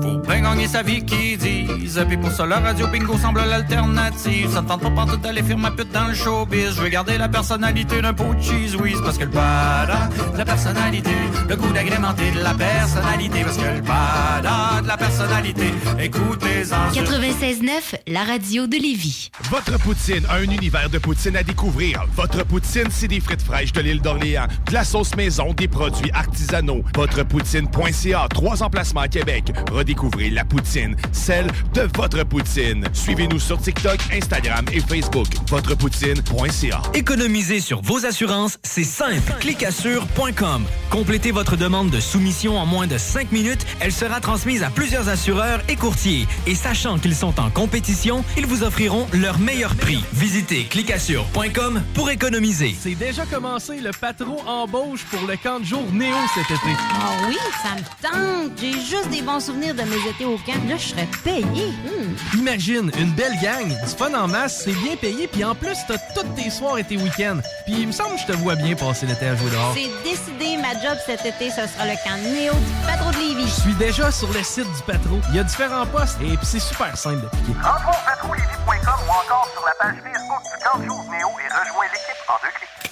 Faut 0.01 0.17
bien 0.27 0.41
gagner 0.41 0.67
sa 0.67 0.81
vie 0.83 1.03
qui 1.05 1.37
disent. 1.85 2.05
Puis 2.07 2.17
pour 2.17 2.31
ça, 2.31 2.45
la 2.45 2.59
radio 2.59 2.87
bingo 2.87 3.17
semble 3.17 3.41
l'alternative. 3.41 4.49
Ça 4.53 4.61
tente 4.61 4.81
pas 4.81 4.89
partout 4.89 5.17
d'aller 5.17 5.43
faire 5.43 5.57
ma 5.57 5.71
pute 5.71 5.91
dans 5.91 6.07
le 6.07 6.13
showbiz. 6.13 6.75
Je 6.75 6.81
veux 6.81 6.89
garder 6.89 7.17
la 7.17 7.29
personnalité 7.29 8.01
d'un 8.01 8.13
pot 8.13 8.33
de 8.33 8.41
cheese 8.41 8.75
whiz. 8.75 8.97
Parce 9.03 9.17
que 9.17 9.23
le 9.23 9.29
bada 9.29 10.09
de 10.33 10.37
la 10.37 10.45
personnalité, 10.45 11.11
le 11.47 11.55
goût 11.55 11.71
d'agrémenter 11.71 12.31
de 12.31 12.39
la 12.39 12.53
personnalité. 12.53 13.43
Parce 13.43 13.57
que 13.57 13.75
le 13.75 13.81
bada 13.81 14.81
de 14.81 14.87
la 14.87 14.97
personnalité, 14.97 15.73
écoutez-en. 15.99 16.91
96.9, 16.93 17.99
la 18.07 18.23
radio 18.23 18.67
de 18.67 18.75
Lévis. 18.75 19.29
Votre 19.49 19.77
poutine, 19.79 20.25
un 20.29 20.43
univers 20.43 20.89
de 20.89 20.97
poutine 20.97 21.35
à 21.37 21.43
découvrir. 21.43 22.05
Votre 22.15 22.45
poutine, 22.45 22.87
c'est 22.89 23.07
des 23.07 23.19
frites 23.19 23.41
fraîches 23.41 23.73
de 23.73 23.81
l'île 23.81 24.01
d'Orléans, 24.01 24.47
de 24.67 24.73
la 24.73 24.83
sauce 24.83 25.15
maison, 25.15 25.53
des 25.53 25.67
produits 25.67 26.11
artisanaux. 26.11 26.83
Votrepoutine.ca, 26.95 28.27
trois 28.29 28.63
emplacements 28.63 29.01
à 29.01 29.07
Québec. 29.07 29.51
Redécouvrez 29.71 30.29
la 30.29 30.45
poutine, 30.45 30.95
celle 31.11 31.47
de 31.75 31.89
votre 31.97 32.23
poutine. 32.23 32.85
Suivez-nous 32.93 33.39
sur 33.39 33.59
TikTok, 33.59 33.99
Instagram 34.13 34.65
et 34.71 34.79
Facebook. 34.79 35.27
Votrepoutine.ca. 35.49 36.81
Économiser 36.93 37.59
sur 37.59 37.81
vos 37.81 38.05
assurances, 38.05 38.57
c'est 38.63 38.85
simple. 38.85 39.33
Clicassure.com. 39.41 40.65
Complétez 40.89 41.31
votre 41.31 41.57
demande 41.57 41.89
de 41.89 41.99
soumission 41.99 42.57
en 42.57 42.65
moins 42.65 42.87
de 42.87 42.97
5 42.97 43.31
minutes. 43.33 43.65
Elle 43.81 43.91
sera 43.91 44.21
transmise 44.21 44.63
à 44.63 44.69
plusieurs 44.69 45.09
assureurs 45.09 45.59
et 45.67 45.75
courtiers. 45.75 46.27
Et 46.47 46.55
sachant 46.55 46.97
qu'ils 46.97 47.15
sont 47.15 47.39
en 47.39 47.49
compétition, 47.49 48.23
ils 48.37 48.45
vous 48.45 48.63
offriront 48.63 49.07
leur 49.11 49.37
meilleur 49.39 49.75
prix. 49.75 50.03
Visitez 50.13 50.65
clicassure.com 50.65 51.81
pour 51.93 52.09
économiser. 52.09 52.73
C'est 52.79 52.95
déjà 52.95 53.25
commencé 53.25 53.81
le 53.81 53.91
patron 53.91 54.37
embauche 54.47 55.03
pour 55.11 55.27
le 55.27 55.35
camp 55.35 55.59
de 55.59 55.65
jour 55.65 55.83
Néo 55.91 56.15
cet 56.33 56.45
été. 56.45 56.75
Ah 57.01 57.27
oui, 57.27 57.37
ça 57.61 57.75
me 57.75 57.81
tente. 58.01 58.51
J'ai 58.61 58.71
juste 58.71 59.09
des 59.11 59.21
bons 59.21 59.41
souvenirs 59.41 59.75
de 59.75 59.81
mes 59.81 60.09
étés 60.09 60.25
au 60.25 60.37
camp. 60.37 60.69
Là, 60.69 60.77
je 60.77 60.87
serais 60.89 61.09
payé. 61.23 61.64
Hmm. 61.67 62.37
Imagine, 62.39 62.91
une 62.97 63.11
belle 63.11 63.37
gang, 63.41 63.67
du 63.67 63.95
fun 63.97 64.13
en 64.13 64.27
masse, 64.27 64.63
c'est 64.63 64.73
bien 64.73 64.95
payé, 64.95 65.27
puis 65.27 65.43
en 65.43 65.55
plus, 65.55 65.77
t'as 65.87 65.97
tous 66.13 66.27
tes 66.35 66.49
soirs 66.49 66.77
et 66.77 66.83
tes 66.83 66.97
week-ends. 66.97 67.39
Puis 67.65 67.75
il 67.79 67.87
me 67.87 67.91
semble 67.91 68.15
que 68.15 68.21
je 68.21 68.25
te 68.27 68.31
vois 68.33 68.55
bien 68.55 68.75
passer 68.75 69.05
l'été 69.05 69.27
à 69.27 69.35
jouer 69.35 69.49
dehors. 69.49 69.75
C'est 69.75 70.03
décidé, 70.03 70.57
ma 70.57 70.73
job 70.73 70.97
cet 71.05 71.25
été, 71.25 71.49
ce 71.49 71.67
sera 71.67 71.85
le 71.85 71.95
camp 72.03 72.17
Néo 72.21 72.53
du 72.53 72.87
patron 72.87 73.11
de 73.11 73.17
Lévis. 73.17 73.47
Je 73.47 73.61
suis 73.61 73.73
déjà 73.75 74.11
sur 74.11 74.31
le 74.31 74.43
site 74.43 74.71
du 74.71 74.81
patron. 74.85 75.21
Il 75.29 75.35
y 75.35 75.39
a 75.39 75.43
différents 75.43 75.85
postes 75.85 76.17
et 76.21 76.37
puis 76.37 76.45
c'est 76.45 76.59
super 76.59 76.95
simple 76.97 77.21
d'appliquer. 77.21 77.53
Rentre 77.61 77.89
au 77.89 78.05
patroulévis.com 78.05 78.99
ou 79.07 79.11
encore 79.11 79.49
sur 79.53 79.65
la 79.65 79.73
page 79.79 79.95
Facebook 80.03 80.43
du 80.43 80.63
camp 80.63 80.79
de 80.79 80.85
Néo 80.85 81.29
et 81.39 81.47
rejoins 81.47 81.85
l'équipe 81.85 82.21
en 82.27 82.33
deux 82.41 82.51
clics. 82.55 82.91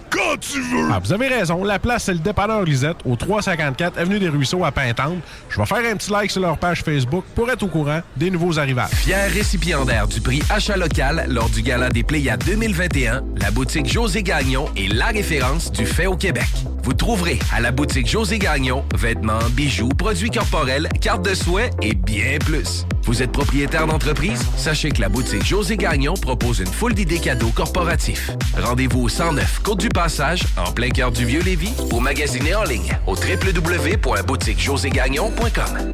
quand 0.11 0.37
tu 0.39 0.61
veux. 0.61 0.89
Ah, 0.91 0.99
vous 1.03 1.13
avez 1.13 1.27
raison. 1.27 1.63
La 1.63 1.79
place, 1.79 2.03
c'est 2.03 2.13
le 2.13 2.19
dépanneur 2.19 2.63
Lisette, 2.63 2.97
au 3.05 3.15
354 3.15 3.97
Avenue 3.97 4.19
des 4.19 4.29
Ruisseaux 4.29 4.63
à 4.63 4.71
Pintante. 4.71 5.17
Je 5.49 5.57
vais 5.57 5.65
faire 5.65 5.91
un 5.91 5.95
petit 5.95 6.11
like 6.11 6.29
sur 6.29 6.41
leur 6.41 6.57
page 6.57 6.83
Facebook 6.83 7.23
pour 7.33 7.49
être 7.49 7.63
au 7.63 7.67
courant 7.67 8.01
des 8.15 8.29
nouveaux 8.29 8.59
arrivages. 8.59 8.91
Fier 8.91 9.31
récipiendaire 9.31 10.07
du 10.07 10.21
prix 10.21 10.43
Achat 10.49 10.77
local 10.77 11.25
lors 11.29 11.49
du 11.49 11.61
Gala 11.61 11.89
des 11.89 12.03
Pléiades 12.03 12.43
2021, 12.45 13.21
la 13.37 13.51
boutique 13.51 13.91
José 13.91 14.21
Gagnon 14.23 14.69
est 14.75 14.93
la 14.93 15.07
référence 15.07 15.71
du 15.71 15.85
fait 15.85 16.07
au 16.07 16.15
Québec. 16.15 16.45
Vous 16.83 16.93
trouverez 16.93 17.39
à 17.53 17.61
la 17.61 17.71
boutique 17.71 18.07
José 18.07 18.39
Gagnon 18.39 18.83
vêtements, 18.95 19.37
bijoux, 19.51 19.89
produits 19.89 20.31
corporels, 20.31 20.89
cartes 20.99 21.23
de 21.23 21.35
soins 21.35 21.69
et 21.81 21.93
bien 21.93 22.37
plus. 22.39 22.85
Vous 23.03 23.21
êtes 23.21 23.31
propriétaire 23.31 23.85
d'entreprise? 23.87 24.41
Sachez 24.57 24.89
que 24.89 25.01
la 25.01 25.09
boutique 25.09 25.45
José 25.45 25.77
Gagnon 25.77 26.15
propose 26.15 26.59
une 26.59 26.67
foule 26.67 26.93
d'idées 26.93 27.19
cadeaux 27.19 27.49
corporatifs. 27.49 28.31
Rendez-vous 28.57 29.03
au 29.03 29.09
109 29.09 29.59
Côte 29.63 29.79
du 29.79 29.89
Passage, 29.89 30.43
en 30.57 30.71
plein 30.71 30.89
cœur 30.89 31.11
du 31.11 31.25
Vieux-Lévis, 31.25 31.73
ou 31.91 31.99
magasinez 31.99 32.55
en 32.55 32.63
ligne 32.63 32.97
au 33.05 33.15
www.boutiquejoségagnon.com. 33.15 35.93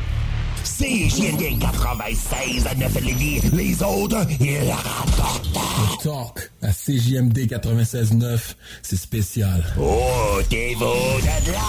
CJMD 0.81 1.59
96 1.59 2.65
à 2.65 2.73
9 2.73 3.01
Lévis. 3.01 3.41
Les 3.53 3.83
autres, 3.83 4.25
ils 4.39 4.71
rapportent. 4.71 5.47
Le 5.53 6.03
talk 6.03 6.51
à 6.63 6.71
CJMD 6.71 7.37
96.9, 7.47 8.55
c'est 8.81 8.95
spécial. 8.95 9.63
Oh, 9.79 10.41
t'es 10.49 10.73
beau 10.79 11.19
de 11.21 11.51
là! 11.51 11.59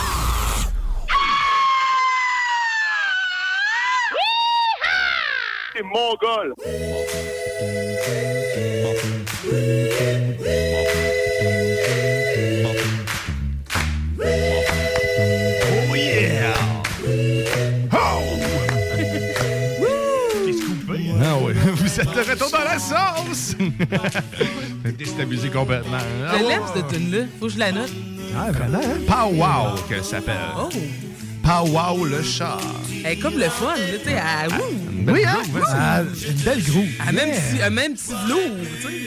C'est 5.74 5.82
mongol! 5.82 6.54
De 22.04 22.30
retour 22.30 22.50
dans 22.50 22.64
la 22.64 22.78
sauce! 22.78 23.56
Déstabilisé 24.98 25.48
complètement. 25.48 25.98
Ah, 26.28 26.34
Je 26.38 26.42
ouais. 26.44 26.48
l'aime, 26.48 26.62
cette 26.74 26.88
tune-là. 26.88 27.24
Faut 27.38 27.46
que 27.46 27.52
je 27.52 27.58
la 27.58 27.72
note. 27.72 27.90
Ah, 28.36 28.50
vraiment? 28.50 28.80
Pow 29.06 29.34
Wow, 29.36 29.78
qu'elle 29.88 30.04
s'appelle. 30.04 30.36
Oh! 30.58 30.68
Pow 31.42 31.66
Wow 31.68 32.04
le 32.04 32.22
chat. 32.22 32.58
Elle 33.04 33.12
est 33.12 33.16
comme 33.16 33.38
le 33.38 33.48
fun, 33.48 33.74
là, 33.76 33.98
tu 34.02 34.08
sais. 34.10 34.16
elle- 34.16 34.52
ouh! 34.54 35.12
Oui, 35.12 35.24
hein? 35.26 35.38
Ah, 35.66 36.00
c'est 36.14 36.28
une 36.30 36.36
belle 36.38 36.62
groove. 36.62 36.84
Elle 37.02 37.08
a 37.08 37.12
même 37.12 37.30
petit- 37.34 37.62
un 37.62 37.70
même 37.70 37.94
petit 37.94 38.12
velours, 38.24 38.40
tu 38.80 38.82
sais. 38.88 38.98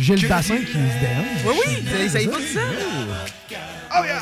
J'ai 0.00 0.16
le 0.16 0.28
bassin 0.28 0.56
qui 0.58 0.66
se 0.72 0.72
dérange. 0.72 1.44
Oui, 1.44 1.54
oui, 1.66 2.08
ça, 2.08 2.18
ça 2.20 2.30
va 2.30 2.36
de 2.36 2.42
ça. 2.42 2.60
Oh 3.98 4.04
yeah! 4.04 4.20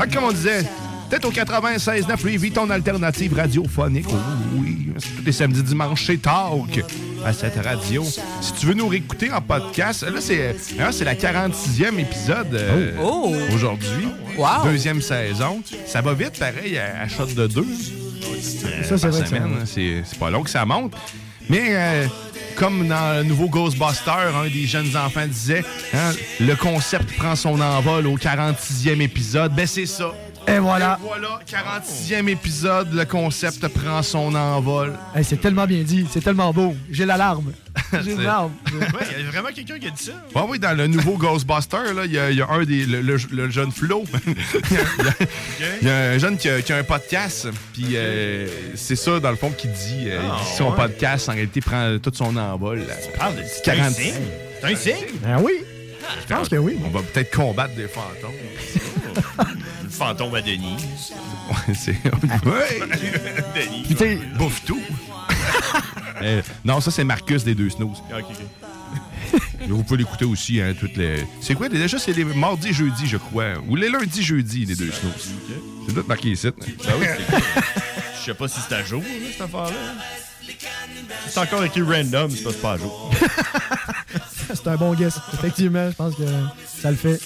Fait 0.00 0.08
que 0.08 0.14
comme 0.14 0.24
on 0.24 0.32
disait, 0.32 0.64
peut-être 1.12 1.26
au 1.26 1.32
96.9 1.32 2.24
Lévis, 2.26 2.52
ton 2.52 2.70
alternative 2.70 3.34
radiophonique. 3.34 4.06
Oh, 4.08 4.14
oui, 4.54 4.88
c'est 4.98 5.14
tous 5.16 5.24
les 5.26 5.32
samedis, 5.32 5.62
dimanches, 5.62 6.04
chez 6.04 6.16
Talk 6.16 6.82
à 7.24 7.32
cette 7.34 7.56
radio. 7.62 8.02
Si 8.40 8.52
tu 8.54 8.64
veux 8.66 8.72
nous 8.74 8.88
réécouter 8.88 9.30
en 9.30 9.42
podcast, 9.42 10.02
là, 10.04 10.20
c'est 10.20 10.56
hein, 10.80 10.90
c'est 10.90 11.04
la 11.04 11.14
46e 11.14 11.98
épisode 11.98 12.54
euh, 12.54 12.92
Oh. 13.02 13.34
aujourd'hui. 13.54 14.08
Wow. 14.38 14.64
Deuxième 14.64 15.02
saison. 15.02 15.62
Ça 15.86 16.00
va 16.00 16.14
vite, 16.14 16.38
pareil, 16.38 16.78
à, 16.78 17.02
à 17.02 17.08
shot 17.08 17.26
de 17.26 17.46
deux. 17.46 17.66
Euh, 17.66 18.82
Ça, 18.82 18.96
c'est 18.96 19.26
semaine, 19.26 19.64
C'est 19.66 20.02
c'est 20.06 20.18
pas 20.18 20.30
long 20.30 20.42
que 20.42 20.50
ça 20.50 20.64
monte. 20.64 20.94
Mais 21.50 21.66
euh, 21.70 22.06
comme 22.56 22.88
dans 22.88 23.18
le 23.18 23.24
nouveau 23.24 23.48
Ghostbuster, 23.48 24.10
un 24.34 24.48
des 24.48 24.66
jeunes 24.66 24.96
enfants 24.96 25.26
disait, 25.26 25.62
hein, 25.92 26.12
le 26.40 26.54
concept 26.56 27.14
prend 27.16 27.36
son 27.36 27.60
envol 27.60 28.06
au 28.06 28.16
46e 28.16 29.00
épisode. 29.02 29.54
Ben 29.54 29.66
c'est 29.66 29.86
ça. 29.86 30.12
Et 30.48 30.58
voilà. 30.58 30.98
Et 31.02 31.06
voilà, 31.06 31.40
46e 31.46 32.28
épisode, 32.28 32.92
le 32.92 33.04
concept 33.04 33.66
prend 33.68 34.02
son 34.02 34.34
envol. 34.34 34.92
Hey, 35.14 35.24
c'est 35.24 35.36
tellement 35.40 35.66
bien 35.66 35.82
dit, 35.82 36.06
c'est 36.10 36.20
tellement 36.22 36.52
beau. 36.52 36.74
J'ai 36.90 37.06
l'alarme. 37.06 37.52
J'ai 38.04 38.14
l'alarme. 38.16 38.52
Ouais, 38.72 38.86
il 39.18 39.24
y 39.24 39.28
a 39.28 39.30
vraiment 39.30 39.48
quelqu'un 39.54 39.78
qui 39.78 39.86
a 39.86 39.90
dit 39.90 40.04
ça. 40.04 40.12
Ouais, 40.34 40.46
oui, 40.48 40.58
dans 40.58 40.76
le 40.76 40.86
nouveau 40.88 41.16
Ghostbuster, 41.16 41.94
là, 41.94 42.04
il 42.04 42.12
y, 42.12 42.18
a- 42.18 42.30
il 42.30 42.36
y 42.38 42.42
a 42.42 42.48
un 42.50 42.64
des. 42.64 42.84
Le, 42.86 43.00
le- 43.00 43.16
le 43.30 43.50
jeune 43.50 43.70
Flo. 43.72 44.04
Il 44.26 44.32
y 44.32 45.08
a- 45.08 45.16
il 45.80 45.86
y, 45.88 45.90
a 45.90 45.96
un 46.12 46.18
jeune 46.18 46.36
qui 46.36 46.48
a, 46.48 46.60
qui 46.60 46.72
a 46.72 46.76
un 46.78 46.82
podcast. 46.84 47.48
Puis 47.72 47.88
euh, 47.94 48.46
c'est 48.74 48.96
ça, 48.96 49.20
dans 49.20 49.30
le 49.30 49.36
fond, 49.36 49.50
qu'il 49.50 49.70
dit. 49.72 50.06
euh, 50.08 50.20
Ah, 50.30 50.38
son 50.58 50.70
ouais. 50.70 50.76
podcast, 50.76 51.28
en 51.28 51.32
réalité, 51.32 51.60
prend 51.60 51.98
tout 52.02 52.12
son 52.14 52.36
envol. 52.36 52.80
là. 52.80 52.94
parles 53.18 53.36
de- 53.36 53.42
c'est 53.44 53.70
un 53.70 53.90
signe? 53.90 54.12
C'est 54.60 54.72
un 54.72 54.76
signe? 54.76 55.06
Ben 55.22 55.38
oui. 55.42 55.52
Je 56.28 56.34
pense 56.34 56.48
que 56.48 56.56
oui. 56.56 56.78
On 56.84 56.90
va 56.90 57.00
peut-être 57.00 57.34
combattre 57.34 57.74
des 57.74 57.86
fantômes. 57.88 58.32
Fantôme 60.02 60.34
à. 60.34 60.40
Ouais, 60.40 61.74
c'est. 61.74 61.92
Denis. 63.54 63.82
Puis 63.84 63.94
tu 63.94 63.96
sais, 63.96 64.16
bouffe 64.36 64.64
tout. 64.64 64.80
Euh, 66.20 66.40
non, 66.64 66.80
ça, 66.80 66.92
c'est 66.92 67.02
Marcus 67.02 67.42
des 67.42 67.54
deux 67.54 67.68
snooze. 67.68 67.98
Ok, 68.16 68.24
ok. 68.30 69.40
Vous 69.68 69.82
pouvez 69.82 69.98
l'écouter 69.98 70.24
aussi, 70.24 70.60
hein, 70.60 70.72
toutes 70.78 70.96
les. 70.96 71.26
C'est 71.40 71.54
quoi 71.54 71.68
déjà? 71.68 71.98
C'est 71.98 72.12
les 72.12 72.22
mardis 72.24 72.68
et 72.68 72.72
jeudis, 72.72 73.06
je 73.08 73.16
crois. 73.16 73.54
Ou 73.68 73.74
les 73.74 73.88
lundis 73.88 74.22
jeudis, 74.22 74.64
les 74.66 74.76
deux 74.76 74.92
snooze. 74.92 75.32
C'est 75.88 75.94
tout 75.94 76.04
marqué 76.06 76.28
ici. 76.30 76.48
Ben 76.58 76.92
oui, 77.00 77.06
c'est- 77.16 77.40
Je 78.20 78.24
sais 78.26 78.34
pas 78.34 78.46
si 78.46 78.60
c'est 78.68 78.74
à 78.74 78.84
jour, 78.84 79.02
là, 79.02 79.08
cette 79.32 79.40
affaire-là. 79.40 79.70
C'est 81.28 81.40
encore 81.40 81.64
écrit 81.64 81.82
random, 81.82 82.30
c'est 82.30 82.44
pas, 82.44 82.50
c'est 82.52 82.62
pas 82.62 82.72
à 82.74 82.76
jour. 82.78 83.10
C'est 84.54 84.66
un 84.68 84.76
bon 84.76 84.94
guess. 84.94 85.18
Effectivement, 85.34 85.90
je 85.90 85.96
pense 85.96 86.14
que 86.14 86.22
ça 86.80 86.90
le 86.90 86.96
fait. 86.96 87.20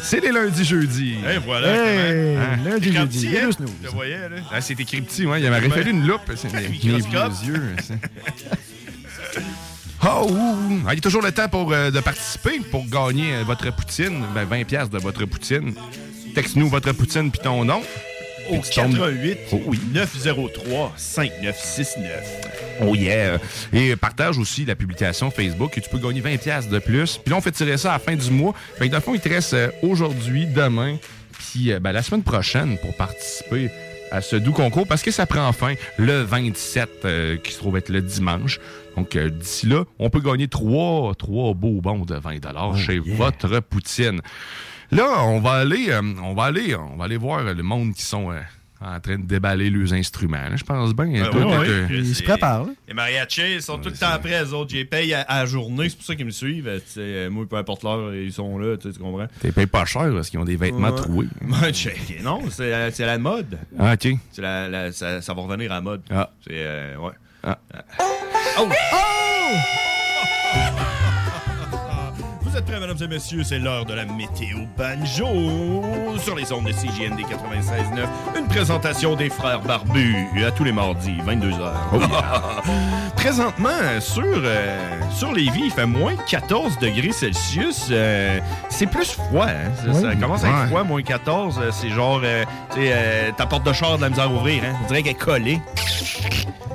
C'est 0.00 0.20
les 0.20 0.32
lundis 0.32 0.64
jeudis. 0.64 1.14
Et 1.32 1.38
voilà. 1.38 1.68
Hey, 1.68 2.36
Hein? 2.36 2.58
lundi, 2.64 2.92
jeudi. 2.92 3.18
petit, 3.18 3.26
il 3.26 3.32
y 3.32 3.36
a 3.36 3.40
hein? 3.40 3.44
deux 3.46 3.52
snooze. 3.52 3.70
Je 3.82 3.88
te 3.88 3.94
voyais, 3.94 4.28
là. 4.28 4.36
Ah, 4.52 4.60
c'est 4.60 4.78
écrit 4.78 5.00
petit, 5.02 5.26
ouais. 5.26 5.40
Il 5.40 5.48
m'aurait 5.50 5.68
fallu 5.68 5.90
une 5.90 6.06
loupe. 6.06 6.30
C'est 6.36 6.52
mes, 6.52 6.66
vieux 6.66 6.94
yeux. 6.98 7.76
c'est- 7.82 7.94
Oh, 10.04 10.26
ouh. 10.30 10.80
Ah, 10.86 10.92
il 10.92 10.96
y 10.96 10.98
a 10.98 11.00
toujours 11.00 11.22
le 11.22 11.30
temps 11.30 11.48
pour, 11.48 11.72
euh, 11.72 11.90
de 11.92 12.00
participer 12.00 12.58
pour 12.70 12.84
gagner 12.88 13.34
euh, 13.36 13.44
votre 13.44 13.72
poutine. 13.74 14.24
Ben, 14.34 14.44
20 14.44 14.64
pièces 14.64 14.90
de 14.90 14.98
votre 14.98 15.24
poutine. 15.26 15.74
Texte-nous 16.34 16.68
votre 16.68 16.90
poutine 16.92 17.30
puis 17.30 17.40
ton 17.40 17.64
nom. 17.64 17.82
Au 18.50 18.58
Puis 18.58 18.70
tu 18.70 18.80
tombes- 18.80 18.96
88 18.96 19.38
Oh 19.52 19.62
oui. 19.66 19.78
903 19.94 20.92
5969. 20.96 22.24
Oh 22.80 22.94
yeah! 22.94 23.38
Et 23.72 23.96
partage 23.96 24.38
aussi 24.38 24.64
la 24.64 24.74
publication 24.74 25.30
Facebook 25.30 25.76
et 25.76 25.80
tu 25.80 25.90
peux 25.90 25.98
gagner 25.98 26.20
20$ 26.20 26.38
piastres 26.38 26.70
de 26.70 26.78
plus. 26.78 27.18
Puis 27.18 27.30
là, 27.30 27.36
on 27.36 27.40
fait 27.40 27.52
tirer 27.52 27.76
ça 27.76 27.90
à 27.90 27.92
la 27.94 27.98
fin 27.98 28.16
du 28.16 28.30
mois. 28.30 28.54
Fait 28.76 28.86
que 28.86 28.92
dans 28.92 28.98
le 28.98 29.02
fond, 29.02 29.14
il 29.14 29.20
te 29.20 29.28
reste 29.28 29.54
euh, 29.54 29.70
aujourd'hui, 29.82 30.46
demain, 30.46 30.96
puis 31.32 31.72
euh, 31.72 31.80
ben, 31.80 31.92
la 31.92 32.02
semaine 32.02 32.22
prochaine 32.22 32.78
pour 32.78 32.96
participer 32.96 33.70
à 34.12 34.20
ce 34.20 34.36
doux 34.36 34.52
concours 34.52 34.86
parce 34.86 35.02
que 35.02 35.10
ça 35.10 35.26
prend 35.26 35.50
fin 35.52 35.74
le 35.96 36.20
27 36.22 36.90
euh, 37.04 37.36
qui 37.38 37.52
se 37.52 37.58
trouve 37.58 37.78
être 37.78 37.88
le 37.88 38.02
dimanche. 38.02 38.60
Donc 38.96 39.16
euh, 39.16 39.30
d'ici 39.30 39.66
là, 39.66 39.84
on 39.98 40.10
peut 40.10 40.20
gagner 40.20 40.48
trois, 40.48 41.14
trois 41.14 41.54
beaux 41.54 41.80
bons 41.80 42.04
de 42.04 42.16
20$ 42.16 42.76
chez 42.76 42.98
votre 42.98 43.60
poutine. 43.60 44.20
Là, 44.90 45.24
on 45.24 45.40
va 45.40 45.52
aller, 45.52 45.86
euh, 45.88 46.02
on 46.22 46.34
va 46.34 46.44
aller, 46.44 46.76
on 46.76 46.96
va 46.96 47.06
aller 47.06 47.16
voir 47.16 47.42
le 47.42 47.62
monde 47.62 47.94
qui 47.94 48.02
sont 48.02 48.30
euh, 48.30 48.40
en 48.84 49.00
train 49.00 49.16
de 49.18 49.22
déballer 49.24 49.70
leurs 49.70 49.92
instruments. 49.92 50.48
là. 50.48 50.56
Je 50.56 50.64
pense 50.64 50.94
bien. 50.94 51.06
Ben 51.06 51.30
toi, 51.30 51.44
ouais, 51.46 51.50
t'es, 51.52 51.58
ouais. 51.58 51.68
euh, 51.68 51.86
Il 51.90 52.14
se 52.14 52.22
prépare, 52.22 52.64
là. 52.64 52.72
Les 52.88 52.94
mariachis, 52.94 53.54
ils 53.54 53.62
sont 53.62 53.78
tout 53.78 53.88
le 53.90 53.96
temps 53.96 54.10
après, 54.12 54.42
eux 54.42 54.52
autres. 54.54 54.70
J'ai 54.72 54.84
payé 54.84 55.14
à, 55.14 55.26
la 55.40 55.46
journée, 55.46 55.88
c'est 55.88 55.96
pour 55.96 56.04
ça 56.06 56.14
qu'ils 56.16 56.26
me 56.26 56.30
suivent. 56.30 56.80
Euh, 56.96 57.30
moi, 57.30 57.44
peu 57.48 57.56
importe 57.56 57.82
l'heure, 57.84 58.14
ils 58.14 58.32
sont 58.32 58.58
là, 58.58 58.76
tu 58.76 58.92
comprends? 58.92 59.26
T'es 59.40 59.52
payé 59.52 59.66
pas 59.66 59.84
cher 59.84 60.10
parce 60.12 60.28
qu'ils 60.30 60.40
ont 60.40 60.44
des 60.44 60.56
vêtements 60.56 60.90
Ouais. 60.90 60.96
troués. 60.96 61.26
Non, 62.22 62.40
c'est 62.50 62.98
la, 63.00 63.18
mode. 63.18 63.58
Ah, 63.78 63.94
OK. 63.94 64.08
C'est 64.32 64.42
la, 64.42 64.68
la- 64.68 64.92
ça, 64.92 65.20
ça 65.20 65.34
va 65.34 65.42
revenir 65.42 65.70
à 65.72 65.76
la 65.76 65.80
mode. 65.80 66.02
Ah. 66.10 66.30
C'est, 66.46 66.52
euh, 66.54 66.96
ouais. 66.96 67.12
Ah. 67.44 67.58
Oh! 68.58 68.68
Vous 72.52 72.58
êtes 72.58 72.66
prêts, 72.66 72.80
mesdames 72.80 72.96
et 73.00 73.08
messieurs? 73.08 73.42
C'est 73.44 73.58
l'heure 73.58 73.86
de 73.86 73.94
la 73.94 74.04
météo 74.04 74.58
banjo 74.76 75.82
sur 76.18 76.36
les 76.36 76.52
ondes 76.52 76.66
de 76.66 76.72
CJMD 76.72 77.20
96.9. 77.20 78.38
Une 78.38 78.46
présentation 78.46 79.16
des 79.16 79.30
frères 79.30 79.60
barbus 79.62 80.14
à 80.46 80.50
tous 80.50 80.64
les 80.64 80.72
mardis, 80.72 81.16
22h. 81.26 81.72
Présentement, 83.16 83.68
sur, 84.00 84.22
euh, 84.26 84.78
sur 85.10 85.32
Lévis, 85.32 85.62
il 85.66 85.70
fait 85.70 85.86
moins 85.86 86.14
14 86.28 86.78
degrés 86.78 87.12
Celsius. 87.12 87.86
Euh, 87.90 88.38
c'est 88.68 88.86
plus 88.86 89.12
froid. 89.12 89.46
hein? 89.46 89.70
Ça, 89.76 89.84
Oui. 89.90 90.02
ça 90.02 90.14
commence 90.16 90.44
à 90.44 90.48
être 90.48 90.66
froid, 90.68 90.82
moins 90.84 91.02
14. 91.02 91.58
euh, 91.58 91.70
C'est 91.72 91.88
genre, 91.88 92.20
euh, 92.22 92.44
tu 92.74 92.82
sais, 92.82 93.32
ta 93.38 93.46
porte 93.46 93.64
de 93.64 93.72
char 93.72 93.92
a 93.94 93.96
de 93.96 94.02
la 94.02 94.10
misère 94.10 94.24
à 94.24 94.28
ouvrir. 94.28 94.62
Hein? 94.64 94.74
On 94.84 94.88
dirait 94.88 95.02
qu'elle 95.02 95.12
est 95.12 95.14
collée. 95.14 95.58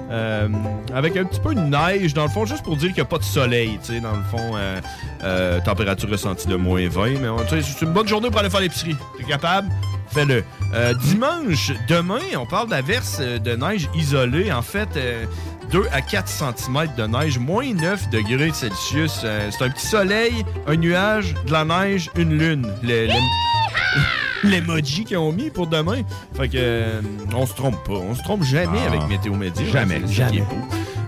Euh, 0.09 0.47
avec 0.95 1.17
un 1.17 1.25
petit 1.25 1.41
peu 1.41 1.53
de 1.53 1.59
neige, 1.59 2.13
dans 2.13 2.23
le 2.23 2.30
fond, 2.30 2.45
juste 2.45 2.63
pour 2.63 2.78
dire 2.78 2.88
qu'il 2.88 2.95
n'y 2.95 3.01
a 3.01 3.05
pas 3.05 3.17
de 3.17 3.23
soleil, 3.23 3.78
tu 3.84 3.93
sais, 3.93 3.99
dans 3.99 4.13
le 4.13 4.23
fond, 4.23 4.53
euh, 4.55 4.80
euh, 5.25 5.59
température 5.68 6.09
ressentie 6.09 6.47
de 6.47 6.55
moins 6.55 6.88
20, 6.88 7.05
mais 7.20 7.28
c'est 7.61 7.82
une 7.86 7.91
bonne 7.91 8.07
journée 8.07 8.30
pour 8.30 8.39
aller 8.39 8.49
faire 8.49 8.61
l'épicerie. 8.61 8.95
T'es 9.18 9.24
capable? 9.26 9.68
Fais-le. 10.09 10.43
Euh, 10.74 10.93
dimanche, 10.93 11.74
demain, 11.89 12.22
on 12.39 12.45
parle 12.45 12.70
d'averse 12.70 13.18
euh, 13.20 13.38
de 13.38 13.51
neige 13.57 13.89
isolée. 13.93 14.51
En 14.53 14.61
fait, 14.61 14.88
euh, 14.95 15.26
2 15.72 15.84
à 15.91 16.01
4 16.01 16.28
cm 16.30 16.88
de 16.97 17.03
neige, 17.05 17.38
moins 17.38 17.74
9 17.74 18.09
degrés 18.11 18.51
Celsius. 18.53 19.20
Euh, 19.26 19.49
c'est 19.51 19.65
un 19.65 19.70
petit 19.70 19.86
soleil, 19.88 20.45
un 20.68 20.78
nuage, 20.78 21.34
de 21.45 21.51
la 21.51 21.65
neige, 21.65 22.09
une 22.15 22.38
lune. 22.38 22.68
Le- 22.82 23.07
le- 23.07 23.13
l'emoji 24.49 25.03
qu'ils 25.03 25.18
ont 25.18 25.34
mis 25.34 25.49
pour 25.49 25.68
demain. 25.68 26.01
Fait 26.36 26.47
que 26.47 26.53
euh, 26.57 27.01
on 27.36 27.45
se 27.45 27.53
trompe 27.53 27.84
pas. 27.86 27.93
On 27.93 28.15
se 28.15 28.24
trompe 28.24 28.43
jamais 28.43 28.80
Ah. 28.86 28.88
avec 28.88 29.07
Météo 29.09 29.34
Média. 29.34 29.65
Jamais. 29.70 29.99
Beau. 29.99 30.07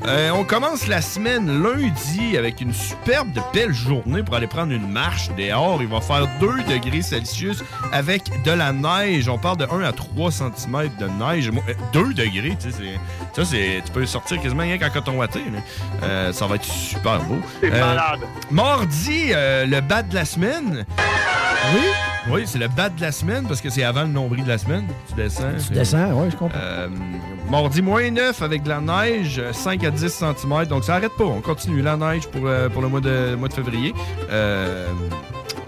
Euh, 0.08 0.30
on 0.32 0.44
commence 0.46 0.88
la 0.88 1.02
semaine 1.02 1.62
lundi 1.62 2.38
avec 2.38 2.62
une 2.62 2.74
superbe 2.74 3.32
de 3.34 3.42
belle 3.54 3.74
journée 3.74 4.24
pour 4.24 4.36
aller 4.36 4.48
prendre 4.48 4.72
une 4.72 4.90
marche 4.90 5.30
dehors. 5.38 5.80
Il 5.82 5.88
va 5.90 6.00
faire 6.02 6.26
2 6.40 6.64
degrés 6.74 7.02
Celsius 7.02 7.64
avec 7.92 8.24
de 8.44 8.52
la 8.52 8.72
neige. 8.72 9.28
On 9.28 9.38
parle 9.38 9.58
de 9.58 9.66
1 9.70 9.82
à 9.84 9.92
3 9.92 10.32
cm 10.32 10.90
de 11.00 11.08
neige. 11.08 11.52
Moi, 11.52 11.64
euh, 11.70 11.74
2 11.94 12.14
degrés, 12.14 12.56
tu 12.60 12.72
sais, 12.72 12.78
c'est- 12.78 13.36
ça, 13.36 13.46
c'est, 13.46 13.82
tu 13.86 13.92
peux 13.92 14.06
sortir 14.06 14.42
quasiment 14.42 14.64
rien 14.64 14.78
qu'en 14.78 14.90
coton 14.90 15.18
watté. 15.18 15.42
Euh, 16.04 16.32
ça 16.32 16.48
va 16.48 16.56
être 16.56 16.64
super 16.66 17.20
beau. 17.24 17.38
C'est 17.60 17.72
Euh, 17.74 17.80
malade. 17.80 18.20
Mardi, 18.52 19.26
euh, 19.32 19.66
le 19.66 19.82
bas 19.82 20.02
de 20.02 20.16
la 20.16 20.26
semaine. 20.26 20.86
Oui? 21.76 21.82
Oui, 22.32 22.42
c'est 22.46 22.60
le 22.60 22.68
bas 22.68 22.90
de 22.90 23.02
la 23.02 23.12
semaine 23.12 23.46
parce 23.48 23.60
que 23.62 23.70
c'est 23.70 23.84
avant 23.84 24.02
le 24.04 24.08
nombril 24.10 24.44
de 24.44 24.50
la 24.50 24.58
semaine. 24.58 24.86
Tu 25.08 25.16
descends. 25.16 25.52
Tu 25.68 25.74
descends, 25.74 26.12
ouais, 26.14 26.30
je 26.30 26.36
comprends. 26.36 26.58
Euh, 26.60 26.88
mardi, 27.50 27.82
moins 27.82 28.10
9 28.12 28.42
avec 28.42 28.64
de 28.64 28.70
la 28.70 28.80
neige, 28.82 29.42
5 29.52 29.84
à 29.84 29.89
10 29.92 30.10
cm. 30.10 30.66
Donc, 30.66 30.84
ça 30.84 30.96
arrête 30.96 31.14
pas. 31.18 31.26
On 31.26 31.42
continue 31.42 31.82
la 31.82 31.98
neige 31.98 32.28
pour, 32.28 32.42
euh, 32.46 32.70
pour 32.70 32.82
le 32.82 32.88
mois 32.88 33.02
de, 33.02 33.36
mois 33.36 33.48
de 33.48 33.54
février. 33.54 33.94
Euh, 34.30 34.88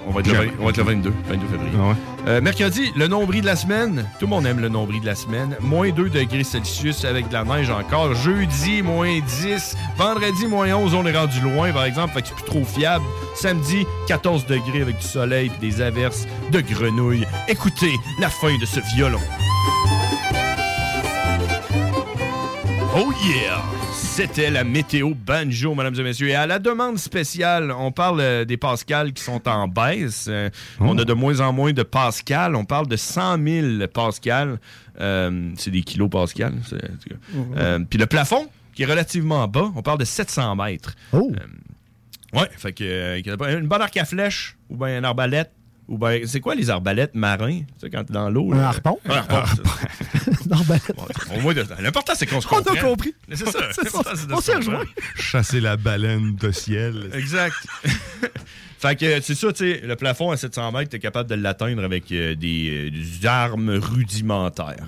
on, 0.08 0.12
va 0.12 0.22
être 0.22 0.28
le, 0.28 0.34
Jamais. 0.34 0.48
20 0.48 0.54
on 0.60 0.64
va 0.64 0.70
être 0.70 0.78
le 0.78 0.84
22, 0.84 1.14
22 1.28 1.48
février. 1.48 1.72
Ah 1.78 1.88
ouais. 1.90 1.96
Euh, 2.28 2.42
mercredi, 2.42 2.92
le 2.96 3.08
nombril 3.08 3.42
de 3.42 3.48
la 3.48 3.56
semaine. 3.56 4.06
Tout 4.20 4.26
le 4.26 4.30
monde 4.30 4.46
aime 4.46 4.60
le 4.60 4.70
nombril 4.70 5.02
de 5.02 5.06
la 5.06 5.16
semaine. 5.16 5.56
Moins 5.62 5.90
2 5.90 6.10
degrés 6.10 6.44
Celsius 6.44 7.06
avec 7.06 7.28
de 7.30 7.34
la 7.34 7.44
neige 7.44 7.70
encore. 7.70 8.14
Jeudi, 8.14 8.82
moins 8.82 9.20
10. 9.20 9.76
Vendredi, 9.98 10.46
moins 10.48 10.72
11. 10.72 10.94
On 10.94 11.06
est 11.06 11.18
rendu 11.18 11.40
loin, 11.42 11.72
par 11.72 11.86
exemple. 11.86 12.14
Fait 12.14 12.22
que 12.22 12.28
c'est 12.28 12.36
plus 12.36 12.44
trop 12.44 12.64
fiable. 12.64 13.06
Samedi, 13.36 13.86
14 14.08 14.46
degrés 14.46 14.82
avec 14.82 14.98
du 14.98 15.08
soleil 15.08 15.52
et 15.56 15.60
des 15.60 15.82
averses 15.82 16.28
de 16.52 16.62
grenouilles. 16.62 17.26
Écoutez 17.48 17.94
la 18.20 18.30
fin 18.30 18.56
de 18.58 18.66
ce 18.66 18.80
violon. 18.96 19.20
Oh 22.94 23.14
yeah! 23.24 23.81
C'était 24.14 24.52
la 24.52 24.66
météo 24.66 25.14
banjo, 25.16 25.74
mesdames 25.74 25.96
et 25.98 26.04
messieurs. 26.04 26.28
Et 26.28 26.36
à 26.36 26.46
la 26.46 26.60
demande 26.60 26.98
spéciale, 26.98 27.72
on 27.72 27.94
parle 27.94 28.20
euh, 28.20 28.44
des 28.46 28.58
pascals 28.58 29.14
qui 29.14 29.24
sont 29.24 29.48
en 29.48 29.70
baisse. 29.70 30.28
Euh, 30.30 30.50
On 30.82 30.98
a 30.98 31.06
de 31.06 31.14
moins 31.14 31.40
en 31.40 31.54
moins 31.54 31.72
de 31.72 31.82
pascal. 31.82 32.58
On 32.58 32.66
parle 32.66 32.88
de 32.88 32.98
100 32.98 33.42
000 33.42 33.88
pascal. 33.88 34.60
Euh, 35.00 35.52
c'est 35.56 35.72
des 35.72 35.82
kilos 35.82 36.10
pascal. 36.10 36.54
tout 36.70 36.76
cas. 36.78 37.16
Euh, 37.58 37.80
Puis 37.90 37.98
le 37.98 38.06
plafond, 38.06 38.48
qui 38.76 38.84
est 38.84 38.86
relativement 38.86 39.48
bas, 39.48 39.72
on 39.76 39.82
parle 39.82 40.00
de 40.00 40.06
700 40.06 40.58
mètres. 40.58 40.94
Oh! 41.14 41.32
ouais, 42.34 42.50
fait 42.58 42.74
que 42.74 42.84
euh, 42.84 43.60
une 43.60 43.68
bonne 43.68 43.82
arc 43.82 43.96
à 43.96 44.06
flèche 44.06 44.58
ou 44.70 44.76
bien 44.76 45.00
une 45.00 45.06
arbalète. 45.06 45.52
Ou 45.92 45.98
ben, 45.98 46.26
c'est 46.26 46.40
quoi 46.40 46.56
les 46.56 46.70
arbalètes 46.70 47.16
marins? 47.16 47.60
Tu 47.60 47.66
sais, 47.82 47.90
quand 47.90 48.06
t'es 48.06 48.14
dans 48.14 48.30
l'eau. 48.30 48.54
Un 48.54 48.60
harpon? 48.60 48.98
Un 49.10 49.12
harpon. 49.18 49.44
L'important, 51.82 52.14
c'est 52.16 52.26
qu'on 52.26 52.40
se 52.40 52.48
On 52.48 52.52
a 52.52 52.56
comprenne. 52.64 52.82
compris. 52.84 53.14
C'est 53.34 53.46
ça. 53.48 53.60
On 54.32 54.38
se 54.38 54.44
s'est 54.44 54.56
rejoint. 54.56 54.86
Chasser 55.16 55.60
la 55.60 55.76
baleine 55.78 56.36
de 56.36 56.52
ciel. 56.52 57.10
Exact. 57.14 57.56
fait 58.80 58.96
que 58.96 59.22
c'est 59.22 59.36
ça, 59.36 59.52
tu 59.52 59.66
sais, 59.74 59.82
le 59.86 59.96
plafond 59.98 60.32
à 60.32 60.38
700 60.38 60.72
mètres, 60.72 60.92
t'es 60.92 61.00
capable 61.00 61.30
de 61.30 61.36
l'atteindre 61.36 61.84
avec 61.84 62.10
euh, 62.14 62.36
des, 62.36 62.88
euh, 62.88 62.90
des 62.92 63.26
armes 63.28 63.72
rudimentaires. 63.72 64.88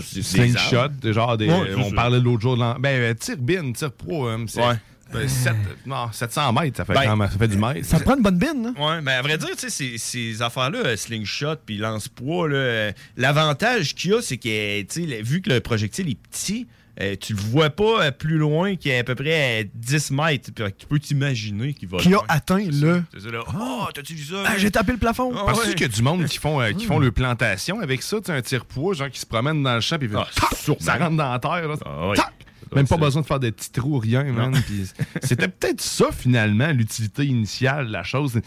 Slingshot, 0.00 1.12
genre 1.12 1.36
des. 1.36 1.48
Ouais, 1.48 1.74
on 1.76 1.90
ça. 1.90 1.94
parlait 1.94 2.20
l'autre 2.20 2.40
jour 2.42 2.54
de 2.56 2.60
l'an- 2.60 2.76
Ben, 2.78 3.00
euh, 3.00 3.14
tire-bine, 3.14 3.72
tire-pro, 3.72 4.28
hein, 4.28 4.44
c'est. 4.46 4.60
Ouais. 4.66 4.74
Ben, 5.12 5.28
sept- 5.28 5.54
non, 5.86 6.10
700 6.12 6.52
mètres, 6.52 6.76
ça 6.76 6.84
fait, 6.84 6.92
Ben, 6.94 7.04
quand 7.04 7.16
même- 7.16 7.30
ça 7.30 7.38
fait 7.38 7.48
du 7.48 7.56
mètre. 7.56 7.84
Ça 7.86 8.00
prend 8.00 8.16
une 8.16 8.22
bonne 8.22 8.38
bine, 8.38 8.74
hein? 8.76 8.80
Ouais, 8.96 9.00
mais 9.02 9.12
à 9.12 9.22
vrai 9.22 9.38
dire, 9.38 9.50
tu 9.56 9.58
sais, 9.58 9.70
ces, 9.70 9.98
ces 9.98 10.42
affaires-là, 10.42 10.78
euh, 10.84 10.96
slingshot 10.96 11.56
puis 11.64 11.78
lance-poids, 11.78 12.48
là, 12.48 12.56
euh, 12.56 12.92
l'avantage 13.16 13.94
qu'il 13.94 14.10
y 14.10 14.14
a, 14.14 14.22
c'est 14.22 14.36
que, 14.36 14.48
le- 14.48 15.22
vu 15.22 15.40
que 15.42 15.50
le 15.50 15.60
projectile 15.60 16.08
est 16.10 16.14
petit, 16.30 16.66
euh, 17.00 17.14
tu 17.20 17.32
le 17.32 17.38
vois 17.40 17.70
pas 17.70 18.06
euh, 18.06 18.10
plus 18.10 18.38
loin 18.38 18.74
qu'à 18.74 19.04
peu 19.04 19.14
près 19.14 19.62
euh, 19.62 19.64
10 19.74 20.10
mètres. 20.10 20.50
Tu 20.76 20.86
peux 20.86 20.98
t'imaginer 20.98 21.72
qu'il 21.72 21.88
va 21.88 21.98
Qui 21.98 22.12
a 22.12 22.18
atteint 22.28 22.58
le. 22.58 23.04
C'est 23.14 23.20
ça, 23.20 23.30
là. 23.30 23.44
Oh, 23.56 23.84
t'as-tu 23.94 24.14
vu 24.14 24.24
ça? 24.24 24.42
Ah? 24.44 24.54
J'ai 24.58 24.70
tapé 24.72 24.90
le 24.92 24.98
plafond. 24.98 25.32
Ah, 25.36 25.44
Penses-tu 25.46 25.68
ouais. 25.68 25.74
qu'il 25.74 25.82
y 25.82 25.90
a 25.90 25.94
du 25.94 26.02
monde 26.02 26.24
qui 26.24 26.38
font, 26.38 26.60
euh, 26.60 26.72
qui 26.72 26.86
font 26.86 26.98
leur 26.98 27.12
plantation 27.12 27.78
avec 27.80 28.02
ça, 28.02 28.16
tu 28.18 28.24
sais, 28.26 28.32
un 28.32 28.42
tire-poids, 28.42 28.94
genre 28.94 29.10
qui 29.10 29.20
se 29.20 29.26
promène 29.26 29.62
dans 29.62 29.76
le 29.76 29.80
champ, 29.80 29.96
Ah, 30.16 30.26
sûrement. 30.56 30.78
ça 30.80 30.96
rentre 30.96 31.16
dans 31.16 31.30
la 31.32 31.38
terre, 31.38 31.68
là? 31.68 31.74
Ah. 31.86 32.30
Même 32.74 32.86
pas 32.86 32.96
besoin 32.96 33.22
de 33.22 33.26
faire 33.26 33.40
des 33.40 33.52
petits 33.52 33.70
trous, 33.72 33.98
rien, 33.98 34.24
man. 34.24 34.54
C'était 35.22 35.48
peut-être 35.48 35.80
ça, 35.80 36.06
finalement, 36.12 36.70
l'utilité 36.72 37.24
initiale 37.24 37.88
de 37.88 37.92
la 37.92 38.02
chose. 38.02 38.40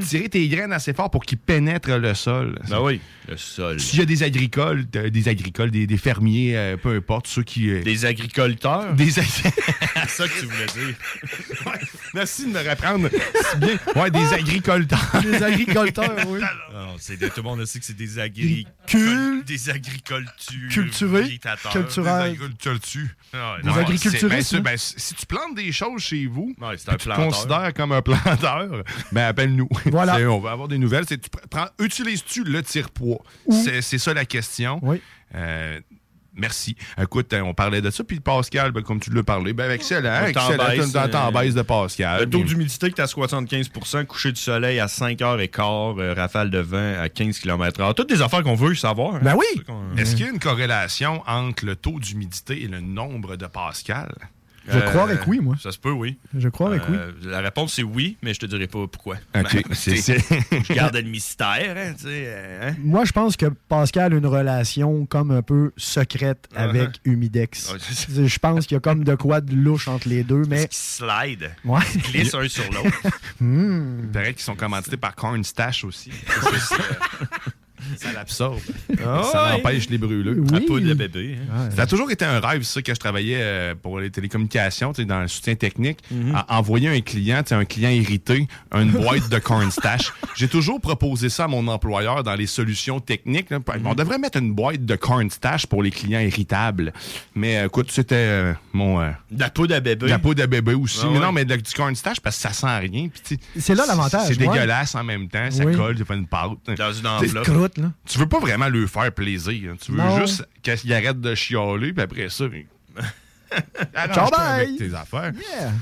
Tirer 0.00 0.28
tes 0.28 0.46
graines 0.48 0.72
assez 0.72 0.92
fort 0.92 1.10
pour 1.10 1.24
qu'ils 1.24 1.38
pénètrent 1.38 1.96
le 1.98 2.14
sol. 2.14 2.58
Ben 2.68 2.80
oui, 2.80 3.00
le 3.28 3.36
sol. 3.36 3.78
S'il 3.80 3.98
y 3.98 4.02
a 4.02 4.06
des 4.06 4.22
agricoles, 4.22 4.84
euh, 4.96 5.10
des 5.10 5.28
agricoles, 5.28 5.70
des, 5.70 5.86
des 5.86 5.96
fermiers, 5.96 6.56
euh, 6.56 6.76
peu 6.76 6.96
importe, 6.96 7.26
ceux 7.26 7.42
qui. 7.42 7.70
euh, 7.70 7.82
Des 7.82 8.04
agriculteurs? 8.04 8.94
Des 8.94 9.18
ag- 9.18 9.24
C'est 10.08 10.08
ça 10.08 10.28
que 10.28 10.40
tu 10.40 10.46
voulais 10.46 10.66
dire. 10.66 10.94
Merci 12.14 12.46
de 12.46 12.50
me 12.52 12.68
reprendre 12.70 13.08
si 13.10 13.58
bien. 13.58 13.78
Ouais, 14.02 14.10
des 14.10 14.32
agriculteurs. 14.32 15.22
Des 15.22 15.42
agriculteurs, 15.42 16.14
oui. 16.26 16.40
C'est 16.98 17.16
des- 17.18 17.28
tout 17.28 17.34
le 17.38 17.42
monde 17.42 17.64
sait 17.66 17.78
que 17.78 17.84
c'est 17.84 17.96
des 17.96 18.18
agri... 18.18 18.66
Cul- 18.86 19.42
Des 19.46 19.70
agricultures. 19.70 20.68
Culturés, 20.70 21.38
culturels. 21.72 22.34
Des 22.34 22.42
agricultures. 22.42 23.08
Ah 23.32 23.56
ouais, 23.62 23.67
Non, 23.74 23.80
agriculturistes, 23.80 24.50
c'est- 24.50 24.60
ben, 24.60 24.70
hein? 24.70 24.72
ben, 24.72 24.76
si 24.78 25.14
tu 25.14 25.26
plantes 25.26 25.54
des 25.54 25.70
choses 25.72 26.02
chez 26.02 26.26
vous, 26.26 26.54
Ouais, 26.60 26.68
un 26.68 26.96
tu 26.96 27.08
te 27.08 27.14
considères 27.14 27.72
comme 27.74 27.92
un 27.92 28.02
planteur, 28.02 28.82
ben 29.12 29.26
appelle-nous. 29.26 29.68
Voilà. 29.86 30.18
On 30.30 30.40
va 30.40 30.52
avoir 30.52 30.68
des 30.68 30.78
nouvelles. 30.78 31.04
C'est, 31.08 31.18
tu 31.20 31.30
pr- 31.30 31.46
prends- 31.48 31.68
utilises-tu 31.84 32.44
le 32.44 32.62
tire-poids? 32.62 33.18
C'est, 33.50 33.82
c'est 33.82 33.98
ça 33.98 34.14
la 34.14 34.24
question. 34.24 34.78
Oui. 34.82 35.00
Euh, 35.34 35.80
Merci. 36.38 36.76
Écoute, 37.00 37.32
euh, 37.32 37.40
on 37.40 37.52
parlait 37.52 37.80
de 37.82 37.90
ça, 37.90 38.04
puis 38.04 38.20
Pascal, 38.20 38.70
ben, 38.72 38.82
comme 38.82 39.00
tu 39.00 39.10
l'as 39.10 39.22
parlé, 39.22 39.52
ben 39.52 39.70
excellent, 39.70 40.26
Le 40.26 40.32
temps 40.32 40.48
excellent. 40.50 40.68
baisse, 40.68 40.92
Dans 40.92 41.28
euh, 41.28 41.30
baisse 41.32 41.54
de 41.54 41.62
Pascal. 41.62 42.20
Le 42.20 42.30
taux 42.30 42.44
d'humidité 42.44 42.90
qui 42.92 43.00
est 43.00 43.04
à 43.04 43.06
75% 43.06 44.06
coucher 44.06 44.32
du 44.32 44.40
soleil 44.40 44.78
à 44.80 44.86
5h15, 44.86 45.98
euh, 46.00 46.14
rafale 46.14 46.50
de 46.50 46.58
vent 46.60 46.94
à 47.00 47.08
15 47.08 47.38
km/h. 47.40 47.94
Toutes 47.94 48.08
des 48.08 48.22
affaires 48.22 48.42
qu'on 48.42 48.54
veut 48.54 48.74
savoir. 48.74 49.16
hein. 49.16 49.20
Ben 49.22 49.34
oui. 49.36 49.62
Est-ce 49.96 50.14
qu'il 50.16 50.26
y 50.26 50.28
a 50.28 50.32
une 50.32 50.38
corrélation 50.38 51.22
entre 51.26 51.64
le 51.66 51.76
taux 51.76 51.98
d'humidité 51.98 52.62
et 52.62 52.68
le 52.68 52.80
nombre 52.80 53.36
de 53.36 53.46
Pascal? 53.46 54.12
Je 54.68 54.78
crois 54.80 55.02
avec 55.04 55.26
oui, 55.26 55.40
moi. 55.40 55.56
Ça 55.62 55.72
se 55.72 55.78
peut, 55.78 55.90
oui. 55.90 56.18
Je 56.36 56.48
crois 56.48 56.68
avec 56.70 56.82
oui. 56.88 56.96
Euh, 56.96 57.12
La 57.24 57.40
réponse, 57.40 57.74
c'est 57.74 57.82
oui, 57.82 58.16
mais 58.22 58.34
je 58.34 58.40
te 58.40 58.46
dirai 58.46 58.66
pas 58.66 58.86
pourquoi. 58.86 59.16
OK, 59.34 59.42
Ben, 59.52 59.74
Je 59.74 60.72
garde 60.74 60.94
le 60.96 61.02
mystère, 61.02 61.74
hein, 61.76 61.92
tu 61.96 62.04
sais. 62.04 62.24
euh, 62.26 62.70
hein. 62.70 62.74
Moi, 62.78 63.04
je 63.04 63.12
pense 63.12 63.36
que 63.36 63.46
Pascal 63.68 64.12
a 64.12 64.16
une 64.16 64.26
relation 64.26 65.06
comme 65.06 65.30
un 65.30 65.42
peu 65.42 65.72
secrète 65.76 66.48
avec 66.54 66.78
Uh-huh. 66.78 67.12
Humidex. 67.12 67.72
C'est 67.80 67.94
ça. 68.12 68.26
Je 68.26 68.38
pense 68.38 68.66
qu'il 68.66 68.74
y 68.74 68.78
a 68.78 68.80
comme 68.80 69.04
de 69.04 69.14
quoi 69.14 69.40
de 69.40 69.54
louche 69.54 69.88
entre 69.88 70.08
les 70.08 70.22
deux, 70.22 70.42
mais. 70.48 70.68
Qui 70.68 70.76
slide. 70.76 71.50
Ouais. 71.64 71.80
Qui 71.92 71.98
glisse 72.12 72.34
un 72.34 72.48
sur 72.48 72.64
l'autre. 72.72 72.96
Hmm. 73.40 74.00
Il 74.02 74.08
paraît 74.08 74.32
qu'ils 74.34 74.42
sont 74.42 74.56
commandités 74.56 74.96
par 74.96 75.14
Corn 75.14 75.42
Stash 75.44 75.84
aussi. 75.84 76.10
Ça- 77.96 78.06
ça 78.08 78.12
l'absorbe. 78.12 78.58
Ah 79.04 79.22
ça 79.30 79.44
ouais. 79.46 79.52
empêche 79.60 79.88
les 79.90 79.98
brûleux. 79.98 80.42
À 80.54 80.60
poudre 80.60 80.86
de 80.86 80.94
bébé. 80.94 81.38
hein. 81.52 81.68
Ça 81.74 81.82
a 81.82 81.86
toujours 81.86 82.10
été 82.10 82.24
un 82.24 82.40
rêve, 82.40 82.62
ça, 82.62 82.82
que 82.82 82.92
je 82.94 82.98
travaillais 82.98 83.38
euh, 83.40 83.74
pour 83.80 84.00
les 84.00 84.10
télécommunications, 84.10 84.92
tu 84.92 85.02
sais, 85.02 85.06
dans 85.06 85.20
le 85.20 85.28
soutien 85.28 85.54
technique, 85.54 85.98
Mhm. 86.10 86.34
à 86.34 86.58
envoyer 86.58 86.88
un 86.88 87.00
client, 87.00 87.42
tu 87.42 87.50
sais, 87.50 87.54
un 87.54 87.64
client 87.64 87.90
irrité, 87.90 88.46
une 88.74 88.90
boîte 88.90 89.28
de 89.28 89.38
corn 89.38 89.70
stash. 89.70 90.12
J'ai 90.36 90.48
toujours 90.48 90.80
proposé 90.80 91.28
ça 91.28 91.44
à 91.44 91.48
mon 91.48 91.66
employeur 91.68 92.22
dans 92.24 92.34
les 92.34 92.46
solutions 92.46 93.00
techniques. 93.00 93.50
là. 93.50 93.58
Mhm. 93.58 93.86
On 93.86 93.94
devrait 93.94 94.18
mettre 94.18 94.38
une 94.38 94.52
boîte 94.52 94.84
de 94.84 94.96
corn 94.96 95.30
stash 95.30 95.66
pour 95.66 95.82
les 95.82 95.90
clients 95.90 96.20
irritables. 96.20 96.92
Mais 97.34 97.58
euh, 97.58 97.66
écoute, 97.66 97.90
c'était 97.90 98.14
euh, 98.16 98.52
mon... 98.72 99.00
euh, 99.00 99.10
De 99.30 99.40
la 99.40 99.50
poudre 99.50 99.74
à 99.76 99.80
bébé. 99.80 100.06
de 100.06 100.10
la 100.10 100.18
peau 100.18 100.34
de 100.34 100.44
bébé 100.46 100.74
aussi. 100.74 101.00
Ah 101.02 101.06
mais 101.10 101.18
ouais. 101.18 101.24
non, 101.24 101.32
mais 101.32 101.44
de- 101.44 101.56
du 101.56 101.72
corn 101.72 101.94
stash 101.94 102.20
parce 102.20 102.36
que 102.36 102.42
ça 102.42 102.52
sent 102.52 102.78
rien. 102.78 103.08
C'est 103.58 103.74
là 103.74 103.84
l'avantage, 103.86 104.28
C'est 104.28 104.38
ouais. 104.40 104.46
dégueulasse 104.48 104.94
en 104.94 105.04
même 105.04 105.28
temps. 105.28 105.50
Ça 105.50 105.64
Oui. 105.64 105.76
colle, 105.76 105.94
c'est 105.98 106.04
pas 106.04 106.14
une 106.14 106.26
pâte. 106.26 106.50
Dans 106.76 106.92
une 106.92 107.06
enveloppe. 107.06 107.44
Là. 107.76 107.92
Tu 108.06 108.18
veux 108.18 108.28
pas 108.28 108.38
vraiment 108.40 108.68
lui 108.68 108.88
faire 108.88 109.12
plaisir. 109.12 109.72
hein. 109.72 109.76
Tu 109.80 109.92
veux 109.92 109.98
Non. 109.98 110.20
juste 110.20 110.46
qu'il 110.62 110.92
arrête 110.94 111.20
de 111.20 111.34
chialer, 111.34 111.92
puis 111.92 112.02
après 112.02 112.28
ça... 112.30 112.44
il- 112.52 112.66
Ciao, 114.14 114.30
bye. 114.30 114.40
avec 114.62 114.76
tes 114.78 114.94
affaires. 114.94 115.32
Yeah. 115.34 115.72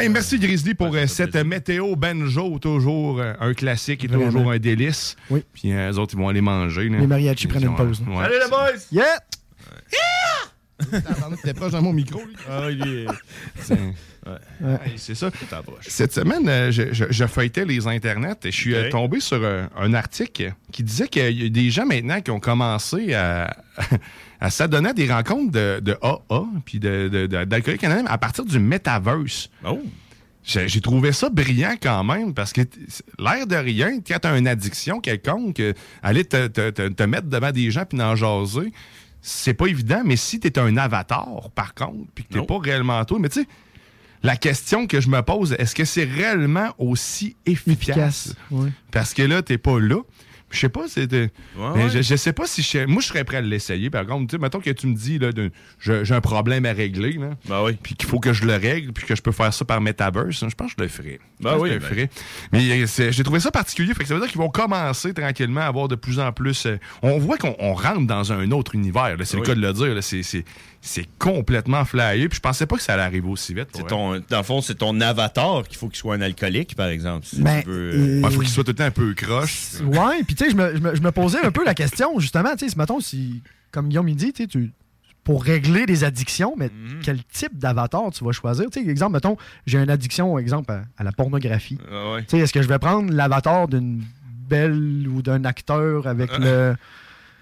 Hey, 0.00 0.08
merci 0.08 0.38
Grizzly 0.38 0.74
pour 0.74 0.92
euh, 0.94 1.06
cette 1.06 1.36
météo 1.36 1.94
banjo, 1.94 2.58
toujours 2.58 3.20
euh, 3.20 3.34
un 3.38 3.54
classique 3.54 4.02
et 4.04 4.08
Vraiment. 4.08 4.26
toujours 4.26 4.50
un 4.50 4.58
délice. 4.58 5.14
Oui. 5.30 5.44
Puis 5.52 5.72
euh, 5.72 5.92
eux 5.92 5.98
autres, 5.98 6.14
ils 6.14 6.18
vont 6.20 6.28
aller 6.28 6.40
manger. 6.40 6.88
là. 6.88 6.98
Les 6.98 7.06
mariachis 7.06 7.44
Ils 7.44 7.48
prennent 7.48 7.64
une 7.64 7.76
pause. 7.76 8.02
ouais. 8.06 8.24
Allez, 8.24 8.38
les 8.42 8.50
boys! 8.50 8.72
Yeah! 8.90 9.04
T'es 11.42 11.54
proche 11.54 11.72
dans 11.72 11.82
mon 11.82 11.92
micro, 11.92 12.18
lui. 12.20 12.34
Ah, 12.50 12.70
il 12.70 12.82
est... 12.82 13.06
C'est 13.60 13.78
Ouais. 14.26 14.78
Hey, 14.86 14.92
c'est 14.96 15.14
ça. 15.14 15.30
T'approches. 15.50 15.84
Cette 15.86 16.14
semaine, 16.14 16.48
euh, 16.48 16.70
je, 16.70 16.94
je- 16.94 17.04
je 17.10 17.26
feuilletais 17.26 17.66
les 17.66 17.86
internets 17.86 18.36
et 18.44 18.50
je 18.50 18.56
suis 18.56 18.74
euh, 18.74 18.88
tombé 18.90 19.20
sur 19.20 19.36
euh, 19.42 19.66
un 19.76 19.92
article 19.92 20.54
qui 20.72 20.82
disait 20.82 21.08
qu'il 21.08 21.42
y 21.42 21.44
a 21.44 21.48
des 21.50 21.68
gens 21.70 21.84
maintenant 21.84 22.22
qui 22.22 22.30
ont 22.30 22.40
commencé 22.40 23.12
à, 23.12 23.54
à 24.40 24.48
s'adonner 24.48 24.88
à 24.88 24.92
des 24.94 25.12
rencontres 25.12 25.52
de, 25.52 25.78
de 25.80 25.98
AA 26.00 26.44
puis 26.64 26.78
de, 26.78 27.08
de, 27.08 27.26
de- 27.26 27.44
d'alcooliques 27.44 27.84
anonymes 27.84 28.06
à 28.08 28.16
partir 28.16 28.46
du 28.46 28.58
metaverse. 28.58 29.50
Oh! 29.62 29.82
J'ai 30.42 30.80
trouvé 30.82 31.12
ça 31.12 31.28
brillant 31.30 31.74
quand 31.82 32.04
même 32.04 32.32
parce 32.34 32.52
que 32.54 32.60
l'air 33.18 33.46
de 33.46 33.56
rien, 33.56 34.00
quand 34.06 34.18
tu 34.20 34.28
as 34.28 34.36
une 34.38 34.46
addiction 34.48 35.00
quelconque, 35.00 35.60
aller 36.02 36.24
te, 36.24 36.46
te- 36.48 36.68
te- 36.70 36.88
te 36.88 37.02
mettre 37.02 37.28
devant 37.28 37.50
des 37.50 37.70
gens 37.70 37.84
puis 37.84 38.00
en 38.00 38.14
jaser, 38.16 38.72
c'est 39.26 39.54
pas 39.54 39.66
évident. 39.66 40.02
Mais 40.04 40.16
si 40.16 40.38
tu 40.38 40.46
es 40.48 40.58
un 40.58 40.76
avatar, 40.76 41.50
par 41.54 41.74
contre, 41.74 42.10
puis 42.14 42.24
que 42.24 42.38
tu 42.38 42.46
pas 42.46 42.58
réellement 42.58 43.02
toi, 43.06 43.18
mais 43.18 43.30
tu 43.30 43.40
sais, 43.40 43.48
la 44.22 44.36
question 44.36 44.86
que 44.86 45.00
je 45.00 45.08
me 45.08 45.22
pose, 45.22 45.54
est-ce 45.58 45.74
que 45.74 45.86
c'est 45.86 46.04
réellement 46.04 46.74
aussi 46.78 47.34
efficace? 47.46 48.34
ouais. 48.50 48.70
Parce 48.92 49.14
que 49.14 49.22
là, 49.22 49.42
t'es 49.42 49.58
pas 49.58 49.80
là. 49.80 50.00
Je 50.54 50.60
sais 50.60 50.68
pas, 50.68 50.88
c'était. 50.88 51.30
Ouais, 51.56 51.68
mais 51.74 51.84
ouais. 51.84 51.90
Je, 51.90 52.02
je 52.02 52.16
sais 52.16 52.32
pas 52.32 52.46
si 52.46 52.62
je. 52.62 52.86
Moi, 52.86 53.02
je 53.02 53.08
serais 53.08 53.24
prêt 53.24 53.38
à 53.38 53.40
l'essayer. 53.40 53.90
Par 53.90 54.06
contre, 54.06 54.28
tu 54.30 54.36
sais, 54.36 54.40
mettons 54.40 54.60
que 54.60 54.70
tu 54.70 54.86
me 54.86 54.94
dis, 54.94 55.18
là, 55.18 55.30
j'ai 55.80 56.14
un 56.14 56.20
problème 56.20 56.64
à 56.64 56.72
régler, 56.72 57.18
là. 57.18 57.30
Puis 57.82 57.94
qu'il 57.96 58.08
faut 58.08 58.20
que 58.20 58.32
je 58.32 58.44
le 58.46 58.54
règle, 58.56 58.92
puis 58.92 59.04
que 59.04 59.14
je 59.14 59.20
peux 59.22 59.32
faire 59.32 59.52
ça 59.52 59.64
par 59.64 59.80
Metaverse. 59.80 60.40
Je 60.48 60.54
pense 60.54 60.72
que 60.74 60.78
je 60.78 60.82
le 60.84 60.88
ferais. 60.88 61.18
Je 61.40 61.44
Ben 61.44 61.56
oui, 61.58 61.68
je 61.70 61.74
le 61.74 61.80
ben. 61.80 61.86
ferais. 61.88 62.10
Mais 62.52 62.82
euh, 62.84 63.10
j'ai 63.12 63.22
trouvé 63.24 63.40
ça 63.40 63.50
particulier. 63.50 63.92
Fait 63.94 64.02
que 64.04 64.08
ça 64.08 64.14
veut 64.14 64.20
dire 64.20 64.30
qu'ils 64.30 64.40
vont 64.40 64.48
commencer 64.50 65.12
tranquillement 65.12 65.60
à 65.62 65.64
avoir 65.66 65.88
de 65.88 65.96
plus 65.96 66.18
en 66.20 66.32
plus. 66.32 66.66
euh, 66.66 66.78
on 67.02 67.18
voit 67.18 67.36
qu'on 67.36 67.56
on 67.58 67.74
rentre 67.74 68.06
dans 68.06 68.32
un 68.32 68.50
autre 68.52 68.74
univers. 68.74 69.16
C'est 69.24 69.34
Oui. 69.36 69.40
le 69.42 69.46
cas 69.46 69.54
de 69.54 69.60
le 69.60 69.72
dire. 69.72 70.02
C'est- 70.02 70.44
C'est 70.86 71.08
complètement 71.18 71.84
flyé. 71.86 72.28
Puis 72.28 72.36
je 72.36 72.40
pensais 72.40 72.66
pas 72.66 72.76
que 72.76 72.82
ça 72.82 72.92
allait 72.92 73.02
arriver 73.04 73.26
aussi 73.26 73.54
vite. 73.54 73.68
C'est 73.74 73.86
ton, 73.86 74.20
dans 74.28 74.36
le 74.36 74.42
fond, 74.42 74.60
c'est 74.60 74.74
ton 74.74 75.00
avatar 75.00 75.62
qu'il 75.66 75.78
faut 75.78 75.88
qu'il 75.88 75.96
soit 75.96 76.14
un 76.14 76.20
alcoolique, 76.20 76.76
par 76.76 76.88
exemple. 76.88 77.24
Si 77.26 77.40
Ben, 77.40 77.62
tu 77.62 77.70
veux, 77.70 77.90
euh, 77.94 78.20
Il 78.22 78.30
faut 78.30 78.40
qu'il 78.40 78.50
soit 78.50 78.64
tout 78.64 78.72
le 78.72 78.74
temps 78.76 78.84
un 78.84 78.90
peu 78.90 79.14
croche. 79.14 79.80
Ouais, 79.82 80.22
puis 80.26 80.34
tu 80.34 80.44
sais, 80.44 80.50
je 80.50 80.56
me, 80.56 80.74
je 80.76 80.80
me- 80.80 80.94
je 80.94 81.00
me 81.00 81.10
posais 81.10 81.42
un 81.42 81.50
peu 81.50 81.64
la 81.64 81.72
question, 81.74 82.18
justement, 82.20 82.52
tu 82.52 82.66
sais, 82.66 82.68
ce 82.68 82.78
mettons, 82.78 83.00
si, 83.00 83.42
comme 83.70 83.88
Guillaume 83.88 84.08
il 84.08 84.16
dit, 84.16 84.32
tu 84.34 84.72
pour 85.24 85.42
régler 85.42 85.86
des 85.86 86.04
addictions, 86.04 86.52
mais 86.58 86.66
Mhm. 86.68 87.00
quel 87.02 87.24
type 87.24 87.56
d'avatar 87.58 88.10
tu 88.12 88.22
vas 88.22 88.32
choisir? 88.32 88.66
Tu 88.70 88.82
sais, 88.84 88.86
exemple, 88.90 89.14
mettons, 89.14 89.38
j'ai 89.66 89.78
une 89.78 89.88
addiction, 89.88 90.38
exemple, 90.38 90.70
à, 90.70 90.82
à 90.98 91.02
la 91.02 91.12
pornographie. 91.12 91.78
Ah 91.90 92.12
ouais. 92.12 92.20
Tu 92.24 92.32
sais, 92.32 92.38
est-ce 92.40 92.52
que 92.52 92.60
je 92.60 92.68
vais 92.68 92.78
prendre 92.78 93.10
l'avatar 93.10 93.68
d'une 93.68 94.04
belle 94.50 95.08
ou 95.08 95.22
d'un 95.22 95.46
acteur 95.46 96.06
avec 96.06 96.28
le... 96.38 96.76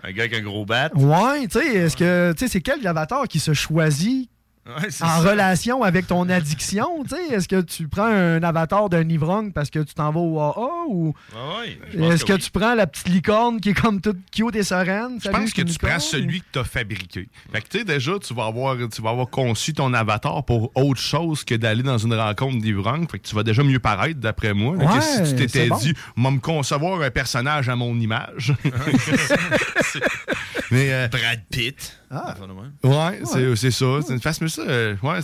Un 0.05 0.13
gars 0.13 0.25
avec 0.25 0.35
un 0.35 0.43
gros 0.43 0.65
bat. 0.65 0.91
Ouais, 0.95 1.47
tu 1.47 1.61
sais, 1.61 1.67
est-ce 1.67 1.97
que, 1.97 2.33
tu 2.33 2.39
sais, 2.41 2.49
c'est 2.49 2.61
quel 2.61 2.85
avatar 2.87 3.29
qui 3.29 3.39
se 3.39 3.53
choisit 3.53 4.29
Ouais, 4.65 4.87
en 4.87 4.91
ça. 4.91 5.19
relation 5.19 5.83
avec 5.83 6.07
ton 6.07 6.29
addiction, 6.29 7.03
tu 7.03 7.17
sais? 7.17 7.35
Est-ce 7.35 7.49
que 7.49 7.61
tu 7.63 7.89
prends 7.89 8.07
un 8.07 8.41
avatar 8.45 8.89
d'un 8.89 9.09
ivrogne 9.09 9.51
parce 9.51 9.71
que 9.71 9.81
tu 9.81 9.93
t'en 9.93 10.13
vas 10.13 10.21
au 10.21 10.39
AA 10.39 10.87
ou... 10.89 11.15
Ah 11.35 11.59
ouais, 11.59 11.79
Est-ce 12.13 12.25
que, 12.25 12.35
oui. 12.35 12.39
tu 12.39 12.51
prends 12.53 12.75
la 12.75 12.87
petite 12.87 13.09
licorne 13.09 13.61
qui 13.61 13.71
est 13.71 13.75
comme 13.75 14.01
toute 14.01 14.21
cute 14.31 14.55
et 14.55 14.63
sereine? 14.63 15.19
Je 15.21 15.31
pense 15.31 15.53
que 15.53 15.63
tu 15.63 15.77
prends 15.79 15.99
celui 15.99 16.43
que 16.43 16.47
tu 16.53 16.59
as 16.61 16.65
fabriqué. 16.65 17.29
Fait 17.53 17.61
que 17.61 17.69
tu 17.69 17.79
sais, 17.79 17.85
déjà, 17.85 18.13
tu 18.21 18.33
vas, 18.35 18.47
avoir, 18.47 18.77
tu 18.77 19.03
vas 19.03 19.11
avoir 19.11 19.29
conçu 19.29 19.73
ton 19.75 19.93
avatar 19.95 20.45
pour 20.45 20.71
autre 20.77 21.01
chose 21.01 21.43
que 21.45 21.57
d'aller 21.57 21.83
dans 21.83 21.99
une 21.99 22.15
rencontre 22.15 22.59
d'ivrogne. 22.59 23.09
Fait 23.11 23.19
que 23.19 23.27
tu 23.27 23.35
vas 23.35 23.43
déjà 23.43 23.65
mieux 23.65 23.81
paraître, 23.81 24.21
d'après 24.21 24.55
moi. 24.55 24.77
Ouais, 24.77 25.01
si 25.01 25.25
tu 25.31 25.35
t'étais 25.35 25.69
bon. 25.71 25.77
dit, 25.79 25.93
moi, 26.15 26.31
me 26.31 26.39
concevoir 26.39 27.03
un 27.03 27.11
personnage 27.11 27.69
à 27.69 27.75
mon 27.75 27.99
image. 27.99 28.55
Mais, 30.73 30.93
euh, 30.93 31.09
Brad 31.09 31.41
Pitt. 31.51 31.99
Ah. 32.11 32.35
Ouais, 32.83 33.21
c'est 33.25 33.57
c'est 33.57 33.71
ça. 33.71 34.01
C'est 34.07 34.15
une 34.15 34.21
face, 34.21 34.41
mais 34.41 34.49
ça, 34.49 34.63
euh, 34.63 34.97
ouais, 35.03 35.21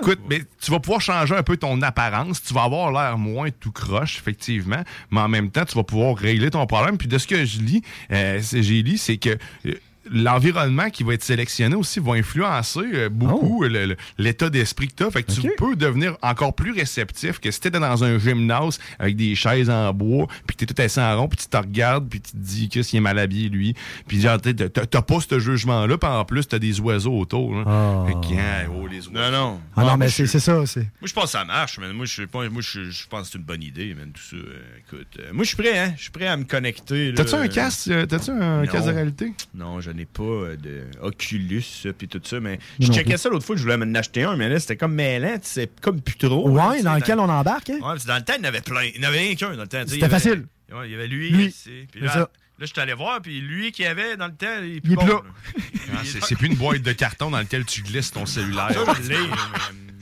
Écoute, 0.00 0.20
mais 0.28 0.42
tu 0.60 0.70
vas 0.70 0.80
pouvoir 0.80 1.00
changer 1.00 1.34
un 1.34 1.42
peu 1.42 1.56
ton 1.56 1.80
apparence. 1.80 2.42
Tu 2.42 2.52
vas 2.52 2.64
avoir 2.64 2.92
l'air 2.92 3.16
moins 3.16 3.48
tout 3.50 3.72
croche, 3.72 4.18
effectivement. 4.18 4.82
Mais 5.10 5.20
en 5.20 5.28
même 5.28 5.50
temps, 5.50 5.64
tu 5.64 5.76
vas 5.76 5.82
pouvoir 5.82 6.16
régler 6.16 6.50
ton 6.50 6.66
problème. 6.66 6.98
Puis 6.98 7.08
de 7.08 7.16
ce 7.16 7.26
que 7.26 7.44
je 7.44 7.60
lis, 7.60 7.82
euh, 8.12 8.40
j'ai 8.52 8.82
lu, 8.82 8.98
c'est 8.98 9.16
que 9.16 9.38
euh, 9.66 9.74
l'environnement 10.10 10.90
qui 10.90 11.02
va 11.04 11.14
être 11.14 11.22
sélectionné 11.24 11.74
aussi 11.76 12.00
va 12.00 12.12
influencer 12.14 12.80
euh, 12.94 13.08
beaucoup 13.08 13.62
le- 13.64 13.96
l'état 14.18 14.50
d'esprit 14.50 14.88
que 14.88 14.94
tu 14.94 15.04
as. 15.04 15.10
Fait 15.10 15.22
que 15.22 15.32
tu 15.32 15.50
peux 15.56 15.76
devenir 15.76 16.16
encore 16.22 16.54
plus 16.54 16.72
réceptif 16.72 17.38
que 17.38 17.50
si 17.50 17.60
tu 17.60 17.68
étais 17.68 17.80
dans 17.80 18.04
un 18.04 18.18
gymnase 18.18 18.78
avec 18.98 19.16
des 19.16 19.34
chaises 19.34 19.70
en 19.70 19.92
bois, 19.92 20.26
puis 20.46 20.56
que 20.56 20.64
tu 20.64 20.70
es 20.70 20.74
tout 20.74 20.82
assis 20.82 21.00
en 21.00 21.20
rond, 21.20 21.28
puis 21.28 21.38
tu 21.38 21.46
te 21.46 21.56
regardes, 21.56 22.08
puis 22.08 22.20
tu 22.20 22.32
te 22.32 22.36
dis 22.36 22.68
que 22.68 22.82
s'il 22.82 22.98
est 22.98 23.00
mal 23.00 23.18
habillé, 23.18 23.48
lui. 23.48 23.74
Puis 24.06 24.20
genre, 24.20 24.40
t'as- 24.40 24.52
t'as 24.54 24.86
t'as 24.86 25.02
pas 25.02 25.18
ce 25.20 25.38
jugement-là, 25.38 25.98
puis 25.98 26.10
en 26.10 26.24
plus, 26.24 26.46
tu 26.48 26.54
as 26.54 26.58
des 26.58 26.80
oiseaux 26.80 27.18
autour. 27.18 27.54
là. 27.54 28.04
Fait 28.06 28.12
que, 28.14 28.34
hein, 28.40 28.66
oh, 28.74 28.86
les 28.86 28.98
oiseaux. 29.08 29.10
Non, 29.12 29.30
non. 29.30 29.60
Ah 29.76 29.80
non, 29.80 29.86
moi, 29.88 29.96
mais 29.98 30.08
je 30.08 30.24
c'est 30.26 30.40
ça, 30.40 30.64
c'est... 30.66 30.80
Moi, 30.80 30.88
je 31.06 31.12
pense 31.12 31.24
que 31.24 31.30
ça 31.30 31.44
marche, 31.44 31.78
mais 31.80 31.92
moi, 31.92 32.06
je, 32.06 32.14
sais 32.14 32.26
pas, 32.26 32.48
moi, 32.48 32.62
je, 32.62 32.90
je 32.90 33.06
pense 33.08 33.26
que 33.26 33.32
c'est 33.32 33.38
une 33.38 33.44
bonne 33.44 33.62
idée, 33.62 33.94
man, 33.94 34.10
tout 34.12 34.22
ça. 34.22 34.36
Euh, 34.36 34.60
écoute, 34.86 35.06
euh, 35.18 35.32
moi, 35.32 35.44
je 35.44 35.48
suis 35.48 35.56
prêt, 35.56 35.78
hein. 35.78 35.92
Je 35.96 36.02
suis 36.02 36.10
prêt 36.10 36.26
à 36.26 36.36
me 36.36 36.44
connecter. 36.44 37.12
T'as-tu 37.14 37.34
un 37.34 37.48
casque, 37.48 37.88
euh, 37.88 38.06
t'as-tu 38.06 38.30
un 38.30 38.62
Non. 38.64 38.66
casque 38.70 38.86
de 38.86 38.92
réalité? 38.92 39.32
Non, 39.54 39.80
je 39.80 39.90
n'ai 39.98 40.06
pas 40.06 40.22
euh, 40.22 40.56
de 40.56 40.84
Oculus 41.02 41.62
puis 41.98 42.08
tout 42.08 42.20
ça, 42.24 42.40
mais 42.40 42.58
je 42.80 42.90
checkais 42.90 43.16
ça 43.16 43.28
l'autre 43.28 43.44
fois, 43.44 43.56
je 43.56 43.62
voulais 43.62 43.76
m'en 43.76 43.94
acheter 43.94 44.22
un, 44.24 44.36
mais 44.36 44.48
là, 44.48 44.58
c'était 44.58 44.76
comme 44.76 44.94
mêlant, 44.94 45.34
tu 45.34 45.40
sais, 45.48 45.70
comme 45.82 46.00
plus 46.00 46.16
trop. 46.16 46.48
Ouais, 46.48 46.78
sais, 46.78 46.82
dans 46.84 46.94
lequel 46.94 47.18
on 47.20 47.28
embarque, 47.28 47.70
hein? 47.70 47.74
Ouais, 47.74 47.80
parce 47.80 48.02
que 48.04 48.08
dans 48.08 48.16
le 48.16 48.22
temps, 48.24 48.34
il 48.38 48.42
y 48.42 48.46
en 48.46 48.48
avait 48.48 48.60
plein. 48.60 48.82
Il 48.94 49.00
n'y 49.00 49.06
en 49.06 49.08
avait 49.10 49.18
rien 49.20 49.34
qu'un 49.34 49.54
dans 49.54 49.62
le 49.62 49.68
temps. 49.68 49.82
C'était 49.86 50.08
facile. 50.08 50.46
Ouais, 50.72 50.86
il 50.88 50.92
y 50.92 50.94
avait 50.94 51.06
lui, 51.08 51.30
puis 51.32 51.54
C'est 51.92 52.00
là, 52.00 52.12
ça. 52.12 52.18
là, 52.20 52.26
je 52.60 52.66
suis 52.66 52.80
allé 52.80 52.92
voir, 52.94 53.20
puis 53.22 53.40
lui 53.40 53.72
qui 53.72 53.84
avait 53.86 54.16
dans 54.16 54.26
le 54.26 54.34
temps, 54.34 54.46
il 54.62 54.76
est 54.76 54.80
plus 54.80 54.90
Il 54.90 54.92
est 54.92 54.96
bon, 54.96 55.04
plus 55.04 55.12
là. 55.12 55.20
là. 55.22 55.94
Ah, 55.94 56.00
c'est 56.04 56.22
c'est 56.24 56.36
plus 56.36 56.48
une 56.48 56.56
boîte 56.56 56.82
de 56.82 56.92
carton 56.92 57.30
dans 57.30 57.38
laquelle 57.38 57.64
tu 57.64 57.82
glisses 57.82 58.10
ton 58.12 58.26
cellulaire. 58.26 58.68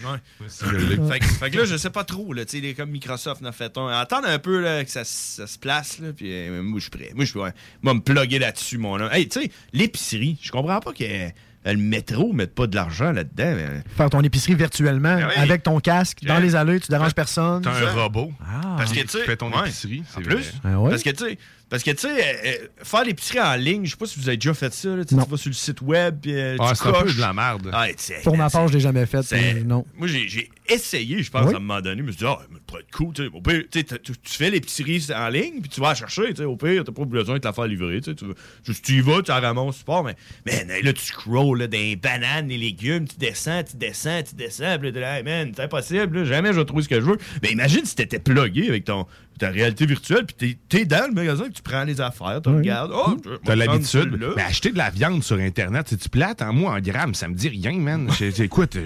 Ouais. 0.05 0.49
Fait, 0.49 1.19
que- 1.19 1.25
fait 1.27 1.51
que 1.51 1.57
là, 1.59 1.65
je 1.65 1.77
sais 1.77 1.91
pas 1.91 2.05
trop, 2.05 2.33
là, 2.33 2.45
tu 2.45 2.57
sais, 2.57 2.61
les- 2.63 2.75
comme 2.75 2.91
Microsoft 2.91 3.43
en 3.43 3.47
a 3.47 3.53
fait 3.53 3.77
un. 3.79 3.89
Attendre 3.89 4.29
un 4.29 4.39
peu 4.39 4.61
là, 4.61 4.85
que 4.85 4.91
ça, 4.91 5.05
ça 5.05 5.47
se 5.47 5.59
place, 5.59 5.99
là, 5.99 6.09
puis 6.17 6.29
euh, 6.31 6.63
moi, 6.63 6.79
je 6.79 6.83
suis 6.83 6.91
prêt. 6.91 7.13
Moi, 7.15 7.25
je 7.25 7.31
suis 7.31 7.39
ouais, 7.41 7.53
moi, 7.83 7.95
me 7.95 8.01
plugger 8.01 8.39
là-dessus, 8.39 8.79
mon 8.79 9.01
homme. 9.01 9.09
Hey, 9.13 9.29
tu 9.29 9.41
sais, 9.43 9.51
l'épicerie, 9.73 10.39
je 10.43 10.51
comprends 10.51 10.81
pas 10.81 10.93
que 10.93 11.05
euh, 11.05 11.29
le 11.65 11.77
métro 11.79 12.33
mette 12.33 12.55
pas 12.55 12.67
de 12.67 12.77
l'argent 12.77 13.11
là-dedans. 13.13 13.55
mais- 13.57 13.83
Faire 13.97 14.11
ton 14.11 14.21
épicerie 14.23 14.55
virtuellement, 14.55 15.19
Ah 15.21 15.29
oui. 15.29 15.35
avec 15.43 15.63
ton 15.63 15.81
casque, 15.81 16.19
dans 16.25 16.39
les 16.39 16.55
allées, 16.55 16.79
tu 16.81 16.91
déranges 16.91 17.15
personne. 17.15 17.63
T'as 17.63 17.73
un 17.73 17.93
robot. 17.93 18.33
Parce 18.77 18.93
que, 18.93 19.01
tu 19.01 19.19
fait 19.25 19.37
ton 19.37 19.51
ouais, 19.53 19.61
épicerie. 19.69 20.03
En 20.13 20.15
c'est 20.19 20.21
plus, 20.23 20.35
vrai. 20.37 20.45
Ah 20.65 20.81
ouais? 20.81 20.91
parce 20.91 21.03
que, 21.03 21.11
tu 21.11 21.25
sais, 21.25 21.39
parce 21.69 21.83
que, 21.83 21.91
tu 21.91 21.99
sais, 21.99 22.09
euh, 22.09 22.35
euh, 22.47 22.67
faire 22.85 23.05
l'épicerie 23.05 23.41
en 23.41 23.55
ligne, 23.57 23.85
je 23.85 23.91
sais 23.91 23.97
pas 23.97 24.07
si 24.07 24.19
vous 24.21 24.29
avez 24.29 24.37
déjà 24.37 24.55
fait 24.55 24.73
ça, 24.73 24.89
là, 24.97 25.05
tu 25.05 25.15
vas 25.17 25.37
sur 25.37 25.49
le 25.51 25.55
site 25.55 25.81
web, 25.83 26.19
puis 26.23 26.33
euh, 26.35 26.57
Ah, 26.61 26.71
tu 26.71 26.77
c'est 26.83 26.89
un 26.89 27.03
peu 27.03 27.13
de 27.13 27.21
la 27.21 27.33
merde. 27.33 27.71
Ah, 27.73 27.87
Pour 28.23 28.37
ma 28.37 28.49
part, 28.51 28.69
je 28.69 28.75
l'ai 28.75 28.81
jamais 28.81 29.05
fait. 29.07 29.21
non. 29.65 29.85
Moi, 29.97 30.07
j'ai 30.09 30.51
essayé, 30.69 31.23
je 31.23 31.31
pense, 31.31 31.47
Oui. 31.47 31.55
à 31.55 31.57
un 31.57 31.61
moment 31.61 31.81
donné. 31.81 32.01
Je 32.03 32.07
me 32.07 32.11
suis 32.13 32.19
dit, 32.19 32.25
ah, 32.27 32.39
mais 32.51 32.59
pourrait 32.67 32.81
être 32.83 32.91
cool. 32.97 33.13
Au 33.35 33.41
pire, 33.41 33.63
tu 33.71 33.85
fais 34.25 34.51
l'épicerie 34.51 35.05
en 35.15 35.29
ligne, 35.29 35.61
puis 35.61 35.69
tu 35.69 35.81
vas 35.81 35.89
la 35.91 35.95
chercher. 35.95 36.29
tu 36.31 36.37
sais, 36.37 36.45
Au 36.45 36.57
pire, 36.57 36.83
t'as 36.85 36.93
pas 36.93 37.05
besoin 37.05 37.35
de 37.37 37.41
te 37.41 37.47
la 37.49 37.53
faire 37.53 37.67
livrer. 37.67 38.01
Tu, 38.01 38.11
sais, 38.11 38.17
tu, 38.17 38.25
juste, 38.65 38.85
tu 38.85 38.95
y 38.95 39.01
vas, 39.01 39.23
tu 39.23 39.31
la 39.31 39.41
ramasses, 39.41 39.79
tu 39.79 39.85
pars. 39.85 40.03
Mais, 40.05 40.17
mais 40.45 40.83
là, 40.83 40.93
tu 40.93 41.05
scrolls 41.05 41.59
là, 41.59 41.67
des 41.67 41.97
bananes, 41.97 42.49
des 42.49 42.59
légumes, 42.59 43.07
tu 43.09 43.17
descends, 43.17 43.63
tu 43.65 43.77
descends, 43.77 44.23
tu 44.23 44.35
descends. 44.35 44.79
Puis 44.79 44.93
là, 44.93 45.19
Hey, 45.19 45.23
man, 45.23 45.53
c'est 45.55 45.63
impossible. 45.63 46.19
là, 46.19 46.25
jamais 46.25 46.53
je 46.53 46.59
vais 46.59 46.65
trouver 46.65 46.83
ce 46.83 46.89
que 46.89 47.01
je 47.01 47.07
veux. 47.07 47.19
Mais 47.43 47.51
imagine 47.53 47.85
si 47.85 47.95
t'étais 47.95 48.19
plugué 48.19 48.69
avec 48.69 48.85
ton, 48.85 49.07
ta 49.39 49.51
réalité 49.51 49.87
virtuelle, 49.87 50.25
puis 50.27 50.35
t'es- 50.37 50.59
t'es 50.69 50.85
dans 50.85 51.07
le 51.09 51.15
magasin, 51.15 51.45
puis 51.45 51.53
tu 51.55 51.63
prends 51.63 51.85
les 51.85 52.01
affaires, 52.01 52.41
tu 52.43 52.49
regardes. 52.51 52.91
Oh, 52.95 53.17
vais 53.25 53.39
T'as 53.45 53.55
l'habitude. 53.57 54.19
Mais 54.37 54.43
acheter 54.43 54.71
de 54.73 54.79
la 54.79 54.91
viande 54.91 55.23
sur 55.23 55.37
Internet, 55.39 55.87
c'est-tu 55.89 56.09
plate? 56.09 56.43
En 56.43 56.53
moi, 56.53 56.73
en 56.73 56.81
grammes, 56.81 57.15
ça 57.15 57.29
me 57.29 57.35
dit 57.35 57.49
rien, 57.49 57.73
man. 57.75 58.09
Écoute, 58.39 58.77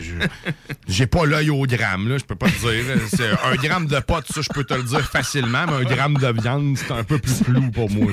j'ai 0.89 1.07
pas 1.07 1.25
l'œil 1.27 1.51
au 1.51 1.63
gramme, 1.67 2.09
là. 2.09 2.19
Je 2.19 2.25
peux 2.25 2.35
pas 2.37 2.49
te 2.49 2.59
dire. 2.59 3.37
Un 3.45 3.55
gramme 3.57 3.87
de 3.87 3.99
potes, 4.01 4.27
ça, 4.33 4.41
je 4.43 4.49
peux 4.53 4.65
te 4.65 4.75
le 4.75 4.83
dire 4.83 5.01
facilement, 5.11 5.65
mais 5.67 5.73
un 5.75 5.85
gramme 5.85 6.15
de 6.17 6.41
viande, 6.43 6.77
c'est 6.77 6.93
un 6.93 7.05
peu 7.05 7.19
plus 7.19 7.43
flou 7.45 7.71
pour 7.71 7.91
moi. 7.91 8.13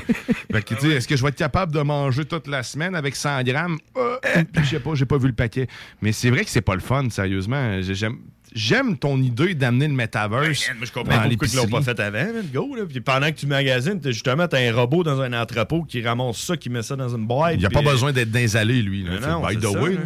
Fait 0.52 0.62
que, 0.62 0.74
tu 0.76 0.82
sais, 0.82 0.90
est-ce 0.90 1.08
que 1.08 1.16
je 1.16 1.24
vais 1.24 1.30
être 1.30 1.36
capable 1.36 1.74
de 1.74 1.82
manger 1.82 2.26
toute 2.26 2.48
la 2.48 2.64
semaine 2.64 2.96
avec 2.96 3.16
100 3.16 3.44
grammes? 3.44 3.78
Euh, 3.98 4.18
puis 4.54 4.64
je 4.64 4.70
sais 4.72 4.80
pas, 4.80 4.92
j'ai 4.96 5.06
pas 5.06 5.18
vu 5.18 5.28
le 5.28 5.34
paquet. 5.34 5.68
Mais 6.02 6.12
c'est 6.12 6.30
vrai 6.30 6.44
que 6.44 6.50
c'est 6.50 6.62
pas 6.62 6.76
le 6.76 6.82
fun, 6.82 7.10
sérieusement. 7.10 7.82
J'ai- 7.82 7.96
J'aime. 7.96 8.18
J'aime 8.54 8.98
ton 8.98 9.22
idée 9.22 9.56
d'amener 9.56 9.88
le 9.88 9.94
metaverse. 9.94 10.68
Man, 10.68 10.78
moi, 10.78 10.86
je 10.86 10.92
comprends 10.92 11.18
pas 11.18 11.28
pourquoi 11.28 11.48
ils 11.48 11.56
l'ont 11.56 11.68
pas 11.68 11.82
fait 11.82 12.00
avant, 12.00 12.34
man, 12.34 12.48
go. 12.54 12.76
Là. 12.76 12.84
Puis 12.88 13.02
pendant 13.02 13.28
que 13.28 13.36
tu 13.36 13.48
magasines, 13.48 14.00
t'as 14.00 14.12
justement 14.12 14.48
t'as 14.48 14.60
un 14.60 14.74
robot 14.74 15.04
dans 15.04 15.22
un 15.22 15.34
entrepôt 15.34 15.84
qui 15.84 16.02
ramasse 16.02 16.38
ça, 16.38 16.58
qui 16.58 16.70
met 16.70 16.84
ça 16.84 16.96
dans 16.96 17.16
une 17.16 17.26
boîte. 17.26 17.56
Il 17.56 17.60
n'y 17.60 17.66
a 17.66 17.70
puis, 17.70 17.82
pas 17.82 17.88
euh, 17.88 17.92
besoin 17.94 18.12
d'être 18.12 18.32
dans 18.32 18.40
les 18.40 18.58
allées, 18.58 18.82
lui. 18.82 19.04
Là, 19.04 19.20
non, 19.20 19.48
by 19.48 19.58
the 19.58 19.62
ça, 19.62 19.72
way, 19.72 19.98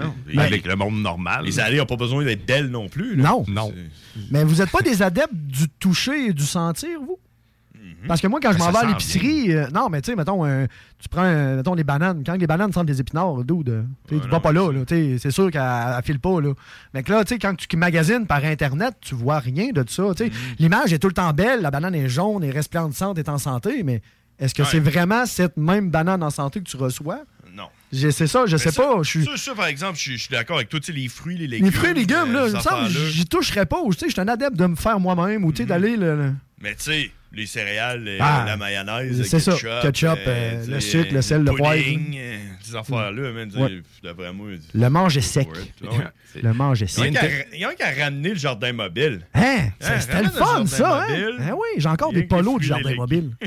non. 0.00 0.14
avec 0.40 0.66
le 0.66 0.76
monde 0.76 1.00
normal. 1.00 1.44
Les 1.44 1.60
allées 1.60 1.78
n'ont 1.78 1.86
pas 1.86 1.96
besoin 1.96 2.24
d'être 2.24 2.44
d'elles 2.46 2.68
non 2.68 2.88
plus. 2.88 3.16
là. 3.16 3.30
Non. 3.30 3.44
Non. 3.48 3.72
Mais 4.30 4.44
vous 4.44 4.56
n'êtes 4.56 4.70
pas 4.70 4.82
des 4.82 5.02
adeptes 5.02 5.34
du 5.34 5.68
toucher 5.68 6.26
et 6.26 6.32
du 6.32 6.44
sentir, 6.44 7.00
vous? 7.00 7.18
Parce 8.08 8.20
que 8.20 8.26
moi, 8.26 8.40
quand 8.42 8.52
je 8.52 8.58
m'en 8.58 8.70
vais 8.70 8.78
à 8.78 8.84
l'épicerie, 8.86 9.52
euh, 9.54 9.66
non, 9.72 9.88
mais 9.88 10.00
tu 10.02 10.10
sais, 10.10 10.16
mettons, 10.16 10.44
euh, 10.44 10.66
tu 10.98 11.08
prends, 11.08 11.24
euh, 11.24 11.56
mettons, 11.56 11.74
les 11.74 11.84
bananes. 11.84 12.22
Quand 12.24 12.34
les 12.34 12.46
bananes 12.46 12.72
sentent 12.72 12.86
des 12.86 13.00
épinards, 13.00 13.44
dude, 13.44 13.68
euh, 13.68 13.82
tu 14.08 14.18
vas 14.28 14.40
pas 14.40 14.52
là, 14.52 14.72
là, 14.72 14.80
c'est 14.86 15.30
sûr 15.30 15.50
qu'elle 15.50 15.62
elle 15.62 16.02
file 16.04 16.18
pas, 16.18 16.40
là. 16.40 16.52
Mais 16.94 17.02
que 17.02 17.12
là, 17.12 17.24
tu 17.24 17.34
sais, 17.34 17.38
quand 17.38 17.54
tu 17.56 17.76
magasines 17.76 18.26
par 18.26 18.44
Internet, 18.44 18.94
tu 19.00 19.14
vois 19.14 19.38
rien 19.38 19.70
de 19.72 19.84
ça. 19.88 20.02
Mm-hmm. 20.02 20.30
L'image 20.58 20.92
est 20.92 20.98
tout 20.98 21.08
le 21.08 21.14
temps 21.14 21.32
belle, 21.32 21.60
la 21.62 21.70
banane 21.70 21.94
est 21.94 22.08
jaune, 22.08 22.42
est 22.44 22.50
resplendissante, 22.50 23.18
est 23.18 23.28
en 23.28 23.38
santé, 23.38 23.82
mais 23.82 24.02
est-ce 24.38 24.54
que 24.54 24.62
Ouais. 24.62 24.68
c'est 24.70 24.80
vraiment 24.80 25.24
cette 25.26 25.56
même 25.56 25.90
banane 25.90 26.22
en 26.22 26.30
santé 26.30 26.60
que 26.60 26.64
tu 26.68 26.76
reçois? 26.76 27.20
Non. 27.54 27.68
C'est 27.92 28.26
ça, 28.26 28.46
je 28.46 28.52
Mais 28.52 28.58
sais 28.58 28.70
ça- 28.70 28.82
pas, 28.82 29.02
je 29.02 29.08
suis... 29.10 29.24
Ça, 29.26 29.36
ça, 29.36 29.54
par 29.54 29.66
exemple, 29.66 29.98
je 29.98 30.16
suis- 30.16 30.28
d'accord 30.30 30.56
avec 30.56 30.70
toi. 30.70 30.80
Tu 30.80 30.86
sais, 30.86 30.92
les 30.98 31.06
fruits, 31.08 31.36
les 31.36 31.46
légumes. 31.46 31.66
Les 31.66 31.70
fruits 31.72 31.90
et 31.90 31.94
légumes, 31.94 32.32
là, 32.32 32.46
il 32.48 32.54
me 32.54 32.60
semble, 32.60 32.88
j'y 32.88 33.26
toucherais 33.26 33.66
pas. 33.66 33.76
Je 33.90 34.08
suis 34.08 34.20
un 34.20 34.26
adepte 34.28 34.56
de 34.56 34.64
me 34.66 34.74
faire 34.74 34.98
moi-même 34.98 35.44
ou 35.44 35.52
tu 35.52 35.58
sais, 35.58 35.66
d'aller 35.66 35.96
le- 35.98 36.16
le... 36.16 36.32
Mais 36.62 36.74
tu 36.74 36.84
sais, 36.84 37.10
les 37.34 37.46
céréales, 37.46 38.04
euh, 38.06 38.18
Ah, 38.20 38.44
la 38.46 38.56
mayonnaise, 38.56 39.22
c'est 39.26 39.40
ça. 39.40 39.52
ketchup, 39.82 40.18
euh, 40.26 40.28
euh, 40.28 40.66
le 40.68 40.80
sucre, 40.80 41.12
le 41.14 41.22
sel, 41.22 41.42
le 41.44 41.52
poivre. 41.52 41.82
ces 42.62 42.76
affaires-là, 42.76 43.32
man. 43.32 43.50
Ouais. 43.56 43.80
D'après 44.02 44.32
moi. 44.32 44.48
Le 44.74 44.88
manche 44.90 45.16
est 45.16 45.20
sec. 45.20 45.48
Ouais. 45.82 45.88
Le 46.42 46.54
manche 46.54 46.80
est 46.80 46.96
Il 46.96 47.10
y 47.12 47.14
sec. 47.14 47.46
a 47.52 47.56
y 47.58 47.64
a 47.66 47.74
qu'à 47.74 47.90
ramener 48.04 48.30
le 48.30 48.36
jardin 48.36 48.72
mobile. 48.72 49.20
Hein? 49.34 49.68
Hein, 49.82 50.00
C'était 50.00 50.22
le 50.22 50.30
fun, 50.30 50.46
jardin 50.64 50.66
ça, 50.66 51.02
hein? 51.02 51.06
mobile. 51.10 51.36
Hein, 51.40 51.52
oui, 51.52 51.68
j'ai 51.76 51.88
encore 51.90 52.10
des 52.14 52.22
polos 52.22 52.58
du 52.58 52.66
jardin 52.66 52.94
mobile. 52.94 53.32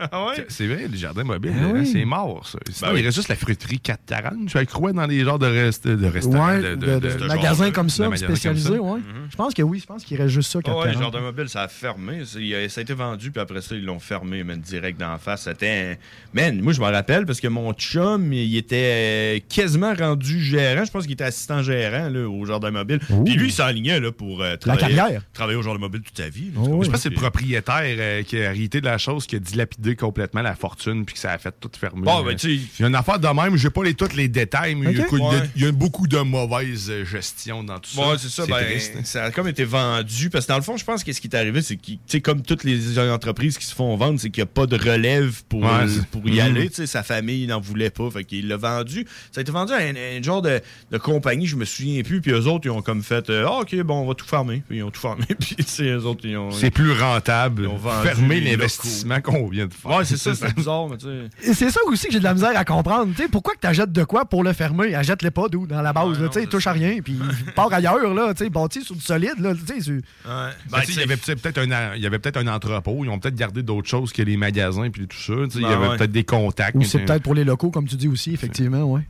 Ah 0.00 0.26
ouais? 0.26 0.46
C'est 0.48 0.68
vrai, 0.68 0.86
les 0.88 0.96
jardins 0.96 1.24
mobiles, 1.24 1.52
Ah 1.60 1.70
oui. 1.74 1.84
c'est 1.84 2.04
mort, 2.04 2.46
ça. 2.46 2.60
Sinon, 2.70 2.90
Ben 2.90 2.94
oui. 2.94 3.00
il 3.00 3.04
reste 3.06 3.16
juste 3.16 3.28
la 3.28 3.34
fruiterie 3.34 3.80
440. 3.80 4.48
Je 4.48 4.58
crois 4.60 4.92
dans 4.92 5.06
les 5.08 5.24
genres 5.24 5.40
de, 5.40 5.46
rest 5.48 5.88
de 5.88 6.06
restaurants. 6.06 6.46
Ouais, 6.54 6.62
de, 6.62 6.74
de, 6.76 6.98
de 7.00 7.24
magasins 7.26 7.72
comme 7.72 7.90
ça, 7.90 8.08
spécialisés, 8.14 8.78
ouais. 8.78 9.00
Je 9.28 9.34
pense 9.34 9.54
que 9.54 9.62
oui, 9.62 9.80
je 9.80 9.86
pense 9.86 10.04
qu'il 10.04 10.16
reste 10.16 10.28
juste 10.34 10.52
ça, 10.52 10.60
Ah 10.64 10.68
ouais, 10.70 10.74
le 10.86 10.92
440. 10.92 11.02
jardin 11.02 11.20
mobile, 11.26 11.48
ça 11.48 11.62
a 11.62 11.68
fermé. 11.68 12.24
Ça 12.24 12.38
a 12.38 12.80
été 12.80 12.94
vendu, 12.94 13.27
puis 13.30 13.40
après 13.40 13.60
ça, 13.60 13.74
ils 13.74 13.84
l'ont 13.84 13.98
fermé, 13.98 14.44
man, 14.44 14.60
direct 14.60 14.98
d'en 15.00 15.18
face. 15.18 15.44
C'était. 15.44 15.68
un- 15.68 15.96
Man, 16.34 16.60
moi, 16.60 16.72
je 16.72 16.80
me 16.80 16.84
rappelle 16.86 17.24
parce 17.24 17.40
que 17.40 17.48
mon 17.48 17.72
chum, 17.72 18.32
il 18.32 18.56
était 18.56 19.42
quasiment 19.48 19.94
rendu 19.94 20.42
gérant. 20.42 20.84
Je 20.84 20.90
pense 20.90 21.04
qu'il 21.04 21.12
était 21.12 21.24
assistant 21.24 21.62
gérant 21.62 22.08
là, 22.10 22.28
au 22.28 22.44
jardin 22.44 22.70
mobile. 22.70 23.00
Puis 23.24 23.34
lui, 23.34 23.48
il 23.48 23.52
s'enlignait 23.52 23.98
là, 24.00 24.12
pour 24.12 24.42
euh, 24.42 24.56
travailler, 24.56 24.94
carrière. 24.96 25.22
travailler 25.32 25.56
au 25.58 25.62
jardin 25.62 25.78
mobile 25.80 26.02
toute 26.02 26.16
sa 26.16 26.28
vie. 26.28 26.50
là. 26.54 26.60
Je 26.64 26.68
pense 26.70 26.88
que 26.88 26.96
c'est 26.98 27.08
le 27.08 27.14
propriétaire 27.16 27.82
euh, 27.98 28.22
qui 28.22 28.36
a 28.36 28.50
hérité 28.52 28.80
de 28.80 28.86
la 28.86 28.98
chose, 28.98 29.26
qui 29.26 29.36
a 29.36 29.38
dilapidé 29.38 29.96
complètement 29.96 30.42
la 30.42 30.54
fortune, 30.54 31.04
puis 31.04 31.14
que 31.14 31.20
ça 31.20 31.32
a 31.32 31.38
fait 31.38 31.54
tout 31.58 31.70
fermer. 31.78 32.02
Bon, 32.02 32.22
ben, 32.22 32.36
il 32.44 32.60
y 32.78 32.84
a 32.84 32.86
une 32.88 32.94
affaire 32.94 33.18
de 33.18 33.28
même, 33.28 33.56
j'ai 33.56 33.70
pas 33.70 33.82
les, 33.84 33.94
tous 33.94 34.14
les 34.14 34.28
détails, 34.28 34.74
mais 34.74 34.92
il 34.92 34.98
y 34.98 35.00
a- 35.00 35.08
Ouais. 35.08 35.40
il 35.56 35.62
y, 35.62 35.66
a 35.66 35.72
beaucoup 35.72 36.06
de 36.06 36.18
mauvaise 36.18 36.90
euh, 36.90 37.04
gestion 37.04 37.64
dans 37.64 37.78
tout 37.78 37.90
ça. 37.90 38.02
C'est 38.18 38.28
ça. 38.28 38.46
ben, 38.46 38.64
triste. 38.64 38.92
ça 39.04 39.24
a 39.24 39.30
comme 39.30 39.48
été 39.48 39.64
vendu. 39.64 40.28
Parce 40.30 40.44
que 40.46 40.52
dans 40.52 40.56
le 40.58 40.62
fond, 40.62 40.76
je 40.76 40.84
pense 40.84 41.02
que 41.02 41.12
ce 41.12 41.20
qui 41.20 41.28
est 41.28 41.34
arrivé, 41.36 41.62
c'est 41.62 41.76
que, 41.76 41.82
tu 41.86 41.98
sais, 42.06 42.20
comme 42.20 42.42
toutes 42.42 42.64
les 42.64 42.98
entreprises 43.18 43.58
qui 43.58 43.66
se 43.66 43.74
font 43.74 43.96
vendre, 43.96 44.18
c'est 44.20 44.30
qu'il 44.30 44.42
n'y 44.42 44.48
a 44.48 44.52
pas 44.52 44.66
de 44.66 44.76
relève 44.76 45.42
pour, 45.48 45.60
Ouais, 45.62 45.86
pour 46.10 46.26
y 46.28 46.34
Mhm. 46.34 46.40
aller. 46.40 46.68
Tu 46.68 46.76
sais, 46.76 46.86
sa 46.86 47.02
famille 47.02 47.46
n'en 47.46 47.60
voulait 47.60 47.90
pas. 47.90 48.08
Fait 48.10 48.24
qu'il 48.24 48.48
l'a 48.48 48.56
vendu. 48.56 49.04
Ça 49.32 49.40
a 49.40 49.42
été 49.42 49.52
vendu 49.52 49.72
à 49.72 49.76
un, 49.78 49.94
un 49.96 50.22
genre 50.22 50.40
de, 50.42 50.60
de 50.90 50.98
compagnie, 50.98 51.46
je 51.46 51.56
me 51.56 51.64
souviens 51.64 52.02
plus. 52.02 52.20
Puis 52.20 52.30
eux 52.32 52.46
autres, 52.46 52.66
ils 52.66 52.70
ont 52.70 52.82
comme 52.82 53.02
fait 53.02 53.28
euh, 53.30 53.44
Ah, 53.48 53.60
OK, 53.60 53.74
bon, 53.82 54.00
on 54.02 54.06
va 54.06 54.14
tout 54.14 54.26
fermer. 54.26 54.62
Puis 54.68 54.78
ils 54.78 54.82
ont 54.82 54.90
tout 54.90 55.00
fermé. 55.00 55.24
Puis, 55.40 55.56
tu 55.56 55.82
eux 55.84 56.04
autres, 56.04 56.20
ils 56.24 56.36
ont. 56.36 56.50
C'est 56.50 56.70
plus 56.70 56.92
rentable. 56.92 57.62
ils 57.62 57.68
ont 57.68 57.76
vendu 57.76 58.06
Fermer 58.08 58.40
l'investissement 58.40 59.20
qu'on 59.20 59.48
vient 59.48 59.66
de 59.66 59.72
faire. 59.74 59.90
Ouais, 59.98 60.04
c'est 60.04 60.16
ça, 60.16 60.34
c'est 60.34 60.54
bizarre, 60.56 60.88
mais 60.88 60.96
tu 60.96 61.06
sais. 61.42 61.54
C'est 61.54 61.70
ça 61.70 61.80
aussi 61.86 62.06
que 62.06 62.12
j'ai 62.12 62.18
de 62.20 62.24
la 62.24 62.34
misère 62.34 62.56
à 62.56 62.64
comprendre. 62.64 63.12
Tu 63.16 63.22
sais, 63.22 63.28
pourquoi 63.28 63.54
que 63.54 63.60
t'achètes 63.60 63.92
de 63.92 64.04
quoi 64.04 64.24
pour 64.24 64.42
le 64.44 64.52
fermer? 64.52 64.94
Achète-le 64.94 65.30
pas, 65.30 65.48
d'où, 65.48 65.66
dans 65.66 65.82
la 65.82 65.92
base. 65.92 66.20
là, 66.20 66.28
tu 66.28 66.40
sais, 66.40 66.46
touche 66.46 66.66
à 66.66 66.72
rien, 66.72 66.98
puis 67.02 67.18
part 67.56 67.72
ailleurs, 67.72 68.14
là, 68.14 68.32
tu 68.34 68.44
sais, 68.44 68.50
bâti 68.50 68.82
sur 68.82 68.94
du 68.94 69.00
solide, 69.02 69.38
là, 69.40 69.52
tu 69.54 69.80
sais. 69.82 69.90
Ben, 70.24 70.80
tu 70.84 70.92
il 70.92 70.98
y 70.98 71.02
avait 71.02 71.16
peut-être 71.16 71.40
peut-être 71.42 71.58
un, 71.58 71.94
il 71.96 72.02
y 72.02 72.06
avait 72.06 72.18
peut-être 72.18 72.36
un 72.38 72.46
entrepôt. 72.46 73.04
Ils 73.08 73.14
ont 73.14 73.18
peut-être 73.18 73.34
gardé 73.34 73.62
d'autres 73.62 73.88
choses 73.88 74.12
que 74.12 74.22
les 74.22 74.36
magasins 74.36 74.90
puis 74.90 75.06
tout 75.06 75.16
ça. 75.16 75.32
il 75.32 75.60
y 75.60 75.64
Ben 75.64 75.70
avait 75.70 75.88
ouais. 75.88 75.96
peut-être 75.96 76.12
des 76.12 76.24
contacts. 76.24 76.76
Ou 76.76 76.82
c'est 76.82 77.00
peut-être 77.00 77.22
pour 77.22 77.34
les 77.34 77.44
locaux, 77.44 77.70
comme 77.70 77.86
tu 77.86 77.96
dis 77.96 78.08
aussi, 78.08 78.32
effectivement, 78.32 78.84
ouais. 78.84 79.02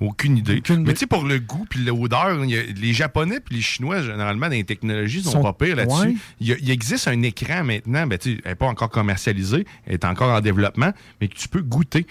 Aucune 0.00 0.36
idée. 0.36 0.60
Mais 0.70 0.92
tu 0.92 1.00
sais, 1.00 1.06
pour 1.06 1.22
le 1.24 1.38
goût 1.38 1.66
puis 1.70 1.84
l'odeur, 1.84 2.40
les 2.40 2.92
Japonais 2.92 3.38
puis 3.38 3.56
les 3.56 3.62
Chinois, 3.62 4.02
généralement, 4.02 4.46
dans 4.46 4.52
les 4.52 4.64
technologies, 4.64 5.22
sont, 5.22 5.30
Sont- 5.30 5.42
pas 5.42 5.52
pires 5.52 5.76
là-dessus. 5.76 6.18
Il, 6.40 6.70
existe 6.70 7.06
un 7.06 7.22
écran 7.22 7.62
maintenant, 7.62 8.06
ben, 8.06 8.18
tu 8.18 8.32
sais, 8.32 8.40
elle 8.44 8.50
n'est 8.50 8.56
pas 8.56 8.66
encore 8.66 8.90
commercialisée, 8.90 9.64
elle 9.86 9.94
est 9.94 10.04
encore 10.04 10.30
en 10.34 10.40
développement, 10.40 10.92
mais 11.20 11.28
que 11.28 11.34
tu 11.34 11.48
peux 11.48 11.62
goûter. 11.62 12.06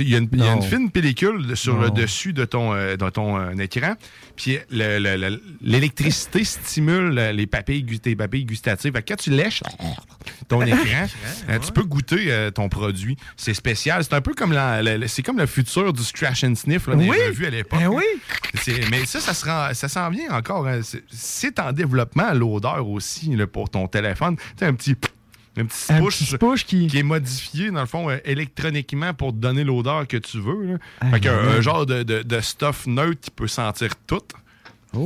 Il 0.00 0.08
y, 0.08 0.14
a 0.14 0.18
une- 0.18 0.28
il 0.32 0.38
y 0.38 0.42
a 0.42 0.52
une 0.52 0.60
Non. 0.60 0.62
fine 0.62 0.90
pellicule 0.90 1.56
sur 1.56 1.78
le 1.78 1.90
dessus 1.90 2.32
de 2.32 2.44
ton, 2.44 2.72
euh, 2.74 2.96
de 2.96 3.08
ton 3.10 3.38
euh, 3.38 3.50
écran. 3.58 3.94
Puis 4.36 4.58
le- 4.70 4.98
le- 4.98 5.16
le- 5.16 5.42
l'électricité 5.62 6.44
stimule 6.44 7.14
les 7.34 7.46
papilles, 7.46 7.84
tes 8.00 8.16
papilles 8.16 8.44
gustatives. 8.44 8.92
Fait 8.92 9.02
que 9.02 9.08
quand 9.08 9.16
tu 9.22 9.30
lèches 9.30 9.62
ton 10.48 10.60
écran, 10.66 11.06
euh, 11.48 11.58
tu 11.58 11.72
peux 11.72 11.84
goûter 11.84 12.26
euh, 12.32 12.50
ton 12.50 12.68
produit. 12.68 13.16
C'est 13.36 13.54
spécial. 13.54 14.02
C'est 14.04 14.14
un 14.14 14.20
peu 14.20 14.34
comme 14.34 14.52
la, 14.52 14.82
la- 14.82 14.98
la- 14.98 15.08
c'est 15.08 15.22
comme 15.22 15.38
le 15.38 15.46
futur 15.46 15.92
du 15.92 16.02
scratch 16.02 16.44
and 16.44 16.54
sniff 16.54 16.86
là, 16.86 16.94
Oui. 16.96 17.08
revues 17.28 17.46
à 17.46 17.50
l'époque. 17.50 17.80
Oui. 17.90 18.04
C'est- 18.62 18.88
Mais 18.90 19.04
ça, 19.06 19.20
ça, 19.20 19.34
se 19.34 19.44
rend- 19.44 19.72
ça 19.74 19.88
s'en 19.88 20.10
vient 20.10 20.30
encore. 20.32 20.66
hein. 20.66 20.80
C'est- 21.10 21.58
en 21.60 21.72
développement, 21.72 22.32
l'odeur 22.32 22.88
aussi, 22.88 23.34
là, 23.36 23.46
pour 23.46 23.68
ton 23.70 23.86
téléphone. 23.86 24.36
Tu 24.56 24.64
un 24.64 24.74
petit... 24.74 24.94
Un 25.56 25.64
petit 25.66 25.92
Un 25.92 26.00
push, 26.02 26.18
petit 26.20 26.38
push 26.38 26.64
qui... 26.64 26.88
est 26.96 27.02
modifié, 27.02 27.70
dans 27.70 27.80
le 27.80 27.86
fond, 27.86 28.08
euh, 28.08 28.18
électroniquement 28.24 29.12
pour 29.14 29.32
te 29.32 29.38
donner 29.38 29.64
l'odeur 29.64 30.06
que 30.06 30.16
tu 30.16 30.38
veux. 30.40 30.72
là. 30.72 30.78
Ah, 31.00 31.10
fait 31.10 31.20
qu'un 31.20 31.60
genre 31.60 31.86
de, 31.86 32.02
de- 32.04 32.22
de 32.22 32.40
stuff 32.40 32.86
neutre 32.86 33.20
qui 33.20 33.30
peut 33.30 33.48
sentir 33.48 33.90
tout. 34.06 34.20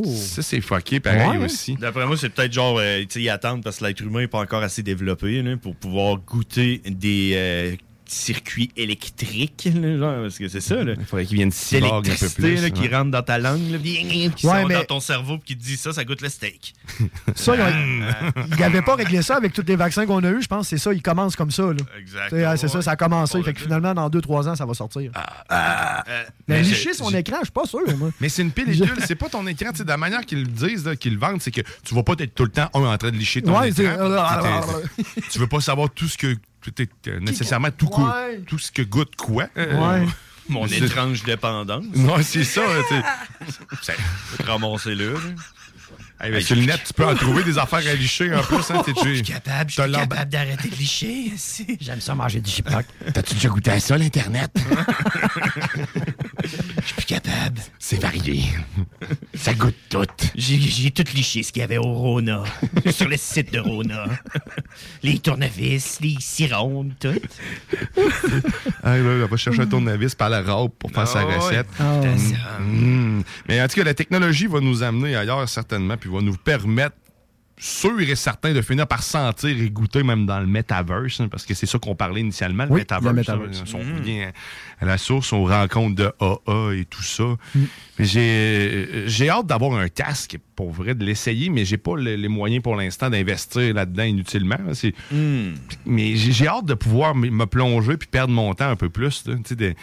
Ça, 0.05 0.41
c'est 0.43 0.61
fucké 0.63 0.99
pareil 1.01 1.39
aussi. 1.45 1.75
D'après 1.77 2.07
moi, 2.07 2.17
c'est 2.17 2.31
peut-être 2.31 2.53
genre, 2.53 2.79
euh, 2.79 3.01
tu 3.03 3.07
sais, 3.11 3.23
ils 3.23 3.29
attendent 3.29 3.63
parce 3.63 3.79
que 3.79 3.85
l'être 3.85 4.01
humain 4.01 4.21
n'est 4.21 4.29
pas 4.29 4.41
encore 4.41 4.63
assez 4.63 4.83
développé 4.83 5.43
là, 5.43 5.57
pour 5.59 5.77
pouvoir 5.77 6.17
goûter 6.19 6.81
des 6.87 7.79
euh, 8.07 8.11
circuits 8.11 8.71
électriques, 8.77 9.69
là, 9.75 9.99
genre, 9.99 10.23
parce 10.23 10.39
que 10.39 10.49
c'est 10.49 10.61
ça. 10.61 10.83
Là. 10.83 10.95
Il 10.99 11.05
faudrait 11.05 11.27
qu'ils 11.27 11.37
viennent 11.39 11.51
C'est 11.51 11.77
cyborg 11.81 12.09
un 12.09 12.15
peu 12.15 12.29
plus. 12.29 12.63
là, 12.63 12.71
qui 12.71 12.83
ouais. 12.83 12.97
rentre 12.97 13.11
dans 13.11 13.23
ta 13.23 13.39
langue, 13.39 13.71
là, 13.71 13.79
qui 13.79 13.99
Ouais, 14.09 14.31
sort 14.39 14.67
mais- 14.69 14.75
dans 14.75 14.85
ton 14.85 15.01
cerveau 15.01 15.39
puis 15.39 15.55
qui 15.55 15.57
te 15.59 15.65
dit 15.65 15.77
ça, 15.77 15.93
ça 15.93 16.05
goûte 16.05 16.21
le 16.21 16.29
steak. 16.29 16.75
Ça, 17.35 17.55
ils 17.57 18.57
n'avaient 18.59 18.83
pas 18.83 18.95
réglé 18.95 19.23
ça 19.23 19.37
avec 19.37 19.53
tous 19.53 19.65
les 19.67 19.77
vaccins 19.77 20.07
qu'on 20.07 20.23
a 20.23 20.31
eu, 20.31 20.41
je 20.43 20.47
pense. 20.47 20.69
C'est 20.69 20.79
ça, 20.79 20.93
ils 20.93 21.03
commencent 21.03 21.37
comme 21.37 21.51
ça. 21.51 21.63
Là. 21.65 21.75
Exact. 21.99 22.35
Ah, 22.47 22.57
C'est 22.57 22.69
ça, 22.69 22.81
ça 22.83 22.93
a 22.93 22.97
commencé. 22.97 23.43
Fait 23.43 23.53
que 23.53 23.61
finalement, 23.61 23.95
dans 23.95 24.09
2-3 24.09 24.49
ans, 24.49 24.55
ça 24.55 24.65
va 24.67 24.75
sortir. 24.75 25.11
mais 25.51 26.15
mais 26.49 26.63
licher 26.63 26.93
son 26.95 27.11
écran, 27.11 27.37
je 27.41 27.47
suis 27.47 27.53
pas 27.53 27.67
sûr, 27.67 27.81
moi. 27.97 28.11
Mais 28.21 28.29
c'est 28.29 28.43
une 28.43 28.51
pellicule, 28.53 28.95
c'est 29.07 29.15
pas 29.15 29.29
ton 29.29 29.47
écran. 29.47 29.71
tu 29.73 29.79
sais, 29.79 29.85
De 29.85 29.89
la 29.89 29.97
manière 29.97 30.25
qu'ils 30.25 30.41
le 30.43 30.47
disent, 30.47 30.89
qu'ils 31.01 31.15
le 31.15 31.19
vendent, 31.19 31.41
c'est 31.43 31.51
que 31.51 31.63
tu 31.83 31.95
vas 31.95 32.03
pas 32.03 32.15
être 32.19 32.35
tout 32.35 32.45
le 32.45 32.51
temps 32.51 32.69
un, 32.75 32.81
en 32.81 32.97
train 32.99 33.11
de 33.11 33.17
licher 33.17 33.43
ton 33.43 33.59
Ouais, 33.59 33.71
écran. 33.71 33.83
Tu 35.31 35.39
veux 35.39 35.47
pas 35.47 35.61
savoir 35.61 35.91
tout 35.91 36.07
ce 36.09 36.17
que. 36.19 36.37
T'es- 36.73 36.89
t'es- 37.03 37.21
nécessairement 37.21 37.71
tout, 37.71 37.89
Ouais. 38.01 38.41
tout 38.47 38.59
ce 38.59 38.71
que 38.73 38.83
goûte 38.83 39.17
quoi. 39.17 39.49
Ouais. 39.57 40.07
Mon 40.49 40.69
C'est- 40.69 40.79
étrange 40.81 41.23
dépendance. 41.23 41.85
Non, 41.95 42.17
c'est 42.23 42.45
ça. 42.45 42.61
tu 42.89 42.95
Hey, 46.25 46.31
ben, 46.33 46.41
sur 46.41 46.57
le 46.57 46.63
net, 46.63 46.81
tu 46.87 46.95
peux 46.95 47.05
en 47.05 47.15
trouver 47.15 47.43
des 47.45 47.59
affaires 47.59 47.81
à 47.87 47.93
licher 47.95 48.35
en 48.35 48.41
plus. 48.43 48.71
Hein, 48.71 48.83
t'es- 48.85 48.95
tu- 48.95 49.09
Je 49.11 49.15
suis 49.17 49.23
capable, 49.23 49.71
je 49.71 49.83
suis 49.83 49.93
capable 49.93 50.31
d'arrêter 50.31 50.69
de 50.71 50.75
licher. 50.77 51.33
si. 51.37 51.77
J'aime 51.81 52.01
ça 52.01 52.15
manger 52.15 52.41
du 52.41 52.51
chiproc. 52.51 52.87
T'as-tu 53.13 53.35
déjà 53.35 53.49
goûté 53.51 53.71
à 53.73 53.81
ça, 53.81 53.99
l'Internet? 53.99 54.51
Je 56.45 56.49
suis 56.89 56.95
plus 56.97 57.05
capable. 57.07 57.61
C'est 57.79 58.01
varié. 58.01 58.45
Ça 59.35 59.55
goûte 59.55 59.75
tout. 59.89 60.05
J'ai, 60.35 60.91
tout 60.91 61.05
liché 61.15 61.43
ce 61.43 61.53
qu'il 61.53 61.61
y 61.61 61.65
avait 61.65 61.79
au 61.79 61.93
Rona. 61.95 62.43
sur 62.91 63.09
le 63.09 63.17
site 63.17 63.53
de 63.53 63.61
Rona. 63.61 64.05
Les 65.03 65.19
tournevis, 65.19 65.99
les 66.03 66.17
cirondes, 66.21 66.93
tout. 67.01 67.15
Ah, 68.83 68.97
là, 68.99 69.25
on 69.25 69.27
va 69.27 69.37
chercher 69.37 69.63
un 69.63 69.67
tournevis 69.67 70.15
par 70.15 70.29
la 70.29 70.43
robe 70.43 70.73
pour 70.79 70.91
faire 70.91 71.09
sa 71.09 71.21
Ah 71.21 71.25
recette. 71.25 71.67
Ah. 71.81 72.01
Mm. 72.61 73.19
Mm. 73.19 73.23
Mais 73.49 73.63
en 73.63 73.69
tout 73.69 73.77
cas, 73.77 73.85
la 73.85 73.95
technologie 73.95 74.47
va 74.47 74.61
nous 74.61 74.83
amener 74.83 75.17
ailleurs 75.17 75.49
certainement, 75.49 75.97
puis 75.97 76.11
va 76.15 76.21
nous 76.23 76.37
permettre 76.37 76.97
sûr 77.57 78.01
et 78.01 78.17
certain 78.17 78.53
de 78.53 78.61
finir 78.61 78.85
par 78.89 79.05
sentir 79.05 79.51
et 79.57 79.71
goûter 79.71 80.03
même 80.03 80.27
dans 80.27 80.41
le 80.41 80.47
metaverse, 80.47 81.21
hein, 81.21 81.29
parce 81.29 81.47
que 81.47 81.55
c'est 81.55 81.67
ça 81.67 81.79
qu'on 81.79 81.95
parlait 81.95 82.21
initialement, 82.21 82.65
le 82.65 82.71
Oui, 82.73 82.81
metaverse. 82.81 83.05
le 83.07 83.13
metaverse. 83.21 83.61
hein, 83.61 83.79
on 83.79 83.97
revient 83.97 84.25
à 84.81 84.85
la 84.85 84.99
source, 84.99 85.33
on 85.33 85.45
rencontre 85.45 85.95
de 85.95 86.13
AA 86.21 86.75
et 86.75 86.85
tout 86.85 87.05
ça. 87.05 87.23
Mm. 87.55 87.61
Mais 88.01 88.05
j'ai 88.07 89.05
j'ai 89.07 89.29
hâte 89.31 89.47
d'avoir 89.47 89.79
un 89.79 89.89
casque 89.89 90.37
pour 90.57 90.73
vrai, 90.73 90.97
de 90.97 91.05
l'essayer, 91.05 91.49
mais 91.49 91.65
j'ai 91.65 91.79
pas 91.79 91.95
le- 91.97 92.17
les 92.17 92.29
moyens 92.29 92.61
pour 92.61 92.75
l'instant 92.75 93.09
d'investir 93.09 93.73
là-dedans 93.73 94.03
inutilement. 94.03 94.59
là. 94.67 94.75
C'est- 94.75 94.95
Mais 95.87 96.17
j'ai 96.17 96.49
hâte 96.49 96.67
de 96.67 96.75
pouvoir 96.75 97.15
me 97.15 97.45
plonger 97.47 97.97
puis 97.97 98.09
perdre 98.09 98.33
mon 98.35 98.53
temps 98.55 98.69
un 98.69 98.77
peu 98.77 98.89
plus. 98.91 99.25
là. 99.27 99.37
De 99.37 99.75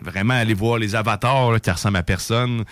vraiment 0.00 0.34
aller 0.34 0.54
voir 0.54 0.78
les 0.78 0.94
avatars 0.94 1.50
là, 1.52 1.58
qui 1.60 1.70
ressemblent 1.70 1.96
à 1.96 2.02
personne, 2.04 2.64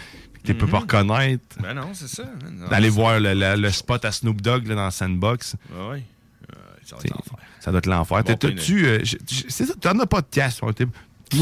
tu 0.47 0.55
peux 0.55 0.67
pas 0.67 0.79
reconnaître. 0.81 1.43
Ben 1.61 1.75
non, 1.75 1.91
c'est 1.93 2.09
ça. 2.09 2.25
D'aller 2.71 2.89
voir 2.89 3.21
le, 3.21 3.35
le- 3.35 3.57
le 3.61 3.71
spot 3.71 4.05
à 4.05 4.13
Snoop 4.13 4.41
Dogg 4.41 4.67
là, 4.67 4.75
dans 4.75 4.91
Sandbox. 4.91 5.57
Ouais. 5.71 6.03
Euh, 6.53 6.57
ça 6.85 6.97
l'enfer. 6.97 7.39
Ça 7.61 7.71
doit 7.71 7.79
être 7.79 7.87
l'enfer. 7.87 8.23
Bon, 8.25 8.35
T'as-tu. 8.35 8.87
euh, 8.87 8.99
t'en 9.81 9.99
as 9.99 10.07
pas 10.07 10.21
de 10.21 10.27
casse. 10.31 10.61
t'est- 10.75 10.87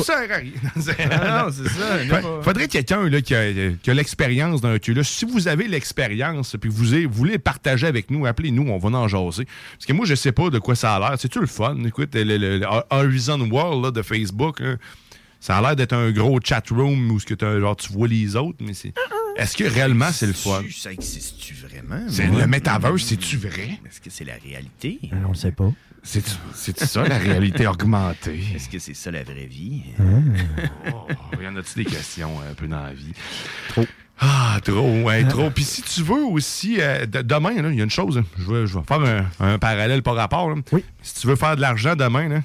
Ça 0.02 0.16
à 0.18 0.36
rien. 0.39 0.51
Ah 1.10 1.44
non, 1.44 1.52
c'est 1.52 1.68
ça, 1.68 1.98
pas. 2.22 2.40
Faudrait 2.43 2.68
quelqu'un 2.68 3.10
qui 3.20 3.35
a, 3.35 3.52
qui 3.82 3.90
a 3.90 3.94
l'expérience 3.94 4.62
d'un 4.62 4.74
Oculus. 4.76 5.05
Si 5.05 5.26
vous 5.26 5.47
avez 5.47 5.68
l'expérience 5.68 6.56
puis 6.59 6.70
que 6.70 6.74
vous 6.74 6.85
vous 7.06 7.12
voulez 7.12 7.36
partager 7.39 7.86
avec 7.86 8.10
nous, 8.10 8.24
appelez-nous, 8.24 8.66
on 8.70 8.78
va 8.78 8.98
en 8.98 9.09
jaser. 9.09 9.47
Parce 9.74 9.85
que 9.86 9.93
moi, 9.93 10.06
je 10.06 10.14
sais 10.14 10.32
pas 10.32 10.48
de 10.48 10.59
quoi 10.59 10.74
ça 10.74 10.94
a 10.94 10.98
l'air. 11.01 11.14
C'est-tu 11.18 11.39
le 11.39 11.47
fun? 11.47 11.76
Écoute, 11.85 12.14
le, 12.14 12.24
le- 12.24 12.59
le 12.59 12.66
Horizon 12.89 13.39
World 13.51 13.85
là, 13.85 13.90
de 13.90 14.01
Facebook, 14.01 14.60
là, 14.60 14.76
ça 15.46 15.58
a 15.58 15.60
l'air 15.60 15.76
d'être 15.76 15.92
un 15.92 16.10
gros 16.10 16.40
chat 16.42 16.62
room 16.70 17.10
où 17.10 17.20
ce 17.20 17.26
que 17.26 17.34
t'as- 17.34 17.60
genre, 17.60 17.76
tu 17.76 17.92
vois 17.92 18.08
les 18.08 18.34
autres, 18.34 18.56
mais 18.60 18.72
c'est. 18.72 18.94
Est-ce 19.36 19.56
que 19.58 19.64
réellement 19.64 20.10
c'est 20.10 20.26
le 20.26 20.32
fun? 20.32 20.62
Ça 20.74 20.90
existe-tu 20.90 21.52
vraiment? 21.54 22.02
C'est 22.08 22.26
le 22.28 22.46
metaverse, 22.46 23.02
c'est-tu 23.02 23.36
vrai? 23.36 23.78
Est-ce 23.86 24.00
que 24.00 24.08
c'est 24.08 24.24
la 24.24 24.36
réalité? 24.42 24.98
On 25.26 25.28
le 25.28 25.34
sait 25.34 25.52
pas. 25.52 25.70
C'est 26.02 26.78
ça 26.80 27.06
la 27.06 27.18
réalité 27.18 27.66
augmentée? 27.66 28.40
Est-ce 28.54 28.70
que 28.70 28.78
c'est 28.78 28.94
ça 28.94 29.10
la 29.10 29.22
vraie 29.22 29.44
vie? 29.46 29.82
Oh, 30.92 31.06
y 31.42 31.46
en 31.46 31.56
a-tu 31.56 31.74
des 31.76 31.84
questions 31.84 32.30
euh, 32.40 32.52
un 32.52 32.54
peu 32.54 32.66
dans 32.66 32.82
la 32.82 32.94
vie? 32.94 33.12
Trop. 33.68 33.84
Ah, 34.20 34.58
trop, 34.64 35.02
ouais, 35.02 35.24
trop. 35.28 35.50
Puis 35.50 35.64
si 35.64 35.82
tu 35.82 36.02
veux 36.02 36.24
aussi, 36.24 36.76
euh, 36.80 37.04
de- 37.04 37.20
demain, 37.22 37.50
il 37.56 37.74
y 37.76 37.80
a 37.80 37.84
une 37.84 37.90
chose, 37.90 38.16
hein. 38.16 38.24
je 38.38 38.44
vais, 38.50 38.66
je 38.66 38.78
vais 38.78 38.84
faire 38.86 39.00
un, 39.00 39.26
un 39.54 39.58
parallèle 39.58 40.02
par 40.02 40.14
rapport. 40.14 40.48
là. 40.48 40.56
Si 41.02 41.14
tu 41.20 41.26
veux 41.26 41.36
faire 41.36 41.56
de 41.56 41.60
l'argent 41.60 41.96
demain, 41.96 42.28
là, 42.28 42.40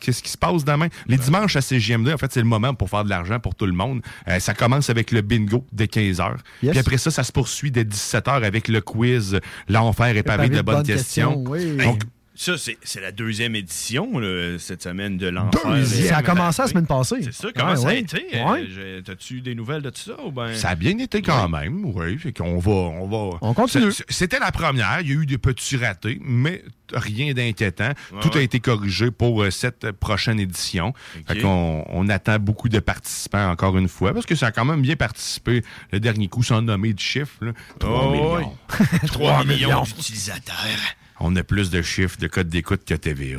qu'est-ce 0.00 0.22
qui 0.22 0.30
se 0.30 0.38
passe 0.38 0.64
demain? 0.64 0.88
Les 1.06 1.16
dimanches 1.16 1.56
à 1.56 1.60
CGM2, 1.60 2.14
en 2.14 2.18
fait, 2.18 2.32
c'est 2.32 2.40
le 2.40 2.46
moment 2.46 2.74
pour 2.74 2.90
faire 2.90 3.04
de 3.04 3.10
l'argent 3.10 3.38
pour 3.40 3.54
tout 3.54 3.66
le 3.66 3.72
monde. 3.72 4.00
Euh, 4.28 4.38
ça 4.40 4.54
commence 4.54 4.90
avec 4.90 5.10
le 5.10 5.20
bingo 5.20 5.64
dès 5.72 5.86
15h. 5.86 6.36
Yes. 6.62 6.70
Puis 6.70 6.78
après 6.78 6.98
ça, 6.98 7.10
ça 7.10 7.24
se 7.24 7.32
poursuit 7.32 7.70
dès 7.70 7.84
17h 7.84 8.44
avec 8.44 8.68
le 8.68 8.80
quiz 8.80 9.40
L'enfer 9.68 10.16
est 10.16 10.22
pavé 10.22 10.48
de 10.48 10.60
bonnes 10.62 10.82
questions. 10.82 11.36
Donc, 11.42 12.02
Ça, 12.40 12.56
c'est 12.56 12.78
c'est 12.84 13.00
la 13.00 13.10
deuxième 13.10 13.56
édition 13.56 14.16
là, 14.20 14.58
cette 14.60 14.84
semaine 14.84 15.18
de 15.18 15.26
l'enfer. 15.26 15.60
Deuxième. 15.74 16.06
Ça 16.08 16.18
a 16.18 16.22
commencé 16.22 16.62
la 16.62 16.68
semaine 16.68 16.86
passée. 16.86 17.16
C'est 17.20 17.32
ça, 17.34 17.48
comment 17.52 17.70
Ouais, 17.70 17.76
ça 17.76 17.82
a 17.82 17.86
ouais. 17.86 17.98
été? 17.98 18.16
Ouais. 18.32 18.62
Euh, 18.62 18.66
j'ai- 18.96 19.02
T'as-tu 19.02 19.40
des 19.40 19.56
nouvelles 19.56 19.82
de 19.82 19.90
tout 19.90 20.00
ça? 20.00 20.12
Ou 20.24 20.30
ben... 20.30 20.54
Ça 20.54 20.68
a 20.68 20.74
bien 20.76 20.96
été 20.98 21.20
quand 21.20 21.48
même, 21.48 21.84
oui. 21.84 22.16
Fait 22.16 22.32
qu'on 22.32 22.58
va, 22.58 22.70
on 22.70 23.08
va. 23.08 23.38
On 23.40 23.54
continue. 23.54 23.90
C'était 24.08 24.38
la 24.38 24.52
première. 24.52 25.00
Il 25.00 25.08
y 25.08 25.10
a 25.10 25.14
eu 25.16 25.26
des 25.26 25.36
petits 25.38 25.76
ratés, 25.76 26.20
mais 26.22 26.62
rien 26.94 27.32
d'inquiétant. 27.34 27.92
Ouais, 28.12 28.20
Tout 28.20 28.30
a 28.38 28.40
été 28.40 28.60
corrigé 28.60 29.10
pour 29.10 29.42
euh, 29.42 29.50
cette 29.50 29.90
prochaine 29.90 30.38
édition. 30.38 30.94
Fait 31.26 31.40
qu'on 31.40 31.84
on 31.88 32.08
attend 32.08 32.38
beaucoup 32.38 32.68
de 32.68 32.78
participants 32.78 33.50
encore 33.50 33.76
une 33.76 33.88
fois, 33.88 34.14
parce 34.14 34.26
que 34.26 34.36
ça 34.36 34.46
a 34.46 34.52
quand 34.52 34.64
même 34.64 34.80
bien 34.82 34.94
participé. 34.94 35.64
Le 35.90 35.98
dernier 35.98 36.28
coup, 36.28 36.44
sans 36.44 36.62
nommer 36.62 36.92
de 36.92 37.00
chiffres, 37.00 37.36
là. 37.44 37.52
3 37.80 38.04
Oh, 38.04 38.10
millions. 38.12 38.36
oui. 39.02 39.08
3 39.08 39.44
millions 39.44 39.82
d'utilisateurs. 39.82 40.54
On 41.20 41.34
a 41.36 41.42
plus 41.42 41.70
de 41.70 41.82
chiffres 41.82 42.16
de 42.18 42.28
code 42.28 42.48
d'écoute 42.48 42.82
que 42.86 42.94
TVA. 42.94 43.38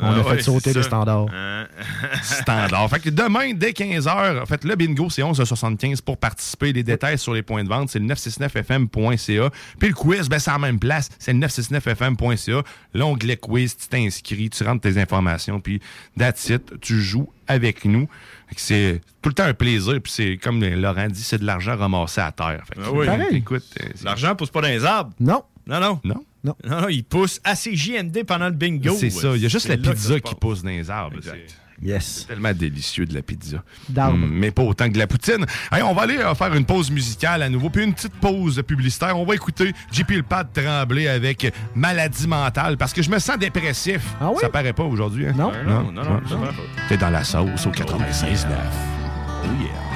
On 0.00 0.12
a 0.12 0.24
fait 0.24 0.42
sauter 0.42 0.72
les 0.72 0.82
standards. 0.82 1.28
Hein? 1.32 1.66
standard. 2.22 2.88
Fait 2.90 3.00
que 3.00 3.10
demain, 3.10 3.52
dès 3.54 3.70
15h, 3.70 4.42
en 4.42 4.46
fait, 4.46 4.64
le 4.64 4.74
bingo, 4.74 5.08
c'est 5.10 5.22
11h75 5.22 6.02
pour 6.02 6.18
participer. 6.18 6.72
Les 6.72 6.82
détails 6.82 7.18
sur 7.18 7.32
les 7.32 7.42
points 7.42 7.62
de 7.62 7.68
vente, 7.68 7.90
c'est 7.90 8.00
le 8.00 8.06
969fm.ca. 8.06 9.50
Puis 9.78 9.88
le 9.88 9.94
quiz, 9.94 10.28
ben, 10.28 10.38
c'est 10.38 10.50
en 10.50 10.58
même 10.58 10.78
place. 10.78 11.08
C'est 11.18 11.32
le 11.32 11.38
969fm.ca. 11.38 12.62
L'onglet 12.94 13.36
quiz, 13.36 13.76
tu 13.76 13.88
t'inscris, 13.88 14.50
tu 14.50 14.64
rentres 14.64 14.82
tes 14.82 14.98
informations, 15.00 15.60
puis 15.60 15.80
that's 16.18 16.48
it, 16.48 16.80
tu 16.80 17.00
joues 17.00 17.28
avec 17.46 17.84
nous. 17.84 18.08
Fait 18.48 18.54
que 18.54 18.60
C'est 18.60 19.00
tout 19.22 19.28
le 19.28 19.34
temps 19.34 19.44
un 19.44 19.54
plaisir. 19.54 20.00
Puis 20.02 20.12
c'est, 20.12 20.36
comme 20.42 20.62
Laurent 20.64 21.08
dit, 21.08 21.22
c'est 21.22 21.38
de 21.38 21.44
l'argent 21.46 21.76
ramassé 21.76 22.20
à 22.20 22.32
terre. 22.32 22.62
Fait 22.66 22.74
que, 22.74 22.80
Ah 22.84 22.92
oui. 22.92 23.06
Pareil. 23.06 23.36
Écoute, 23.36 23.64
euh, 23.82 23.88
L'argent 24.04 24.34
pousse 24.34 24.50
pas 24.50 24.60
dans 24.60 24.68
les 24.68 24.84
arbres. 24.84 25.12
Non. 25.20 25.42
Non, 25.70 25.80
non. 25.80 26.00
Non. 26.04 26.24
Non. 26.42 26.56
Non, 26.64 26.80
non, 26.82 26.88
il 26.88 27.04
pousse 27.04 27.38
à 27.44 27.54
ses 27.54 27.76
JMD 27.76 28.24
pendant 28.26 28.46
le 28.46 28.54
bingo. 28.54 28.94
c'est 28.98 29.10
ça. 29.10 29.36
Il 29.36 29.42
y 29.42 29.46
a 29.46 29.48
juste 29.48 29.68
la 29.68 29.76
pizza 29.76 30.18
qui 30.20 30.34
pousse 30.34 30.62
dans 30.62 30.70
les 30.70 30.90
arbres. 30.90 31.16
C'est- 31.22 31.46
Yes. 31.82 32.18
C'est 32.20 32.26
tellement 32.34 32.52
délicieux 32.52 33.06
de 33.06 33.14
la 33.14 33.22
pizza. 33.22 33.62
D'arbre. 33.88 34.18
Mm, 34.18 34.28
mais 34.34 34.50
pas 34.50 34.60
autant 34.62 34.86
que 34.86 34.92
de 34.92 34.98
la 34.98 35.06
poutine. 35.06 35.46
Hey, 35.72 35.80
on 35.82 35.94
va 35.94 36.02
aller 36.02 36.18
euh, 36.18 36.34
faire 36.34 36.54
une 36.54 36.66
pause 36.66 36.90
musicale 36.90 37.40
à 37.42 37.48
nouveau, 37.48 37.70
puis 37.70 37.82
une 37.82 37.94
petite 37.94 38.12
pause 38.16 38.62
publicitaire. 38.66 39.18
On 39.18 39.24
va 39.24 39.34
écouter 39.34 39.72
JP 39.90 40.10
le 40.10 40.22
Pad 40.22 40.48
trembler 40.52 41.08
avec 41.08 41.50
Maladie 41.74 42.28
mentale 42.28 42.76
parce 42.76 42.92
que 42.92 43.00
je 43.00 43.08
me 43.08 43.18
sens 43.18 43.38
dépressif. 43.38 44.02
Ça 44.42 44.50
paraît 44.50 44.74
pas 44.74 44.82
aujourd'hui. 44.84 45.26
hein? 45.28 45.32
Non? 45.34 45.52
Non, 45.66 45.90
non, 45.90 46.02
non, 46.04 46.20
ça 46.28 46.36
paraît 46.36 46.48
pas. 46.48 46.62
T'es 46.90 46.98
dans 46.98 47.08
la 47.08 47.24
sauce 47.24 47.66
au 47.66 47.70
96 47.70 48.46
Oh 48.50 49.46
yeah. 49.62 49.89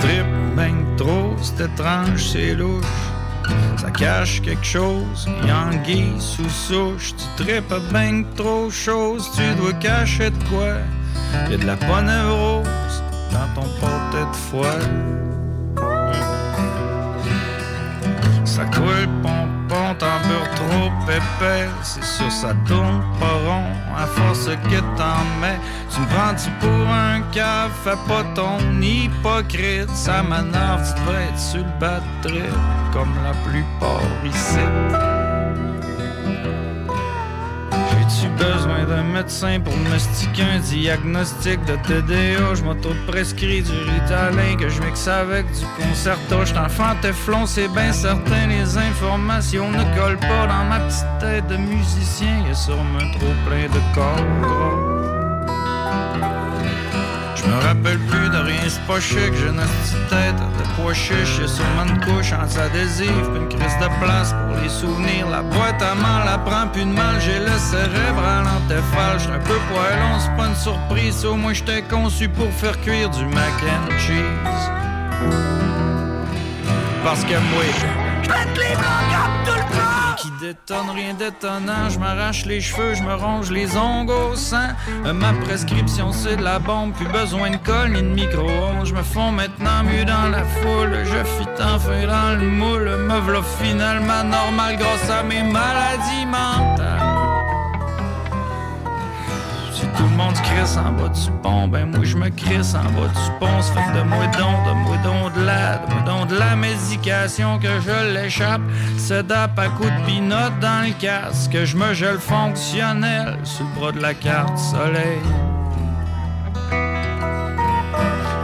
Tu 0.00 0.06
tripes 0.06 0.26
ben 0.56 0.84
trop, 0.96 1.34
c'est 1.42 1.64
étrange, 1.64 2.24
c'est 2.32 2.54
louche. 2.54 2.84
Ça 3.76 3.90
cache 3.90 4.40
quelque 4.42 4.64
chose, 4.64 5.28
Yangui 5.46 6.20
sous 6.20 6.48
souche. 6.48 7.14
Tu 7.16 7.44
tripes 7.44 7.74
ben 7.92 8.24
trop 8.36 8.70
chose, 8.70 9.30
tu 9.34 9.42
dois 9.56 9.72
cacher 9.74 10.30
de 10.30 10.44
quoi. 10.44 10.76
Y'a 11.50 11.56
de 11.56 11.66
la 11.66 11.76
ponevrose 11.76 13.02
dans 13.32 13.48
ton 13.54 13.68
porte 13.80 14.12
de 14.14 14.36
foie. 14.36 14.78
Ça 18.44 18.64
coule 18.64 19.08
pompon, 19.68 19.94
t'en 19.98 20.28
beurre 20.28 20.50
trop 20.54 20.90
épais. 21.10 21.68
C'est 21.82 22.04
sûr, 22.04 22.30
ça 22.30 22.54
tourne 22.66 23.02
pas 23.20 23.38
rond 23.46 23.64
à 23.96 24.06
force 24.06 24.46
que 24.46 24.80
t'en 24.96 25.24
mets. 25.40 25.58
Tu 25.90 26.00
me 26.00 26.06
prends-tu 26.06 26.50
pour 26.60 26.88
un 26.88 27.20
cave, 27.32 27.70
fais 27.84 27.98
pas 28.06 28.24
ton 28.34 28.58
hypocrite. 28.80 29.90
Ça 29.90 30.22
m'énerve, 30.22 30.92
tu 30.94 31.00
devrais 31.00 31.24
être 31.24 31.38
sur 31.38 31.64
le 31.64 32.28
trip, 32.28 32.44
comme 32.92 33.14
la 33.24 33.32
plupart 33.48 34.00
ici. 34.24 35.07
J'ai-tu 38.08 38.28
besoin 38.30 38.84
d'un 38.84 39.02
médecin 39.02 39.60
pour 39.60 39.76
me 39.76 39.98
sticker 39.98 40.46
un 40.54 40.60
diagnostic 40.60 41.62
de 41.66 41.76
TDA? 41.86 42.54
Je 42.54 42.62
m'auto-prescris 42.62 43.62
du 43.62 43.72
Ritalin 43.72 44.56
que 44.58 44.68
je 44.68 44.80
mixe 44.80 45.06
avec 45.08 45.44
du 45.52 45.64
concerto. 45.76 46.44
J'suis 46.44 46.58
enfant 46.58 46.94
Teflon, 47.02 47.44
c'est 47.44 47.68
bien 47.68 47.92
certain, 47.92 48.46
les 48.48 48.78
informations 48.78 49.70
ne 49.70 49.84
collent 49.94 50.18
pas 50.20 50.46
dans 50.46 50.64
ma 50.64 50.80
petite 50.80 51.18
tête 51.20 51.46
de 51.48 51.56
musicien. 51.56 52.46
Y'a 52.46 52.54
sûrement 52.54 52.98
trop 53.18 53.34
plein 53.46 53.66
de 53.66 53.94
corps. 53.94 54.97
Je 57.38 57.48
me 57.48 57.54
rappelle 57.62 57.98
plus 57.98 58.28
de 58.28 58.36
rien, 58.36 58.62
c'est 58.66 58.82
pas 58.86 59.00
chic, 59.00 59.32
j'ai 59.32 59.48
une 59.48 59.60
petite 59.60 60.08
tête 60.08 60.36
de 60.36 60.64
pois 60.76 60.92
chiche, 60.92 61.38
y'a 61.40 61.46
sûrement 61.46 61.86
une 61.86 62.00
couche 62.00 62.32
anti-adhésive, 62.32 63.30
puis 63.32 63.42
une 63.42 63.48
crise 63.48 63.76
de 63.80 63.88
place 64.04 64.32
pour 64.32 64.60
les 64.60 64.68
souvenirs. 64.68 65.28
La 65.30 65.42
boîte 65.42 65.80
à 65.80 65.94
mal, 65.94 66.26
la 66.26 66.38
prend 66.38 66.66
plus 66.68 66.84
de 66.84 66.92
mal, 66.92 67.20
j'ai 67.20 67.38
le 67.38 67.56
cérèbre 67.58 68.24
à 68.24 68.42
l'antéphale, 68.42 69.18
j'suis 69.18 69.30
un 69.30 69.38
peu 69.38 69.58
poilon, 69.70 70.18
c'est 70.18 70.36
pas 70.36 70.48
une 70.48 70.56
surprise, 70.56 71.24
au 71.24 71.36
moins 71.36 71.52
j'étais 71.52 71.82
conçu 71.82 72.28
pour 72.28 72.50
faire 72.52 72.80
cuire 72.80 73.10
du 73.10 73.24
mac 73.26 73.54
and 73.62 73.98
cheese. 73.98 74.68
Parce 77.04 77.22
que 77.22 77.34
moi, 77.34 77.64
j'pète 78.22 78.58
les 78.58 78.74
tout 79.44 79.54
le 79.54 79.60
temps 79.60 79.97
Qui 80.20 80.30
détonne, 80.40 80.90
rien 80.94 81.14
d'étonnant. 81.14 81.88
Je 81.90 81.98
m'arrache 81.98 82.44
les 82.44 82.60
cheveux, 82.60 82.94
je 82.94 83.02
me 83.02 83.14
ronge 83.14 83.50
les 83.50 83.76
ongles 83.76 84.12
au 84.12 84.34
sang 84.34 84.70
Euh, 85.06 85.12
Ma 85.12 85.32
prescription 85.32 86.12
c'est 86.12 86.36
de 86.36 86.42
la 86.42 86.58
bombe 86.58 86.92
Plus 86.94 87.06
besoin 87.06 87.50
de 87.50 87.56
colle 87.58 87.92
ni 87.92 88.02
de 88.02 88.08
micro-ondes. 88.08 88.84
Je 88.84 88.94
me 88.94 89.02
fonds 89.02 89.30
maintenant 89.32 89.84
mieux 89.84 90.04
dans 90.04 90.28
la 90.30 90.44
foule. 90.44 90.98
Je 91.04 91.24
fit 91.24 91.62
enfin 91.62 92.06
dans 92.06 92.40
le 92.40 92.48
moule. 92.48 92.90
Me 93.08 93.20
v'là 93.20 93.40
finalement 93.62 94.24
normal 94.24 94.76
grâce 94.76 95.08
à 95.10 95.22
mes 95.22 95.42
maladies 95.42 96.26
mentales 96.26 97.07
tout 99.98 100.04
le 100.04 100.16
monde 100.16 100.36
se 100.36 100.42
crisse 100.42 100.76
en 100.76 100.92
bas 100.92 101.08
du 101.08 101.30
pont, 101.42 101.66
ben 101.66 101.86
moi 101.86 102.04
je 102.04 102.16
me 102.16 102.28
crisse 102.28 102.74
en 102.74 102.84
bas 102.84 103.08
du 103.08 103.30
pont. 103.40 103.60
Ça 103.60 103.74
fait 103.74 103.98
de 103.98 104.04
moi 104.04 104.26
don, 104.38 104.52
de 104.68 104.74
moi 104.84 104.96
don 105.02 105.40
de 105.40 105.44
la, 105.44 105.78
de 105.78 105.92
moi 105.92 106.02
don 106.06 106.24
de 106.24 106.38
la 106.38 106.54
médication 106.54 107.58
que 107.58 107.80
je 107.80 108.14
l'échappe. 108.14 108.62
Sedap 108.96 109.58
à 109.58 109.68
coups 109.68 109.90
de 109.90 110.06
pinotte 110.06 110.58
dans 110.60 110.86
le 110.86 110.92
casque, 110.92 111.50
que 111.50 111.64
je 111.64 111.76
me 111.76 111.94
gèle 111.94 112.18
fonctionnel 112.18 113.38
sur 113.42 113.64
le 113.64 113.80
bras 113.80 113.92
de 113.92 114.00
la 114.00 114.14
carte 114.14 114.56
soleil. 114.56 115.18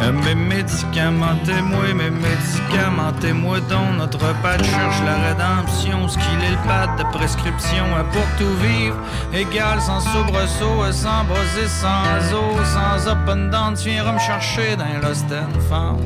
Euh, 0.02 0.12
Mes 0.12 0.34
médicaments 0.34 1.36
témoins, 1.44 1.94
mes 1.94 2.10
médicaments 2.10 3.12
témoins 3.20 3.60
dont 3.70 3.92
notre 3.96 4.18
pad 4.42 4.62
cherche 4.64 5.00
la 5.04 5.16
rédemption, 5.28 6.08
ce 6.08 6.18
qu'il 6.18 6.40
est 6.44 6.50
le 6.50 6.68
pad 6.68 6.98
de 6.98 7.04
prescription 7.16 7.84
euh, 7.96 8.02
pour 8.12 8.26
tout 8.38 8.54
vivre, 8.62 8.96
égal 9.32 9.80
sans 9.80 10.00
soubresaut, 10.00 10.82
euh, 10.82 10.92
sans 10.92 11.24
bosser, 11.24 11.68
sans 11.68 12.34
eau, 12.34 12.56
sans 12.64 13.08
up 13.08 13.18
and 13.28 13.50
down, 13.50 13.74
tu 13.74 13.90
viendras 13.90 14.12
me 14.12 14.18
chercher 14.18 14.76
dans 14.76 15.08
Lost 15.08 15.26
and. 15.32 15.98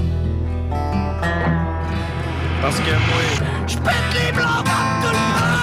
Parce 2.61 2.81
que 2.81 2.91
moi, 2.91 3.67
je 3.67 3.77
les 3.77 4.33
blancs 4.33 4.65
tout 4.65 5.09
le 5.09 5.13
monde. 5.13 5.58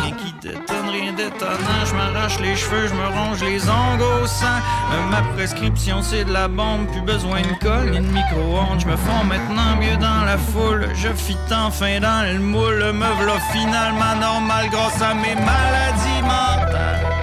Rien 0.92 1.14
d'étonnant. 1.14 1.86
Je 1.86 1.96
m'arrache 1.96 2.40
les 2.40 2.56
cheveux, 2.56 2.88
je 2.88 2.94
me 2.94 3.08
ronge 3.08 3.42
les 3.44 3.70
ongles 3.70 4.04
au 4.04 4.28
sang. 4.28 4.46
Euh, 4.92 5.10
ma 5.10 5.22
prescription, 5.34 6.02
c'est 6.02 6.26
de 6.26 6.32
la 6.32 6.48
bombe. 6.48 6.88
Plus 6.92 7.02
besoin 7.02 7.42
de 7.42 7.66
colle 7.66 7.92
ni 7.92 8.00
de 8.00 8.14
micro-ondes. 8.14 8.80
Je 8.80 8.88
me 8.88 8.96
fonds 8.96 9.24
maintenant 9.26 9.76
mieux 9.80 9.98
dans 9.98 10.24
la 10.26 10.38
foule. 10.38 10.88
Je 10.96 11.10
fit 11.10 11.38
enfin 11.52 12.00
dans 12.00 12.32
le 12.32 12.40
moule. 12.40 12.92
Me 12.94 13.24
v'là 13.24 13.40
finalement 13.52 14.16
normal 14.20 14.70
grâce 14.70 15.02
à 15.02 15.14
mes 15.14 15.36
maladies 15.36 16.22
mentales. 16.22 17.15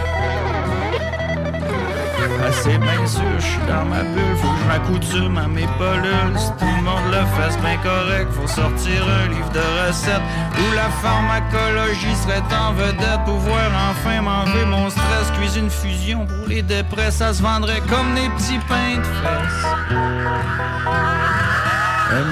C'est 2.53 2.79
bien 2.79 3.07
sûr, 3.07 3.23
je 3.39 3.45
suis 3.45 3.67
dans 3.67 3.85
ma 3.85 4.03
bulle, 4.03 4.37
faut 4.37 4.49
que 4.49 4.59
je 4.61 4.67
m'accoutume 4.69 5.39
à 5.39 5.49
mes 5.49 5.67
polules. 5.79 6.39
Si 6.39 6.51
tout 6.59 6.67
le 6.77 6.83
monde 6.83 7.03
le 7.11 7.19
c'est 7.51 7.61
bien 7.61 7.77
correct, 7.79 8.29
faut 8.33 8.47
sortir 8.47 9.07
un 9.09 9.29
livre 9.29 9.51
de 9.51 9.61
recettes 9.87 10.23
où 10.59 10.75
la 10.75 10.91
pharmacologie 11.03 12.15
serait 12.15 12.43
en 12.55 12.73
vedette. 12.75 13.25
Pouvoir 13.25 13.71
enfin 13.91 14.21
m'enlever 14.21 14.65
mon 14.67 14.91
stress, 14.91 15.31
cuisine 15.39 15.71
fusion 15.71 16.27
pour 16.27 16.47
les 16.49 16.63
dépresses, 16.63 17.17
ça 17.17 17.33
se 17.33 17.43
vendrait 17.43 17.81
comme 17.89 18.15
des 18.15 18.29
petits 18.37 18.61
pains 18.69 18.99
de 18.99 19.05
fesses. 19.23 19.67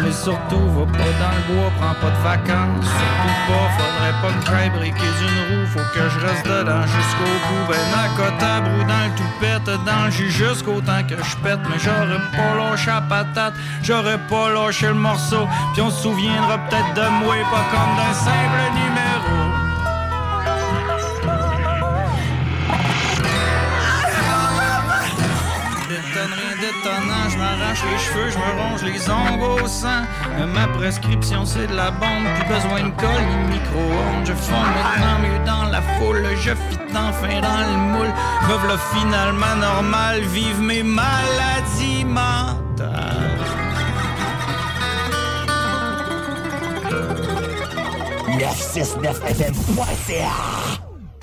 Mais 0.02 0.12
surtout, 0.12 0.60
va 0.76 0.84
pas 0.84 1.12
dans 1.20 1.34
le 1.36 1.54
bois, 1.54 1.70
prends 1.80 1.94
pas 1.94 2.10
de 2.10 2.22
vacances. 2.22 2.84
Surtout 2.84 3.36
pas, 3.48 3.66
faudrait 3.78 4.16
pas 4.20 4.32
que 4.38 4.46
j'aille 4.46 4.70
briquer 4.70 5.10
d'une 5.18 5.40
roue. 5.48 5.66
Faut 5.66 5.78
que 5.94 6.08
je 6.08 6.26
reste 6.26 6.44
dedans 6.44 6.82
jusqu'au 6.82 7.32
bout. 7.48 7.66
Ben, 7.68 7.78
acotable 8.04 8.68
ou 8.78 8.84
dans 8.84 9.04
le 9.04 9.14
toupette, 9.16 9.84
dans 9.86 10.04
le 10.04 10.10
jus 10.10 10.30
jusqu'au 10.30 10.80
temps 10.80 11.02
que 11.08 11.16
je 11.16 11.36
pète. 11.38 11.60
Mais 11.70 11.78
j'aurais 11.78 12.20
pas 12.36 12.54
lâché 12.56 12.90
la 12.90 13.00
patate, 13.00 13.54
j'aurais 13.82 14.18
pas 14.28 14.50
lâché 14.50 14.88
le 14.88 14.94
morceau. 14.94 15.48
Puis 15.72 15.82
on 15.82 15.90
se 15.90 16.02
souviendra 16.02 16.58
peut-être 16.68 16.94
de 16.94 17.08
moi, 17.24 17.36
pas 17.50 17.64
comme 17.70 17.96
d'un 17.96 18.14
simple 18.14 18.60
numéro. 18.74 19.49
Les 27.86 27.98
cheveux, 27.98 28.30
je 28.30 28.38
me 28.38 28.50
ronge 28.60 28.82
les 28.82 29.10
ongles 29.10 29.62
au 29.62 29.66
sang. 29.66 30.02
Ma 30.54 30.66
prescription 30.78 31.44
c'est 31.44 31.66
de 31.66 31.74
la 31.74 31.90
bombe, 31.90 32.26
plus 32.36 32.48
besoin 32.54 32.80
de 32.88 32.94
colle 33.00 33.24
ni 33.28 33.34
de 33.44 33.48
micro-ondes. 33.54 34.26
Je 34.26 34.32
fonds 34.32 34.60
maintenant 34.60 35.18
mieux 35.20 35.40
dans 35.44 35.64
la 35.70 35.82
foule, 35.82 36.26
je 36.36 36.50
fit 36.50 36.78
enfin 36.94 37.40
dans 37.40 37.60
le 37.70 37.76
moule. 37.92 38.12
Me 38.48 38.54
v'là 38.62 38.78
finalement 38.94 39.56
normal, 39.56 40.20
vive 40.32 40.60
mes 40.60 40.82
maladies 40.82 42.04
mentales. 42.04 43.30
969fm.ca 48.40 50.89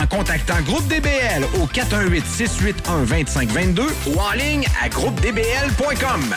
en 0.00 0.06
contactant 0.06 0.60
Groupe 0.66 0.86
DBL 0.88 1.44
au 1.60 1.66
418-681-2522 1.66 3.82
ou 4.06 4.18
en 4.20 4.32
ligne 4.32 4.64
à 4.82 4.88
groupedbl.com. 4.88 6.34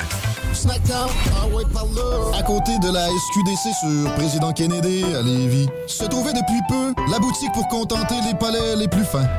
Snackdown, 0.54 1.10
ah 1.38 1.48
ouais, 1.48 1.64
par 1.74 1.86
là. 1.86 2.38
À 2.38 2.44
côté 2.44 2.78
de 2.80 2.92
la 2.92 3.08
SQDC 3.08 3.74
sur 3.80 4.14
Président 4.16 4.52
Kennedy 4.52 5.06
à 5.16 5.22
Lévis, 5.22 5.70
se 5.88 6.04
trouvait 6.06 6.34
depuis 6.34 6.60
peu 6.68 6.94
la 7.10 7.20
boutique 7.20 7.54
pour 7.54 7.70
contenter 7.70 8.16
les 8.28 8.34
palais 8.34 8.76
les 8.76 8.88
plus 8.88 9.06
fins. 9.06 9.30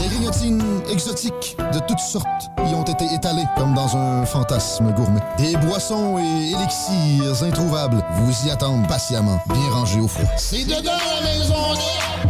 Des 0.00 0.08
grignotines 0.08 0.62
exotiques 0.90 1.56
de 1.72 1.78
toutes 1.80 1.98
sortes 1.98 2.50
y 2.58 2.74
ont 2.74 2.84
été 2.84 3.04
étalées 3.14 3.46
comme 3.56 3.74
dans 3.74 3.96
un 3.96 4.26
fantasme 4.26 4.92
gourmet. 4.92 5.20
Des 5.38 5.56
boissons 5.56 6.18
et 6.18 6.52
élixirs 6.52 7.42
introuvables 7.42 8.04
vous 8.20 8.46
y 8.46 8.50
attendent 8.50 8.86
patiemment, 8.88 9.40
bien 9.48 9.70
rangés 9.70 10.00
au 10.00 10.08
froid. 10.08 10.28
C'est 10.36 10.64
dedans 10.64 10.92
la 11.20 11.26
maison 11.26 11.54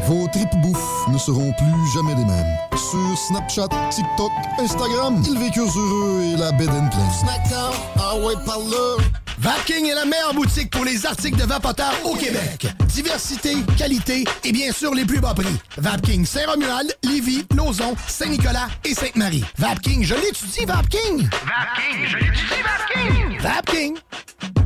Vos 0.07 0.29
tripes 0.29 0.57
bouffe 0.63 1.09
ne 1.09 1.19
seront 1.19 1.53
plus 1.53 1.93
jamais 1.95 2.15
les 2.15 2.25
mêmes. 2.25 2.57
Sur 2.73 3.19
Snapchat, 3.29 3.69
TikTok, 3.91 4.31
Instagram, 4.59 5.23
ils 5.27 5.39
vécurent 5.39 5.77
heureux 5.77 6.23
et 6.23 6.37
la 6.37 6.53
bed 6.53 6.69
and 6.69 6.89
pleine. 6.91 7.11
Snackdown, 7.21 7.73
ah 7.99 8.17
ouais, 8.17 8.35
par 8.45 8.59
là. 8.59 9.03
Vapking 9.39 9.87
est 9.87 9.95
la 9.95 10.07
meilleure 10.07 10.33
boutique 10.35 10.71
pour 10.71 10.85
les 10.85 11.05
articles 11.05 11.39
de 11.39 11.45
vapoteurs 11.45 11.95
au 12.05 12.15
Québec. 12.15 12.67
Diversité, 12.87 13.55
qualité 13.77 14.25
et 14.45 14.53
bien 14.53 14.73
sûr 14.73 14.95
les 14.95 15.05
plus 15.05 15.21
bas 15.21 15.35
prix. 15.35 15.47
Vapking 15.77 16.25
Saint-Romuald, 16.25 16.97
Lévis, 17.05 17.45
Lauson, 17.57 17.97
Saint-Nicolas 18.07 18.69
et 18.85 18.95
Sainte-Marie. 18.95 19.45
Vapking, 19.59 20.05
je 20.05 20.15
l'étudie, 20.15 20.65
Vapking! 20.67 21.29
Vapking, 21.29 22.07
je 22.07 22.17
l'étudie, 22.19 22.63
Vapking! 22.63 23.41
Vapking! 23.41 24.66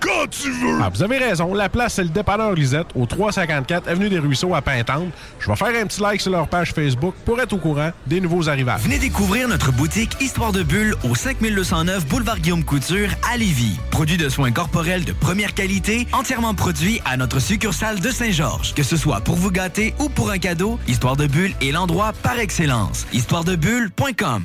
quand 0.00 0.28
tu 0.30 0.50
veux! 0.50 0.78
Ah, 0.82 0.90
vous 0.92 1.02
avez 1.02 1.18
raison. 1.18 1.54
La 1.54 1.68
place, 1.68 1.94
c'est 1.94 2.02
le 2.02 2.08
dépanneur 2.08 2.52
Lisette, 2.52 2.88
au 2.94 3.06
354 3.06 3.88
Avenue 3.88 4.08
des 4.08 4.18
Ruisseaux 4.18 4.54
à 4.54 4.62
Pintante. 4.62 5.12
Je 5.38 5.48
vais 5.48 5.56
faire 5.56 5.68
un 5.68 5.86
petit 5.86 6.00
like 6.00 6.20
sur 6.20 6.32
leur 6.32 6.48
page 6.48 6.72
Facebook 6.72 7.14
pour 7.24 7.40
être 7.40 7.52
au 7.52 7.58
courant 7.58 7.90
des 8.06 8.20
nouveaux 8.20 8.48
arrivages. 8.48 8.80
Venez 8.80 8.98
découvrir 8.98 9.48
notre 9.48 9.72
boutique 9.72 10.16
Histoire 10.20 10.52
de 10.52 10.62
Bulle 10.62 10.94
au 11.04 11.14
5209 11.14 12.06
Boulevard 12.06 12.40
Guillaume 12.40 12.64
Couture 12.64 13.10
à 13.32 13.36
Lévis. 13.36 13.78
Produit 13.90 14.16
de 14.16 14.28
soins 14.28 14.52
corporels 14.52 15.04
de 15.04 15.12
première 15.12 15.54
qualité, 15.54 16.06
entièrement 16.12 16.54
produit 16.54 17.00
à 17.04 17.16
notre 17.16 17.38
succursale 17.38 18.00
de 18.00 18.10
Saint-Georges. 18.10 18.74
Que 18.74 18.82
ce 18.82 18.96
soit 18.96 19.20
pour 19.20 19.36
vous 19.36 19.50
gâter 19.50 19.94
ou 19.98 20.08
pour 20.08 20.30
un 20.30 20.38
cadeau, 20.38 20.78
Histoire 20.88 21.16
de 21.16 21.26
Bulle 21.26 21.52
est 21.60 21.72
l'endroit 21.72 22.12
par 22.22 22.38
excellence. 22.38 23.06
Histoiredebulle.com 23.12 24.44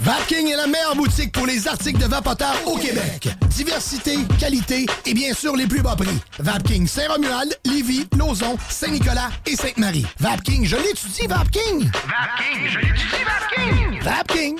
Vapking 0.00 0.48
est 0.48 0.56
la 0.56 0.66
meilleure 0.66 0.94
boutique 0.94 1.32
pour 1.32 1.46
les 1.46 1.66
articles 1.66 1.98
de 1.98 2.06
vapoteurs 2.06 2.56
au 2.66 2.76
Québec. 2.76 3.28
Diversité, 3.48 4.18
qualité 4.38 4.86
et 5.06 5.14
bien 5.14 5.32
sûr 5.32 5.56
les 5.56 5.66
plus 5.66 5.80
bas 5.80 5.96
prix. 5.96 6.20
Vapking 6.38 6.86
Saint-Romuald, 6.86 7.58
Lévis, 7.64 8.06
Lauson, 8.16 8.56
Saint-Nicolas 8.68 9.30
et 9.46 9.56
Sainte-Marie. 9.56 10.06
Vapking, 10.20 10.64
je 10.66 10.76
l'étudie, 10.76 11.26
Vapking! 11.26 11.90
Vapking, 11.90 12.68
je 12.68 12.78
l'étudie, 12.78 13.24
Vapking! 13.24 14.02
Vapking! 14.02 14.58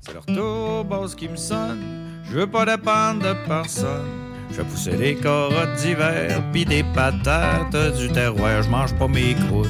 C'est 0.00 0.14
leur 0.14 0.26
tour, 0.26 0.84
boss 0.84 1.14
qui 1.14 1.28
me 1.28 1.36
sonne. 1.36 2.22
Je 2.28 2.38
veux 2.38 2.46
pas 2.46 2.64
dépendre 2.64 3.22
de 3.22 3.34
personne. 3.46 4.08
Je 4.50 4.56
fais 4.56 4.64
pousser 4.64 4.96
des 4.96 5.16
carottes 5.16 5.74
d'hiver, 5.76 6.42
puis 6.52 6.64
des 6.64 6.82
patates 6.94 7.76
du 7.98 8.10
terroir. 8.10 8.62
Je 8.62 8.70
mange 8.70 8.94
pas 8.94 9.08
mes 9.08 9.34
croûtes, 9.34 9.68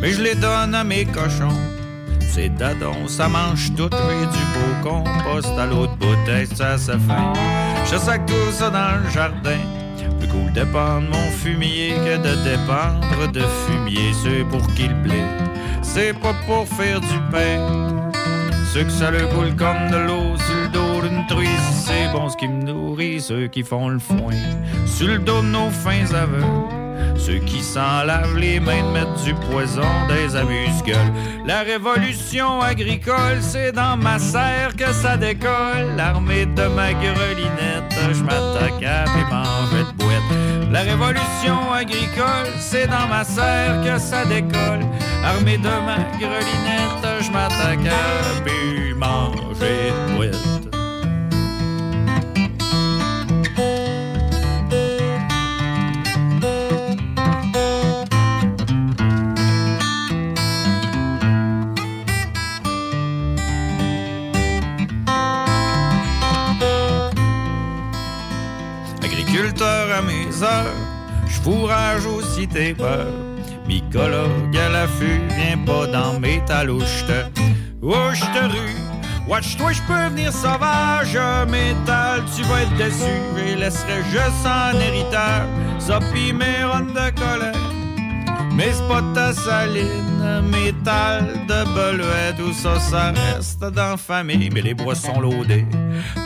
mais 0.00 0.12
je 0.12 0.22
les 0.22 0.34
donne 0.34 0.74
à 0.74 0.84
mes 0.84 1.04
cochons. 1.04 1.81
C'est 2.34 2.48
dadon, 2.48 3.08
ça 3.08 3.28
mange 3.28 3.74
tout, 3.76 3.90
j'ai 3.92 4.26
du 4.26 4.44
beau 4.54 4.88
compost 4.88 5.50
à 5.58 5.66
l'autre 5.66 5.94
bouteille, 5.96 6.46
ça 6.46 6.78
se 6.78 6.92
fait. 6.92 7.90
Je 7.90 7.98
sac 7.98 8.24
tout 8.24 8.50
ça 8.52 8.70
dans 8.70 9.04
le 9.04 9.10
jardin. 9.10 9.58
Plus 10.18 10.28
cool 10.28 10.46
de 10.46 10.60
dépendre 10.60 11.10
mon 11.10 11.30
fumier 11.30 11.90
que 11.90 12.16
de 12.16 12.34
dépendre 12.42 13.30
de 13.30 13.42
fumier. 13.66 14.14
C'est 14.22 14.44
pour 14.48 14.66
qu'il 14.68 14.94
blé, 15.02 15.22
c'est 15.82 16.14
pas 16.14 16.32
pour 16.46 16.66
faire 16.66 17.02
du 17.02 17.18
pain. 17.30 18.10
Ceux 18.72 18.84
que 18.84 18.90
ça 18.90 19.10
le 19.10 19.26
coule 19.26 19.54
comme 19.54 19.90
de 19.90 19.98
l'eau 19.98 20.34
sur 20.38 20.56
le 20.56 20.68
dos 20.68 21.06
d'une 21.06 21.26
truie, 21.26 21.48
c'est 21.84 22.10
bon 22.12 22.30
ce 22.30 22.38
qui 22.38 22.48
me 22.48 22.62
nourrit, 22.62 23.20
ceux 23.20 23.48
qui 23.48 23.62
font 23.62 23.90
le 23.90 23.98
foin. 23.98 24.32
Sur 24.86 25.08
le 25.08 25.18
dos 25.18 25.42
de 25.42 25.48
nos 25.48 25.68
fins 25.68 26.14
aveugles. 26.14 26.81
Ceux 27.16 27.38
qui 27.38 27.62
s'en 27.62 28.04
lavent 28.04 28.36
les 28.36 28.58
mains 28.60 28.82
de 28.82 28.92
mettre 28.92 29.22
du 29.24 29.34
poison 29.34 29.88
des 30.08 30.34
amuse-gueules. 30.36 31.12
La 31.46 31.62
révolution 31.62 32.60
agricole, 32.60 33.40
c'est 33.40 33.72
dans 33.72 33.96
ma 33.96 34.18
serre 34.18 34.74
que 34.76 34.92
ça 34.92 35.16
décolle. 35.16 35.94
L'armée 35.96 36.46
de 36.46 36.66
ma 36.68 36.92
grelinette, 36.92 37.94
je 38.12 38.22
m'attaque 38.22 38.82
à 38.82 39.04
mes 39.14 39.24
manger 39.30 39.84
de 39.90 39.96
boîte. 39.96 40.72
La 40.72 40.80
révolution 40.80 41.72
agricole, 41.72 42.48
c'est 42.58 42.86
dans 42.86 43.06
ma 43.08 43.24
serre 43.24 43.82
que 43.84 43.98
ça 44.00 44.24
décolle. 44.24 44.80
Armée 45.24 45.58
de 45.58 45.64
ma 45.64 45.98
grelinette, 46.18 47.06
je 47.20 47.30
m'attaque 47.30 47.86
à 47.86 48.42
mes 48.44 48.94
manger 48.94 49.91
je 71.26 71.40
fourrage 71.40 72.06
aussi 72.06 72.46
tes 72.48 72.74
peurs. 72.74 73.06
Mycologue 73.66 74.56
à 74.56 74.68
l'affût, 74.68 75.20
viens 75.36 75.58
pas 75.58 75.86
dans 75.86 76.18
mes 76.18 76.44
talouches. 76.44 77.04
Oh, 77.80 78.10
je 78.12 78.20
te 78.20 78.44
rue, 78.44 78.76
watch-toi, 79.28 79.72
je 79.72 79.82
peux 79.82 80.08
venir 80.10 80.32
sauvage. 80.32 81.18
Métal, 81.48 82.22
tu 82.36 82.42
vas 82.42 82.62
être 82.62 82.76
déçu, 82.76 83.12
et 83.46 83.56
laisserai 83.56 84.02
juste 84.10 84.46
en 84.46 84.78
hériteur. 84.78 85.46
Ça 85.78 86.00
de 86.00 87.20
colère. 87.20 87.81
Mais 88.54 88.72
c'est 88.72 88.86
pas 88.86 89.02
ta 89.14 89.32
saline, 89.32 90.42
métal 90.50 91.46
de 91.48 91.64
beluet, 91.74 92.34
tout 92.36 92.52
ça, 92.52 92.78
ça 92.78 93.12
reste 93.12 93.64
dans 93.64 93.96
mais 94.24 94.60
les 94.60 94.74
boissons 94.74 95.20
loadées. 95.20 95.66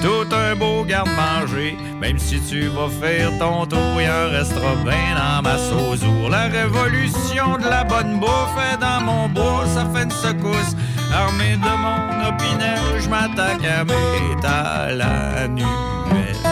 Tout 0.03 0.35
un 0.35 0.57
beau 0.57 0.85
garde-manger, 0.85 1.77
même 2.01 2.19
si 2.19 2.40
tu 2.40 2.69
vas 2.69 2.89
faire 3.01 3.31
ton 3.39 3.66
tour, 3.66 4.01
il 4.01 4.09
en 4.09 4.31
restera 4.31 4.74
bien 4.85 5.15
dans 5.16 5.43
ma 5.43 5.57
sauzour. 5.57 6.28
La 6.31 6.48
révolution 6.48 7.59
de 7.59 7.69
la 7.69 7.85
bonne 7.85 8.19
bouffe 8.19 8.57
est 8.73 8.78
dans 8.78 9.01
mon 9.05 9.28
bois, 9.28 9.65
ça 9.74 9.86
fait 9.94 10.05
une 10.05 10.11
secousse. 10.11 10.77
Armé 11.15 11.57
de 11.57 11.73
mon 11.85 12.28
opinel, 12.28 13.01
je 13.01 13.09
m'attaque 13.09 13.65
à 13.65 13.85
métal 13.85 15.01
annuel. 15.01 15.66
Pour 16.43 16.45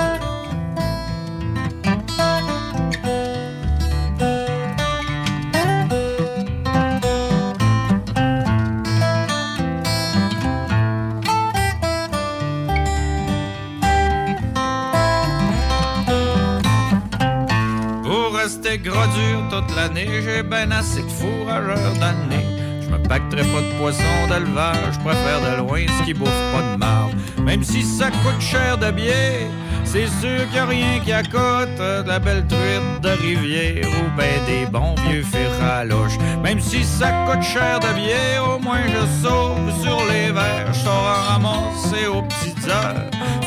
dur 19.03 19.43
toute 19.51 19.75
l'année, 19.77 20.09
j'ai 20.23 20.43
ben 20.43 20.71
assez 20.73 21.03
de 21.03 21.09
fourrageurs 21.09 21.95
nez. 22.29 22.47
Je 22.81 22.89
me 22.89 22.99
pacterai 23.09 23.43
pas 23.43 23.61
de 23.61 23.79
poisson 23.79 24.03
d'élevage, 24.29 24.95
je 24.95 24.99
préfère 25.01 25.41
de 25.41 25.59
loin 25.59 25.81
ce 25.99 26.05
qui 26.05 26.15
bouffe 26.15 26.29
pas 26.53 26.73
de 26.73 26.77
marde. 26.79 27.13
Même 27.43 27.65
si 27.65 27.83
ça 27.83 28.11
coûte 28.11 28.41
cher 28.41 28.79
de 28.79 28.91
biais, 28.91 29.49
c'est 29.85 30.07
sûr 30.21 30.49
qu'il 30.51 30.59
a 30.59 30.67
rien 30.67 31.01
qui 31.05 31.13
accote 31.13 31.77
de 31.79 32.09
la 32.09 32.19
belle 32.19 32.47
truite 32.47 33.01
de 33.03 33.11
rivière 33.11 33.87
ou 33.89 34.17
ben 34.17 34.45
des 34.47 34.67
bons 34.67 34.95
vieux 35.09 35.23
ferraloches. 35.23 36.19
Même 36.43 36.61
si 36.61 36.85
ça 36.85 37.11
coûte 37.27 37.43
cher 37.43 37.81
de 37.81 37.93
bière, 37.95 38.57
au 38.57 38.59
moins 38.59 38.83
je 38.87 39.27
sauve 39.27 39.83
sur 39.83 39.99
les 40.11 40.33
verres. 40.33 40.73
Je 40.73 40.89
ramasser 40.89 42.07
aux 42.07 42.23
petites 42.23 42.54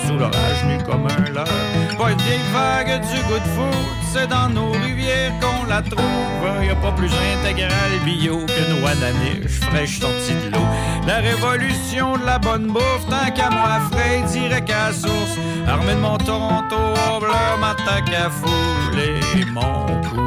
sous 0.05 0.17
l'orage 0.17 0.63
nu 0.67 0.77
comme 0.83 1.07
un 1.07 1.31
leurre. 1.31 1.45
Pas 1.97 2.13
des 2.13 2.41
vagues 2.53 3.01
du 3.01 3.21
goût 3.23 3.39
de 3.39 3.97
c'est 4.13 4.27
dans 4.27 4.49
nos 4.49 4.71
rivières 4.71 5.33
qu'on 5.39 5.65
la 5.67 5.81
trouve. 5.81 6.63
Y 6.63 6.69
a 6.69 6.75
pas 6.75 6.91
plus 6.91 7.11
intégral 7.35 7.91
bio 8.05 8.45
que 8.45 8.79
noix 8.79 8.95
d'aniche 8.95 9.59
fraîche 9.59 9.99
sortie 9.99 10.33
de 10.33 10.51
l'eau. 10.51 10.65
La 11.05 11.17
révolution 11.17 12.17
de 12.17 12.25
la 12.25 12.39
bonne 12.39 12.67
bouffe, 12.67 13.05
tant 13.09 13.31
qu'à 13.31 13.49
moi 13.49 13.79
frais, 13.91 14.23
direct 14.31 14.69
à 14.71 14.93
source. 14.93 15.37
Armé 15.67 15.93
de 15.93 15.99
mon 15.99 16.17
Toronto 16.17 16.77
bleu, 17.19 17.59
m'attaque 17.59 18.13
à 18.13 18.29
fouler 18.29 19.45
mon 19.51 19.85
couleur. 20.09 20.26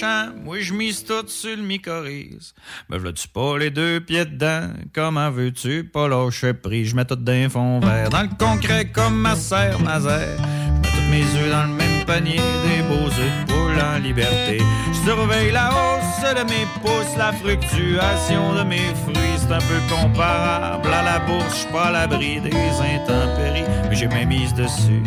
Champ, 0.00 0.32
moi 0.44 0.60
je 0.60 0.72
mise 0.72 1.04
tout 1.04 1.26
sur 1.26 1.56
le 1.56 1.62
mycorhize. 1.62 2.54
Me 2.88 2.98
v'là-tu 2.98 3.28
pas 3.28 3.58
les 3.58 3.70
deux 3.70 4.00
pieds 4.00 4.24
dedans? 4.24 4.68
Comment 4.94 5.30
veux-tu 5.30 5.84
pas 5.84 6.08
lâcher 6.08 6.54
pris? 6.54 6.86
Je 6.86 6.96
mets 6.96 7.04
tout 7.04 7.16
d'un 7.16 7.48
fond 7.48 7.80
vert. 7.80 8.08
Dans 8.08 8.22
le 8.22 8.36
concret 8.38 8.86
comme 8.86 9.20
ma 9.20 9.36
serre 9.36 9.80
Nazaire. 9.80 10.38
Je 10.38 11.00
mets 11.10 11.20
tous 11.24 11.34
mes 11.34 11.42
œufs 11.42 11.50
dans 11.50 11.66
le 11.70 11.74
même 11.74 12.04
panier, 12.06 12.40
des 12.66 12.82
beaux 12.88 13.08
œufs 13.08 13.46
de 13.46 13.52
poule 13.52 13.80
en 13.80 13.98
liberté. 13.98 14.58
Je 14.92 15.10
surveille 15.10 15.52
la 15.52 15.70
hausse 15.70 16.34
de 16.34 16.44
mes 16.44 16.66
pouces, 16.82 17.16
la 17.18 17.32
fluctuation 17.32 18.54
de 18.54 18.62
mes 18.62 18.94
fruits. 19.02 19.36
C'est 19.38 19.52
un 19.52 19.58
peu 19.58 19.80
comparable 19.94 20.88
à 20.88 21.02
la 21.02 21.18
bourse, 21.20 21.66
pas 21.72 21.86
à 21.86 21.90
l'abri 21.90 22.40
des 22.40 22.50
intempéries. 22.50 23.68
Mais 23.88 23.96
j'ai 23.96 24.08
mes 24.08 24.24
mises 24.24 24.54
dessus, 24.54 25.02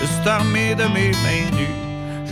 je 0.00 0.06
suis 0.06 0.28
armé 0.28 0.74
de 0.74 0.84
mes 0.84 1.10
mains 1.10 1.56
nues. 1.56 1.87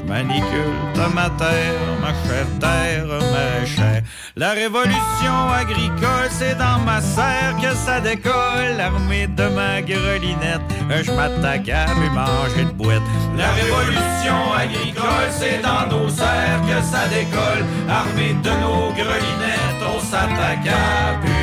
Manicule 0.07 0.77
de 0.95 1.15
ma 1.15 1.29
terre, 1.31 1.75
ma 2.01 2.13
chère 2.25 2.47
terre, 2.61 3.07
ma 3.07 3.67
chère. 3.67 4.03
La 4.37 4.53
révolution 4.53 5.37
agricole, 5.53 6.29
c'est 6.31 6.57
dans 6.57 6.79
ma 6.85 7.01
serre 7.01 7.57
que 7.61 7.75
ça 7.75 8.01
décolle. 8.01 8.81
Armée 8.81 9.27
de 9.27 9.49
ma 9.49 9.83
grelinette, 9.83 10.61
je 11.05 11.11
m'attaque 11.11 11.69
à 11.69 11.95
mes 11.95 12.11
manger 12.11 12.65
de 12.65 12.73
boîte. 12.73 13.03
La 13.37 13.51
révolution 13.51 14.39
agricole, 14.57 15.29
c'est 15.31 15.61
dans 15.61 15.87
nos 15.91 16.09
serres 16.09 16.63
que 16.69 16.79
ça 16.83 17.09
décolle. 17.09 17.65
Armée 17.89 18.35
de 18.47 18.51
nos 18.63 18.93
grelinettes, 18.93 19.83
on 19.95 20.01
s'attaque 20.01 20.69
à 20.69 21.19
pu 21.21 21.36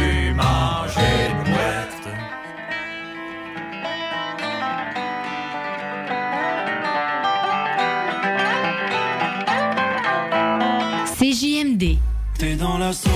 T'es 12.37 12.55
dans 12.55 12.77
la 12.77 12.93
sauce. 12.93 13.11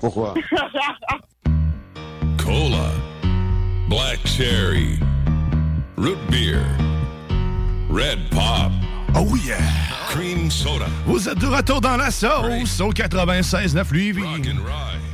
Pourquoi 0.00 0.34
Cola, 2.38 2.90
Black 3.88 4.20
Cherry, 4.24 4.98
Root 5.96 6.16
Beer, 6.30 6.62
Red 7.90 8.18
Pop. 8.30 8.72
Oh 9.14 9.36
yeah! 9.36 9.58
Cream 10.10 10.50
Soda. 10.50 10.86
Vous 11.04 11.28
êtes 11.28 11.38
de 11.38 11.46
retour 11.46 11.80
dans 11.80 11.96
la 11.96 12.10
sauce 12.10 12.80
au 12.80 12.92
96.9 12.92 13.92
Lévis. 13.92 14.22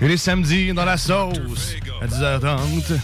Et 0.00 0.08
les 0.08 0.16
samedis 0.16 0.72
dans 0.72 0.84
la 0.84 0.96
sauce 0.96 1.74
à 2.00 2.06
10h30. 2.06 2.98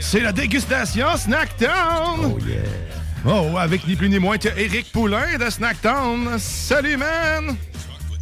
C'est 0.00 0.20
la 0.20 0.32
dégustation 0.32 1.16
Snacktown! 1.16 2.34
Oh 2.34 2.38
yeah! 2.46 2.85
Oh, 3.26 3.56
avec 3.58 3.86
ni 3.86 3.96
plus 3.96 4.08
ni 4.08 4.18
moins 4.18 4.38
que 4.38 4.48
Eric 4.56 4.92
Poulain 4.92 5.36
de 5.38 5.50
Snacktown. 5.50 6.38
Salut 6.38 6.96
man! 6.96 7.56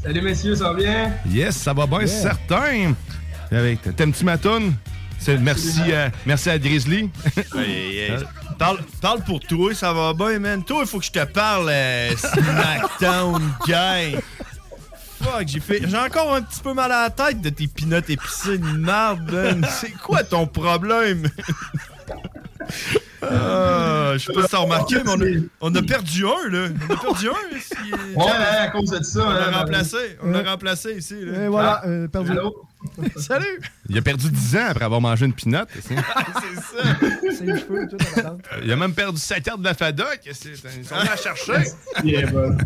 Salut 0.02 0.22
messieurs, 0.22 0.55
ça 0.55 0.72
va 0.72 0.74
bien? 0.74 1.12
Yes, 1.31 1.56
ça 1.56 1.72
va 1.72 1.86
bien, 1.86 2.01
Yeah. 2.01 2.09
certain. 2.09 2.94
Avec- 3.51 3.97
T'aimes-tu 3.97 4.24
ma 4.24 4.39
toune? 4.39 4.74
C'est- 5.18 5.39
Merci, 5.39 5.93
à- 5.93 6.10
merci 6.26 6.51
à 6.51 6.59
Grizzly. 6.59 7.10
Hey, 7.55 7.98
hey, 7.98 8.12
Parle, 8.59 8.78
parle 9.01 9.22
pour 9.24 9.40
toi, 9.40 9.74
ça 9.74 9.93
va 9.93 10.12
bien, 10.14 10.39
man. 10.39 10.62
Toi, 10.64 10.81
il 10.82 10.86
faut 10.89 10.98
que 11.01 11.05
je 11.05 11.10
te 11.10 11.24
parle, 11.24 11.68
euh, 11.70 12.10
Smackdown 12.16 13.43
Guy. 13.66 14.16
Fuck, 15.22 15.48
j'ai 15.48 15.60
fait. 15.60 15.81
J'ai 15.89 15.97
encore 15.98 16.35
un 16.35 16.43
petit 16.43 16.60
peu 16.60 16.72
mal 16.74 16.93
à 16.93 17.02
la 17.05 17.10
tête 17.10 17.40
de 17.40 17.48
tes 17.51 17.66
pinottes 17.66 18.10
épicées 18.10 18.59
de 18.59 18.66
merde, 18.78 19.31
man. 19.31 19.66
C'est 19.70 19.93
quoi 19.93 20.22
ton 20.22 20.47
problème? 20.47 21.28
Ah, 23.30 24.12
je 24.14 24.18
sais 24.26 24.32
pas 24.32 24.42
si 24.42 24.48
t'as 24.48 24.59
remarqué, 24.59 24.96
mais 25.05 25.10
on 25.12 25.20
a, 25.20 25.70
on 25.72 25.74
a 25.74 25.82
perdu 25.82 26.24
un, 26.26 26.51
là. 26.51 26.68
On 26.88 26.92
a 26.94 26.96
perdu 26.96 27.28
un. 27.28 27.56
ici. 27.56 27.74
Ouais, 28.16 28.24
à 28.60 28.68
cause 28.68 28.90
de 28.90 29.02
ça. 29.02 29.24
On 29.26 29.30
l'a 29.32 29.48
hein, 29.48 29.52
remplacé. 29.52 29.96
On 30.22 30.30
l'a 30.30 30.42
remplacé 30.42 30.92
ici, 30.94 31.16
là. 31.24 31.44
Et 31.44 31.48
voilà, 31.48 31.80
Ah. 31.82 31.88
euh, 31.88 32.09
perdu. 32.09 32.32
Salut! 33.16 33.61
Il 33.89 33.98
a 33.98 34.02
perdu 34.02 34.31
10 34.31 34.56
ans 34.56 34.66
après 34.69 34.85
avoir 34.85 35.01
mangé 35.01 35.27
une 35.27 35.32
pinotte. 35.32 35.69
C'est 35.81 35.94
ça. 35.94 36.97
C'est 37.36 37.44
les 37.44 37.59
cheveux, 37.61 37.86
tout, 37.89 37.97
la 37.98 38.23
patente. 38.23 38.40
Il 38.62 38.73
a 38.73 38.77
même 38.77 38.94
perdu 38.94 39.19
sa 39.20 39.40
carte 39.40 39.61
de 39.61 39.65
la 39.65 39.74
FADOC. 39.74 40.20
Ils 40.27 40.35
sont 40.35 40.69
venus 40.69 40.89
la 40.90 41.16
chercher. 41.16 41.70
Yeah, 42.02 42.27
bon. 42.27 42.56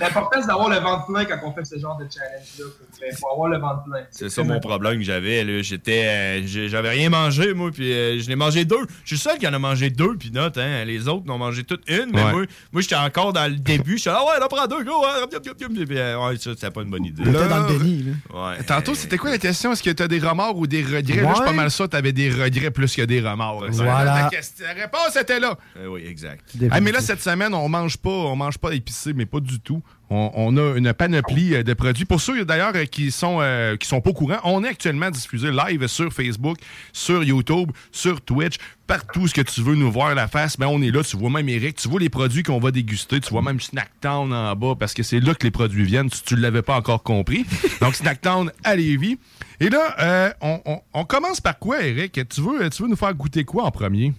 L'important, 0.00 0.38
c'est 0.40 0.46
d'avoir 0.46 0.68
le 0.68 0.76
ventre 0.78 1.06
plein 1.06 1.24
quand 1.24 1.38
on 1.44 1.52
fait 1.52 1.64
ce 1.64 1.78
genre 1.78 1.96
de 1.98 2.06
challenge-là. 2.12 2.64
Il 3.10 3.16
faut 3.16 3.28
avoir 3.32 3.48
le 3.48 3.58
ventre 3.58 3.84
plein. 3.84 4.00
C'est 4.10 4.28
ça 4.28 4.42
mon 4.44 4.60
problème 4.60 4.98
que 4.98 5.04
j'avais. 5.04 5.44
là. 5.44 5.62
J'étais, 5.62 6.04
euh, 6.06 6.42
j'avais 6.68 6.90
rien 6.90 7.10
mangé, 7.10 7.54
moi, 7.54 7.70
puis 7.72 7.92
euh, 7.92 8.18
je 8.20 8.28
n'ai 8.28 8.36
mangé 8.36 8.64
deux. 8.64 8.86
Je 9.04 9.16
suis 9.16 9.16
le 9.16 9.30
seul 9.30 9.38
qui 9.38 9.46
en 9.48 9.54
a 9.54 9.58
mangé 9.58 9.90
deux, 9.90 10.16
puis 10.16 10.30
note, 10.30 10.58
hein. 10.58 10.84
Les 10.84 11.08
autres 11.08 11.24
en 11.30 11.34
ont 11.34 11.38
mangé 11.38 11.64
toutes 11.64 11.88
une, 11.88 12.10
mais 12.12 12.22
Ouais. 12.24 12.32
moi, 12.32 12.42
moi 12.72 12.82
j'étais 12.82 12.96
encore 12.96 13.32
dans 13.32 13.46
le 13.50 13.56
début. 13.56 13.96
Je 13.96 14.02
suis 14.02 14.10
ah 14.10 14.22
ouais, 14.24 14.38
là, 14.40 14.48
prends 14.48 14.66
deux, 14.66 14.82
go, 14.84 15.04
hein. 15.06 15.26
Puis, 15.30 15.98
euh, 15.98 16.18
ouais, 16.26 16.36
ça, 16.36 16.50
c'était 16.54 16.70
pas 16.70 16.82
une 16.82 16.90
bonne 16.90 17.04
idée. 17.04 17.24
Là- 17.24 17.46
dans 17.48 17.66
le 17.66 17.78
déni, 17.78 18.04
Ouais. 18.32 18.56
Tantôt, 18.78 18.94
c'était 18.94 19.16
quoi 19.18 19.30
la 19.30 19.38
question? 19.38 19.72
Est-ce 19.72 19.82
que 19.82 19.90
tu 19.90 20.02
as 20.02 20.08
des 20.08 20.18
remords 20.18 20.56
ou 20.56 20.66
des 20.66 20.82
regrets? 20.82 21.22
Là, 21.22 21.28
je 21.30 21.34
suis 21.34 21.44
pas 21.44 21.50
Ouais. 21.50 21.52
mal 21.56 21.70
ça, 21.70 21.88
tu 21.88 21.96
avais 21.96 22.12
des 22.12 22.30
regrets 22.30 22.70
plus 22.70 22.94
que 22.94 23.02
des 23.02 23.20
remords. 23.20 23.64
là. 23.64 23.70
Voilà. 23.72 24.04
La, 24.22 24.28
question- 24.30 24.64
la 24.66 24.72
réponse 24.82 25.16
était 25.20 25.40
là. 25.40 25.56
Euh, 25.76 25.86
oui, 25.88 26.04
exact. 26.06 26.44
Ah, 26.70 26.80
mais 26.80 26.92
là, 26.92 27.00
cette 27.00 27.20
semaine, 27.22 27.54
on 27.54 27.68
mange 27.68 27.96
pas, 27.96 28.10
on 28.10 28.36
mange 28.36 28.58
pas 28.58 28.72
épicé, 28.72 29.12
mais 29.12 29.26
pas 29.26 29.40
du 29.40 29.60
tout. 29.60 29.82
On, 30.10 30.56
a 30.56 30.76
une 30.76 30.92
panoplie 30.94 31.54
euh, 31.54 31.62
de 31.62 31.74
produits. 31.74 32.06
Pour 32.06 32.20
ceux 32.20 32.44
d'ailleurs 32.44 32.72
euh, 32.74 32.84
qui 32.86 33.10
sont 33.10 33.38
euh, 33.40 33.76
qui 33.76 33.86
sont 33.86 34.00
pas 34.00 34.10
au 34.10 34.30
on 34.44 34.64
est 34.64 34.68
actuellement 34.68 35.10
diffusé 35.10 35.50
live 35.50 35.86
sur 35.86 36.12
Facebook, 36.12 36.58
sur 36.92 37.22
YouTube, 37.22 37.70
sur 37.92 38.20
Twitch, 38.20 38.56
partout 38.86 39.26
ce 39.28 39.34
que 39.34 39.42
tu 39.42 39.60
veux 39.60 39.74
nous 39.74 39.92
voir 39.92 40.14
la 40.14 40.26
face, 40.26 40.56
ben 40.58 40.66
on 40.66 40.80
est 40.80 40.90
là. 40.90 41.02
Tu 41.02 41.16
vois 41.16 41.30
même 41.30 41.48
Eric, 41.48 41.76
tu 41.76 41.88
vois 41.88 42.00
les 42.00 42.08
produits 42.08 42.42
qu'on 42.42 42.58
va 42.58 42.70
déguster, 42.70 43.20
tu 43.20 43.30
vois 43.30 43.42
même 43.42 43.60
Snacktown 43.60 44.32
en 44.32 44.56
bas 44.56 44.74
parce 44.78 44.94
que 44.94 45.02
c'est 45.02 45.20
là 45.20 45.34
que 45.34 45.44
les 45.44 45.50
produits 45.50 45.84
viennent. 45.84 46.10
Tu 46.10 46.36
l'avais 46.36 46.62
pas 46.62 46.76
encore 46.76 47.02
compris, 47.02 47.44
donc 47.80 47.94
Snacktown 47.94 48.50
à 48.64 48.76
Lévis. 48.76 49.18
Et 49.60 49.68
là, 49.68 49.94
euh, 50.00 50.30
on, 50.40 50.80
on- 50.94 51.04
commence 51.04 51.40
par 51.40 51.58
quoi, 51.58 51.82
Eric? 51.84 52.20
Tu 52.28 52.40
veux 52.40 52.70
tu 52.70 52.82
veux 52.82 52.88
nous 52.88 52.96
faire 52.96 53.12
goûter 53.14 53.44
quoi 53.44 53.64
en 53.64 53.70
premier? 53.70 54.12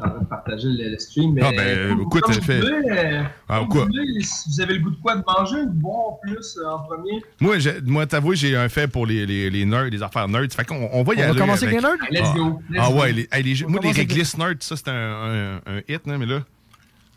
Suis 0.00 0.08
en 0.08 0.10
train 0.12 0.20
de 0.20 0.26
partager 0.26 0.68
le, 0.68 0.98
stream. 0.98 1.32
Mais 1.34 1.42
Ah, 1.44 1.50
ben, 1.56 1.88
comme- 1.90 2.00
écoute, 2.02 2.20
comme 2.22 2.32
ça 2.34 2.40
vous 2.40 2.46
fait- 2.46 2.60
voulez, 2.60 3.20
Ah, 3.48 3.60
quoi? 3.68 3.80
vous 3.82 3.86
voulez, 3.86 4.22
si 4.22 4.48
vous 4.50 4.60
avez 4.60 4.74
le 4.74 4.80
goût 4.80 4.90
de 4.90 4.96
quoi 4.96 5.16
de 5.16 5.22
manger, 5.26 5.66
de 5.66 5.70
boire 5.70 6.18
plus 6.22 6.56
euh, 6.58 6.68
en 6.70 6.78
premier. 6.80 7.22
Moi, 7.40 7.58
j'ai- 7.58 7.80
moi 7.82 8.06
t'avouer, 8.06 8.36
j'ai 8.36 8.56
un 8.56 8.68
fait 8.68 8.88
pour 8.88 9.06
les, 9.06 9.26
les, 9.26 9.50
les 9.50 9.64
nerds, 9.64 9.84
les 9.90 10.02
affaires 10.02 10.28
nerds. 10.28 10.46
Fait 10.54 10.64
qu'on 10.64 10.88
on 10.92 11.02
va 11.02 11.14
y 11.14 11.18
On 11.18 11.20
va 11.20 11.28
aller. 11.30 11.38
commencer 11.38 11.64
avec 11.66 11.76
les 11.76 11.82
nerds? 11.82 11.96
Let's 12.10 12.28
Ah. 12.32 12.34
go, 12.36 12.62
let's 12.70 12.80
ah 12.84 12.88
go. 12.92 13.00
ouais, 13.00 13.12
les, 13.12 13.28
hey, 13.32 13.42
les- 13.42 13.64
On 13.64 13.70
moi, 13.70 13.80
les 13.82 13.92
réglisses 13.92 14.36
nerds, 14.38 14.54
ça, 14.60 14.76
c'est 14.76 14.88
un, 14.88 14.92
un, 14.94 15.56
un 15.66 15.78
hit, 15.88 16.00
hein, 16.06 16.16
mais 16.18 16.26
là. 16.26 16.40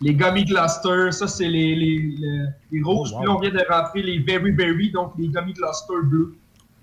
Les 0.02 0.14
Gummy 0.16 0.44
Cluster, 0.46 1.12
ça 1.12 1.28
c'est 1.28 1.48
les, 1.48 1.76
les, 1.76 1.98
les, 2.20 2.44
les 2.72 2.82
rouges. 2.82 3.10
Oh, 3.14 3.16
wow. 3.16 3.20
Puis 3.20 3.28
là, 3.28 3.36
on 3.36 3.40
vient 3.40 3.52
de 3.52 3.64
rentrer 3.70 4.02
les 4.02 4.20
Berry 4.20 4.52
Berry, 4.52 4.92
donc 4.92 5.14
les 5.18 5.30
Gummy 5.30 5.54
Cluster 5.54 5.94
bleus 6.04 6.36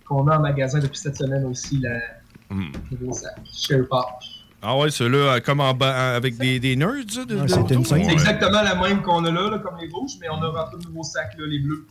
qu'on 0.07 0.27
a 0.29 0.39
en 0.39 0.41
magasin 0.41 0.79
depuis 0.79 0.99
cette 0.99 1.17
semaine 1.17 1.45
aussi. 1.45 1.79
La, 1.81 1.99
sac. 3.13 3.33
Share 3.53 3.87
Pop. 3.89 4.07
Ah 4.63 4.77
ouais, 4.77 4.91
ceux-là, 4.91 5.19
euh, 5.19 5.41
comme 5.41 5.61
en 5.61 5.73
bas, 5.75 6.15
avec 6.17 6.37
des, 6.37 6.61
des 6.61 6.77
nerds, 6.77 7.05
de, 7.27 7.37
Ouais. 7.95 8.13
exactement 8.13 8.63
la 8.63 8.75
même 8.75 9.01
qu'on 9.03 9.25
a 9.25 9.31
là, 9.31 9.51
là, 9.51 9.59
comme 9.59 9.77
les 9.81 9.89
rouges, 9.89 10.13
mais 10.21 10.29
on 10.31 10.43
a 10.43 10.49
rentré 10.49 10.77
de 10.79 10.85
nouveaux 10.89 11.03
sacs, 11.03 11.33
là, 11.39 11.47
les 11.47 11.59
bleus. 11.61 11.87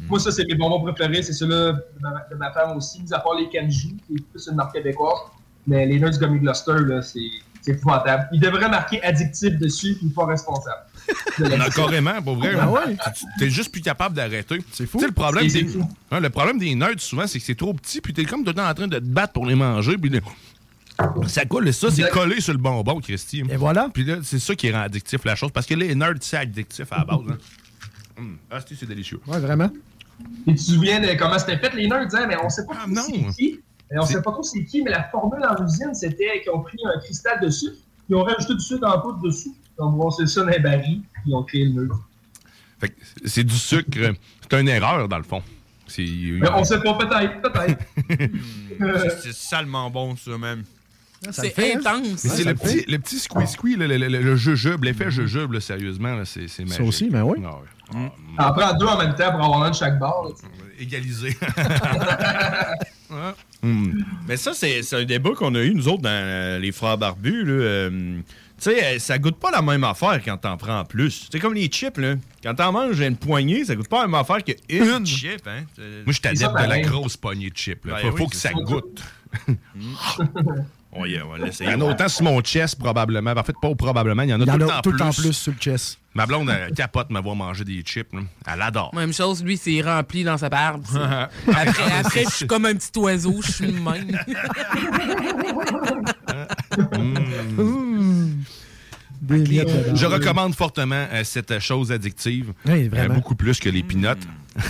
Hmm. 0.00 0.06
Moi, 0.08 0.18
ça, 0.18 0.30
c'est 0.32 0.44
mes 0.46 0.54
bonbons 0.54 0.80
préférés. 0.82 1.22
C'est 1.22 1.32
ceux-là 1.34 1.72
de 1.72 1.82
ma, 2.00 2.26
de 2.30 2.34
ma 2.36 2.50
femme 2.52 2.76
aussi, 2.76 3.02
mis 3.02 3.12
à 3.12 3.18
part 3.18 3.34
les 3.34 3.48
Kanju, 3.48 3.88
qui 4.06 4.14
est 4.16 4.24
plus 4.32 4.46
une 4.48 4.56
marque 4.56 4.72
québécoise. 4.74 5.18
Mais 5.66 5.86
les 5.86 5.98
Nerds 6.00 6.18
Gummy 6.18 6.40
Cluster, 6.40 6.74
là, 6.86 7.02
c'est 7.02 7.20
c'est 7.62 7.72
épouvantable. 7.72 8.28
Ils 8.30 8.40
devraient 8.40 8.68
marquer 8.68 9.02
addictif 9.02 9.56
dessus, 9.58 9.94
puis 9.98 10.08
pas 10.10 10.26
responsable. 10.26 10.82
On 11.40 11.60
a 11.60 11.70
carrément, 11.70 12.20
pour 12.20 12.36
vrai. 12.36 12.52
Ah 12.60 12.68
ouais? 12.70 12.94
Tu- 13.16 13.24
T'es 13.38 13.48
juste 13.48 13.72
plus 13.72 13.80
capable 13.80 14.14
d'arrêter. 14.14 14.58
C'est 14.70 14.84
fou. 14.84 15.00
le 15.00 15.10
problème, 15.12 15.48
C'est 15.48 15.62
des, 15.62 15.68
fou. 15.68 15.88
hein, 16.10 16.20
le 16.20 16.28
problème 16.28 16.58
des 16.58 16.74
nerds, 16.74 16.98
souvent, 16.98 17.26
c'est 17.26 17.38
que 17.38 17.44
c'est 17.46 17.54
trop 17.54 17.72
petit, 17.72 18.02
puis 18.02 18.12
t'es 18.12 18.24
comme 18.26 18.40
tout 18.44 18.50
le 18.50 18.54
temps 18.54 18.68
en 18.68 18.74
train 18.74 18.86
de 18.86 18.98
te 18.98 19.04
battre 19.04 19.32
pour 19.32 19.46
les 19.46 19.54
manger, 19.54 19.96
puis 19.96 20.10
ça 21.26 21.44
colle, 21.44 21.72
ça, 21.72 21.90
c'est 21.90 22.08
collé 22.10 22.40
sur 22.40 22.52
le 22.52 22.58
bonbon, 22.58 23.00
Christy. 23.00 23.42
Et 23.50 23.56
voilà. 23.56 23.88
Puis 23.92 24.04
là, 24.04 24.16
c'est 24.22 24.38
ça 24.38 24.54
qui 24.54 24.70
rend 24.70 24.80
addictif 24.82 25.24
la 25.24 25.34
chose, 25.36 25.50
parce 25.52 25.66
que 25.66 25.74
les 25.74 25.94
nerds, 25.94 26.14
c'est 26.20 26.36
addictif 26.36 26.92
à 26.92 26.98
la 26.98 27.04
base. 27.04 27.18
hein. 27.30 27.38
Hum, 28.16 28.38
Ah, 28.50 28.58
c'est 28.66 28.74
c'est 28.76 28.86
délicieux. 28.86 29.20
Ouais, 29.26 29.38
vraiment. 29.40 29.70
Et 30.46 30.50
tu 30.50 30.54
te 30.54 30.60
souviens 30.60 31.00
de 31.00 31.12
comment 31.18 31.38
c'était 31.38 31.58
fait, 31.58 31.74
les 31.74 31.88
nerds, 31.88 32.06
hein, 32.14 32.26
mais 32.28 32.36
on 32.42 32.48
sait 32.48 32.64
pas 32.64 32.74
trop 32.74 32.94
c'est 32.94 33.34
qui. 33.34 33.60
Mais 33.90 33.98
on 33.98 34.06
sait 34.06 34.22
pas 34.22 34.30
trop 34.32 34.42
c'est 34.42 34.64
qui, 34.64 34.82
mais 34.82 34.90
la 34.90 35.04
formule 35.10 35.44
en 35.44 35.64
usine, 35.64 35.92
c'était 35.94 36.40
qu'ils 36.42 36.52
ont 36.52 36.60
pris 36.62 36.78
un 36.84 37.00
cristal 37.00 37.40
de 37.40 37.50
sucre, 37.50 37.76
ils 38.08 38.14
ont 38.14 38.22
rajouté 38.22 38.54
du 38.54 38.60
sucre 38.60 38.86
en 38.88 39.00
poudre 39.00 39.20
dessus, 39.20 39.50
ils 39.78 39.82
ont 39.82 39.90
brossé 39.90 40.26
ça 40.26 40.42
dans 40.42 40.48
les 40.50 40.60
barils, 40.60 41.02
puis 41.12 41.22
ils 41.26 41.34
ont 41.34 41.42
créé 41.42 41.64
le 41.64 41.72
nœud. 41.72 41.88
Fait 42.78 42.90
que 42.90 42.94
c'est 43.24 43.44
du 43.44 43.54
sucre. 43.56 43.90
euh, 43.98 44.12
C'est 44.48 44.60
une 44.60 44.68
erreur, 44.68 45.08
dans 45.08 45.18
le 45.18 45.24
fond. 45.24 45.42
C'est. 45.86 46.02
Mais 46.04 46.48
on 46.54 46.62
sait 46.64 46.80
pas, 46.80 46.94
peut-être, 46.94 47.42
peut-être. 47.42 47.80
C'est- 49.00 49.20
C'est 49.22 49.32
salement 49.34 49.90
bon, 49.90 50.16
ça, 50.16 50.36
même. 50.38 50.62
C'est 51.32 51.74
intense. 51.74 52.24
Mais 52.24 52.30
c'est 52.30 52.44
le 52.44 52.54
petit, 52.54 52.84
le 52.88 52.98
petit 52.98 53.18
squeeze-squeeze, 53.18 53.76
le, 53.76 53.86
le, 53.86 53.96
le, 53.96 54.08
le 54.08 54.36
jujube, 54.36 54.84
l'effet 54.84 55.10
jujube, 55.10 55.52
là, 55.52 55.60
sérieusement, 55.60 56.22
c'est 56.24 56.48
c'est 56.48 56.64
magique. 56.64 56.80
aussi, 56.82 57.10
ben 57.10 57.22
oui. 57.22 57.38
Ah 57.44 57.56
ouais. 57.94 58.10
En 58.38 58.52
prends 58.52 58.74
deux 58.74 58.86
en 58.86 58.98
même 58.98 59.14
temps 59.14 59.30
pour 59.32 59.44
avoir 59.44 59.62
un 59.64 59.70
de 59.70 59.74
chaque 59.74 59.98
barre. 59.98 60.24
là, 60.24 60.30
tu 60.34 60.40
sais. 60.46 60.82
Égalisé. 60.82 61.36
Mais 64.26 64.36
ça, 64.36 64.52
c'est 64.54 64.80
un 64.94 65.04
débat 65.04 65.30
qu'on 65.36 65.54
a 65.54 65.60
eu, 65.62 65.74
nous 65.74 65.88
autres, 65.88 66.02
dans 66.02 66.10
euh, 66.10 66.58
les 66.58 66.72
frères 66.72 66.98
barbus. 66.98 67.44
Euh, 67.48 67.90
tu 67.90 68.70
sais, 68.70 68.84
euh, 68.84 68.98
ça 68.98 69.18
goûte 69.18 69.36
pas 69.36 69.50
la 69.50 69.62
même 69.62 69.84
affaire 69.84 70.20
quand 70.24 70.36
t'en 70.36 70.56
prends 70.56 70.84
plus. 70.84 71.28
C'est 71.30 71.38
comme 71.38 71.54
les 71.54 71.66
chips, 71.68 71.98
là. 71.98 72.14
Quand 72.42 72.54
t'en 72.54 72.72
manges 72.72 73.00
une 73.00 73.16
poignée, 73.16 73.64
ça 73.64 73.74
goûte 73.74 73.88
pas 73.88 74.02
la 74.02 74.06
même 74.08 74.14
affaire 74.20 74.42
qu'une 74.44 75.06
chip, 75.06 75.46
hein. 75.46 75.64
Moi, 75.78 75.86
je 76.08 76.12
suis 76.12 76.22
adepte 76.26 76.40
ça, 76.40 76.64
de 76.64 76.68
la 76.68 76.80
grosse 76.80 77.16
poignée 77.16 77.50
de 77.50 77.56
chips. 77.56 77.84
là. 77.86 77.94
Ben 77.94 78.00
faut, 78.10 78.16
oui, 78.16 78.18
faut 78.22 78.26
que 78.28 78.36
ça 78.36 78.50
ça. 78.50 78.54
goûte. 78.54 79.02
Oh 80.96 81.04
yeah, 81.06 81.24
on 81.26 81.30
va 81.30 81.38
l'essayer. 81.38 81.70
Il 81.70 81.72
y 81.72 81.76
en 81.76 81.80
a 81.86 81.90
autant 81.90 82.08
sur 82.08 82.22
mon 82.24 82.40
chest, 82.40 82.78
probablement. 82.78 83.32
En 83.32 83.42
fait, 83.42 83.56
pas 83.60 83.74
probablement, 83.74 84.22
il 84.22 84.30
y 84.30 84.34
en 84.34 84.40
a, 84.40 84.44
tout, 84.44 84.50
en 84.52 84.56
le 84.56 84.64
a 84.64 84.68
temps 84.68 84.80
tout 84.82 84.90
le 84.90 84.96
plus. 84.96 85.04
temps 85.04 85.10
plus 85.12 85.32
sur 85.32 85.52
le 85.52 85.58
chest. 85.58 85.98
Ma 86.14 86.26
blonde, 86.26 86.48
elle 86.48 86.72
capote 86.72 87.08
de 87.08 87.12
m'avoir 87.12 87.34
mangé 87.34 87.64
des 87.64 87.82
chips. 87.82 88.12
là. 88.12 88.20
Elle 88.46 88.62
adore. 88.62 88.94
Même 88.94 89.12
chose, 89.12 89.42
lui, 89.42 89.56
c'est 89.56 89.80
rempli 89.80 90.22
dans 90.22 90.38
sa 90.38 90.48
barbe. 90.48 90.84
après, 91.48 91.92
après 92.00 92.24
je 92.24 92.30
suis 92.30 92.46
comme 92.46 92.66
un 92.66 92.74
petit 92.74 92.96
oiseau, 92.98 93.40
je 93.42 93.50
suis 93.50 93.66
le 93.66 93.80
même. 93.80 94.16
Des 99.24 99.38
miettes 99.38 99.68
dedans. 99.68 99.96
Je 99.96 100.06
recommande 100.06 100.54
fortement 100.54 101.06
euh, 101.12 101.24
cette 101.24 101.58
chose 101.60 101.90
addictive. 101.92 102.52
Oui, 102.66 102.88
vraiment. 102.88 103.14
Euh, 103.14 103.16
beaucoup 103.16 103.34
plus 103.34 103.58
que 103.58 103.68
les 103.68 103.82
peanuts. 103.82 104.26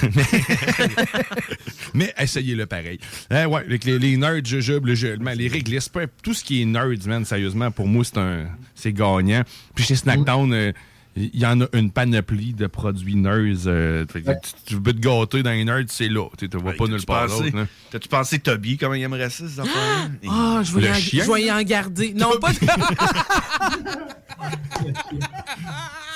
Mais 1.94 2.12
essayez-le 2.18 2.66
pareil. 2.66 2.98
Euh, 3.32 3.46
ouais, 3.46 3.60
avec 3.60 3.84
les, 3.84 3.98
les 3.98 4.16
nerds, 4.16 4.44
jujubes, 4.44 4.86
le 4.86 4.94
jeu, 4.94 5.18
les 5.36 5.48
réglisses, 5.48 5.90
tout 6.22 6.34
ce 6.34 6.44
qui 6.44 6.62
est 6.62 6.64
nerds, 6.64 7.06
man, 7.06 7.24
sérieusement, 7.24 7.70
pour 7.70 7.86
moi, 7.86 8.04
c'est 8.04 8.18
un 8.18 8.46
c'est 8.74 8.92
gagnant. 8.92 9.42
Puis 9.74 9.84
chez 9.84 9.96
Snackdown, 9.96 10.52
euh, 10.52 10.72
il 11.16 11.38
y 11.38 11.46
en 11.46 11.60
a 11.60 11.66
une 11.74 11.90
panoplie 11.92 12.54
de 12.54 12.66
produits 12.66 13.14
nerds. 13.16 13.66
euh, 13.66 14.04
que 14.06 14.18
tu, 14.18 14.24
tu 14.66 14.74
veux 14.74 14.82
te 14.92 14.98
gâter 14.98 15.42
dans 15.42 15.50
les 15.52 15.64
nerds, 15.64 15.84
c'est 15.88 16.08
là. 16.08 16.28
Tu 16.36 16.46
ne 16.52 16.58
vas 16.58 16.72
pas 16.72 16.86
nulle 16.86 17.04
part 17.06 17.26
pensé- 17.28 17.50
d'autre. 17.52 17.66
T'as-tu 17.90 18.08
pensé 18.08 18.38
Toby, 18.40 18.76
comment 18.76 18.94
il 18.94 19.02
aimerait 19.02 19.30
ça, 19.30 19.44
ces 19.48 19.60
Ah, 20.28 20.60
je 20.64 20.76
vais 20.78 20.90
en- 20.90 20.94
chien? 20.94 21.24
je 21.24 21.30
vais 21.30 21.42
y 21.44 21.52
en 21.52 21.62
garder. 21.62 22.12
Non, 22.14 22.30
pas 22.40 22.50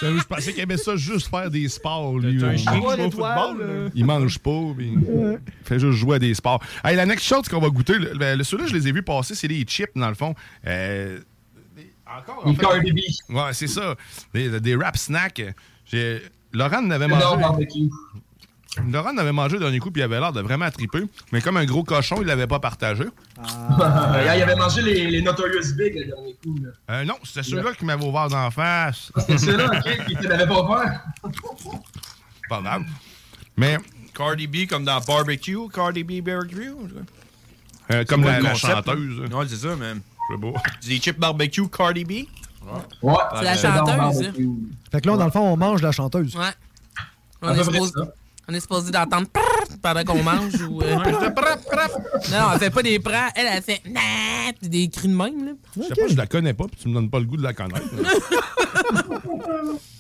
Sérieux, 0.01 0.19
Je 0.21 0.25
pensais 0.25 0.53
qu'il 0.53 0.63
aimait 0.63 0.77
ça 0.77 0.95
juste 0.97 1.29
faire 1.29 1.51
des 1.51 1.69
sports, 1.69 2.19
lui. 2.19 2.43
Un 2.45 2.57
chien 2.57 2.73
qui 2.73 2.79
il 2.79 2.83
joue 2.83 3.07
au 3.07 3.11
football. 3.11 3.91
Il 3.95 4.05
mange 4.05 4.39
pas, 4.39 4.61
puis 4.77 4.93
il 4.95 5.39
fait 5.65 5.79
juste 5.81 5.99
jouer 5.99 6.17
à 6.17 6.19
des 6.19 6.35
sports. 6.35 6.63
Hey, 6.85 6.97
la 6.97 7.07
next 7.07 7.25
chose 7.27 7.49
qu'on 7.49 7.61
va 7.61 7.69
goûter, 7.69 7.95
le, 7.99 8.37
le- 8.37 8.45
ceux-là, 8.45 8.65
je 8.67 8.75
les 8.75 8.87
ai 8.89 8.93
vus 8.93 9.03
passer, 9.03 9.35
c'est 9.35 9.49
des 9.49 9.63
chips, 9.63 9.91
dans 9.97 10.09
le 10.09 10.15
fond. 10.15 10.35
Euh, 10.67 11.19
encore, 12.19 12.47
en 12.47 12.55
fait. 12.55 12.61
Cardi 12.61 12.93
B. 12.93 12.99
Ouais, 13.31 13.53
c'est 13.53 13.67
ça. 13.69 13.95
Des, 14.35 14.61
des 14.61 14.77
rap 14.77 14.97
snacks. 14.97 15.43
J'ai- 15.87 16.23
Laurent 16.53 16.79
en 16.85 16.91
avait 16.91 17.05
Énorme 17.07 17.41
mangé. 17.41 17.69
Laurent 18.91 19.11
en 19.13 19.19
avait 19.19 19.33
mangé 19.33 19.55
le 19.55 19.61
dernier 19.61 19.81
coup, 19.81 19.91
puis 19.91 20.01
il 20.01 20.05
avait 20.05 20.21
l'air 20.21 20.33
de 20.33 20.41
vraiment 20.41 20.71
triper. 20.71 21.03
Mais 21.33 21.41
comme 21.41 21.57
un 21.57 21.65
gros 21.65 21.83
cochon, 21.85 22.17
il 22.21 22.27
l'avait 22.27 22.47
pas 22.47 22.59
partagé. 22.61 23.05
Ah, 23.43 24.23
il 24.37 24.43
avait 24.43 24.55
mangé 24.55 24.83
les, 24.83 25.11
les 25.11 25.23
Notorious 25.23 25.75
Big 25.77 25.95
le 25.97 26.05
dernier 26.07 26.37
coup. 26.43 26.57
Là. 26.63 26.71
Euh, 26.95 27.05
non, 27.05 27.15
c'était 27.25 27.43
ceux-là 27.43 27.73
qui 27.75 27.85
m'avaient 27.85 28.05
ouvert 28.05 28.29
d'en 28.29 28.51
face. 28.51 29.11
Ah, 29.15 29.21
C'était 29.21 29.39
ceux-là, 29.39 29.71
ok, 29.75 30.07
qui 30.07 30.17
ne 30.17 30.29
l'avaient 30.29 30.47
pas 30.49 30.65
peur. 30.65 31.33
Pas 32.49 32.61
grave. 32.63 32.83
Mais 33.57 33.79
Cardi 34.15 34.47
B 34.47 34.67
comme 34.69 34.85
dans 34.85 35.01
Barbecue, 35.01 35.69
Cardi 35.75 36.05
B 36.05 36.23
Barbecue. 36.23 36.71
Euh, 37.91 38.05
comme 38.05 38.23
la, 38.25 38.55
chanteuse. 38.55 39.21
là? 39.31 39.37
Ouais, 39.37 39.47
c'est 39.49 39.57
ça, 39.57 39.75
man. 39.77 40.01
C'est 40.31 40.37
beau. 40.37 40.53
Des 40.87 40.99
chips 40.99 41.19
barbecue 41.19 41.67
Cardi 41.69 42.05
B? 42.05 42.11
Ouais. 43.03 43.15
C'est 43.39 43.45
la 43.45 43.57
chanteuse. 43.57 44.23
hein. 44.27 44.33
Fait 44.93 45.01
que 45.01 45.09
là, 45.09 45.17
dans 45.17 45.25
le 45.25 45.31
fond, 45.31 45.41
on 45.41 45.57
mange 45.57 45.81
la 45.83 45.93
chanteuse. 45.93 46.37
Ouais. 46.37 46.43
On 47.41 47.55
est, 47.55 47.63
supposé, 47.65 47.93
on 48.49 48.55
est 48.55 48.61
supposé 48.61 48.91
d'entendre 48.91 49.29
pendant 49.81 50.03
qu'on 50.05 50.23
mange 50.23 50.61
ou. 50.63 50.83
euh, 50.83 50.97
non, 50.97 51.03
non, 51.03 51.09
elle 52.53 52.59
fait 52.59 52.71
pas 52.71 52.83
des 52.83 52.99
prats. 52.99 53.29
Elle, 53.37 53.47
elle 53.53 53.63
fait 53.63 53.81
des 54.63 54.89
cris 54.89 55.09
de 55.09 55.15
même, 55.15 55.45
là. 55.47 55.53
Je 55.77 55.83
sais 55.83 55.95
pas, 55.95 56.09
je 56.09 56.17
la 56.17 56.27
connais 56.27 56.53
pas, 56.55 56.65
puis 56.67 56.81
tu 56.83 56.89
me 56.89 56.95
donnes 56.95 57.11
pas 57.11 57.21
le 57.21 57.27
goût 57.27 57.37
de 57.37 57.43
la 57.45 57.53
connaître. 57.55 57.87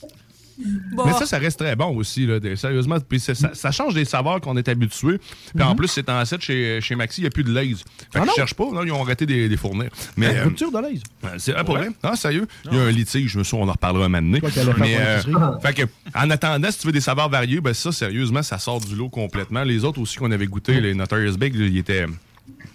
Bon. 0.93 1.05
Mais 1.07 1.13
ça, 1.13 1.27
ça 1.27 1.39
reste 1.39 1.59
très 1.61 1.77
bon 1.77 1.95
aussi, 1.97 2.27
là, 2.27 2.41
des- 2.41 2.57
sérieusement. 2.57 2.97
Ça, 3.19 3.35
ça 3.55 3.71
change 3.71 3.95
des 3.95 4.05
saveurs 4.05 4.41
qu'on 4.41 4.57
est 4.57 4.69
habitués. 4.69 5.19
Puis 5.55 5.65
en 5.65 5.77
plus, 5.77 5.89
c'est 5.89 6.09
en 6.09 6.25
7 6.25 6.41
chez, 6.41 6.81
chez 6.81 6.95
Maxi, 6.97 7.21
il 7.21 7.25
n'y 7.25 7.29
a 7.29 7.31
plus 7.31 7.45
de 7.45 7.53
lays. 7.53 7.75
Fait 8.13 8.21
qu'ils 8.21 8.31
cherchent 8.33 8.55
pas, 8.55 8.65
là, 8.73 8.83
ils 8.85 8.91
ont 8.93 9.03
arrêté 9.03 9.25
de 9.27 9.35
les 9.35 9.57
fournir. 9.57 9.91
Mais, 10.17 10.33
La 10.35 10.41
euh, 10.41 10.45
rupture 10.45 10.73
de 10.73 10.79
l'aise. 10.79 11.03
c'est 11.39 11.55
ah, 11.55 11.63
pour 11.65 11.77
vrai? 11.77 11.89
Ah, 12.03 12.17
sérieux? 12.17 12.47
Il 12.71 12.77
y 12.77 12.81
a 12.81 12.83
un 12.83 12.91
litige, 12.91 13.31
je 13.31 13.39
me 13.39 13.45
souviens, 13.45 13.67
on 13.67 13.69
en 13.69 13.73
reparlera 13.73 14.07
un 14.07 14.09
moment 14.09 14.23
donné. 14.23 14.41
Mais, 14.79 14.97
euh, 14.99 15.21
fait 15.63 15.75
que, 15.75 15.83
en 16.15 16.31
attendant, 16.31 16.71
si 16.71 16.79
tu 16.81 16.87
veux 16.87 16.93
des 16.93 17.01
saveurs 17.01 17.29
variées, 17.29 17.61
ben 17.61 17.75
ça, 17.75 17.93
sérieusement, 17.93 18.43
ça 18.43 18.59
sort 18.59 18.81
du 18.81 18.95
lot 18.97 19.09
complètement. 19.09 19.63
Les 19.63 19.85
autres 19.85 20.01
aussi 20.01 20.17
qu'on 20.17 20.31
avait 20.31 20.47
goûté, 20.47 20.81
les 20.81 20.95
Notorious 20.95 21.37
Big, 21.37 21.55
ils 21.55 21.79
étaient. 21.79 22.07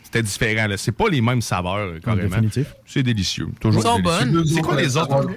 C'était 0.04 0.24
différent. 0.24 0.68
là. 0.68 0.78
C'est 0.78 0.92
pas 0.92 1.10
les 1.10 1.22
mêmes 1.22 1.42
saveurs, 1.42 2.00
carrément. 2.04 2.38
C'est 2.86 3.02
délicieux. 3.02 3.48
Toujours 3.60 3.82
Ils 3.82 3.84
sont 3.84 4.00
délicieux. 4.00 4.32
bonnes. 4.32 4.46
C'est 4.48 4.62
quoi 4.62 4.80
les 4.80 4.96
autres? 4.96 5.28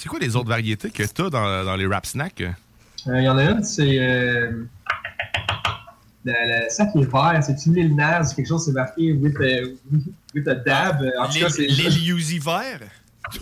C'est 0.00 0.08
quoi 0.08 0.20
les 0.20 0.36
autres 0.36 0.48
variétés 0.48 0.90
que 0.90 1.02
t'as 1.02 1.28
dans, 1.28 1.64
dans 1.64 1.74
les 1.74 1.84
rap 1.84 2.06
snacks? 2.06 2.40
Euh, 2.40 3.18
Il 3.18 3.24
y 3.24 3.28
en 3.28 3.36
a 3.36 3.42
une, 3.50 3.64
c'est. 3.64 3.98
Euh, 3.98 4.52
le, 6.24 6.32
le 6.32 6.70
sac 6.70 6.92
qui 6.92 6.98
est 7.00 7.10
vert, 7.12 7.40
c'est 7.44 7.66
une 7.66 7.74
Lil 7.74 7.96
Nas, 7.96 8.32
quelque 8.32 8.46
chose, 8.46 8.64
c'est 8.64 8.70
marqué 8.72 9.12
with, 9.12 9.34
a- 9.40 9.64
with 10.36 10.46
a 10.46 10.54
dab. 10.54 11.02
En 11.18 11.28
tout 11.28 11.40
cas, 11.40 11.48
c'est. 11.50 11.66
Les 11.66 12.08
Uzi 12.10 12.38
verts? 12.38 12.82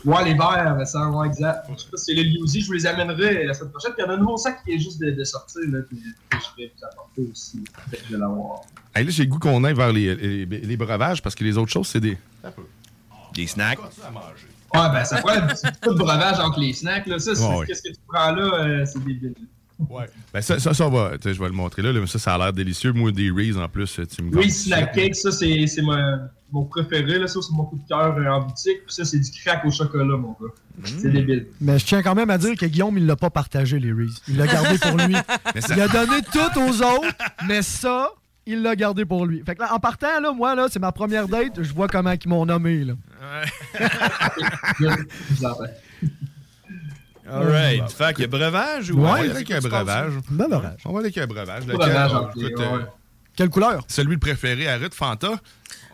Ouais, 0.06 0.24
les 0.24 0.32
verts, 0.32 0.78
ça, 0.86 1.06
ouais, 1.10 1.26
exact. 1.26 1.66
Je 1.76 1.82
sais 1.82 1.90
pas 1.90 1.96
si 1.98 2.04
c'est 2.06 2.14
Lil 2.14 2.38
Uzi, 2.42 2.62
je 2.62 2.66
vous 2.68 2.72
les 2.72 2.86
amènerai 2.86 3.44
la 3.44 3.52
semaine 3.52 3.72
prochaine. 3.72 3.92
Puis 3.92 4.02
il 4.02 4.06
y 4.06 4.08
en 4.08 4.12
a 4.12 4.16
un 4.16 4.20
nouveau 4.20 4.38
sac 4.38 4.64
qui 4.64 4.72
est 4.72 4.78
juste 4.78 4.98
de, 4.98 5.10
de 5.10 5.24
sortir, 5.24 5.60
là, 5.68 5.80
puis 5.86 5.98
que 6.30 6.38
je 6.38 6.62
vais 6.62 6.72
vous 6.74 6.84
apporter 6.86 7.22
aussi. 7.30 7.58
Peut-être 7.90 8.00
que 8.00 8.06
je 8.08 8.12
vais 8.14 8.18
l'avoir. 8.18 8.62
Hey, 8.94 9.04
là, 9.04 9.10
j'ai 9.10 9.24
le 9.24 9.28
goût 9.28 9.38
qu'on 9.38 9.62
aille 9.62 9.74
vers 9.74 9.92
les, 9.92 10.14
les, 10.16 10.46
les 10.46 10.76
breuvages 10.78 11.20
parce 11.20 11.34
que 11.34 11.44
les 11.44 11.58
autres 11.58 11.70
choses, 11.70 11.88
c'est 11.88 12.00
des. 12.00 12.16
Des 13.34 13.46
snacks? 13.46 13.78
Ouais, 14.82 14.92
ben 14.92 15.04
ça 15.04 15.16
prend 15.22 15.32
un 15.34 15.46
petit 15.46 15.66
peu 15.80 15.90
de 15.92 15.98
breuvage 15.98 16.38
entre 16.40 16.60
les 16.60 16.72
snacks, 16.72 17.06
là. 17.06 17.18
Ça, 17.18 17.34
c'est- 17.34 17.42
Ouais, 17.42 17.56
ouais. 17.58 17.66
qu'est-ce 17.66 17.82
que 17.82 17.88
tu 17.88 18.00
prends 18.08 18.32
là, 18.32 18.42
euh, 18.54 18.84
c'est 18.86 19.02
débile. 19.04 19.34
Ouais. 19.90 20.06
Ben 20.32 20.40
ça, 20.40 20.58
ça, 20.58 20.72
ça 20.72 20.88
va. 20.88 21.12
Je 21.22 21.28
vais 21.30 21.46
le 21.46 21.52
montrer 21.52 21.82
là, 21.82 21.92
là, 21.92 22.00
mais 22.00 22.06
ça, 22.06 22.18
ça 22.18 22.34
a 22.34 22.38
l'air 22.38 22.52
délicieux. 22.52 22.92
Moi, 22.94 23.12
des 23.12 23.30
Reese 23.30 23.58
en 23.58 23.68
plus, 23.68 24.00
tu 24.14 24.22
me 24.22 24.34
Oui, 24.34 24.50
snack 24.50 24.94
cake, 24.94 25.14
ça, 25.14 25.30
c'est 25.30 25.66
c'est 25.66 25.82
mon, 25.82 26.18
mon 26.50 26.64
préféré, 26.64 27.18
là. 27.18 27.26
Ça, 27.26 27.40
c'est 27.42 27.54
mon 27.54 27.64
coup 27.64 27.76
de 27.76 27.86
cœur 27.86 28.16
euh, 28.16 28.26
en 28.26 28.40
boutique. 28.40 28.84
Puis 28.86 28.94
ça, 28.94 29.04
c'est 29.04 29.18
du 29.18 29.30
crack 29.42 29.64
au 29.66 29.70
chocolat, 29.70 30.16
mon 30.16 30.30
gars. 30.40 30.48
C'est 30.84 31.10
débile. 31.10 31.46
Mais 31.60 31.78
je 31.78 31.84
tiens 31.84 32.02
quand 32.02 32.14
même 32.14 32.30
à 32.30 32.38
dire 32.38 32.54
que 32.56 32.64
Guillaume, 32.64 32.96
il 32.96 33.04
l'a 33.06 33.16
pas 33.16 33.28
partagé, 33.30 33.78
les 33.78 33.92
Reese. 33.92 34.22
Il 34.28 34.38
l'a 34.38 34.46
gardé 34.46 34.78
pour 34.78 34.96
lui. 34.96 35.14
Mais 35.54 35.60
ça- 35.60 35.74
Il 35.74 35.80
a 35.82 35.88
donné 35.88 36.22
tout 36.22 36.60
aux 36.60 36.82
autres, 36.82 37.14
mais 37.46 37.60
ça, 37.62 38.10
il 38.46 38.62
l'a 38.62 38.76
gardé 38.76 39.04
pour 39.04 39.26
lui. 39.26 39.42
Fait 39.44 39.54
que 39.54 39.60
là, 39.60 39.72
en 39.74 39.78
partant, 39.80 40.20
là, 40.20 40.32
moi, 40.32 40.54
là, 40.54 40.66
c'est 40.70 40.78
ma 40.78 40.92
première 40.92 41.26
date, 41.28 41.62
je 41.62 41.72
vois 41.74 41.88
comment 41.88 42.12
ils 42.12 42.28
m'ont 42.28 42.46
nommé, 42.46 42.84
là. 42.84 42.94
Alright. 47.28 47.90
Fait 47.90 48.12
qu'il 48.14 48.22
y 48.22 48.24
a 48.24 48.28
breuvage 48.28 48.90
ou 48.90 49.00
Ouais, 49.00 49.10
on 49.10 49.16
il 49.38 49.48
y 49.48 49.52
a 49.52 49.56
un 49.56 49.60
breuvage. 49.60 50.12
Breuvage. 50.30 50.78
On 50.84 50.92
va 50.92 50.98
aller 51.00 51.06
avec 51.06 51.18
un 51.18 51.26
breuvage. 51.26 51.66
Lequel, 51.66 51.76
Breuvage, 51.76 52.12
euh, 52.14 52.18
ok, 52.20 52.30
écoute, 52.36 52.60
euh, 52.60 52.78
ouais. 52.78 52.84
Quelle 53.34 53.50
couleur? 53.50 53.84
Celui 53.88 54.12
le 54.14 54.20
préféré 54.20 54.68
à 54.68 54.76
Ruth 54.76 54.94
Fanta? 54.94 55.32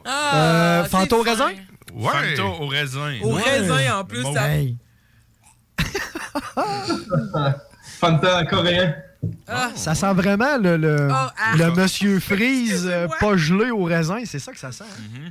Ah, 0.04 0.32
Euh, 0.34 0.84
Fanta 0.84 1.16
au 1.16 1.22
raisin? 1.22 1.50
Ouais. 1.94 2.10
Fanta 2.36 2.44
au 2.44 2.66
raisin. 2.66 3.14
Au 3.22 3.30
raisin, 3.32 3.98
en 3.98 4.04
plus, 4.04 4.22
Bon. 4.22 4.34
ça. 4.34 4.48
Hey. 4.54 4.76
Fanta 7.98 8.44
coréen. 8.44 8.94
Ah. 9.46 9.70
Ça 9.74 9.94
sent 9.94 10.12
vraiment 10.14 10.56
le, 10.58 10.76
le, 10.76 11.08
Oh, 11.10 11.14
ah. 11.14 11.56
le 11.56 11.70
monsieur 11.72 12.18
Freeze 12.28 12.86
euh, 12.86 13.06
pas 13.20 13.36
gelé 13.36 13.70
au 13.70 13.84
raisin. 13.84 14.18
C'est 14.24 14.38
ça 14.38 14.52
que 14.52 14.58
ça 14.58 14.72
sent. 14.72 14.84
hein? 14.84 15.30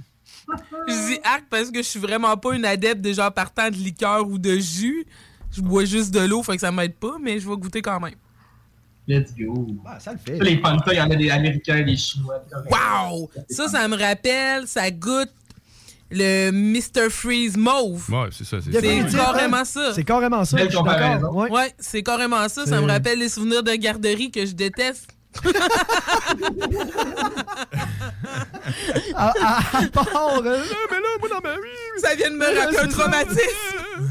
Je 0.88 1.08
dis 1.14 1.20
arc 1.24 1.44
parce 1.50 1.70
que 1.72 1.78
je 1.80 1.88
suis 1.88 2.00
vraiment 2.00 2.36
pas 2.38 2.54
une 2.56 2.66
adepte 2.66 3.02
de 3.02 3.14
genre 3.14 3.32
partant 3.32 3.70
de 3.70 3.76
liqueur 3.76 4.28
ou 4.28 4.38
de 4.38 4.58
jus. 4.58 5.06
Je 5.52 5.62
bois 5.62 5.86
juste 5.86 6.12
de 6.14 6.20
l'eau, 6.22 6.42
fait 6.44 6.56
que 6.56 6.62
ça 6.62 6.72
m'aide 6.72 6.96
pas, 6.96 7.18
mais 7.22 7.40
je 7.40 7.48
vais 7.50 7.56
goûter 7.56 7.82
quand 7.82 8.00
même. 8.00 8.16
Let's 9.08 9.34
go. 9.36 9.68
Ah, 9.86 10.00
ça 10.00 10.14
le 10.14 10.20
fait. 10.20 10.40
Les 10.40 10.58
Fanta, 10.60 10.94
il 10.94 10.98
y 10.98 11.02
en 11.02 11.10
a 11.12 11.16
des 11.16 11.30
Américains, 11.30 11.82
des 11.84 11.98
Chinois. 11.98 12.44
Wow! 12.70 13.30
Ça, 13.50 13.68
ça 13.68 13.88
me 13.88 13.98
rappelle, 13.98 14.68
ça 14.68 14.90
goûte 14.92 15.32
le 16.12 16.52
Mr. 16.52 17.10
Freeze 17.10 17.58
mauve. 17.58 18.10
Ouais, 18.10 18.30
c'est 18.32 18.46
ça. 18.46 18.58
C'est 18.62 18.72
carrément 18.72 19.58
hein? 19.58 19.66
ça. 19.66 19.94
C'est 19.94 20.04
carrément 20.04 20.46
ça. 20.46 20.58
Ouais. 20.58 21.50
Ouais, 21.50 21.74
c'est 21.80 22.04
carrément 22.04 22.48
ça. 22.50 22.66
Ça 22.66 22.82
me 22.82 22.88
rappelle 22.88 23.20
les 23.20 23.30
souvenirs 23.30 23.64
de 23.64 23.74
garderie 23.74 24.32
que 24.32 24.46
je 24.46 24.54
déteste. 24.54 25.08
À, 29.16 29.34
à- 29.42 29.78
à 29.78 29.88
part, 29.92 30.42
euh, 30.46 30.60
mais 30.92 30.98
là, 30.98 31.08
moi, 31.20 31.30
dans 31.30 31.42
ma 31.42 31.56
vie. 31.56 31.62
Ça 31.98 32.16
vient 32.16 32.30
de 32.32 32.36
me 32.36 32.46
rappeler 32.60 32.78
un 32.80 32.88
traumatisme. 32.88 34.11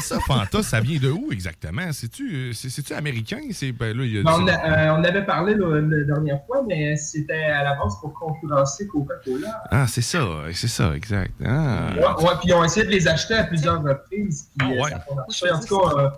Ça, 0.00 0.18
Fanta, 0.20 0.62
ça 0.62 0.80
vient 0.80 0.98
de 0.98 1.10
où 1.10 1.30
exactement? 1.32 1.92
C'est-tu 1.92 2.34
euh, 2.34 2.52
c'est- 2.52 2.68
c'est-tu 2.68 2.92
américain? 2.92 3.40
C'est, 3.52 3.72
ben, 3.72 3.96
là, 3.96 4.04
il 4.04 4.16
y 4.16 4.18
a, 4.18 4.22
Ben, 4.22 4.32
on, 4.38 4.46
a- 4.46 4.52
euh, 4.52 4.96
on 4.98 5.04
avait 5.04 5.24
parlé 5.24 5.54
là, 5.54 5.80
la 5.80 6.04
dernière 6.04 6.44
fois, 6.46 6.64
mais 6.66 6.96
c'était 6.96 7.34
à 7.44 7.62
la 7.64 7.74
base 7.74 7.94
pour 8.00 8.12
concurrencer 8.14 8.86
Coca-Cola. 8.86 9.62
Ah, 9.70 9.86
c'est 9.86 10.02
ça, 10.02 10.26
c'est 10.52 10.68
ça, 10.68 10.94
exact. 10.94 11.32
Ah. 11.44 11.88
Ouais, 11.96 12.24
ouais, 12.24 12.34
puis 12.40 12.48
ils 12.50 12.54
ont 12.54 12.64
essayé 12.64 12.84
de 12.86 12.90
les 12.90 13.06
acheter 13.08 13.34
à 13.34 13.44
plusieurs 13.44 13.82
reprises, 13.82 14.48
puis 14.58 14.72
euh, 14.78 14.82
Ouais. 14.82 14.90
ça 14.90 15.04
a 15.10 15.14
marché. 15.14 15.50
En 15.50 15.60
tout 15.60 15.78
cas, 15.80 15.98
euh, 15.98 16.10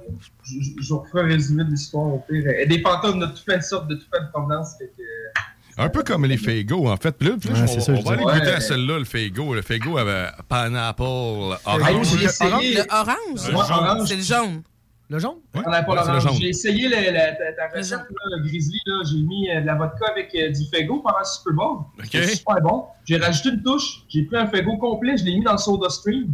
je 0.42 0.54
je- 0.60 0.82
je 0.82 0.88
vous 0.88 1.00
referai 1.00 1.22
un 1.22 1.26
résumé 1.26 1.64
de 1.64 1.70
l'histoire 1.70 2.06
au 2.06 2.24
pire. 2.28 2.44
Euh, 2.46 2.66
Des 2.66 2.80
fantômes 2.80 3.20
de 3.20 3.26
toutes 3.26 3.44
plein 3.44 3.58
de 3.58 3.62
sortes, 3.62 3.88
de 3.88 3.94
toutes 3.96 4.10
plein 4.10 4.24
de 4.24 4.30
provenances. 4.30 4.76
fait 4.78 4.86
que, 4.96 5.02
euh, 5.02 5.40
Un 5.78 5.88
peu 5.88 6.02
comme 6.02 6.24
les 6.26 6.36
Faygo, 6.36 6.88
en 6.88 6.96
fait. 6.96 7.16
Ouais, 7.22 7.30
on, 7.32 7.66
c'est 7.66 7.80
ça, 7.80 7.92
on 7.92 8.00
va 8.02 8.12
aller 8.12 8.22
goûter 8.24 8.40
Ouais. 8.40 8.52
à 8.54 8.60
celle-là, 8.60 8.98
le 8.98 9.04
Faygo. 9.04 9.54
Le 9.54 9.62
Faygo 9.62 9.96
avait 9.98 10.26
pineapple, 10.48 11.02
Ah, 11.64 11.76
orange. 11.76 12.06
j'ai 12.18 12.24
essayé. 12.24 12.74
Le 12.74 12.82
orange? 12.90 13.48
Ouais, 13.48 13.54
orange. 13.54 14.08
C'est 14.08 14.16
le 14.16 14.22
jaune. 14.22 14.62
Le 15.10 15.18
jaune? 15.18 15.36
Pas 15.52 15.60
Ouais, 15.60 15.64
c'est 15.66 15.88
le 15.88 15.94
l'orange. 15.94 16.22
jaune. 16.22 16.32
J'ai 16.40 16.48
essayé 16.48 16.88
le- 16.88 17.12
la- 17.12 17.32
ta, 17.32 17.52
ta 17.70 17.76
recette, 17.78 17.98
là, 17.98 18.36
le 18.36 18.42
Grizzly. 18.46 18.78
J'ai 19.10 19.16
mis 19.22 19.48
euh, 19.50 19.60
de 19.62 19.66
la 19.66 19.74
vodka 19.76 20.06
avec 20.10 20.34
euh, 20.34 20.50
du 20.50 20.64
Fego 20.70 20.98
pendant 21.00 21.18
le 21.20 21.24
Super 21.24 21.52
Bowl. 21.54 21.78
C'était 22.04 22.26
super 22.28 22.60
bon. 22.60 22.84
J'ai 23.06 23.16
rajouté 23.16 23.48
une 23.50 23.62
touche. 23.62 24.02
J'ai 24.08 24.24
pris 24.24 24.36
un 24.36 24.46
Fego 24.48 24.76
complet. 24.76 25.16
Je 25.16 25.24
l'ai 25.24 25.34
mis 25.36 25.44
dans 25.44 25.52
le 25.52 25.58
soda 25.58 25.88
stream. 25.88 26.26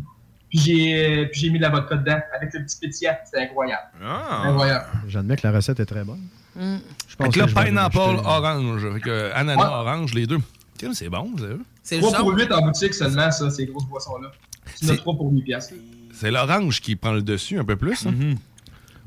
Puis 0.48 0.58
j'ai 0.58 1.22
euh, 1.22 1.28
puis 1.30 1.40
j'ai 1.42 1.50
mis 1.50 1.58
de 1.58 1.62
la 1.62 1.68
vodka 1.70 1.96
dedans 1.96 2.18
avec 2.36 2.52
le 2.54 2.64
petit 2.64 2.76
pétillant. 2.80 3.16
C'était 3.24 3.42
incroyable. 3.44 3.82
Ah. 4.04 4.42
Incroyable. 4.46 4.86
J'admets 5.06 5.36
que 5.36 5.46
la 5.46 5.52
recette 5.52 5.78
est 5.78 5.86
très 5.86 6.02
bonne. 6.04 6.22
Mm. 6.56 6.76
Je 7.14 7.18
pense 7.24 7.36
Avec 7.36 7.48
que 7.48 7.54
là, 7.56 7.64
pineapple, 7.64 7.98
orange. 8.24 8.84
Avec 8.86 9.06
euh, 9.06 9.30
ananas, 9.34 9.62
Ouais. 9.62 9.72
orange, 9.72 10.14
les 10.14 10.26
deux. 10.26 10.38
Tiens, 10.76 10.92
c'est 10.92 11.08
bon, 11.08 11.30
ça. 11.38 11.44
C'est 11.84 11.96
le 11.96 12.02
3 12.02 12.18
pour 12.18 12.30
jaune. 12.30 12.40
8 12.40 12.52
en 12.52 12.62
boutique 12.66 12.92
seulement, 12.94 13.30
ça, 13.30 13.50
ces 13.50 13.66
grosses 13.66 13.86
boissons-là. 13.86 14.32
C'est- 14.74 14.90
as 14.90 14.96
3 14.96 15.14
pour 15.14 15.30
8 15.32 15.42
piastres. 15.42 15.74
C'est 16.12 16.32
l'orange 16.32 16.80
qui 16.80 16.96
prend 16.96 17.12
le 17.12 17.22
dessus 17.22 17.56
un 17.58 17.64
peu 17.64 17.76
plus. 17.76 18.04
hein? 18.06 18.10
Mhm. 18.10 18.36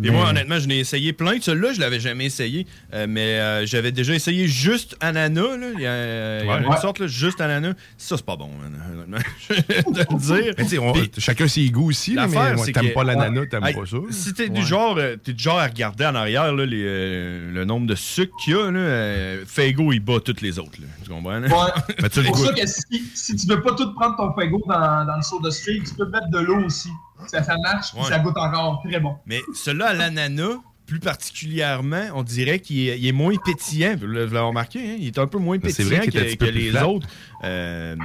Et 0.03 0.11
moi, 0.11 0.29
honnêtement, 0.29 0.59
je 0.59 0.67
n'ai 0.67 0.79
essayé 0.79 1.11
plein. 1.11 1.39
Celui-là, 1.41 1.73
je 1.73 1.79
l'avais 1.79 1.99
jamais 1.99 2.25
essayé. 2.25 2.67
euh, 2.93 3.07
mais 3.09 3.39
euh, 3.39 3.65
j'avais 3.65 3.91
déjà 3.91 4.13
essayé 4.13 4.47
juste 4.47 4.95
ananas. 4.99 5.57
Là. 5.57 5.67
Il 5.73 5.81
y, 5.81 5.87
a, 5.87 6.39
il 6.41 6.45
y 6.45 6.49
en 6.49 6.53
a 6.53 6.59
Ouais. 6.59 6.65
une 6.75 6.77
sorte, 6.81 6.99
là, 6.99 7.07
juste 7.07 7.41
ananas. 7.41 7.73
Ça, 7.97 8.15
c'est 8.17 8.25
pas 8.25 8.35
bon, 8.35 8.49
man, 8.61 8.79
honnêtement. 8.93 9.17
Je 9.49 9.53
vais 9.55 9.63
te 10.05 10.13
le 10.13 10.19
dire. 10.43 10.53
Mais 10.57 10.63
tu 10.65 10.69
sais, 10.69 10.77
on- 10.77 10.93
Puis, 10.93 11.11
chacun 11.17 11.47
ses 11.47 11.69
goûts 11.69 11.89
aussi, 11.89 12.13
là, 12.13 12.27
mais 12.27 12.35
L'affaire, 12.35 12.57
ouais, 12.59 12.65
c'est 12.65 12.71
t'aimes 12.73 12.93
pas 12.93 13.03
l'ananas, 13.03 13.45
t'aimes 13.47 13.65
Hey, 13.65 13.73
pas 13.73 13.85
ça. 13.85 13.97
Si 14.11 14.33
t'es 14.33 14.43
Ouais. 14.43 14.49
du 14.49 14.65
genre, 14.65 14.97
euh, 14.97 15.15
t'es 15.15 15.33
du 15.33 15.43
genre 15.43 15.57
à 15.59 15.65
regarder 15.67 16.05
en 16.05 16.15
arrière 16.15 16.53
là, 16.53 16.65
les, 16.65 16.83
euh, 16.85 17.51
le 17.51 17.65
nombre 17.65 17.87
de 17.87 17.95
sucre 17.95 18.33
qu'il 18.43 18.53
y 18.53 18.55
a, 18.55 18.69
là, 18.71 18.79
euh, 18.79 19.43
Faygo 19.47 19.91
il 19.93 19.99
bat 19.99 20.19
toutes 20.23 20.41
les 20.41 20.59
autres. 20.59 20.79
Là, 20.79 20.87
tu 21.03 21.09
comprends? 21.09 21.41
Ouais. 21.41 21.49
C'est 22.11 22.23
pour 22.23 22.37
ça 22.37 22.53
que 22.53 22.65
si, 22.67 22.83
si 23.15 23.35
tu 23.35 23.47
veux 23.47 23.61
pas 23.61 23.73
tout 23.73 23.93
prendre 23.93 24.15
ton 24.17 24.33
Fego 24.39 24.61
dans, 24.67 25.05
dans 25.05 25.15
le 25.15 25.21
soda 25.23 25.49
stream, 25.49 25.83
tu 25.83 25.93
peux 25.95 26.05
mettre 26.07 26.29
de 26.29 26.39
l'eau 26.39 26.59
aussi. 26.65 26.89
Ça, 27.25 27.41
ça 27.43 27.57
marche, 27.57 27.93
Ouais. 27.95 28.03
ça 28.03 28.19
goûte 28.19 28.37
encore 28.37 28.81
très 28.87 28.99
bon. 28.99 29.15
Mais 29.25 29.41
celui-là 29.53 29.87
à 29.87 29.93
l'ananas, 29.93 30.57
plus 30.85 30.99
particulièrement, 30.99 32.05
on 32.15 32.23
dirait 32.23 32.59
qu'il 32.59 32.87
est, 32.87 33.11
moins 33.11 33.35
pétillant. 33.43 33.95
Vous 33.99 34.07
l'avez 34.07 34.39
remarqué, 34.39 34.79
hein? 34.79 34.95
il 34.99 35.07
est 35.07 35.17
un 35.17 35.27
peu 35.27 35.37
moins 35.37 35.59
pétillant 35.59 35.99
que, 35.99 36.45
les 36.45 36.69
flat. 36.69 36.87
autres. 36.87 37.07
Euh, 37.43 37.95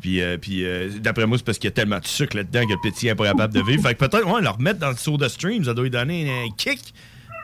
puis, 0.00 0.20
euh, 0.20 0.36
puis 0.36 0.64
euh, 0.64 0.90
d'après 0.98 1.26
moi, 1.26 1.38
c'est 1.38 1.44
parce 1.44 1.58
qu'il 1.58 1.68
y 1.68 1.72
a 1.72 1.74
tellement 1.74 1.98
de 1.98 2.06
sucre 2.06 2.36
là-dedans 2.36 2.64
que 2.66 2.72
le 2.72 2.80
pétillant 2.82 3.12
n'est 3.12 3.16
pas 3.16 3.26
capable 3.26 3.54
de 3.54 3.62
vivre. 3.62 3.82
Fait 3.82 3.94
que 3.94 3.98
peut-être, 4.04 4.26
ouais, 4.26 4.40
le 4.40 4.48
remettre 4.48 4.78
dans 4.78 4.90
le 4.90 4.96
soda 4.96 5.28
stream, 5.28 5.64
ça 5.64 5.74
doit 5.74 5.84
lui 5.84 5.90
donner 5.90 6.30
un 6.30 6.48
kick 6.56 6.94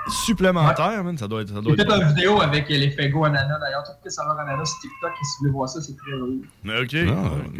supplémentaire, 0.08 1.04
man. 1.04 1.16
Ça 1.18 1.28
doit 1.28 1.42
être. 1.42 1.48
Ça 1.54 1.60
doit 1.60 1.74
J'ai 1.76 1.82
être 1.82 1.92
fait 1.94 2.00
une 2.02 2.08
vidéo 2.08 2.40
avec 2.40 2.68
les 2.68 2.90
Fego 2.90 3.24
ananas. 3.24 3.58
D'ailleurs, 3.58 3.82
toutes 3.84 4.04
les 4.04 4.10
saveurs 4.10 4.38
ananas 4.38 4.64
sur 4.66 4.78
TikTok. 4.80 5.10
Si 5.16 5.22
vous 5.22 5.38
voulez 5.40 5.50
voir 5.52 5.68
ça, 5.68 5.80
c'est 5.80 5.96
très 5.96 6.12
drôle. 6.12 6.38
OK. 6.66 6.96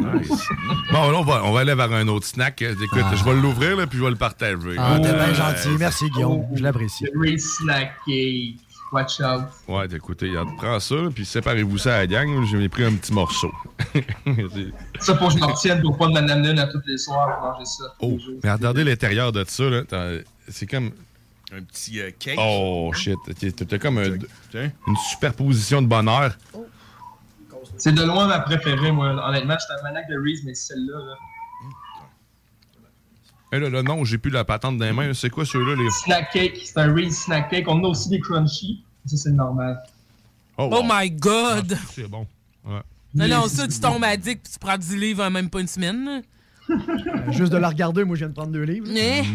Ah, 0.04 0.18
nice. 0.18 0.48
bon, 0.92 1.10
là, 1.10 1.18
on 1.18 1.22
va, 1.24 1.44
on 1.44 1.52
va 1.52 1.60
aller 1.60 1.74
vers 1.74 1.92
un 1.92 2.08
autre 2.08 2.26
snack. 2.26 2.62
Écoute, 2.62 3.00
je 3.14 3.24
vais 3.24 3.34
l'ouvrir, 3.34 3.76
là, 3.76 3.86
puis 3.86 3.98
je 3.98 4.04
vais 4.04 4.10
le 4.10 4.16
partager. 4.16 4.76
Ah, 4.78 4.98
t'es 5.02 5.12
bien 5.12 5.28
Euh, 5.28 5.34
gentil. 5.34 5.76
Merci, 5.78 6.10
Guillaume. 6.10 6.44
Je 6.54 6.62
l'apprécie. 6.62 7.06
Le 7.12 7.20
Reese 7.20 7.58
Snack 7.58 7.92
Cake. 8.06 8.56
Watch 8.92 9.20
out. 9.22 9.44
Ouais, 9.68 9.86
écoutez, 9.90 10.34
prends 10.58 10.78
ça, 10.78 10.94
puis 11.14 11.24
séparez-vous 11.24 11.78
ça 11.78 11.94
à 11.94 11.98
la 12.00 12.06
gang. 12.06 12.44
J'ai 12.44 12.68
pris 12.68 12.84
un 12.84 12.92
petit 12.92 13.10
morceau. 13.14 13.50
Ça, 15.00 15.16
faut 15.16 15.28
que 15.28 15.32
je 15.32 15.38
m'en 15.38 15.46
retienne 15.46 15.80
pour 15.80 15.96
pas 15.96 16.08
de 16.08 16.12
m'en 16.12 16.20
une 16.50 16.58
à 16.58 16.66
tous 16.66 16.82
les 16.86 16.98
soirs 16.98 17.38
pour 17.40 17.50
manger 17.52 17.64
ça. 17.64 17.84
oh, 18.00 18.18
mais 18.44 18.52
regardez 18.52 18.84
l'intérieur 18.84 19.32
de 19.32 19.44
ça, 19.48 19.64
là. 19.64 19.82
C'est 20.48 20.66
comme. 20.66 20.90
Un 21.54 21.62
petit 21.62 22.00
euh, 22.00 22.10
cake. 22.18 22.38
Oh, 22.40 22.90
shit. 22.94 23.18
T'as- 23.38 23.64
T'as 23.66 23.78
comme 23.78 23.98
un- 23.98 24.04
une 24.54 24.96
superposition 25.10 25.82
de 25.82 25.86
bonheur. 25.86 26.36
C'est 27.76 27.92
de 27.92 28.02
loin 28.02 28.26
ma 28.26 28.40
préférée, 28.40 28.90
moi. 28.90 29.08
Honnêtement, 29.28 29.56
j'étais 29.60 29.78
un 29.78 29.82
maniaque 29.82 30.08
de 30.08 30.16
Reese, 30.18 30.42
mais 30.44 30.54
celle-là, 30.54 30.98
là. 30.98 31.14
Eh 33.54 33.58
là, 33.58 33.68
là, 33.68 33.82
non, 33.82 34.02
j'ai 34.04 34.16
plus 34.16 34.30
la 34.30 34.44
patente 34.44 34.78
dans 34.78 34.84
les 34.86 34.92
mains. 34.92 35.12
C'est 35.12 35.28
quoi 35.28 35.44
ceux-là, 35.44 35.74
les. 35.76 35.90
Snack 35.90 36.30
cake, 36.32 36.58
c'est 36.64 36.78
un 36.78 36.92
Reese 36.94 37.12
snack 37.24 37.50
cake. 37.50 37.66
On 37.68 37.84
a 37.84 37.88
aussi 37.88 38.08
des 38.08 38.20
crunchy. 38.20 38.82
Ça, 39.04 39.16
c'est 39.18 39.32
normal. 39.32 39.78
Oh, 40.56 40.70
Oh 40.72 40.82
my 40.84 41.10
god! 41.10 41.76
C'est 41.90 42.08
bon. 42.08 42.26
Ouais. 42.64 42.80
Non, 43.14 43.28
non, 43.28 43.48
ça, 43.48 43.68
tu 43.68 43.78
tombes 43.78 44.04
addict 44.04 44.44
puis 44.44 44.52
tu 44.54 44.58
prends 44.58 44.78
10 44.78 44.96
livres 44.96 45.24
en 45.24 45.30
même 45.30 45.50
pas 45.50 45.60
une 45.60 45.66
semaine. 45.68 46.22
Euh, 46.70 46.76
Juste 47.32 47.52
de 47.52 47.58
la 47.58 47.68
regarder, 47.68 48.04
moi, 48.04 48.16
je 48.16 48.20
viens 48.20 48.28
de 48.28 48.34
prendre 48.34 48.52
deux 48.52 48.62
livres. 48.62 48.86
Eh? 48.90 49.20
Puis 49.22 49.30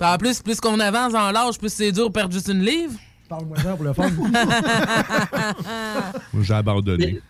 en 0.00 0.18
plus, 0.18 0.40
plus 0.42 0.60
qu'on 0.60 0.78
avance 0.80 1.14
en 1.14 1.30
l'âge, 1.30 1.58
plus 1.58 1.72
c'est 1.72 1.92
dur 1.92 2.08
de 2.08 2.12
perdre 2.12 2.32
juste 2.32 2.48
une 2.48 2.62
livre. 2.64 2.94
Parle-moi 3.28 3.56
ça 3.58 3.74
pour 3.74 3.84
le 3.84 3.92
fun. 3.92 4.10
Moi, 6.32 6.42
J'ai 6.42 6.54
abandonné. 6.54 7.20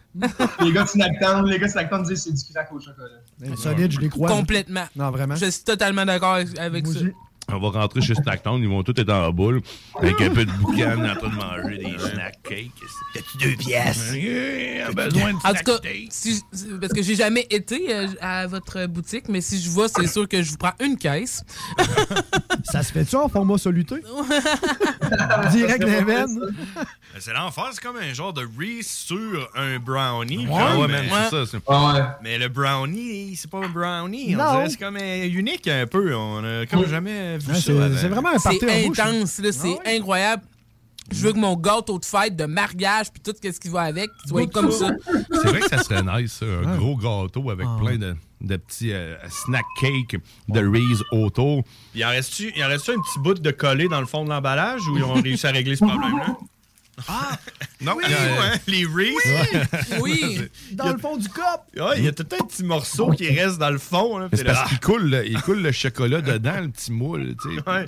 les 0.61 0.73
gars 0.73 0.85
de 0.85 0.89
Snacktown, 0.89 1.47
les 1.49 1.59
gars 1.59 1.67
de 1.69 1.73
disent 2.09 2.11
que 2.11 2.17
c'est 2.17 2.33
du 2.47 2.53
crack 2.53 2.73
au 2.73 2.81
chocolat. 2.81 3.57
Solide, 3.57 3.93
je 3.93 4.01
les 4.01 4.09
crois. 4.09 4.29
Complètement. 4.29 4.85
Non, 4.97 5.11
vraiment. 5.11 5.37
Je 5.37 5.47
suis 5.47 5.65
totalement 5.65 6.05
d'accord 6.05 6.35
avec- 6.35 6.59
avec 6.59 6.87
ça. 6.87 7.01
On 7.51 7.59
va 7.59 7.81
rentrer 7.81 8.01
chez 8.01 8.15
Snacktown, 8.15 8.63
ils 8.63 8.69
vont 8.69 8.83
tous 8.83 8.99
être 9.01 9.13
en 9.13 9.31
boule, 9.31 9.61
avec 9.99 10.21
un 10.21 10.31
peu 10.31 10.45
de 10.45 10.51
boucan 10.53 10.93
en 11.05 11.17
train 11.17 11.29
de 11.29 11.35
manger 11.35 11.79
des 11.79 11.99
snack 11.99 12.43
cakes. 12.43 12.71
T'as-tu 13.15 13.39
deux 13.51 13.57
pièces? 13.57 14.13
Yeah, 14.15 14.91
besoin 14.93 15.33
de 15.33 15.37
En 15.37 15.53
tout 15.53 15.65
cas, 15.65 15.79
si- 16.11 16.43
parce 16.81 16.93
que 16.93 17.03
j'ai 17.03 17.15
jamais 17.15 17.47
été 17.51 17.95
euh, 17.95 18.07
à 18.21 18.47
votre 18.47 18.87
boutique, 18.87 19.29
mais 19.29 19.41
si 19.41 19.61
je 19.61 19.69
vois, 19.69 19.89
c'est 19.89 20.07
sûr 20.07 20.27
que 20.29 20.43
je 20.43 20.51
vous 20.53 20.57
prends 20.57 20.73
une 20.81 20.97
caisse. 20.97 21.45
Ça 22.65 22.83
se 22.83 22.93
fait-tu 22.93 23.17
en 23.17 23.29
format 23.29 23.59
soluté? 23.59 23.97
Direct 25.51 25.85
des 25.85 26.05
veines? 26.05 26.39
Ben, 26.41 26.85
C'est 27.21 27.33
l'enfer, 27.33 27.65
c'est 27.73 27.83
comme 27.83 27.97
un 27.97 28.15
genre 28.15 28.33
de 28.33 28.43
Reese 28.59 28.87
sur 28.89 29.51
un 29.55 29.79
brownie. 29.79 30.47
Ouais, 30.47 30.59
Genre, 30.59 30.79
ouais, 30.79 30.87
mais- 30.89 31.09
ça, 31.31 31.45
c'est- 31.45 31.59
Ah 31.67 31.93
ouais. 31.95 32.01
Mais 32.23 32.39
le 32.39 32.49
brownie, 32.49 33.37
c'est 33.37 33.51
pas 33.51 33.59
un 33.59 33.69
brownie. 33.69 34.35
C'est 34.69 34.79
comme 34.79 34.97
euh, 34.97 35.27
unique 35.27 35.69
un 35.69 35.87
peu. 35.87 36.15
On 36.15 36.43
a 36.45 36.67
comme 36.67 36.87
jamais 36.87 37.32
vu 37.39 37.49
Ouais, 37.53 37.55
ça. 37.55 37.61
c'est- 37.61 37.97
c'est 38.01 38.09
vraiment 38.09 38.31
un 38.35 38.39
C'est 38.39 38.85
intense, 38.87 39.39
là, 39.39 39.53
c'est 39.53 39.79
incroyable. 39.97 40.43
Je 41.11 41.27
veux 41.27 41.33
que 41.33 41.39
mon 41.39 41.57
gâteau 41.57 41.99
de 41.99 42.05
fête, 42.05 42.37
de 42.37 42.45
mariage, 42.45 43.11
puis 43.13 43.21
tout 43.21 43.33
ce 43.43 43.59
qui 43.61 43.69
va 43.69 43.83
avec, 43.83 44.09
soit 44.27 44.47
comme 44.53 44.71
ça. 44.71 44.91
C'est 45.33 45.49
vrai 45.49 45.61
que 45.61 45.69
ça 45.69 45.79
serait 45.83 46.03
nice, 46.03 46.33
ça, 46.33 46.47
un 46.47 46.77
gros 46.77 46.97
gâteau 46.97 47.51
avec 47.51 47.67
plein 47.81 47.97
de, 47.99 48.15
de 48.41 48.57
petits 48.57 48.93
euh, 48.93 49.17
snack 49.29 49.65
cakes 49.81 50.21
de 50.49 50.61
Reese 50.61 51.03
autour. 51.11 51.65
Il 51.95 52.05
en 52.05 52.09
reste-tu 52.11 52.53
il 52.57 52.65
en 52.65 52.69
reste 52.69 52.89
un 52.89 52.95
petit 53.01 53.19
bout 53.19 53.35
de 53.35 53.51
collé 53.51 53.89
dans 53.89 54.01
le 54.01 54.07
fond 54.07 54.25
de 54.25 54.29
l'emballage 54.31 54.87
ou 54.89 54.97
ils 54.97 55.03
ont 55.05 55.15
réussi 55.15 55.45
à 55.47 55.51
régler 55.51 55.75
ce 55.77 55.85
problème-là? 55.85 56.37
Ah! 57.09 57.39
Non, 57.81 57.95
oui, 57.97 58.05
euh, 58.09 58.41
ouais, 58.41 58.61
les 58.69 58.85
Reese. 58.87 59.99
Oui. 60.01 60.41
Dans 60.71 60.93
le 60.93 60.99
fond 60.99 61.17
du 61.17 61.29
cop. 61.29 61.45
Ouais, 61.77 61.99
il 61.99 62.05
y 62.05 62.07
a 62.07 62.13
tout 62.13 62.23
un 62.41 62.45
petit 62.47 62.63
morceau 62.63 63.11
qui 63.11 63.29
reste 63.29 63.59
dans 63.59 63.71
le 63.71 63.79
fond. 63.79 64.19
Là, 64.19 64.29
C'est 64.31 64.37
puis 64.37 64.47
là, 64.47 64.55
parce 64.55 64.69
qu'il 64.69 64.79
coule, 64.79 65.11
le- 65.11 65.27
il 65.27 65.43
coule 65.43 65.63
le 65.63 65.73
chocolat 65.73 66.21
dedans, 66.21 66.61
le 66.61 66.69
petit 66.69 66.93
moule, 66.93 67.35
tu 67.43 67.57
sais. 67.57 67.69
Ouais. 67.69 67.87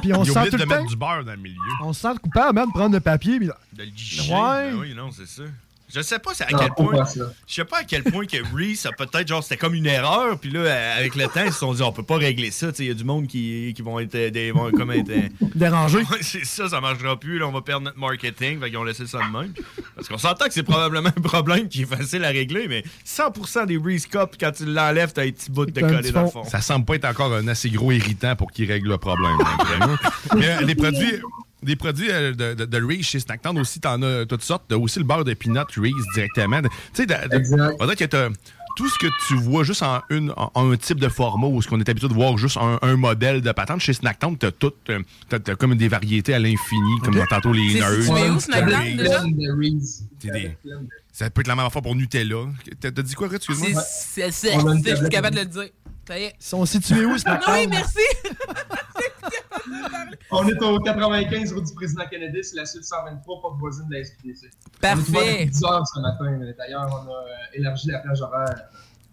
Puis 0.00 0.14
on 0.14 0.24
il 0.24 0.32
sent 0.32 0.44
tout 0.46 0.50
de 0.52 0.62
le 0.62 0.66
mettre 0.66 0.80
temps- 0.80 0.86
du 0.88 0.96
beurre 0.96 1.24
dans 1.26 1.32
le 1.32 1.36
milieu. 1.42 1.58
On 1.82 1.92
se 1.92 2.00
sent 2.00 2.14
coupable, 2.22 2.58
même, 2.58 2.68
de 2.68 2.72
prendre 2.72 2.94
le 2.94 3.00
papier. 3.00 3.36
Puis... 3.38 3.48
De 3.74 3.82
le 3.82 3.90
guichet. 3.90 4.32
Ouais. 4.32 4.70
Ben 4.70 4.76
oui, 4.80 4.94
non, 4.94 5.10
c'est 5.12 5.26
ça. 5.28 5.42
Je 5.94 6.00
sais 6.02 6.18
pas 6.18 6.32
à 6.40 6.50
Non, 6.52 6.58
quel 6.58 6.70
point. 6.70 7.04
Je 7.46 7.54
sais 7.54 7.64
pas 7.64 7.78
à 7.78 7.84
quel 7.84 8.02
point 8.02 8.26
que 8.26 8.38
Reese 8.54 8.86
a 8.86 8.92
peut-être 8.92 9.28
genre 9.28 9.42
c'était 9.42 9.56
comme 9.56 9.74
une 9.74 9.86
erreur 9.86 10.38
puis 10.38 10.50
là 10.50 10.94
avec 10.96 11.14
le 11.14 11.26
temps 11.26 11.44
ils 11.44 11.52
se 11.52 11.58
sont 11.60 11.72
dit 11.72 11.82
on 11.82 11.92
peut 11.92 12.02
pas 12.02 12.16
régler 12.16 12.50
ça, 12.50 12.68
tu 12.72 12.78
sais 12.78 12.84
il 12.84 12.88
y 12.88 12.90
a 12.90 12.94
du 12.94 13.04
monde 13.04 13.26
qui, 13.26 13.72
qui 13.76 13.82
vont 13.82 13.98
être 14.00 14.14
euh, 14.14 14.30
des 14.30 14.50
vont 14.52 14.70
comme 14.72 14.90
être 14.90 15.10
euh, 15.10 15.28
Dérangé. 15.54 15.98
Ouais, 16.10 16.18
c'est 16.20 16.44
ça, 16.44 16.68
ça 16.68 16.80
marchera 16.80 17.18
plus, 17.18 17.38
là, 17.38 17.46
on 17.46 17.52
va 17.52 17.62
perdre 17.62 17.84
notre 17.84 17.98
marketing, 17.98 18.60
fait 18.60 18.68
qu'ils 18.68 18.76
ont 18.78 18.84
laissé 18.84 19.06
ça 19.06 19.18
de 19.18 19.38
même. 19.38 19.52
Parce 19.94 20.08
qu'on 20.08 20.18
s'entend 20.18 20.46
que 20.46 20.52
c'est 20.52 20.62
probablement 20.62 21.08
un 21.08 21.20
problème 21.22 21.68
qui 21.68 21.82
est 21.82 21.86
facile 21.86 22.24
à 22.24 22.28
régler, 22.28 22.66
mais 22.68 22.84
100% 23.06 23.66
des 23.66 23.78
Reese 23.78 24.06
Cup, 24.06 24.34
quand 24.38 24.52
tu 24.52 24.66
l'enlèves, 24.66 25.12
t'as 25.12 25.22
un 25.22 25.30
petit 25.30 25.50
bout 25.50 25.66
de 25.66 25.80
collé 25.80 26.10
dans 26.10 26.22
le 26.22 26.28
fond. 26.28 26.44
Ça 26.44 26.60
semble 26.60 26.84
pas 26.84 26.96
être 26.96 27.06
encore 27.06 27.32
un 27.32 27.48
assez 27.48 27.70
gros 27.70 27.92
irritant 27.92 28.36
pour 28.36 28.50
qu'il 28.50 28.70
règle 28.70 28.88
le 28.88 28.98
problème. 28.98 29.36
Mais 30.36 30.48
euh, 30.48 30.60
les 30.62 30.74
produits, 30.74 31.20
des 31.64 31.76
produits 31.76 32.10
euh, 32.10 32.32
de, 32.32 32.54
de, 32.54 32.64
de 32.64 32.84
Reese 32.86 33.02
chez 33.06 33.20
Snacktown 33.20 33.58
aussi, 33.58 33.80
t'en 33.80 34.00
as 34.02 34.26
toutes 34.26 34.42
sortes. 34.42 34.64
T'as 34.68 34.76
aussi 34.76 34.98
le 34.98 35.04
beurre 35.04 35.24
de 35.24 35.34
peanut 35.34 35.66
Reese 35.76 35.92
directement. 36.14 36.60
Tu 36.94 37.04
sais, 37.04 37.06
on 37.80 37.84
dirait 37.84 37.96
que 37.96 38.04
t'as 38.04 38.28
tout 38.76 38.88
ce 38.88 38.98
que 38.98 39.06
tu 39.28 39.34
vois 39.36 39.62
juste 39.62 39.82
en, 39.84 40.02
une, 40.10 40.32
en- 40.36 40.50
en 40.54 40.72
un 40.72 40.76
type 40.76 40.98
de 40.98 41.08
format 41.08 41.46
ou 41.46 41.62
ce 41.62 41.68
qu'on 41.68 41.78
est 41.78 41.88
habitué 41.88 42.08
de 42.08 42.12
voir 42.14 42.36
juste 42.36 42.56
un, 42.56 42.78
un 42.82 42.96
modèle 42.96 43.40
de 43.40 43.52
patente. 43.52 43.80
Chez 43.80 43.92
Snacktown, 43.92 44.36
t'as 44.36 44.50
tout, 44.50 44.72
euh, 44.90 45.00
t'as, 45.28 45.38
t'as 45.38 45.54
comme 45.54 45.76
des 45.76 45.86
variétés 45.88 46.34
à 46.34 46.38
l'infini, 46.40 46.98
comme 47.04 47.14
tantôt 47.28 47.52
les 47.52 47.74
nerds. 47.74 47.90
situé 48.02 48.30
où, 48.30 48.40
Snackdown, 48.40 48.80
Reese. 48.80 48.96
déjà? 50.20 50.32
Des- 50.32 50.56
Ça 51.12 51.30
peut 51.30 51.42
être 51.42 51.46
la 51.46 51.54
même 51.54 51.66
affaire 51.66 51.82
pour 51.82 51.94
Nutella. 51.94 52.36
T'as, 52.80 52.90
t'as 52.90 53.02
dit 53.02 53.14
quoi? 53.14 53.28
Excuse-moi? 53.32 53.80
C'est 53.88 54.32
c'est- 54.32 54.54
je 54.54 54.96
suis 54.96 55.08
capable 55.08 55.36
de 55.36 55.40
le 55.42 55.46
dire. 55.46 55.68
Ça 56.08 56.18
y 56.18 56.24
est. 56.24 56.34
Ils 56.38 56.44
sont 56.44 56.66
situés 56.66 57.04
où, 57.06 57.10
matin? 57.26 57.40
Oui, 57.52 57.66
merci. 57.68 57.98
On 60.30 60.48
est 60.48 60.62
au 60.62 60.78
95 60.80 61.52
route 61.52 61.64
du 61.66 61.74
président 61.74 62.04
Kennedy, 62.10 62.38
c'est 62.42 62.56
la 62.56 62.66
suite 62.66 62.84
123, 62.84 63.40
porte 63.40 63.58
voisine 63.58 63.86
de 63.88 63.94
la 63.94 64.04
SQDC. 64.04 64.50
Parfait. 64.80 65.02
On 65.08 65.16
est 65.16 65.20
ouvert 65.20 65.32
depuis 65.34 65.50
10 65.50 65.64
heures 65.64 65.86
ce 65.86 66.00
matin. 66.00 66.38
D'ailleurs, 66.58 67.04
on 67.06 67.10
a 67.12 67.24
élargi 67.54 67.88
la 67.90 67.98
plage 68.00 68.20
horaire. 68.22 68.54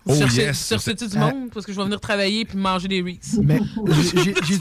Oh, 0.05 0.15
Cherchez- 0.15 0.41
yes. 0.41 0.73
Du 0.95 1.17
Ah. 1.17 1.19
monde? 1.31 1.51
Parce 1.53 1.63
que 1.65 1.71
je 1.71 1.77
vais 1.77 1.83
venir 1.83 1.99
travailler 2.01 2.43
puis 2.45 2.57
manger 2.57 2.87
des 2.87 3.01
Reese. 3.01 3.39
Mais 3.43 3.59
j'ai- 4.15 4.33
j'ai- 4.47 4.57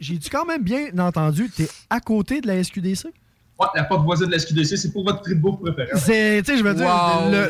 j'ai-tu 0.00 0.30
quand 0.30 0.46
même 0.46 0.62
bien 0.62 0.96
entendu, 0.98 1.50
t'es 1.54 1.68
à 1.90 2.00
côté 2.00 2.40
de 2.40 2.46
la 2.46 2.56
SQDC? 2.64 3.08
Ouais, 3.60 3.66
la 3.74 3.84
porte 3.84 4.04
voisine 4.04 4.26
de 4.26 4.30
la 4.30 4.38
SQDC, 4.38 4.76
c'est 4.78 4.92
pour 4.92 5.04
votre 5.04 5.20
prix 5.20 5.34
de 5.34 5.40
bouffe 5.40 5.60
préféré. 5.60 5.90
C'est, 5.96 6.42
tu 6.42 6.52
sais, 6.52 6.58
je 6.58 6.62
veux 6.62 6.74
dire, 6.74 6.86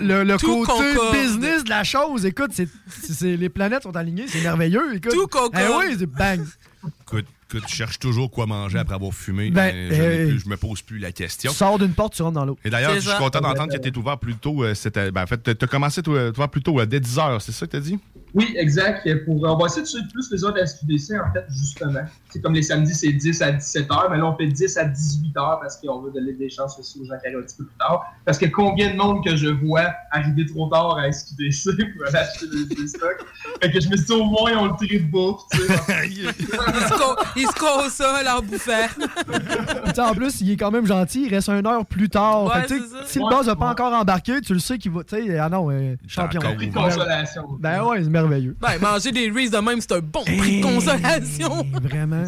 le, 0.03 0.25
le- 0.25 0.37
côté 0.39 0.47
concorde. 0.47 1.13
business 1.13 1.63
de 1.65 1.69
la 1.69 1.85
chose, 1.85 2.25
écoute, 2.27 2.51
c'est, 2.55 2.67
c'est- 2.89 3.37
les 3.37 3.49
planètes 3.51 3.83
sont 3.85 3.95
alignées, 3.95 4.27
c'est 4.27 4.41
merveilleux, 4.41 4.97
écoute. 4.97 5.13
Tout 5.13 5.27
concorde. 5.27 5.53
Eh 5.57 5.87
oui, 5.89 5.97
c'est 5.99 6.07
bang. 6.07 6.41
Écoute, 7.03 7.27
écoute, 7.51 7.65
je 7.69 7.75
cherche 7.75 7.99
toujours 7.99 8.31
quoi 8.31 8.47
manger 8.47 8.79
après 8.79 8.95
avoir 8.95 9.13
fumé. 9.13 9.51
Ben, 9.51 9.75
euh, 9.75 10.29
plus- 10.29 10.41
je 10.41 10.49
me 10.49 10.57
pose 10.57 10.83
plus 10.83 10.99
la 10.99 11.13
question. 11.13 11.51
Tu 11.51 11.57
sors 11.57 11.79
d'une 11.79 11.93
porte, 11.93 12.15
tu 12.15 12.23
rentres 12.23 12.35
dans 12.35 12.45
l'autre. 12.45 12.61
Et 12.65 12.71
d'ailleurs, 12.71 12.95
je 12.95 13.01
suis 13.01 13.19
content 13.19 13.41
d'entendre 13.41 13.73
que 13.73 13.79
tu 13.79 13.89
es 13.89 13.97
ouvert 13.99 14.19
plus 14.19 14.35
tôt. 14.35 14.63
euh, 14.65 14.75
c'était- 14.75 15.11
ben, 15.11 15.23
en 15.23 15.27
fait, 15.27 15.43
tu 15.43 15.65
as 15.65 15.69
commencé 15.69 16.03
toi, 16.03 16.33
toi, 16.33 16.49
plus 16.49 16.63
tôt, 16.63 16.79
euh, 16.81 16.87
dès 16.87 17.01
10h, 17.01 17.41
c'est 17.41 17.53
ça 17.53 17.67
que 17.67 17.71
tu 17.73 17.77
as 17.77 17.81
dit? 17.81 17.99
Oui, 18.35 18.55
exact. 18.57 19.09
Pour, 19.25 19.43
on 19.43 19.57
va 19.57 19.67
essayer 19.67 19.83
de 19.83 19.87
suivre 19.87 20.07
plus 20.13 20.31
les 20.31 20.45
heures 20.45 20.53
de 20.53 20.59
la 20.59 20.67
SQDC, 20.67 21.13
en 21.21 21.33
fait, 21.33 21.45
justement. 21.49 22.01
C'est 22.31 22.41
comme 22.43 22.55
les 22.55 22.63
samedis, 22.63 22.95
c'est 22.95 23.13
10 23.13 23.43
à 23.43 23.53
17 23.53 23.91
heures, 23.91 24.09
mais 24.11 24.19
là, 24.19 24.27
on 24.27 24.37
fait 24.37 24.47
10 24.47 24.77
à 24.77 24.85
18 24.85 25.37
heures 25.37 25.59
parce 25.61 25.77
qu'on 25.79 26.01
veut 26.01 26.11
donner 26.11 26.33
des 26.35 26.51
chances 26.51 26.79
aussi 26.79 27.01
aux 27.01 27.05
gens 27.05 27.19
qui 27.21 27.27
arrivent 27.27 27.39
un 27.39 27.43
petit 27.43 27.57
peu 27.57 27.65
plus 27.65 27.77
tard. 27.79 28.05
Parce 28.25 28.39
que 28.39 28.47
combien 28.47 28.91
de 28.93 28.97
monde 28.97 29.25
que 29.25 29.35
je 29.37 29.49
vois 29.49 29.93
arriver 30.11 30.45
trop 30.47 30.69
tard 30.69 30.99
à 30.99 31.11
SQDC 31.11 31.71
pour 31.97 32.07
aller 32.07 32.17
acheter 32.17 32.47
des, 32.49 32.75
des 32.75 32.87
stocks? 32.89 33.25
Fait 33.63 33.71
que 33.71 33.81
je 33.81 33.89
me 33.89 33.97
suis 33.97 34.07
dit, 34.07 34.13
au 34.13 34.25
moins, 34.25 34.53
on 34.59 34.65
le 34.67 34.73
de 34.73 35.11
bouffe, 35.11 35.43
tu 35.53 35.59
sais. 35.61 36.09
Ils 36.09 36.27
se 36.29 36.99
co- 36.99 37.23
Ils 37.37 37.47
se 37.47 37.59
consolent 37.59 38.29
en 38.29 38.43
bouffant. 38.43 38.89
Puis, 39.27 39.41
tu 39.87 39.95
sais, 39.95 40.01
en 40.01 40.15
plus, 40.15 40.41
il 40.41 40.51
est 40.53 40.57
quand 40.57 40.71
même 40.71 40.87
gentil, 40.87 41.25
il 41.27 41.35
reste 41.35 41.49
une 41.49 41.67
heure 41.67 41.85
plus 41.87 42.09
tard. 42.09 42.45
Ouais, 42.45 42.63
Fait 42.67 42.75
si 43.07 43.19
le 43.19 43.29
boss 43.29 43.47
n'a 43.47 43.57
pas 43.57 43.71
encore 43.71 43.93
embarqué, 43.93 44.41
tu 44.41 44.53
le 44.53 44.59
sais 44.59 44.79
qu'il 44.79 44.93
va. 44.93 45.03
Tu 45.05 45.17
sais, 45.17 45.39
ah 45.39 45.49
non, 45.49 45.71
euh, 45.71 45.97
champion. 46.07 46.41
encore 46.41 46.55
Prix 46.57 46.69
de 46.69 46.75
consolation. 46.75 47.47
Ben 47.59 47.83
ouais, 47.85 48.03
c'est 48.03 48.09
merveilleux. 48.23 48.57
Ben, 48.61 48.79
manger 48.81 49.13
des 49.13 49.31
Reese 49.31 49.51
de 49.51 49.59
même, 49.59 49.81
c'est 49.81 49.93
un 49.93 50.01
bon 50.01 50.25
prix 50.25 50.61
de 50.61 50.63
consolation. 50.63 51.67
Vraiment. 51.83 52.23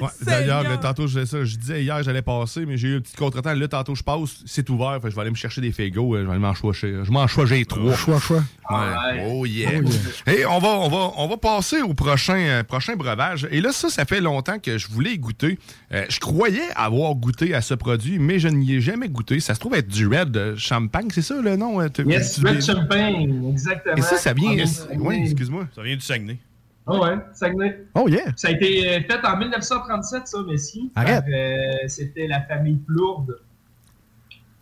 Ouais, 0.00 0.08
D'ailleurs, 0.22 0.64
euh, 0.68 0.76
tantôt, 0.80 1.06
je, 1.06 1.20
disais 1.20 1.26
ça, 1.26 1.44
je 1.44 1.56
disais 1.56 1.82
hier, 1.82 2.02
j'allais 2.02 2.22
passer, 2.22 2.64
mais 2.66 2.76
j'ai 2.76 2.88
eu 2.88 2.96
un 2.96 3.00
petit 3.00 3.16
contretemps. 3.16 3.52
Là, 3.54 3.68
tantôt, 3.68 3.94
je 3.94 4.02
passe, 4.02 4.42
c'est 4.46 4.68
ouvert. 4.70 4.98
Fait 5.02 5.10
je 5.10 5.14
vais 5.14 5.20
aller 5.22 5.30
me 5.30 5.36
chercher 5.36 5.60
des 5.60 5.72
fégos. 5.72 6.14
euh, 6.14 6.20
Je 6.20 6.24
vais 6.24 6.30
aller 6.32 6.40
m'en 6.40 6.54
choisir. 6.54 7.04
Je 7.04 7.10
m'en 7.10 7.26
choisis 7.26 7.66
trois. 7.66 7.94
Choix, 7.94 8.18
choix. 8.20 8.42
Ouais. 8.70 8.76
Ouais. 8.76 9.26
Oh 9.30 9.46
yeah. 9.46 9.70
Oh 9.84 9.88
yeah. 10.26 10.34
Et 10.38 10.46
on 10.46 10.58
va, 10.58 10.68
on 10.68 10.88
va, 10.88 11.10
on 11.16 11.28
va 11.28 11.36
passer 11.36 11.80
au 11.82 11.94
prochain, 11.94 12.36
euh, 12.38 12.62
prochain 12.62 12.96
breuvage. 12.96 13.48
Et 13.50 13.60
là, 13.60 13.72
ça, 13.72 13.88
ça 13.88 14.04
fait 14.04 14.20
longtemps 14.20 14.58
que 14.58 14.76
je 14.78 14.88
voulais 14.88 15.12
y 15.12 15.18
goûter. 15.18 15.58
Euh, 15.92 16.04
je 16.08 16.20
croyais 16.20 16.60
avoir 16.76 17.14
goûté 17.14 17.54
à 17.54 17.60
ce 17.62 17.74
produit, 17.74 18.18
mais 18.18 18.38
je 18.38 18.48
n'y 18.48 18.74
ai 18.74 18.80
jamais 18.80 19.08
goûté. 19.08 19.40
Ça 19.40 19.54
se 19.54 19.60
trouve 19.60 19.74
être 19.74 19.88
du 19.88 20.06
Red 20.06 20.54
Champagne, 20.56 21.08
c'est 21.12 21.22
ça 21.22 21.40
le 21.40 21.56
nom? 21.56 21.80
Yes, 22.06 22.40
Red 22.44 22.62
Champagne, 22.62 23.50
exactement. 23.50 23.96
Et 23.96 24.02
ça, 24.02 24.16
ça 24.16 24.32
vient. 24.32 24.56
Ah, 24.58 24.96
excuse-moi. 25.22 25.68
Ça 25.74 25.82
vient 25.82 25.94
du 25.94 26.00
Saguenay. 26.02 26.38
Ah 26.86 26.98
ouais, 27.00 27.16
Saguenay. 27.34 27.84
Oh 27.94 28.08
yeah. 28.08 28.32
Ça 28.36 28.48
a 28.48 28.50
été 28.52 28.88
euh, 28.88 29.00
fait 29.02 29.24
en 29.26 29.36
1937, 29.36 30.26
ça, 30.26 30.38
messieurs. 30.42 30.82
Arrête. 30.94 31.24
euh, 31.28 31.88
c'était 31.88 32.26
la 32.26 32.40
famille 32.42 32.76
Plourde. 32.86 33.36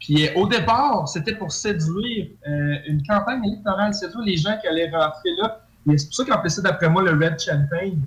Puis 0.00 0.26
euh, 0.28 0.32
au 0.34 0.46
départ, 0.46 1.08
c'était 1.08 1.34
pour 1.34 1.52
séduire 1.52 2.26
euh, 2.48 2.74
une 2.86 3.02
campagne 3.06 3.44
électorale, 3.44 3.94
séduire 3.94 4.22
les 4.24 4.36
gens 4.36 4.56
qui 4.60 4.66
allaient 4.68 4.90
rentrer 4.90 5.30
là. 5.40 5.60
Et 5.90 5.96
c'est 5.98 6.06
pour 6.06 6.14
ça 6.16 6.24
qu'on 6.24 6.32
appelait 6.32 6.50
ça, 6.50 6.62
d'après 6.62 6.88
moi, 6.90 7.02
le 7.02 7.12
Red 7.12 7.38
Champagne. 7.40 7.98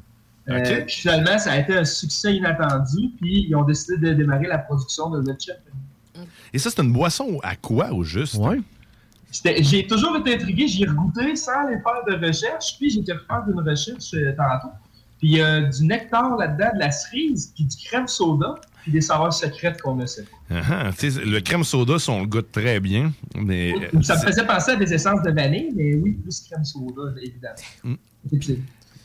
Euh, 0.50 0.60
Ok. 0.60 0.86
puis 0.86 0.96
finalement, 0.96 1.38
ça 1.38 1.52
a 1.54 1.58
été 1.58 1.78
un 1.78 1.86
succès 1.86 2.36
inattendu, 2.36 3.12
puis 3.22 3.46
ils 3.48 3.56
ont 3.56 3.64
décidé 3.64 3.98
de 4.10 4.14
démarrer 4.16 4.48
la 4.48 4.58
production 4.58 5.10
de 5.12 5.20
Red 5.20 5.38
Champion. 5.40 6.26
Et 6.52 6.58
ça, 6.58 6.70
c'est 6.72 6.82
une 6.82 6.92
boisson 6.92 7.40
à 7.44 7.56
quoi, 7.56 7.92
au 7.94 8.04
juste? 8.04 8.36
Ouais. 8.36 8.60
J'ai 9.32 9.86
toujours 9.86 10.18
été 10.18 10.36
intrigué, 10.36 10.68
j'y 10.68 10.84
ai 10.84 10.88
regoûté 10.88 11.36
sans 11.36 11.68
aller 11.68 11.78
faire 11.78 12.04
de 12.08 12.26
recherche, 12.26 12.78
puis 12.78 12.90
j'ai 12.90 13.02
été 13.02 13.14
refaire 13.14 13.44
une 13.48 13.60
recherche 13.60 14.14
euh, 14.16 14.34
tantôt. 14.36 14.74
Puis 15.20 15.28
il 15.28 15.38
y 15.38 15.42
a 15.42 15.62
du 15.62 15.86
nectar 15.86 16.38
là-dedans, 16.38 16.72
de 16.74 16.80
la 16.80 16.92
cerise, 16.92 17.52
puis 17.54 17.66
du 17.66 17.78
crème 17.86 18.08
soda, 18.08 18.56
puis 18.82 18.92
des 18.92 19.02
saveurs 19.02 19.34
secrètes 19.34 19.82
qu'on 19.82 19.96
ne 19.96 20.06
sait 20.06 20.24
pas. 20.24 20.56
Ah, 20.56 20.90
ah, 20.90 20.92
le 21.02 21.40
crème 21.42 21.64
soda, 21.64 22.00
ça, 22.00 22.12
on 22.12 22.22
le 22.22 22.28
goûte 22.28 22.52
très 22.52 22.80
bien. 22.80 23.12
Mais, 23.36 23.74
euh, 23.74 24.02
Ça 24.02 24.16
me 24.16 24.22
faisait 24.22 24.46
penser 24.46 24.72
à 24.72 24.76
des 24.78 24.94
essences 24.94 25.22
de 25.22 25.32
vanille, 25.32 25.72
mais 25.76 25.94
oui, 25.94 26.14
plus 26.14 26.40
crème 26.50 26.66
soda, 26.66 27.14
évidemment. 27.22 27.56
Mm. 27.84 27.96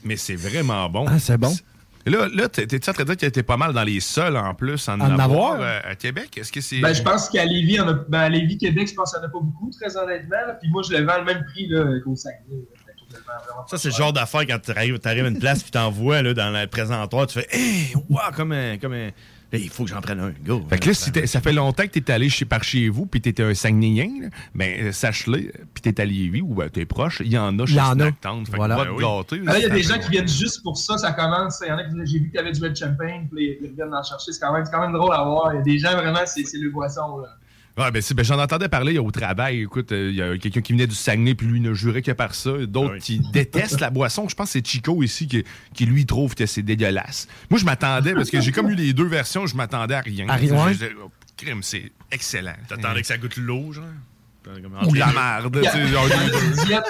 Mais 0.05 0.17
c'est 0.17 0.37
vraiment 0.37 0.89
bon. 0.89 1.05
Ah, 1.09 1.19
c'est 1.19 1.37
bon. 1.39 1.55
Et 2.07 2.11
Là, 2.11 2.29
là 2.35 2.49
t'es- 2.49 2.67
t'es-tu 2.67 2.91
en 2.91 2.93
train 2.93 3.03
de 3.05 3.09
dire 3.09 3.17
qu'il 3.17 3.29
était 3.29 3.43
pas 3.43 3.57
mal 3.57 3.73
dans 3.73 3.83
les 3.83 4.01
sols 4.01 4.37
en 4.37 4.55
plus 4.55 4.89
en, 4.89 5.01
En 5.01 5.19
avoir 5.19 5.23
avoir? 5.55 5.61
euh, 5.61 5.81
à 5.85 5.95
Québec? 5.95 6.37
Est-ce 6.37 6.53
que 6.53 6.61
c'est. 6.61 6.81
Ben, 6.81 6.93
je 6.95 7.03
pense 7.03 7.29
qu'à 7.29 7.45
Lévis, 7.45 7.81
on 7.81 7.89
a, 7.89 7.93
ben, 7.95 8.21
à 8.21 8.29
Lévis, 8.29 8.59
Québec, 8.59 8.89
je 8.89 8.95
pense 8.95 9.13
qu'il 9.13 9.21
n'y 9.21 9.27
en 9.27 9.29
a 9.29 9.33
pas 9.33 9.39
beaucoup, 9.41 9.71
très 9.71 9.97
honnêtement. 9.97 10.37
là. 10.47 10.55
Puis 10.61 10.71
moi, 10.71 10.83
je 10.89 10.93
le 10.97 11.05
vends 11.05 11.19
le 11.19 11.25
même 11.25 11.45
prix 11.53 11.67
là, 11.69 11.85
qu'au 12.05 12.15
Saguenay. 12.15 12.65
Ça, 13.69 13.79
c'est 13.79 13.89
le 13.89 13.95
genre 13.95 14.13
d'affaire 14.13 14.47
quand 14.47 14.59
tu 14.61 14.71
arrives, 14.73 14.99
à 15.05 15.13
une 15.15 15.39
place 15.39 15.63
puis 15.63 15.71
t'envoies 15.71 16.23
là, 16.23 16.35
dans 16.35 16.51
le 16.51 16.67
présentoir, 16.67 17.27
tu 17.27 17.41
fais 17.41 17.47
Hey, 17.51 17.95
wow, 18.09 18.19
comme 18.35 18.53
un. 18.53 18.77
Comme 18.79 18.93
un... 18.95 19.11
Hey, 19.55 19.63
il 19.65 19.71
faut 19.71 19.85
que 19.85 19.91
j'en 19.91 20.01
prenne 20.01 20.21
un, 20.21 20.33
go. 20.45 20.63
Fait 20.69 20.79
que 20.79 20.89
là, 20.89 20.95
si 20.95 21.11
ça 21.27 21.41
fait 21.41 21.53
longtemps 21.53 21.85
que 21.85 21.89
tu 21.93 21.99
es 22.01 22.11
allé 22.11 22.29
chez, 22.29 22.45
par 22.45 22.63
chez 22.65 22.89
vous, 22.89 23.07
puis 23.07 23.21
tu 23.21 23.29
étais 23.29 23.43
un 23.43 23.55
Saguenayen, 23.55 24.31
ben, 24.55 24.87
euh, 24.87 24.93
sache-le, 24.93 25.53
puis 25.73 25.83
tu 25.83 25.89
es 25.89 26.01
à 26.01 26.05
Lévis 26.05 26.41
ou 26.41 26.55
ben, 26.55 26.69
tu 26.69 26.81
es 26.81 26.85
proche, 26.87 27.23
il 27.25 27.31
y 27.33 27.39
en 27.39 27.59
a 27.59 27.67
chez 27.67 27.73
Il 27.73 27.77
y 27.77 27.81
en 27.81 27.91
a. 27.91 27.95
Snacktown. 27.95 28.47
Fait 28.47 28.53
que 28.53 28.57
Voilà. 28.57 28.77
va 28.77 28.85
Ben 28.85 28.91
te 28.91 28.95
oui. 28.97 29.03
gâter. 29.05 29.41
Ah, 29.47 29.53
là, 29.53 29.59
il 29.59 29.63
y 29.63 29.67
a 29.67 29.69
des 29.71 29.83
gens 29.83 29.99
qui 29.99 30.11
viennent 30.11 30.29
juste 30.29 30.63
pour 30.63 30.77
ça, 30.77 30.99
ça 30.99 31.13
commence. 31.13 31.61
Il 31.65 31.69
y 31.69 31.73
en 31.73 31.79
a 31.79 31.85
qui 31.85 31.91
j'ai 32.05 32.19
vu 32.19 32.27
qu'il 32.31 32.35
y 32.35 32.39
avait 32.39 32.53
du 32.53 32.63
red 32.63 32.75
champagne, 32.77 33.29
puis 33.33 33.57
ils- 33.61 33.69
reviennent 33.71 33.95
en 33.95 34.03
chercher. 34.03 34.33
C'est 34.33 34.41
quand, 34.41 34.53
même- 34.53 34.65
c'est 34.65 34.73
quand 34.73 34.81
même 34.83 34.93
drôle 34.93 35.13
à 35.15 35.23
voir. 35.25 35.53
Il 35.53 35.57
y 35.57 35.61
a 35.61 35.63
des 35.63 35.79
gens, 35.79 35.93
vraiment, 35.93 36.21
c'est 36.27 36.45
c'est 36.45 36.59
le 36.59 36.71
boisson. 36.71 37.19
Là. 37.19 37.29
Ouais, 37.77 37.91
ben, 37.91 38.01
c'est- 38.01 38.15
ben, 38.15 38.25
j'en 38.25 38.39
entendais 38.39 38.69
parler 38.69 38.99
au 38.99 39.11
travail. 39.11 39.63
Écoute, 39.63 39.91
euh, 39.91 40.11
il 40.11 40.17
y 40.17 40.23
a 40.23 40.39
quelqu'un 40.39 40.61
qui 40.61 40.73
venait 40.73 40.87
du 40.87 40.95
Saguenay, 40.95 41.35
puis 41.35 41.47
lui 41.49 41.61
ne 41.61 41.75
jurait 41.75 42.03
que 42.03 42.13
par 42.13 42.35
ça. 42.35 42.53
D'autres 42.67 42.99
qui 42.99 43.19
détestent 43.33 43.81
la 43.81 43.91
boisson. 43.91 44.29
Je 44.29 44.35
pense 44.37 44.49
que 44.49 44.53
c'est 44.53 44.67
Chico 44.67 45.03
ici 45.03 45.27
qui, 45.27 45.45
qui 45.75 45.85
lui 45.87 46.07
trouve 46.07 46.35
que 46.37 46.47
c'est 46.47 46.63
dégueulasse. 46.63 47.27
Moi, 47.51 47.59
je 47.59 47.65
m'attendais, 47.65 48.15
parce 48.15 48.31
que 48.31 48.41
j'ai 48.41 48.53
comme 48.53 48.71
eu 48.71 48.75
les 48.77 48.93
deux 48.93 49.07
versions, 49.09 49.47
je 49.47 49.57
m'attendais 49.57 49.95
à 49.95 50.01
rien. 50.01 50.29
À 50.29 50.37
rien, 50.37 50.55
oh, 51.05 51.11
crime, 51.37 51.63
c'est 51.65 51.91
excellent. 52.13 52.55
T'attendais 52.69 53.01
que 53.01 53.07
ça 53.09 53.19
goûte 53.19 53.37
l'eau, 53.37 53.73
genre? 53.73 53.85
Ou 54.87 54.93
de 54.93 54.99
la 54.99 55.07
merde. 55.13 55.57
diète. 56.67 56.85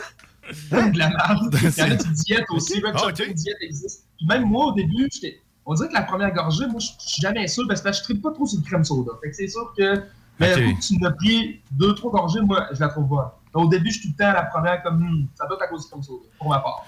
de 0.93 0.99
la 0.99 1.09
merde. 1.09 1.59
Il 1.63 1.79
y 1.79 1.83
en 1.83 1.91
a 1.93 1.97
qui 1.97 2.09
diète 2.11 2.45
aussi. 2.51 2.75
Red 2.75 2.93
Ah, 2.95 2.99
champagne 2.99 3.33
diète 3.33 3.57
existe. 3.63 4.05
Puis 4.19 4.27
même 4.27 4.43
moi, 4.45 4.67
au 4.67 4.73
début, 4.75 5.09
j'étais- 5.11 5.41
on 5.65 5.73
dirait 5.75 5.89
que 5.89 5.95
la 5.95 6.03
première 6.03 6.31
gorgée, 6.35 6.67
moi, 6.67 6.79
je 6.81 6.89
je 7.03 7.09
suis 7.13 7.23
jamais 7.23 7.49
sûr 7.49 7.65
parce 7.67 7.81
que 7.81 7.91
je 7.91 8.13
ne 8.13 8.19
pas 8.19 8.33
trop 8.33 8.45
sur 8.47 8.59
le 8.61 8.67
crème 8.67 8.85
soda. 8.85 9.13
Fait 9.23 9.31
que 9.31 9.37
c'est 9.37 9.49
sûr 9.49 9.73
que. 9.77 10.03
Mais 10.41 10.53
Ok. 10.55 10.59
vu 10.61 10.75
que 10.75 10.81
tu 10.81 10.99
m'as 10.99 11.11
pris 11.13 11.61
deux, 11.71 11.95
trois 11.95 12.11
gorgées, 12.13 12.41
moi, 12.41 12.67
je 12.73 12.81
la 12.81 12.89
trouve 12.89 13.07
bonne. 13.07 13.27
Au 13.55 13.69
début, 13.69 13.91
je 13.91 14.01
suis 14.01 14.09
tout 14.09 14.15
le 14.19 14.25
temps 14.25 14.31
à 14.31 14.35
la 14.35 14.43
première 14.45 14.83
comme 14.83 14.99
Hmm, 14.99 15.27
ça 15.35 15.47
doit 15.47 15.57
être 15.57 15.63
à 15.65 15.69
cause 15.69 15.87
crème 15.89 16.03
soda, 16.03 16.25
pour 16.39 16.49
ma 16.49 16.59
part. 16.59 16.85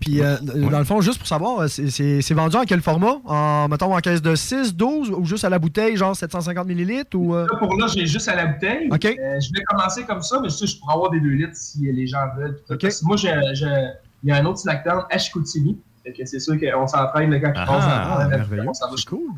Puis, 0.00 0.22
euh, 0.22 0.38
dans 0.40 0.78
le 0.78 0.84
fond, 0.86 1.02
juste 1.02 1.18
pour 1.18 1.26
savoir, 1.26 1.68
c'est- 1.68 1.90
c'est 1.90 2.22
c'est 2.22 2.32
vendu 2.32 2.56
en 2.56 2.64
quel 2.64 2.80
format? 2.80 3.16
En, 3.26 3.68
Mettons 3.68 3.94
en 3.94 3.98
caisse 4.00 4.22
de 4.22 4.34
6, 4.34 4.74
12 4.74 5.10
ou 5.10 5.26
juste 5.26 5.44
à 5.44 5.50
la 5.50 5.58
bouteille, 5.58 5.94
genre 5.98 6.16
750 6.16 6.68
ml 6.70 7.04
ou. 7.16 7.34
euh? 7.34 7.46
Là, 7.52 7.58
pour 7.58 7.76
là, 7.76 7.86
j'ai 7.86 8.06
juste 8.06 8.26
à 8.28 8.34
la 8.34 8.46
bouteille. 8.46 8.88
OK. 8.90 9.04
Euh, 9.04 9.38
je 9.40 9.52
vais 9.52 9.62
commencer 9.64 10.04
comme 10.04 10.22
ça, 10.22 10.40
mais 10.40 10.48
je 10.48 10.54
sais, 10.54 10.66
je 10.66 10.78
pourrais 10.78 10.94
avoir 10.94 11.10
des 11.10 11.20
2 11.20 11.28
litres 11.28 11.54
si 11.54 11.80
les 11.92 12.06
gens 12.06 12.24
veulent. 12.34 12.54
puis 12.54 12.64
tout. 12.66 12.72
OK. 12.72 12.80
Parce 12.80 13.00
que 13.00 13.04
moi, 13.04 13.16
j'ai, 13.18 13.34
j'ai- 13.52 13.90
il 14.22 14.30
y 14.30 14.32
a 14.32 14.36
un 14.36 14.44
autre 14.46 14.58
snackdown 14.60 15.02
que 15.10 16.24
c'est 16.24 16.40
sûr 16.40 16.58
qu'on 16.58 16.86
s'entraîne 16.86 17.30
le 17.30 17.38
gars 17.38 17.50
qui 17.50 17.60
Ah, 17.60 17.66
passe 17.66 17.84
ah, 17.86 18.26
merveilleux. 18.26 18.64
S'en 18.72 18.88
va 18.90 18.96
cool. 19.06 19.28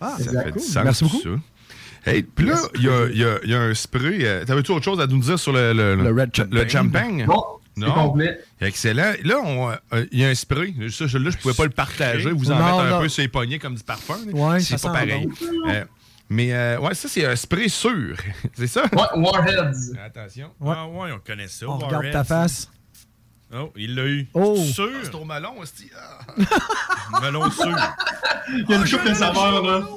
Ah, 0.00 0.16
Ça 0.18 0.42
fait 0.42 0.50
du 0.52 0.58
sens, 0.58 0.82
Merci 0.84 1.04
beaucoup. 1.04 1.20
ça. 1.22 1.28
Hey, 2.06 2.22
puis 2.22 2.46
là, 2.46 2.56
il 2.76 2.82
y 2.82 2.88
a, 2.88 3.38
y 3.44 3.48
y 3.50 3.54
un 3.54 3.74
spray. 3.74 4.24
euh, 4.24 4.44
T'avais-tu 4.44 4.72
autre 4.72 4.84
chose 4.84 5.00
à 5.00 5.06
nous 5.06 5.18
dire 5.20 5.38
sur 5.38 5.52
le, 5.52 5.72
le, 5.72 5.94
Le 5.96 6.10
red 6.12 6.34
champagne? 6.34 6.68
champagne? 6.68 7.26
Non, 7.26 7.44
c'est 7.88 7.94
complet. 7.94 8.40
Excellent. 8.60 9.12
Là, 9.22 9.78
euh, 9.92 10.06
il 10.12 10.20
y 10.20 10.24
a 10.24 10.28
un 10.28 10.34
spray. 10.34 10.74
Ça, 10.90 11.06
je- 11.06 11.18
là, 11.18 11.30
je 11.30 11.36
pouvais 11.38 11.54
pas 11.54 11.64
le 11.64 11.70
partager. 11.70 12.30
Vous 12.30 12.50
en 12.50 12.56
Non, 12.58 12.64
mettre 12.64 12.78
un 12.80 12.90
non. 12.90 13.00
peu 13.00 13.08
sur 13.08 13.22
les 13.22 13.28
poignets 13.28 13.58
comme 13.58 13.74
du 13.74 13.82
parfum. 13.82 14.18
Ouais, 14.32 14.60
c'est 14.60 14.76
ça 14.78 14.88
pas 14.88 14.94
pareil. 15.00 15.26
bon. 15.26 15.70
Euh, 15.70 15.84
mais 16.28 16.52
euh, 16.52 16.78
ouais, 16.80 16.94
ça, 16.94 17.08
c'est 17.08 17.24
un 17.24 17.36
spray 17.36 17.68
sûr. 17.68 18.16
c'est 18.54 18.66
ça? 18.66 18.82
Ouais, 18.92 19.20
Warheads. 19.22 19.92
Attention. 20.04 20.50
Ouais. 20.60 20.74
Ah 20.76 20.86
ouais, 20.88 21.10
on 21.12 21.18
connaît 21.18 21.48
ça. 21.48 21.66
On 21.68 21.78
Warheads. 21.78 21.96
regarde 21.96 22.10
ta 22.12 22.24
face. 22.24 22.68
Oh, 23.52 23.72
il 23.76 23.94
l'a 23.96 24.06
eu. 24.06 24.28
Oh. 24.34 24.56
Sûr? 24.56 24.90
C'est 25.02 25.14
au 25.14 25.24
melon. 25.24 25.54
Ah. 25.96 27.20
Melon 27.22 27.50
sûr. 27.50 27.76
Il 28.48 28.66
y 28.68 28.74
a 28.74 28.76
une 28.76 28.88
coupe 28.88 29.08
de 29.08 29.14
saveurs, 29.14 29.62
là. 29.62 29.88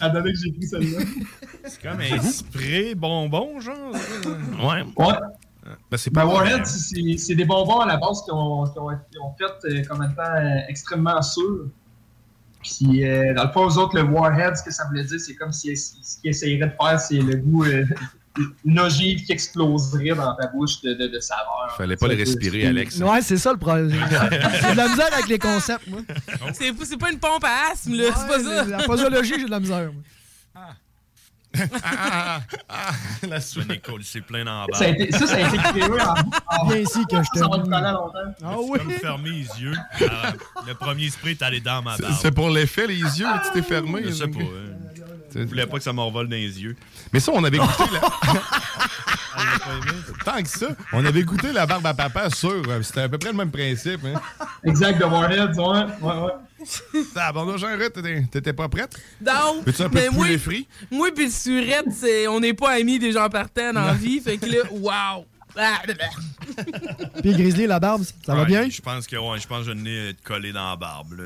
À 0.00 0.08
donner 0.08 0.32
que 0.32 0.38
j'ai 0.38 0.52
pris 0.52 0.66
celle-là. 0.66 1.04
C'est 1.64 1.82
comme 1.82 2.00
un 2.00 2.20
spray 2.22 2.94
bonbon, 2.94 3.60
genre. 3.60 3.92
Ouais. 4.62 4.84
Ouais. 4.96 5.14
Ben, 5.90 5.96
c'est 5.96 6.12
Ben, 6.12 6.22
pas 6.22 6.26
Warheads, 6.26 6.64
c'est 6.64 7.16
c'est 7.18 7.34
des 7.34 7.44
bonbons 7.44 7.80
à 7.80 7.86
la 7.86 7.96
base 7.96 8.22
qui 8.24 8.30
ont, 8.32 8.64
qui 8.64 8.78
ont, 8.78 8.88
qui 9.10 9.18
ont 9.18 9.34
fait 9.38 9.68
euh, 9.68 9.84
comme 9.84 10.02
étant 10.02 10.22
euh, 10.22 10.58
extrêmement 10.68 11.22
sûrs. 11.22 11.66
Puis, 12.62 13.04
euh, 13.04 13.34
dans 13.34 13.44
le 13.44 13.50
fond, 13.50 13.68
eux 13.68 13.78
autres, 13.78 13.96
le 13.96 14.04
Warhead, 14.04 14.56
ce 14.56 14.62
que 14.62 14.72
ça 14.72 14.84
voulait 14.86 15.04
dire, 15.04 15.20
c'est 15.20 15.34
comme 15.34 15.52
si 15.52 15.76
ce 15.76 16.20
qu'ils 16.20 16.30
essayeraient 16.30 16.68
de 16.68 16.76
faire, 16.80 17.00
c'est 17.00 17.18
le 17.18 17.36
goût, 17.36 17.64
euh, 17.64 17.84
une 18.64 18.80
ogive 18.80 19.24
qui 19.24 19.32
exploserait 19.32 20.14
dans 20.14 20.34
ta 20.34 20.46
bouche 20.48 20.80
de, 20.82 20.94
de, 20.94 21.06
de 21.08 21.20
saveur. 21.20 21.74
Fallait 21.76 21.96
pas 21.96 22.08
le 22.08 22.14
respirer, 22.16 22.66
Alex. 22.66 22.98
Ouais, 22.98 23.20
c'est 23.22 23.36
ça 23.36 23.52
le 23.52 23.58
problème. 23.58 23.90
J'ai 23.90 24.72
de 24.72 24.76
la 24.76 24.88
misère 24.88 25.12
avec 25.12 25.28
les 25.28 25.38
concepts, 25.38 25.86
moi. 25.86 26.00
C'est 26.54 26.72
c'est 26.84 26.96
pas 26.96 27.10
une 27.12 27.18
pompe 27.18 27.44
à 27.44 27.72
asthme, 27.72 27.94
là. 27.94 28.04
c'est 28.16 28.26
pas 28.28 28.40
ça. 28.40 28.64
La 28.64 28.82
posologie, 28.84 29.34
j'ai 29.38 29.44
de 29.44 29.50
la 29.50 29.60
misère. 29.60 29.92
moi. 29.92 30.02
La 33.28 33.40
soupe. 33.40 33.68
Nicole, 33.68 34.02
c'est 34.02 34.22
plein 34.22 34.46
en 34.46 34.64
bas. 34.64 34.78
Ça, 34.78 34.84
a 34.84 34.88
été, 34.88 35.10
ça, 35.12 35.26
ça 35.26 35.34
a 35.36 35.40
été 35.40 35.58
créé 35.58 35.82
en. 35.82 36.14
en 36.62 36.66
Bien 36.66 36.78
ici 36.78 37.04
que 37.06 37.16
je 37.22 37.28
te. 37.30 37.38
ça 37.38 37.46
va 37.48 37.58
te 37.58 37.68
longtemps. 37.68 38.12
Ah 38.42 38.54
oui. 38.58 38.78
comme 38.78 38.90
fermer 38.92 39.30
les 39.30 39.60
yeux. 39.62 39.74
Ah, 40.10 40.32
le 40.66 40.74
premier 40.74 41.10
spray 41.10 41.32
est 41.32 41.42
allé 41.42 41.60
dans 41.60 41.82
ma 41.82 41.96
barbe. 41.98 42.14
C'est 42.22 42.32
pour 42.34 42.48
l'effet, 42.48 42.86
les 42.86 42.94
yeux, 43.00 43.26
tu 43.44 43.50
t'es 43.52 43.62
fermé. 43.62 44.02
Je 44.04 44.10
sais 44.12 44.28
pas. 44.28 44.40
hein. 44.40 44.81
Je 45.34 45.42
voulais 45.42 45.66
pas 45.66 45.78
que 45.78 45.84
ça 45.84 45.92
m'envole 45.92 46.28
dans 46.28 46.36
les 46.36 46.62
yeux. 46.62 46.76
Mais 47.12 47.20
ça, 47.20 47.32
on 47.34 47.44
avait 47.44 47.58
goûté 47.58 47.84
la... 47.92 48.00
Tant 50.24 50.42
que 50.42 50.48
ça, 50.48 50.68
on 50.92 51.04
avait 51.04 51.22
goûté 51.22 51.52
la 51.52 51.66
barbe 51.66 51.86
à 51.86 51.94
papa 51.94 52.30
sur. 52.30 52.62
C'était 52.82 53.02
à 53.02 53.08
peu 53.08 53.18
près 53.18 53.30
le 53.30 53.36
même 53.36 53.50
principe. 53.50 54.00
Hein. 54.04 54.20
Exact, 54.64 54.98
de 54.98 55.04
Warheads, 55.04 55.56
ouais. 55.56 55.84
ouais, 56.00 56.24
ouais. 56.24 56.32
Ah, 57.16 57.32
bon, 57.32 57.56
Jean 57.56 57.76
t'étais 57.78 58.24
t'étais 58.30 58.52
pas 58.52 58.68
prête? 58.68 58.96
Non. 59.24 59.62
Veux-tu 59.64 59.82
un 59.82 59.88
peu 59.88 59.98
mais 59.98 60.08
de 60.08 60.14
moi, 60.14 60.26
poulet 60.26 60.38
frit? 60.38 60.68
moi 60.90 61.08
pis 61.14 61.24
le 61.24 61.30
surette, 61.30 61.86
c'est, 61.92 62.28
on 62.28 62.40
n'est 62.40 62.54
pas 62.54 62.72
amis 62.72 62.98
des 62.98 63.12
gens 63.12 63.28
partant 63.28 63.72
la 63.72 63.94
vie. 63.94 64.20
Fait 64.20 64.36
que 64.36 64.46
là, 64.46 64.58
wow. 64.70 65.24
Ah. 65.56 65.80
Puis 67.22 67.32
Grizzly, 67.32 67.66
la 67.66 67.78
barbe, 67.78 68.02
ça 68.24 68.34
va 68.34 68.44
bien? 68.44 68.68
Je 68.68 68.80
pense 68.80 69.06
que 69.06 69.16
ouais, 69.16 69.38
je 69.38 69.46
pense 69.46 69.60
que 69.60 69.64
je 69.66 69.72
n'ai 69.72 70.14
collé 70.24 70.52
dans 70.52 70.70
la 70.70 70.76
barbe. 70.76 71.12
Là. 71.18 71.24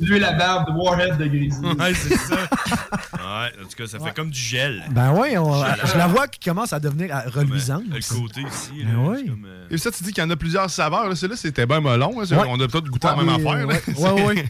Lui, 0.00 0.18
la 0.18 0.32
barbe 0.32 0.68
de 0.68 0.72
Warhead 0.72 1.16
de 1.18 1.26
Grizzly. 1.26 1.66
Ouais, 1.66 1.94
c'est 1.94 2.16
ça. 2.16 2.36
Ouais, 2.36 3.52
en 3.62 3.68
tout 3.68 3.76
cas, 3.76 3.86
ça 3.86 3.98
fait 3.98 4.14
comme 4.14 4.30
du 4.30 4.38
gel. 4.40 4.82
Ben 4.90 5.12
oui, 5.16 5.30
je 5.32 5.98
la 5.98 6.06
vois 6.06 6.28
qui 6.28 6.40
commence 6.40 6.72
à 6.72 6.80
devenir 6.80 7.14
reluisante. 7.34 7.84
Le 7.88 8.00
côté 8.20 8.40
ici. 8.42 8.84
Ben 8.84 8.92
là, 8.92 8.98
oui. 8.98 9.16
c'est 9.22 9.28
comme, 9.30 9.46
euh, 9.46 9.66
Et 9.70 9.78
ça, 9.78 9.90
tu 9.90 10.02
dis 10.04 10.12
qu'il 10.12 10.22
y 10.22 10.26
en 10.26 10.30
a 10.30 10.36
plusieurs 10.36 10.70
saveurs. 10.70 11.08
Là, 11.08 11.14
Celui-là, 11.14 11.36
c'était 11.36 11.66
bien 11.66 11.80
melon. 11.80 12.20
hein. 12.20 12.44
On 12.48 12.60
a 12.60 12.68
peut-être 12.68 12.88
goûté 12.88 13.08
Ah 13.10 13.16
la 13.16 13.24
même 13.24 13.36
oui, 13.44 13.48
affaire. 13.48 13.66
ouais. 13.68 13.82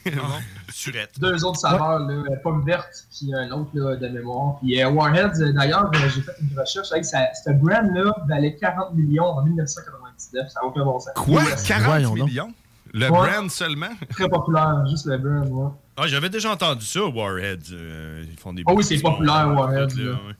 Bon. 0.15 0.23
Surette. 0.73 1.19
Deux 1.20 1.44
autres 1.44 1.59
saveurs, 1.61 1.99
là, 2.01 2.23
pomme 2.43 2.65
verte, 2.65 3.07
puis 3.11 3.32
un 3.35 3.51
autre 3.53 3.70
là, 3.74 3.97
de 3.97 4.09
mémoire. 4.09 4.59
Puis 4.61 4.82
euh, 4.82 4.90
Warheads, 4.90 5.40
euh, 5.40 5.53
d'ailleurs, 5.53 5.90
euh, 5.94 5.99
j'ai 6.15 6.20
fait 6.23 6.32
une 6.40 6.59
recherche 6.59 6.90
avec 6.93 7.05
ça. 7.05 7.19
Ce 7.44 7.51
brand-là 7.51 8.15
valait 8.28 8.57
40 8.57 8.94
millions 8.94 9.24
en 9.24 9.43
1999. 9.44 10.49
Ça 10.49 10.61
n'a 10.61 10.66
aucun 10.66 10.85
bon 10.85 10.99
sens. 10.99 11.12
Quoi? 11.16 11.43
Ouais, 11.43 11.51
40 11.66 11.85
Voyons 11.86 12.15
donc. 12.15 12.28
millions? 12.28 12.53
Le 12.94 13.05
Ouais. 13.07 13.11
brand 13.11 13.51
seulement? 13.51 13.89
Très 14.11 14.28
populaire, 14.28 14.85
juste 14.90 15.07
le 15.07 15.16
brand, 15.19 15.49
ouais. 15.49 15.70
Ah, 15.97 16.07
j'avais 16.07 16.28
déjà 16.28 16.51
entendu 16.53 16.85
ça, 16.85 17.05
Warheads. 17.05 17.73
euh, 17.73 18.24
ils 18.31 18.39
font 18.39 18.53
des 18.53 18.62
Ah 18.66 18.73
oui, 18.74 18.85
c'est 18.85 18.99
populaire, 18.99 19.49
Warheads, 19.55 19.94
là, 19.97 20.05
là. 20.05 20.11
ouais. 20.12 20.35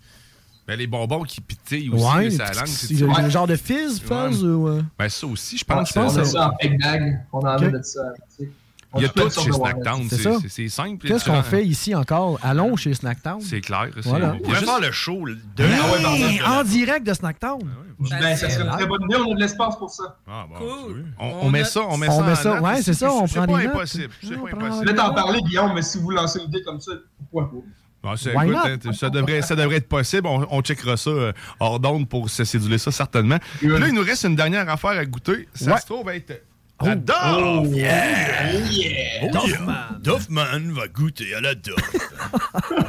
Ben, 0.67 0.79
les 0.79 0.87
bonbons 0.87 1.25
qui 1.25 1.41
pitillent 1.41 1.91
aussi, 1.91 2.05
Ouais, 2.05 2.29
là, 2.29 2.31
ça 2.31 2.47
c'est- 2.47 2.55
langue. 2.61 2.67
c'est 2.69 2.95
c'est- 2.95 3.23
le 3.23 3.31
genre 3.31 3.47
de 3.49 3.57
fizz, 3.57 4.01
fuzz 4.01 4.45
ou. 4.45 4.69
euh? 4.69 4.83
Ben, 4.99 5.09
ça 5.09 5.27
aussi, 5.27 5.59
je 5.59 5.65
Ah, 5.69 5.75
pense. 5.75 5.89
je 5.89 5.95
pense 5.95 6.15
que 6.15 6.19
ça- 6.21 6.25
c'est 6.25 6.31
ça 6.39 6.49
en 6.51 6.57
fake 6.63 6.79
bag. 6.81 7.21
On 7.33 7.41
en 7.41 7.57
Ok. 7.57 7.63
a 7.63 7.69
de 7.71 7.83
ça. 7.83 8.01
tu 8.39 8.45
sais. 8.45 8.51
Il 8.97 9.03
y 9.03 9.05
a 9.07 9.09
tout 9.09 9.31
chez. 9.31 9.53
Snacktown. 9.53 10.03
C'est 10.09 10.17
C'est 10.17 10.23
ça. 10.23 10.39
c'est- 10.43 10.49
c'est 10.49 10.69
simple. 10.69 11.07
Qu'est-ce 11.07 11.25
qu'on 11.25 11.43
fait 11.43 11.65
ici 11.65 11.95
encore? 11.95 12.39
Allons 12.43 12.77
chez 12.77 12.93
Snacktown. 12.95 13.41
C'est 13.41 13.61
clair. 13.61 13.89
c'est- 13.95 14.09
Voilà. 14.09 14.37
On 14.45 14.51
juste- 14.51 14.65
faire 14.65 14.81
le 14.81 14.93
show 14.93 15.27
de 15.27 15.39
Ah 15.59 15.93
ouais. 15.93 16.21
Hey, 16.21 16.43
en 16.43 16.63
direct 16.65 17.07
de 17.07 17.15
Snacktown. 17.15 17.61
Ben, 17.99 18.37
ça 18.37 18.51
serait 18.51 18.65
une 18.65 18.71
très 18.71 18.87
bonne 18.87 19.03
idée. 19.05 19.17
On 19.17 19.31
a 19.33 19.35
de 19.35 19.41
l'espace 19.41 19.77
pour 19.77 19.91
ça. 19.91 20.17
Ah, 20.27 20.45
bon, 20.49 20.57
Cool. 20.59 20.93
oui. 20.97 21.03
On, 21.19 21.47
on 21.47 21.51
met 21.51 21.65
ça, 21.65 21.81
on 21.89 21.97
met 21.97 22.09
On 22.09 22.19
ça. 22.35 22.55
met 22.55 22.61
ouais, 22.61 22.83
c'est 22.83 22.95
ça, 22.95 23.13
on 23.13 23.27
prend 23.27 23.47
pas 23.47 23.47
des 23.47 23.53
notes. 23.67 23.75
impossible. 23.77 24.11
C'est 24.23 24.29
pas 24.31 24.35
on 24.43 24.47
prend- 24.47 24.57
impossible. 24.67 24.87
Je 24.87 24.91
vais 24.93 24.97
t'en 24.97 25.15
parler, 25.15 25.41
Guillaume, 25.43 25.73
mais 25.75 25.83
si 25.83 25.99
vous 25.99 26.11
lancez 26.11 26.41
l'idée 26.41 26.63
comme 26.63 26.81
ça, 26.81 26.93
pourquoi 27.19 27.51
pas? 27.51 27.67
Bon, 28.03 28.17
c'est- 28.17 28.35
Why 28.37 28.51
écoute, 28.51 28.57
not? 28.85 28.91
hein, 28.91 28.93
ça, 28.93 29.11
devrait, 29.11 29.43
ça 29.43 29.55
devrait 29.55 29.77
être 29.77 29.89
possible. 29.89 30.27
On, 30.27 30.45
on 30.51 30.61
checkera 30.61 30.97
ça 30.97 31.11
euh, 31.11 31.33
hors 31.61 31.79
d'onde 31.79 32.09
pour 32.09 32.29
se 32.29 32.43
céduler 32.43 32.79
ça 32.79 32.91
certainement. 32.91 33.39
Puis 33.59 33.69
là, 33.69 33.87
il 33.87 33.95
nous 33.95 34.03
reste 34.03 34.25
une 34.25 34.35
dernière 34.35 34.69
affaire 34.69 34.91
à 34.91 35.05
goûter. 35.05 35.49
Ça 35.55 35.73
Ouais. 35.75 35.81
se 35.81 35.87
trouve 35.87 36.09
être 36.11 36.43
La 36.85 36.95
Duff! 36.97 37.75
Yeah! 37.75 39.25
Oh, 39.25 39.29
Duffman. 39.33 39.99
Duffman 40.01 40.73
va 40.73 40.89
goûter 40.89 41.35
à 41.35 41.41
la 41.41 41.55
Duff. 41.55 41.77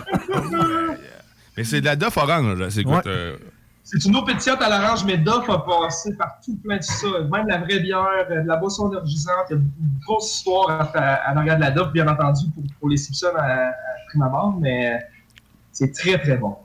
Mais 1.57 1.63
c'est 1.63 1.81
de 1.81 1.85
la 1.85 1.95
Duff 1.95 2.17
orange, 2.17 2.59
là. 2.59 2.69
C'est 2.69 2.83
quoi? 2.83 2.97
Ouais. 2.97 3.03
euh, 3.07 3.37
C'est 3.83 4.03
une 4.05 4.15
eau 4.15 4.23
pétillante 4.23 4.61
à 4.61 4.69
l'orange, 4.69 5.03
mais 5.05 5.17
Duff 5.17 5.47
a 5.49 5.59
passé 5.59 6.13
par 6.15 6.39
tout 6.43 6.55
plein 6.63 6.77
de 6.77 6.83
ça. 6.83 7.07
Même 7.31 7.47
la 7.47 7.59
vraie 7.59 7.79
bière, 7.79 8.07
euh, 8.31 8.41
de 8.41 8.47
la 8.47 8.57
boisson 8.57 8.89
énergisante. 8.91 9.45
Il 9.49 9.53
y 9.53 9.55
a 9.55 9.59
une 9.59 9.69
grosse 10.05 10.37
histoire 10.37 10.69
à, 10.71 10.83
à, 10.97 11.13
à 11.29 11.33
l'arrière 11.35 11.57
de 11.57 11.61
la 11.61 11.71
Duff, 11.71 11.91
bien 11.91 12.07
entendu, 12.07 12.45
pour, 12.55 12.63
pour 12.79 12.89
les 12.89 12.97
Simpsons 12.97 13.35
à, 13.35 13.67
à 13.67 13.71
prime 14.09 14.23
abord, 14.23 14.57
mais 14.59 14.99
c'est 15.71 15.91
très, 15.93 16.19
très 16.19 16.37
bon. 16.37 16.55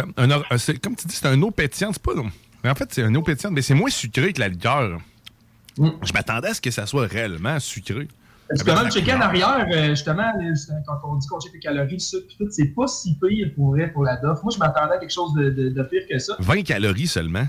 un- 0.00 0.12
un 0.24 0.30
or- 0.32 0.44
euh, 0.50 0.58
comme 0.82 0.96
tu 0.96 1.06
dis, 1.06 1.14
c'est 1.14 1.28
un 1.28 1.40
eau 1.42 1.52
pétillante. 1.52 1.94
C'est 1.94 2.02
pas. 2.02 2.12
Mais 2.64 2.70
en 2.70 2.74
fait, 2.74 2.92
c'est 2.92 3.02
un 3.02 3.14
eau 3.14 3.22
pétillante, 3.22 3.54
mais 3.54 3.62
c'est 3.62 3.74
moins 3.74 3.90
sucré 3.90 4.32
que 4.32 4.40
la 4.40 4.48
liqueur. 4.48 4.98
Je 5.78 6.12
m'attendais 6.12 6.48
à 6.48 6.54
ce 6.54 6.60
que 6.60 6.70
ça 6.70 6.84
soit 6.86 7.06
réellement 7.06 7.58
sucré. 7.60 8.06
Parce 8.48 8.62
que 8.64 8.70
Avec 8.70 8.82
même 8.82 8.84
la 8.86 8.90
checker 8.90 9.14
en 9.14 9.20
arrière, 9.20 9.66
euh, 9.72 9.88
justement, 9.90 10.32
quand 10.86 10.98
on 11.04 11.16
dit 11.16 11.26
qu'on 11.28 11.38
check 11.40 11.52
les 11.52 11.60
calories, 11.60 11.96
puis 12.26 12.36
tout, 12.36 12.48
c'est 12.50 12.74
pas 12.74 12.88
si 12.88 13.14
pire 13.14 13.48
pour 13.54 13.70
vrai 13.70 13.90
pour 13.92 14.02
la 14.04 14.16
Duff. 14.16 14.42
Moi, 14.42 14.52
je 14.52 14.58
m'attendais 14.58 14.94
à 14.94 14.98
quelque 14.98 15.12
chose 15.12 15.32
de, 15.34 15.50
de- 15.50 15.68
de 15.68 15.82
pire 15.84 16.02
que 16.10 16.18
ça. 16.18 16.34
20 16.40 16.62
calories 16.64 17.06
seulement. 17.06 17.46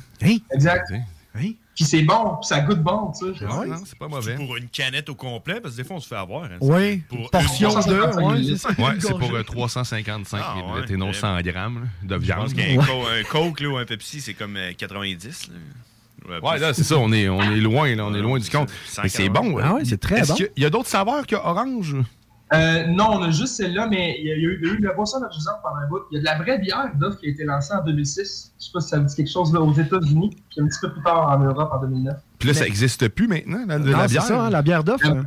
Exact. 0.54 0.92
Hein? 1.36 1.54
Puis 1.82 1.90
c'est 1.90 2.04
bon, 2.04 2.38
puis 2.40 2.48
ça 2.48 2.60
goûte 2.62 2.80
bon, 2.82 3.12
tu 3.18 3.34
sais. 3.38 3.46
Ouais, 3.46 3.68
non, 3.68 3.78
c'est 3.86 3.98
pas 3.98 4.08
mauvais. 4.08 4.36
Pour 4.36 4.56
une 4.56 4.68
canette 4.68 5.10
au 5.10 5.16
complet, 5.16 5.60
parce 5.62 5.76
que 5.76 5.82
des 5.82 5.88
fois, 5.88 5.98
on 5.98 6.00
se 6.00 6.08
fait 6.08 6.16
avoir. 6.16 6.44
hein. 6.44 6.58
Oui, 6.62 6.98
Pour 7.10 7.30
portion 7.32 7.70
une- 7.82 7.88
de, 7.88 7.92
ouais, 8.02 8.58
c'est. 8.58 8.80
Ouais, 8.80 9.18
pour 9.20 9.36
euh, 9.36 9.44
355 9.44 10.42
Ah, 10.44 10.56
millilitres 10.56 10.88
ouais. 10.90 10.94
et 10.94 10.98
non 10.98 11.12
100 11.14 11.42
grammes 11.42 11.88
là, 12.04 12.16
de 12.18 12.22
Je 12.22 12.26
viande. 12.26 12.40
pense 12.42 12.54
qu'un 12.54 12.76
co- 12.78 13.08
un 13.08 13.24
Coke 13.24 13.60
là, 13.62 13.70
ou 13.70 13.78
un 13.78 13.86
Pepsi, 13.86 14.22
c'est 14.22 14.34
comme 14.34 14.56
euh, 14.58 14.74
90. 14.78 15.50
là. 15.50 16.40
Ouais, 16.44 16.60
là, 16.60 16.74
c'est 16.74 16.84
ça, 16.84 16.98
on 17.00 17.12
est, 17.12 17.28
on 17.30 17.42
est 17.42 17.60
loin, 17.60 17.96
là, 17.96 18.06
on 18.06 18.14
est 18.14 18.22
loin 18.22 18.38
du 18.38 18.48
compte. 18.50 18.70
Mais 19.02 19.10
c'est 19.10 19.28
bon. 19.30 19.58
Ah 19.60 19.74
ouais, 19.74 19.86
c'est 19.86 20.00
très 20.00 20.22
bon. 20.22 20.36
qu'il 20.36 20.46
y 20.46 20.48
a- 20.48 20.52
Il 20.58 20.64
y 20.64 20.66
a 20.66 20.70
d'autres 20.70 20.88
saveurs 20.90 21.26
que 21.26 21.36
orange? 21.36 21.96
Euh, 22.54 22.86
non, 22.88 23.12
on 23.14 23.24
a 23.24 23.30
juste 23.32 23.56
celle-là, 23.56 23.88
mais 23.88 24.18
il 24.20 24.26
y 24.28 24.32
a, 24.32 24.36
il 24.36 24.42
y 24.42 24.46
a 24.46 24.50
eu, 24.50 24.60
il 24.62 24.68
y 24.68 24.72
a 24.72 24.74
eu 24.74 24.80
de 24.82 24.86
la 24.88 24.94
boisson 24.94 25.20
énergisante 25.20 25.56
pendant 25.64 25.78
un 25.78 25.88
bout. 25.88 26.02
Il 26.12 26.16
y 26.16 26.18
a 26.18 26.20
de 26.20 26.26
la 26.26 26.44
vraie 26.44 26.58
bière 26.60 26.92
Duff 27.00 27.18
qui 27.18 27.28
a 27.28 27.30
été 27.30 27.46
lancée 27.46 27.74
en 27.74 27.82
2006. 27.84 28.54
Je 28.60 28.66
sais 28.66 28.72
pas 28.74 28.82
si 28.82 28.90
ça 28.90 29.00
vous 29.00 29.06
dit 29.06 29.16
quelque 29.16 29.30
chose 29.32 29.54
là, 29.54 29.62
aux 29.62 29.72
États-Unis, 29.74 30.32
puis 30.50 30.62
un 30.62 30.68
petit 30.68 30.80
peu 30.82 30.92
plus 30.92 31.02
tard 31.02 31.30
en 31.30 31.40
Europe 31.40 31.72
en 31.74 31.80
2009. 31.80 32.14
Puis 32.40 32.48
là, 32.50 32.54
ça 32.54 32.64
n'existe 32.66 33.08
plus 33.10 33.28
maintenant, 33.30 33.64
la, 33.66 33.80
de 33.80 33.90
Non, 33.90 33.98
la 33.98 34.08
c'est 34.08 34.14
bière. 34.16 34.24
ça, 34.24 34.42
hein, 34.44 34.50
la 34.50 34.62
bière 34.62 34.84
d'offre. 34.84 35.08
Euh, 35.10 35.24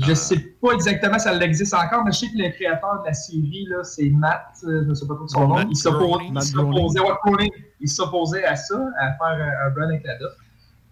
Je 0.00 0.14
sais 0.14 0.38
pas 0.60 0.72
exactement 0.72 1.18
si 1.20 1.28
elle 1.28 1.42
existe 1.44 1.74
encore, 1.74 2.04
mais 2.04 2.10
je 2.10 2.18
sais 2.18 2.26
que 2.26 2.38
le 2.38 2.50
créateur 2.50 3.02
de 3.02 3.06
la 3.06 3.12
série, 3.14 3.66
là, 3.68 3.84
c'est 3.84 4.10
Matt, 4.10 4.46
euh, 4.64 4.84
je 4.88 4.94
sais 4.94 5.06
pas 5.06 5.14
trop 5.14 5.28
son 5.28 5.46
nom. 5.46 5.54
Matt 5.56 5.68
Il 5.70 5.76
s'opposait. 5.76 7.50
Il 7.80 7.88
s'opposait 7.88 8.44
à 8.44 8.56
ça, 8.56 8.80
à 9.00 9.12
faire 9.12 9.46
un, 9.46 9.66
un 9.68 9.70
brand 9.70 9.88
avec 9.90 10.04
la 10.04 10.18
Duff. 10.18 10.32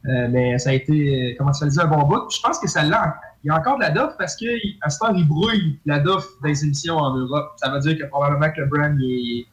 Euh, 0.06 0.28
mais 0.30 0.56
ça 0.58 0.70
a 0.70 0.72
été 0.74 1.32
euh, 1.32 1.38
commercialisé 1.38 1.80
un 1.80 1.86
bon 1.86 2.02
bout. 2.06 2.28
Puis 2.28 2.36
je 2.38 2.42
pense 2.46 2.60
que 2.60 2.68
ça 2.68 2.84
l'a. 2.84 3.16
Il 3.46 3.50
y 3.50 3.52
a 3.52 3.58
encore 3.60 3.76
de 3.78 3.82
la 3.82 3.90
Duff 3.90 4.16
parce 4.18 4.34
qu'à 4.34 4.88
ce 4.90 4.98
temps, 4.98 5.14
il 5.14 5.24
brouille 5.24 5.78
la 5.86 6.00
Duff 6.00 6.24
dans 6.42 6.48
les 6.48 6.64
émissions 6.64 6.96
en 6.96 7.16
Europe. 7.16 7.52
Ça 7.58 7.70
veut 7.70 7.78
dire 7.78 7.96
que 7.96 8.02
probablement 8.06 8.50
que 8.50 8.60
le 8.60 8.66
brand 8.66 8.92
il 8.98 9.04
est, 9.40 9.46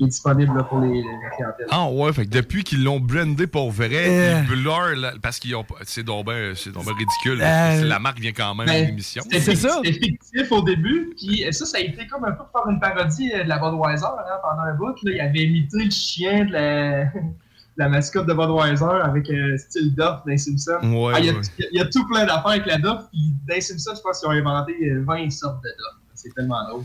il 0.00 0.06
est 0.06 0.08
disponible 0.08 0.56
là, 0.56 0.64
pour 0.64 0.80
les, 0.80 0.88
les 0.94 1.02
clientèles. 1.36 1.66
Ah 1.70 1.86
ouais, 1.88 2.12
fait 2.12 2.24
que 2.24 2.30
depuis 2.30 2.64
qu'ils 2.64 2.82
l'ont 2.82 2.98
brandé 2.98 3.46
pour 3.46 3.70
vrai, 3.70 3.88
Euh. 4.08 4.40
ils 4.42 4.48
blurrent 4.48 5.12
parce 5.22 5.38
qu'ils 5.38 5.54
ont 5.54 5.62
pas- 5.62 5.76
c'est 5.84 6.02
donc 6.02 6.26
ben, 6.26 6.56
c'est 6.56 6.72
donc 6.72 6.86
ben 6.86 6.92
ridicule. 6.94 7.40
Euh. 7.40 7.84
La 7.84 8.00
marque 8.00 8.18
vient 8.18 8.32
quand 8.32 8.52
même 8.56 8.66
Ben, 8.66 8.82
à 8.82 8.86
l'émission. 8.86 9.22
C'était 9.30 9.54
fictif 9.92 10.50
au 10.50 10.62
début, 10.62 11.12
puis 11.16 11.44
ça, 11.52 11.66
ça 11.66 11.76
a 11.78 11.80
été 11.82 12.08
comme 12.08 12.24
un 12.24 12.32
peu 12.32 12.38
pour 12.38 12.62
faire 12.64 12.68
une 12.72 12.80
parodie 12.80 13.30
euh, 13.32 13.44
de 13.44 13.48
la 13.48 13.58
Budweiser 13.58 14.06
hein, 14.06 14.38
pendant 14.42 14.62
un 14.62 14.74
bout. 14.74 14.96
Là, 15.04 15.12
il 15.14 15.20
avait 15.20 15.44
imité 15.44 15.84
le 15.84 15.90
chien 15.90 16.46
de 16.46 16.52
la, 16.52 17.04
la 17.76 17.88
mascotte 17.88 18.26
de 18.26 18.34
Budweiser 18.34 18.84
avec 19.02 19.30
un 19.30 19.56
style 19.56 19.94
Duff 19.94 19.98
dans 19.98 20.22
les 20.26 20.38
Simpsons. 20.38 20.78
Ouais, 20.82 21.12
Ah, 21.14 21.20
il, 21.20 21.26
y 21.26 21.28
a, 21.30 21.32
ouais. 21.32 21.40
il 21.72 21.78
y 21.78 21.80
a 21.80 21.86
tout 21.86 22.06
plein 22.06 22.26
d'affaires 22.26 22.46
avec 22.48 22.66
la 22.66 22.78
Duff, 22.78 23.04
puis 23.10 23.32
dans 23.48 23.54
les 23.54 23.60
Simpsons, 23.60 23.92
je 23.96 24.00
pense 24.02 24.20
qu'ils 24.20 24.28
ont 24.28 24.32
inventé 24.32 24.72
euh, 24.90 25.02
20 25.06 25.30
sortes 25.30 25.62
de 25.62 25.68
Duff. 25.68 25.98
C'est 26.14 26.34
tellement 26.34 26.62
drôle. 26.68 26.84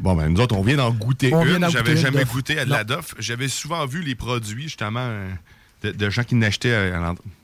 Bon, 0.00 0.14
ben, 0.14 0.28
nous 0.28 0.40
autres, 0.40 0.56
on 0.56 0.62
vient 0.62 0.76
d'en 0.76 0.92
goûter 0.92 1.34
On 1.34 1.44
une. 1.44 1.68
J'avais 1.68 1.96
jamais 1.96 2.20
Duff. 2.24 2.32
goûté 2.32 2.58
à 2.58 2.64
de 2.64 2.70
la 2.70 2.84
Duff. 2.84 3.14
J'avais 3.18 3.48
souvent 3.48 3.84
vu 3.86 4.02
les 4.02 4.14
produits, 4.14 4.64
justement, 4.64 5.00
euh, 5.02 5.28
de, 5.82 5.90
de 5.92 6.10
gens 6.10 6.22
qui 6.22 6.34
n'achetaient 6.36 6.92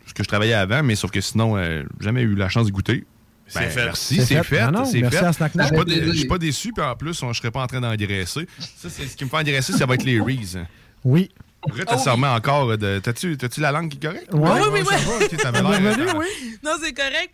ce 0.07 0.15
que 0.15 0.23
je 0.23 0.29
travaillais 0.29 0.55
avant, 0.55 0.83
mais 0.83 0.95
sauf 0.95 1.11
que 1.11 1.21
sinon, 1.21 1.57
euh, 1.57 1.83
jamais 2.01 2.23
eu 2.23 2.35
la 2.35 2.49
chance 2.49 2.67
de 2.67 2.73
goûter. 2.73 3.05
C'est 3.47 3.61
Ben, 3.61 3.71
fait. 3.71 3.85
Merci, 3.85 4.17
C'est 4.23 4.37
fait. 4.37 4.45
fait. 4.45 4.71
Non, 4.71 4.85
c'est 4.85 5.01
merci 5.01 5.17
fait. 5.19 5.25
à 5.25 5.33
Snack 5.33 5.53
Je 5.55 5.63
suis 5.93 6.07
je 6.07 6.19
suis 6.19 6.29
pas 6.29 6.39
déçu, 6.39 6.73
puis 6.73 6.83
en 6.85 6.95
plus, 6.97 7.21
on- 7.23 7.33
je 7.33 7.39
serais 7.41 7.51
pas 7.51 7.63
en 7.63 7.67
train 7.67 7.81
d'engraisser. 7.81 8.47
Ça, 8.59 8.89
c'est 8.89 9.07
ce 9.07 9.17
qui 9.17 9.25
me 9.25 9.29
fait 9.29 9.37
engraisser, 9.37 9.73
ça 9.73 9.85
va 9.85 9.95
être 9.95 10.05
les 10.05 10.21
Reese. 10.21 10.59
Oui. 11.05 11.31
Après, 11.69 11.85
t'as 11.85 11.99
sûrement 11.99 12.35
encore 12.35 12.77
de. 12.77 12.99
T'as-tu 12.99 13.37
t'as-tu 13.37 13.61
la 13.61 13.71
langue 13.73 13.89
qui 13.89 13.99
est 13.99 14.01
correcte? 14.01 14.33
Ouais, 14.33 14.51
oui, 14.73 14.81
oui, 14.81 15.39
ça 15.39 15.53
oui. 16.19 16.27
Non, 16.65 16.73
c'est 16.83 16.93
correct. 16.93 17.31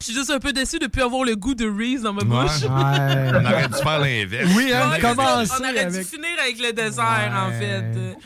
Je 0.00 0.06
suis 0.06 0.14
juste 0.14 0.30
un 0.30 0.38
peu 0.38 0.52
déçu 0.52 0.78
de 0.78 0.86
plus 0.86 1.02
avoir 1.02 1.24
le 1.24 1.36
goût 1.36 1.54
de 1.54 1.66
Reese 1.68 2.02
dans 2.02 2.14
ma 2.14 2.22
Ouais. 2.22 2.28
bouche. 2.44 2.62
Ouais. 2.62 2.68
On 2.68 3.44
aurait 3.44 3.68
dû 3.68 3.74
faire 3.74 3.98
l'inverse. 4.00 4.50
Oui, 4.56 4.72
hein, 4.72 4.90
Ouais, 4.90 4.98
On 5.04 5.60
aurait 5.62 5.72
dû 5.72 5.78
avec- 5.78 6.06
finir 6.06 6.28
avec 6.42 6.58
le 6.58 6.72
dessert, 6.72 7.32
en 7.46 7.50
fait. 7.52 8.16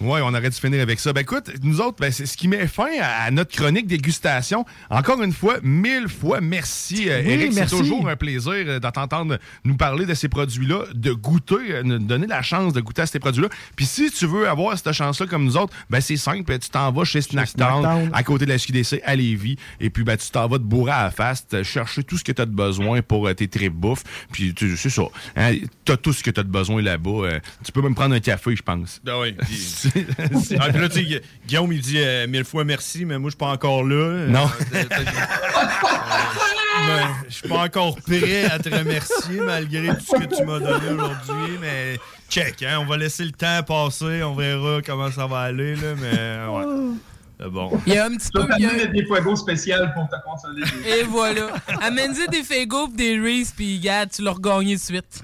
Oui, 0.00 0.20
on 0.22 0.28
aurait 0.28 0.48
dû 0.48 0.56
finir 0.56 0.80
avec 0.80 0.98
ça. 0.98 1.12
Ben 1.12 1.20
écoute, 1.20 1.50
nous 1.62 1.80
autres, 1.80 1.98
ben, 2.00 2.10
c'est 2.10 2.24
ce 2.24 2.36
qui 2.36 2.48
met 2.48 2.66
fin 2.66 2.88
à, 3.00 3.24
à 3.24 3.30
notre 3.30 3.54
chronique 3.54 3.86
dégustation. 3.86 4.64
Encore 4.88 5.22
une 5.22 5.32
fois, 5.32 5.58
mille 5.62 6.08
fois 6.08 6.40
merci, 6.40 7.10
euh, 7.10 7.20
Oui, 7.24 7.32
Eric. 7.32 7.52
C'est 7.52 7.60
merci. 7.60 7.76
toujours 7.76 8.08
un 8.08 8.16
plaisir 8.16 8.52
euh, 8.54 8.78
d'entendre 8.80 9.38
nous 9.64 9.76
parler 9.76 10.06
de 10.06 10.14
ces 10.14 10.28
produits-là, 10.28 10.84
de 10.94 11.12
goûter, 11.12 11.54
euh, 11.70 11.82
nous 11.82 11.98
donner 11.98 12.26
la 12.26 12.40
chance 12.40 12.72
de 12.72 12.80
goûter 12.80 13.02
à 13.02 13.06
ces 13.06 13.18
produits-là. 13.18 13.48
Puis 13.76 13.84
si 13.84 14.10
tu 14.10 14.24
veux 14.26 14.48
avoir 14.48 14.76
cette 14.78 14.92
chance-là 14.92 15.26
comme 15.26 15.44
nous 15.44 15.56
autres, 15.58 15.74
ben 15.90 16.00
c'est 16.00 16.16
simple, 16.16 16.58
tu 16.58 16.70
t'en 16.70 16.90
vas 16.92 17.04
chez 17.04 17.20
Snacktown, 17.20 17.82
Snacktown. 17.82 18.10
à 18.14 18.22
côté 18.22 18.46
de 18.46 18.50
la 18.50 18.58
SQDC 18.58 19.02
à 19.04 19.14
Lévis, 19.16 19.56
et 19.80 19.90
puis 19.90 20.02
ben, 20.04 20.16
tu 20.16 20.30
t'en 20.30 20.48
vas 20.48 20.56
te 20.58 20.62
bourrer 20.64 20.92
à 20.92 21.02
la 21.04 21.10
face, 21.10 21.46
chercher 21.62 22.02
tout 22.04 22.16
ce 22.16 22.24
que 22.24 22.32
tu 22.32 22.40
as 22.40 22.46
de 22.46 22.54
besoin 22.54 23.02
pour 23.02 23.26
euh, 23.28 23.34
tes 23.34 23.48
tripes 23.48 23.74
bouffe. 23.74 24.02
Puis 24.32 24.54
tu- 24.54 24.76
c'est 24.78 24.88
ça, 24.90 25.02
hein, 25.36 25.54
tu 25.84 25.92
as 25.92 25.96
tout 25.98 26.12
ce 26.14 26.22
que 26.22 26.30
tu 26.30 26.40
as 26.40 26.42
de 26.42 26.48
besoin 26.50 26.80
là-bas. 26.80 27.10
euh, 27.10 27.40
tu 27.62 27.70
peux 27.72 27.82
même 27.82 27.94
prendre 27.94 28.14
un 28.14 28.20
café, 28.20 28.56
je 28.56 28.62
pense. 28.62 29.00
Ben 29.04 29.14
oui. 29.20 29.34
Ah, 30.60 30.68
puis 30.70 30.80
là, 30.80 30.88
tu 30.88 30.94
sais, 30.96 31.04
Gu- 31.04 31.20
Guillaume, 31.46 31.72
il 31.72 31.80
dit 31.80 31.98
euh, 31.98 32.26
mille 32.26 32.44
fois 32.44 32.64
merci, 32.64 33.04
mais 33.04 33.18
moi, 33.18 33.28
je 33.28 33.32
suis 33.32 33.38
pas 33.38 33.48
encore 33.52 33.84
là. 33.84 34.26
Non. 34.28 34.50
Euh, 34.74 34.84
Ben, 36.86 37.08
je 37.28 37.34
suis 37.34 37.48
pas 37.48 37.64
encore 37.64 37.96
prêt 37.96 38.44
à 38.44 38.58
te 38.58 38.68
remercier 38.74 39.40
malgré 39.40 39.88
tout 39.88 40.04
ce 40.06 40.16
que 40.24 40.34
tu 40.34 40.44
m'as 40.44 40.58
donné 40.60 40.88
aujourd'hui, 40.90 41.58
mais 41.60 41.98
check, 42.30 42.62
hein, 42.62 42.78
on 42.80 42.86
va 42.86 42.96
laisser 42.96 43.24
le 43.24 43.32
temps 43.32 43.62
passer, 43.64 44.22
on 44.22 44.34
verra 44.34 44.80
comment 44.84 45.10
ça 45.10 45.26
va 45.26 45.40
aller, 45.40 45.74
là, 45.76 45.94
mais 46.00 46.48
ouais. 46.48 46.94
C'est 47.42 47.48
bon. 47.48 47.70
Il 47.86 47.94
y 47.94 47.96
a 47.96 48.04
un 48.06 48.10
petit 48.16 48.28
peu. 48.32 48.42
vais 48.42 48.48
il 48.58 48.64
y 48.64 48.66
a- 48.66 48.86
des 48.86 49.04
fuegos 49.06 49.36
spéciales 49.36 49.92
pour 49.94 50.06
te 50.08 50.16
consoler. 50.24 50.62
Et 50.86 51.04
voilà. 51.04 51.46
Amène-y 51.80 52.26
des 52.28 52.42
pis 52.42 52.66
des 52.94 53.18
Reese, 53.18 53.52
puis 53.56 53.78
regarde, 53.78 54.10
tu 54.10 54.20
l'as 54.22 54.32
regagné 54.32 54.74
de 54.76 54.80
suite. 54.80 55.22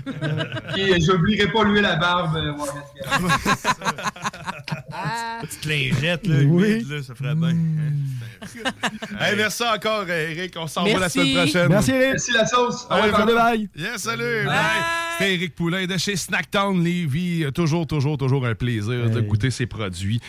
Et 0.76 0.98
j'oublierai 1.00 1.50
pas 1.52 1.64
lui 1.64 1.80
la 1.82 1.96
barbe. 1.96 2.36
euh, 2.36 2.52
ouais, 2.52 3.06
Petite 5.42 5.64
lingette, 5.66 6.26
là, 6.26 6.40
humide, 6.40 6.88
là, 6.90 7.02
ça 7.02 7.14
ferait 7.14 7.34
bien. 7.34 7.50
hein. 7.50 8.70
Hey, 9.20 9.36
merci 9.36 9.62
encore, 9.64 10.04
euh, 10.08 10.30
Eric. 10.30 10.54
On 10.58 10.66
s'en 10.66 10.84
va 10.84 10.98
la 10.98 11.08
semaine 11.08 11.34
prochaine. 11.34 11.68
Merci, 11.68 11.90
Eric. 11.90 12.10
Merci 12.12 12.32
la 12.32 12.46
sauce. 12.46 12.86
Ah 12.88 13.00
ouais, 13.02 13.10
bye. 13.12 13.34
bye. 13.34 13.68
Yes, 13.76 14.02
salut! 14.02 14.46
C'était 15.18 15.34
Eric 15.34 15.54
Poulain 15.54 15.86
de 15.86 15.96
chez 15.96 16.16
Snacktown. 16.16 16.84
Euh, 16.86 17.50
Toujours, 17.50 17.86
toujours, 17.86 18.16
toujours 18.18 18.46
un 18.46 18.54
plaisir 18.54 19.10
de 19.10 19.20
goûter 19.20 19.50
ces 19.50 19.66
produits. 19.66 20.20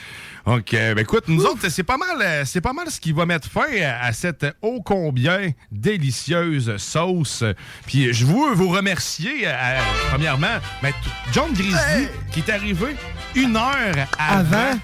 OK, 0.45 0.71
ben 0.71 0.97
écoute, 0.99 1.25
nous 1.27 1.43
autres, 1.45 1.59
c'est 1.77 1.83
pas 1.83 1.97
mal 1.97 2.19
euh, 2.19 2.43
c'est 2.43 2.59
pas 2.59 2.73
mal 2.73 2.89
ce 2.89 2.99
qui 2.99 3.11
va 3.11 3.27
mettre 3.27 3.47
fin 3.51 3.67
à, 3.83 4.05
à 4.07 4.11
cette 4.11 4.43
ô 4.63 4.81
combien 4.81 5.51
délicieuse 5.71 6.75
sauce. 6.77 7.43
Puis 7.85 8.11
je 8.15 8.25
veux 8.25 8.55
vous 8.55 8.69
remercier, 8.69 9.43
euh, 9.45 9.79
premièrement, 10.09 10.57
ben, 10.81 10.89
t- 10.91 10.97
John 11.33 11.53
Grizzly, 11.53 12.07
qui 12.31 12.39
est 12.39 12.49
arrivé 12.51 12.95
une 13.35 13.55
heure 13.55 14.07
avant. 14.17 14.57
Avant? 14.57 14.79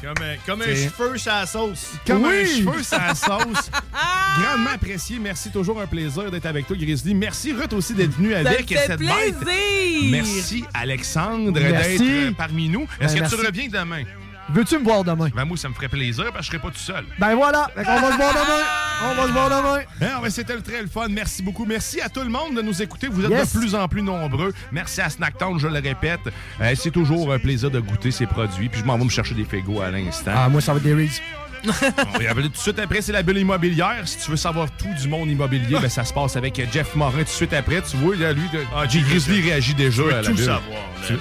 Comme, 0.00 0.24
un- 0.26 0.36
comme 0.46 0.62
un 0.62 0.64
C'est- 0.64 0.88
cheveu 0.88 1.14
la 1.26 1.44
sauce. 1.44 1.88
Comme 2.06 2.24
Oui. 2.24 2.40
un 2.42 2.46
cheveu 2.46 2.82
la 2.92 3.14
sauce. 3.14 3.70
Grandement 4.40 4.70
apprécié. 4.74 5.18
Merci. 5.18 5.50
Toujours 5.50 5.78
un 5.78 5.86
plaisir 5.86 6.30
d'être 6.30 6.46
avec 6.46 6.66
toi, 6.66 6.74
Grizzly. 6.74 7.14
Merci, 7.14 7.52
Ruth, 7.52 7.74
aussi 7.74 7.92
d'être 7.92 8.12
venu 8.16 8.32
avec 8.32 8.66
fait 8.66 8.86
cette 8.86 8.96
plaisir. 8.96 9.14
bête. 9.44 10.10
Merci, 10.10 10.64
Alexandre, 10.72 11.52
d'être 11.52 12.00
euh, 12.00 12.30
parmi 12.34 12.70
nous. 12.70 12.86
Est-ce 12.98 13.14
Ben, 13.14 13.24
que 13.28 13.28
tu 13.28 13.46
reviens 13.46 13.68
demain? 13.68 14.04
Veux-tu 14.52 14.78
me 14.78 14.84
voir 14.84 15.04
demain? 15.04 15.28
Ben, 15.34 15.44
moi, 15.44 15.56
ça 15.56 15.68
me 15.68 15.74
ferait 15.74 15.88
plaisir 15.88 16.24
parce 16.32 16.38
que 16.48 16.56
je 16.56 16.58
serai 16.58 16.58
pas 16.58 16.68
tout 16.68 16.78
seul. 16.82 17.04
Ben 17.18 17.34
voilà, 17.34 17.70
Fait 17.74 17.84
qu'on 17.84 18.00
va 18.00 18.12
se 18.12 18.16
voir 18.16 18.32
demain. 18.32 18.64
On 19.02 19.14
va 19.14 19.26
se 19.26 19.32
voir 19.32 19.48
demain. 19.48 19.80
Non, 20.00 20.20
mais 20.22 20.30
c'était 20.30 20.56
très 20.58 20.82
le 20.82 20.88
fun. 20.88 21.06
Merci 21.08 21.42
beaucoup. 21.42 21.64
Merci 21.64 22.00
à 22.00 22.08
tout 22.08 22.20
le 22.20 22.28
monde 22.28 22.54
de 22.56 22.62
nous 22.62 22.82
écouter. 22.82 23.08
Vous 23.08 23.24
êtes 23.24 23.30
Yes. 23.30 23.54
de 23.54 23.58
plus 23.60 23.74
en 23.74 23.86
plus 23.88 24.02
nombreux. 24.02 24.52
Merci 24.72 25.00
à 25.00 25.08
Snacktown, 25.10 25.58
je 25.58 25.68
le 25.68 25.78
répète. 25.80 26.20
Euh, 26.60 26.72
c'est 26.76 26.90
toujours 26.90 27.32
un 27.32 27.38
plaisir 27.38 27.70
de 27.70 27.80
goûter 27.80 28.10
ces 28.10 28.26
produits. 28.26 28.68
Puis 28.68 28.80
je 28.80 28.84
m'en 28.84 28.98
vais 28.98 29.04
me 29.04 29.10
chercher 29.10 29.34
des 29.34 29.44
fégos 29.44 29.80
à 29.80 29.90
l'instant. 29.90 30.32
Ah, 30.34 30.48
moi, 30.48 30.60
ça 30.60 30.72
va 30.72 30.78
être 30.78 30.84
des 30.84 30.94
Reese. 30.94 31.20
On 31.64 32.18
va 32.18 32.22
y 32.24 32.26
aller 32.26 32.42
tout 32.44 32.48
de 32.48 32.56
suite 32.56 32.78
après, 32.78 33.02
c'est 33.02 33.12
la 33.12 33.22
bulle 33.22 33.36
immobilière. 33.36 34.00
Si 34.06 34.16
tu 34.18 34.30
veux 34.30 34.36
savoir 34.38 34.68
tout 34.78 34.88
du 35.00 35.08
monde 35.08 35.28
immobilier, 35.28 35.76
ben, 35.80 35.90
ça 35.90 36.04
se 36.04 36.12
passe 36.12 36.34
avec 36.36 36.58
Jeff 36.72 36.94
Morin 36.96 37.18
tout 37.18 37.24
de 37.24 37.28
suite 37.28 37.52
après. 37.52 37.82
Tu 37.82 37.98
vois, 37.98 38.16
là, 38.16 38.32
lui, 38.32 38.48
de... 38.50 38.60
Ah, 38.74 38.86
Grizzly 38.86 39.42
réagit 39.42 39.74
déjà 39.74 40.02
à 40.04 40.06
la 40.06 40.22
tout 40.22 40.28
bulle. 40.34 40.38
savoir, 40.46 40.62
la 41.02 41.06
Tu- 41.06 41.12
bulle. 41.12 41.20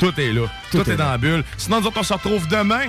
Tout 0.00 0.18
est 0.20 0.32
là. 0.32 0.42
Tout, 0.70 0.78
Tout 0.82 0.90
est, 0.90 0.94
est 0.94 0.96
dans 0.96 1.04
là. 1.04 1.10
la 1.12 1.18
bulle. 1.18 1.44
Sinon, 1.56 1.80
nous 1.80 1.86
autres, 1.86 1.98
on 2.00 2.02
se 2.02 2.12
retrouve 2.14 2.48
demain. 2.48 2.86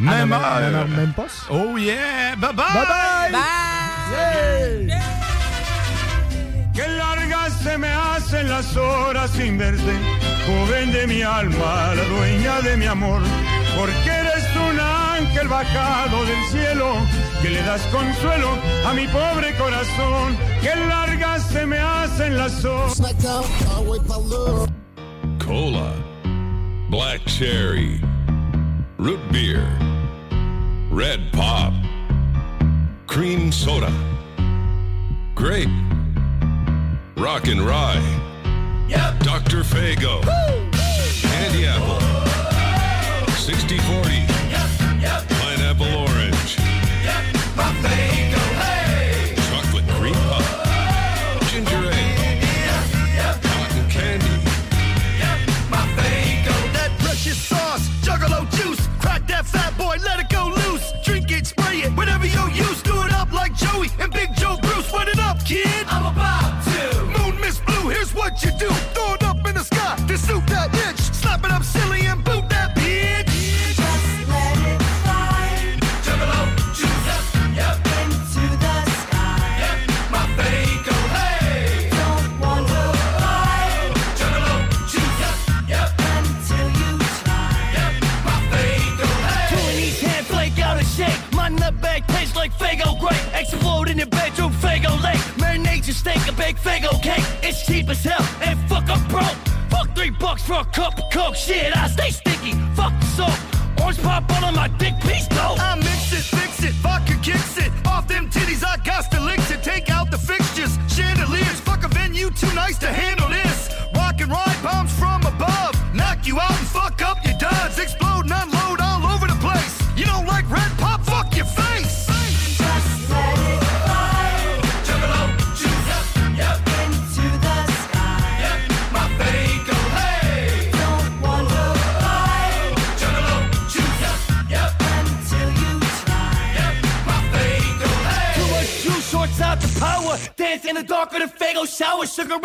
Même 0.00 0.28
même 0.28 0.32
heure. 0.32 0.60
même 0.60 0.74
heure, 0.74 0.88
même 0.88 1.12
poste. 1.12 1.44
Oh 1.50 1.78
yeah! 1.78 2.34
Bye 2.36 2.52
bye! 2.52 2.64
Bye 2.74 3.30
bye! 3.30 4.98
Que 6.74 6.82
largas 6.98 7.52
se 7.62 7.78
me 7.78 7.86
hacen 7.88 8.48
las 8.48 8.76
horas 8.76 9.30
sin 9.30 9.56
verte, 9.56 9.92
joven 10.46 10.90
de 10.90 11.06
mi 11.06 11.22
alma, 11.22 11.94
la 11.94 12.04
dueña 12.04 12.60
de 12.62 12.76
mi 12.76 12.86
amor, 12.86 13.22
porque 13.78 14.10
eres 14.10 14.44
un 14.56 14.80
ángel 14.80 15.46
bajado 15.46 16.24
del 16.24 16.44
cielo, 16.50 16.96
que 17.40 17.50
le 17.50 17.62
das 17.62 17.82
consuelo 17.92 18.58
a 18.88 18.92
mi 18.94 19.06
pobre 19.06 19.54
corazón. 19.56 20.36
Que 20.60 20.74
largas 20.88 21.42
se 21.52 21.64
me 21.66 21.78
hacen 21.78 22.36
las 22.36 22.64
horas. 22.64 23.00
Cola, 25.38 25.92
black 26.94 27.24
cherry, 27.24 28.00
root 28.98 29.18
beer, 29.32 29.66
red 30.92 31.20
pop, 31.32 31.72
cream 33.08 33.50
soda, 33.50 33.92
grape, 35.34 35.68
rock 37.16 37.48
and 37.48 37.62
rye, 37.62 38.00
yep. 38.88 39.18
Dr. 39.24 39.64
Fago, 39.64 40.22
candy 41.20 41.66
apple, 41.66 41.98
6040, 43.38 44.26
pineapple 45.34 45.96
orange, 45.96 46.54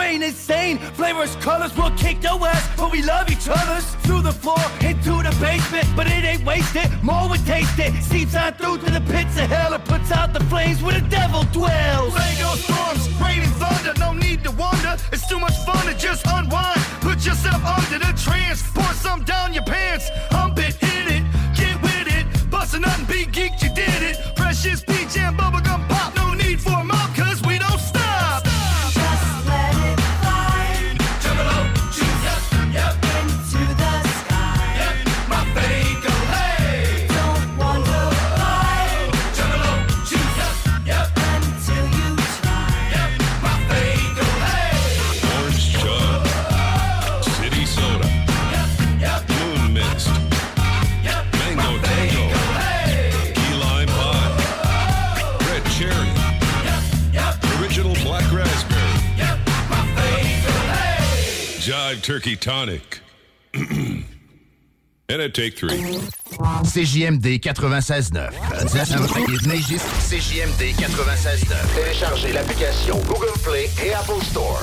brain 0.09 0.23
is 0.23 0.35
sane. 0.35 0.79
Flavors, 0.95 1.35
colors, 1.35 1.71
Tonic. 62.37 63.01
And 65.11 65.21
a 65.23 65.29
take 65.29 65.57
three. 65.57 65.69
CJMD 65.69 67.39
96.9. 67.39 68.31
CJMD 70.07 70.73
96.9. 70.75 71.75
Téléchargez 71.75 72.31
l'application 72.31 72.99
Google 73.07 73.33
Play 73.43 73.69
et 73.83 73.91
Apple 73.93 74.23
Store. 74.23 74.61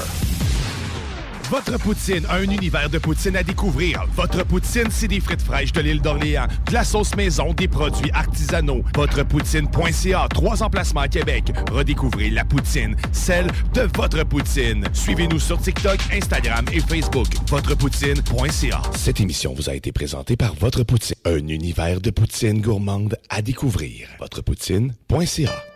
Votre 1.50 1.78
poutine, 1.78 2.26
un 2.28 2.42
univers 2.42 2.90
de 2.90 2.98
poutine 2.98 3.36
à 3.36 3.42
découvrir. 3.44 4.04
Votre 4.16 4.44
poutine, 4.44 4.88
c'est 4.90 5.06
des 5.06 5.20
frites 5.20 5.42
fraîches 5.42 5.72
de 5.72 5.80
l'île 5.80 6.00
d'Orléans, 6.00 6.48
de 6.66 6.72
la 6.72 6.82
sauce 6.82 7.14
maison, 7.14 7.52
des 7.52 7.68
produits 7.68 8.10
artisanaux. 8.12 8.82
Votrepoutine.ca, 8.96 10.26
trois 10.34 10.62
emplacements 10.64 11.02
à 11.02 11.08
Québec. 11.08 11.52
Redécouvrez 11.70 12.30
la 12.30 12.44
poutine, 12.44 12.96
celle 13.12 13.46
de 13.74 13.82
votre 13.94 14.24
poutine. 14.24 14.84
Suivez-nous 14.92 15.38
sur 15.38 15.60
TikTok, 15.60 15.98
Instagram 16.12 16.64
et 16.72 16.80
Facebook. 16.80 17.28
Votrepoutine.ca. 17.48 18.82
Cette 18.96 19.20
émission 19.20 19.54
vous 19.54 19.70
a 19.70 19.74
été 19.74 19.92
présentée 19.92 20.36
par 20.36 20.54
Votre 20.54 20.82
Poutine, 20.82 21.16
un 21.24 21.46
univers 21.46 22.00
de 22.00 22.10
poutine 22.10 22.60
gourmande 22.60 23.16
à 23.28 23.40
découvrir. 23.40 24.08
Votrepoutine.ca. 24.18 25.75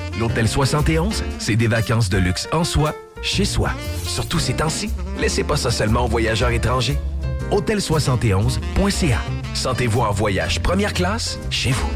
L'Hôtel 0.19 0.47
71, 0.47 1.23
c'est 1.39 1.55
des 1.55 1.67
vacances 1.67 2.09
de 2.09 2.17
luxe 2.17 2.47
en 2.51 2.63
soi, 2.63 2.93
chez 3.21 3.45
soi. 3.45 3.71
Surtout 4.03 4.39
ces 4.39 4.53
temps-ci, 4.53 4.89
laissez 5.19 5.43
pas 5.43 5.57
ça 5.57 5.71
seulement 5.71 6.05
aux 6.05 6.09
voyageurs 6.09 6.51
étrangers. 6.51 6.97
Hôtel71.ca. 7.51 9.19
Sentez-vous 9.53 10.01
en 10.01 10.11
voyage 10.11 10.61
première 10.61 10.93
classe 10.93 11.37
chez 11.49 11.71
vous. 11.71 11.89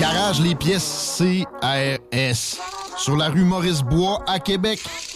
Garage 0.00 0.40
les 0.40 0.54
pièces 0.54 1.18
CRS. 1.18 2.58
Sur 2.96 3.16
la 3.16 3.28
rue 3.28 3.44
Maurice-Bois 3.44 4.22
à 4.26 4.38
Québec. 4.38 4.80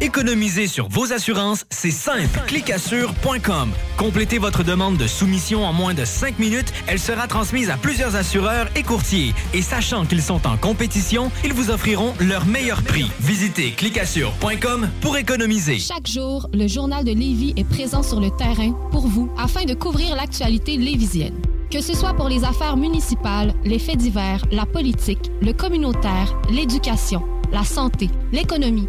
Économiser 0.00 0.66
sur 0.66 0.88
vos 0.88 1.12
assurances, 1.12 1.64
c'est 1.70 1.90
simple. 1.90 2.40
Clicassure.com. 2.46 3.70
Complétez 3.96 4.38
votre 4.38 4.64
demande 4.64 4.96
de 4.96 5.06
soumission 5.06 5.64
en 5.64 5.72
moins 5.72 5.94
de 5.94 6.04
5 6.04 6.38
minutes. 6.38 6.72
Elle 6.86 6.98
sera 6.98 7.26
transmise 7.28 7.70
à 7.70 7.76
plusieurs 7.76 8.16
assureurs 8.16 8.68
et 8.76 8.82
courtiers. 8.82 9.32
Et 9.54 9.62
sachant 9.62 10.04
qu'ils 10.04 10.22
sont 10.22 10.46
en 10.46 10.56
compétition, 10.56 11.30
ils 11.44 11.52
vous 11.52 11.70
offriront 11.70 12.14
leur 12.20 12.46
meilleur 12.46 12.82
prix. 12.82 13.10
Visitez 13.20 13.72
clicassure.com 13.72 14.88
pour 15.00 15.16
économiser. 15.16 15.78
Chaque 15.78 16.08
jour, 16.08 16.48
le 16.52 16.66
journal 16.66 17.04
de 17.04 17.12
Lévis 17.12 17.54
est 17.56 17.68
présent 17.68 18.02
sur 18.02 18.20
le 18.20 18.30
terrain 18.30 18.72
pour 18.90 19.06
vous 19.06 19.30
afin 19.38 19.64
de 19.64 19.74
couvrir 19.74 20.16
l'actualité 20.16 20.76
lévisienne. 20.76 21.40
Que 21.70 21.80
ce 21.80 21.94
soit 21.94 22.14
pour 22.14 22.28
les 22.28 22.44
affaires 22.44 22.76
municipales, 22.76 23.54
les 23.64 23.78
faits 23.78 23.96
divers, 23.96 24.44
la 24.50 24.66
politique, 24.66 25.30
le 25.40 25.52
communautaire, 25.52 26.36
l'éducation, 26.50 27.22
la 27.50 27.64
santé, 27.64 28.10
l'économie, 28.30 28.88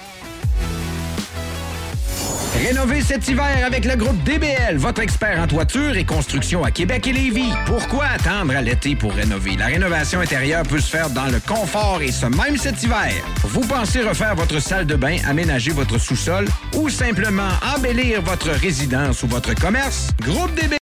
Rénovez 2.53 3.01
cet 3.01 3.27
hiver 3.29 3.65
avec 3.65 3.85
le 3.85 3.95
groupe 3.95 4.21
DBL, 4.23 4.77
votre 4.77 5.01
expert 5.01 5.39
en 5.39 5.47
toiture 5.47 5.95
et 5.95 6.05
construction 6.05 6.63
à 6.63 6.71
Québec 6.71 7.07
et 7.07 7.13
Lévis. 7.13 7.51
Pourquoi 7.65 8.05
attendre 8.05 8.55
à 8.55 8.61
l'été 8.61 8.95
pour 8.95 9.13
rénover? 9.13 9.55
La 9.55 9.67
rénovation 9.67 10.19
intérieure 10.19 10.63
peut 10.63 10.79
se 10.79 10.89
faire 10.89 11.09
dans 11.09 11.27
le 11.27 11.39
confort 11.39 12.01
et 12.01 12.11
ce 12.11 12.25
même 12.25 12.57
cet 12.57 12.83
hiver. 12.83 13.13
Vous 13.43 13.61
pensez 13.61 14.01
refaire 14.01 14.35
votre 14.35 14.59
salle 14.59 14.85
de 14.85 14.95
bain, 14.95 15.17
aménager 15.27 15.71
votre 15.71 15.97
sous-sol 15.97 16.45
ou 16.77 16.89
simplement 16.89 17.49
embellir 17.75 18.21
votre 18.21 18.49
résidence 18.49 19.23
ou 19.23 19.27
votre 19.27 19.53
commerce? 19.55 20.09
Groupe 20.19 20.53
DBL. 20.55 20.77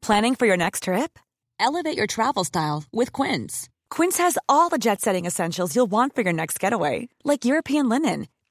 Planning 0.00 0.36
for 0.36 0.46
your 0.46 0.56
next 0.56 0.84
trip? 0.84 1.18
Elevate 1.58 1.96
your 1.96 2.06
travel 2.06 2.44
style 2.44 2.84
with 2.92 3.10
Quince. 3.10 3.68
Quince 3.90 4.18
has 4.18 4.38
all 4.48 4.68
the 4.68 4.78
jet 4.78 5.00
setting 5.00 5.24
essentials 5.24 5.74
you'll 5.74 5.90
want 5.90 6.14
for 6.14 6.22
your 6.22 6.32
next 6.32 6.58
getaway, 6.60 7.08
like 7.24 7.44
European 7.44 7.88
linen, 7.88 8.26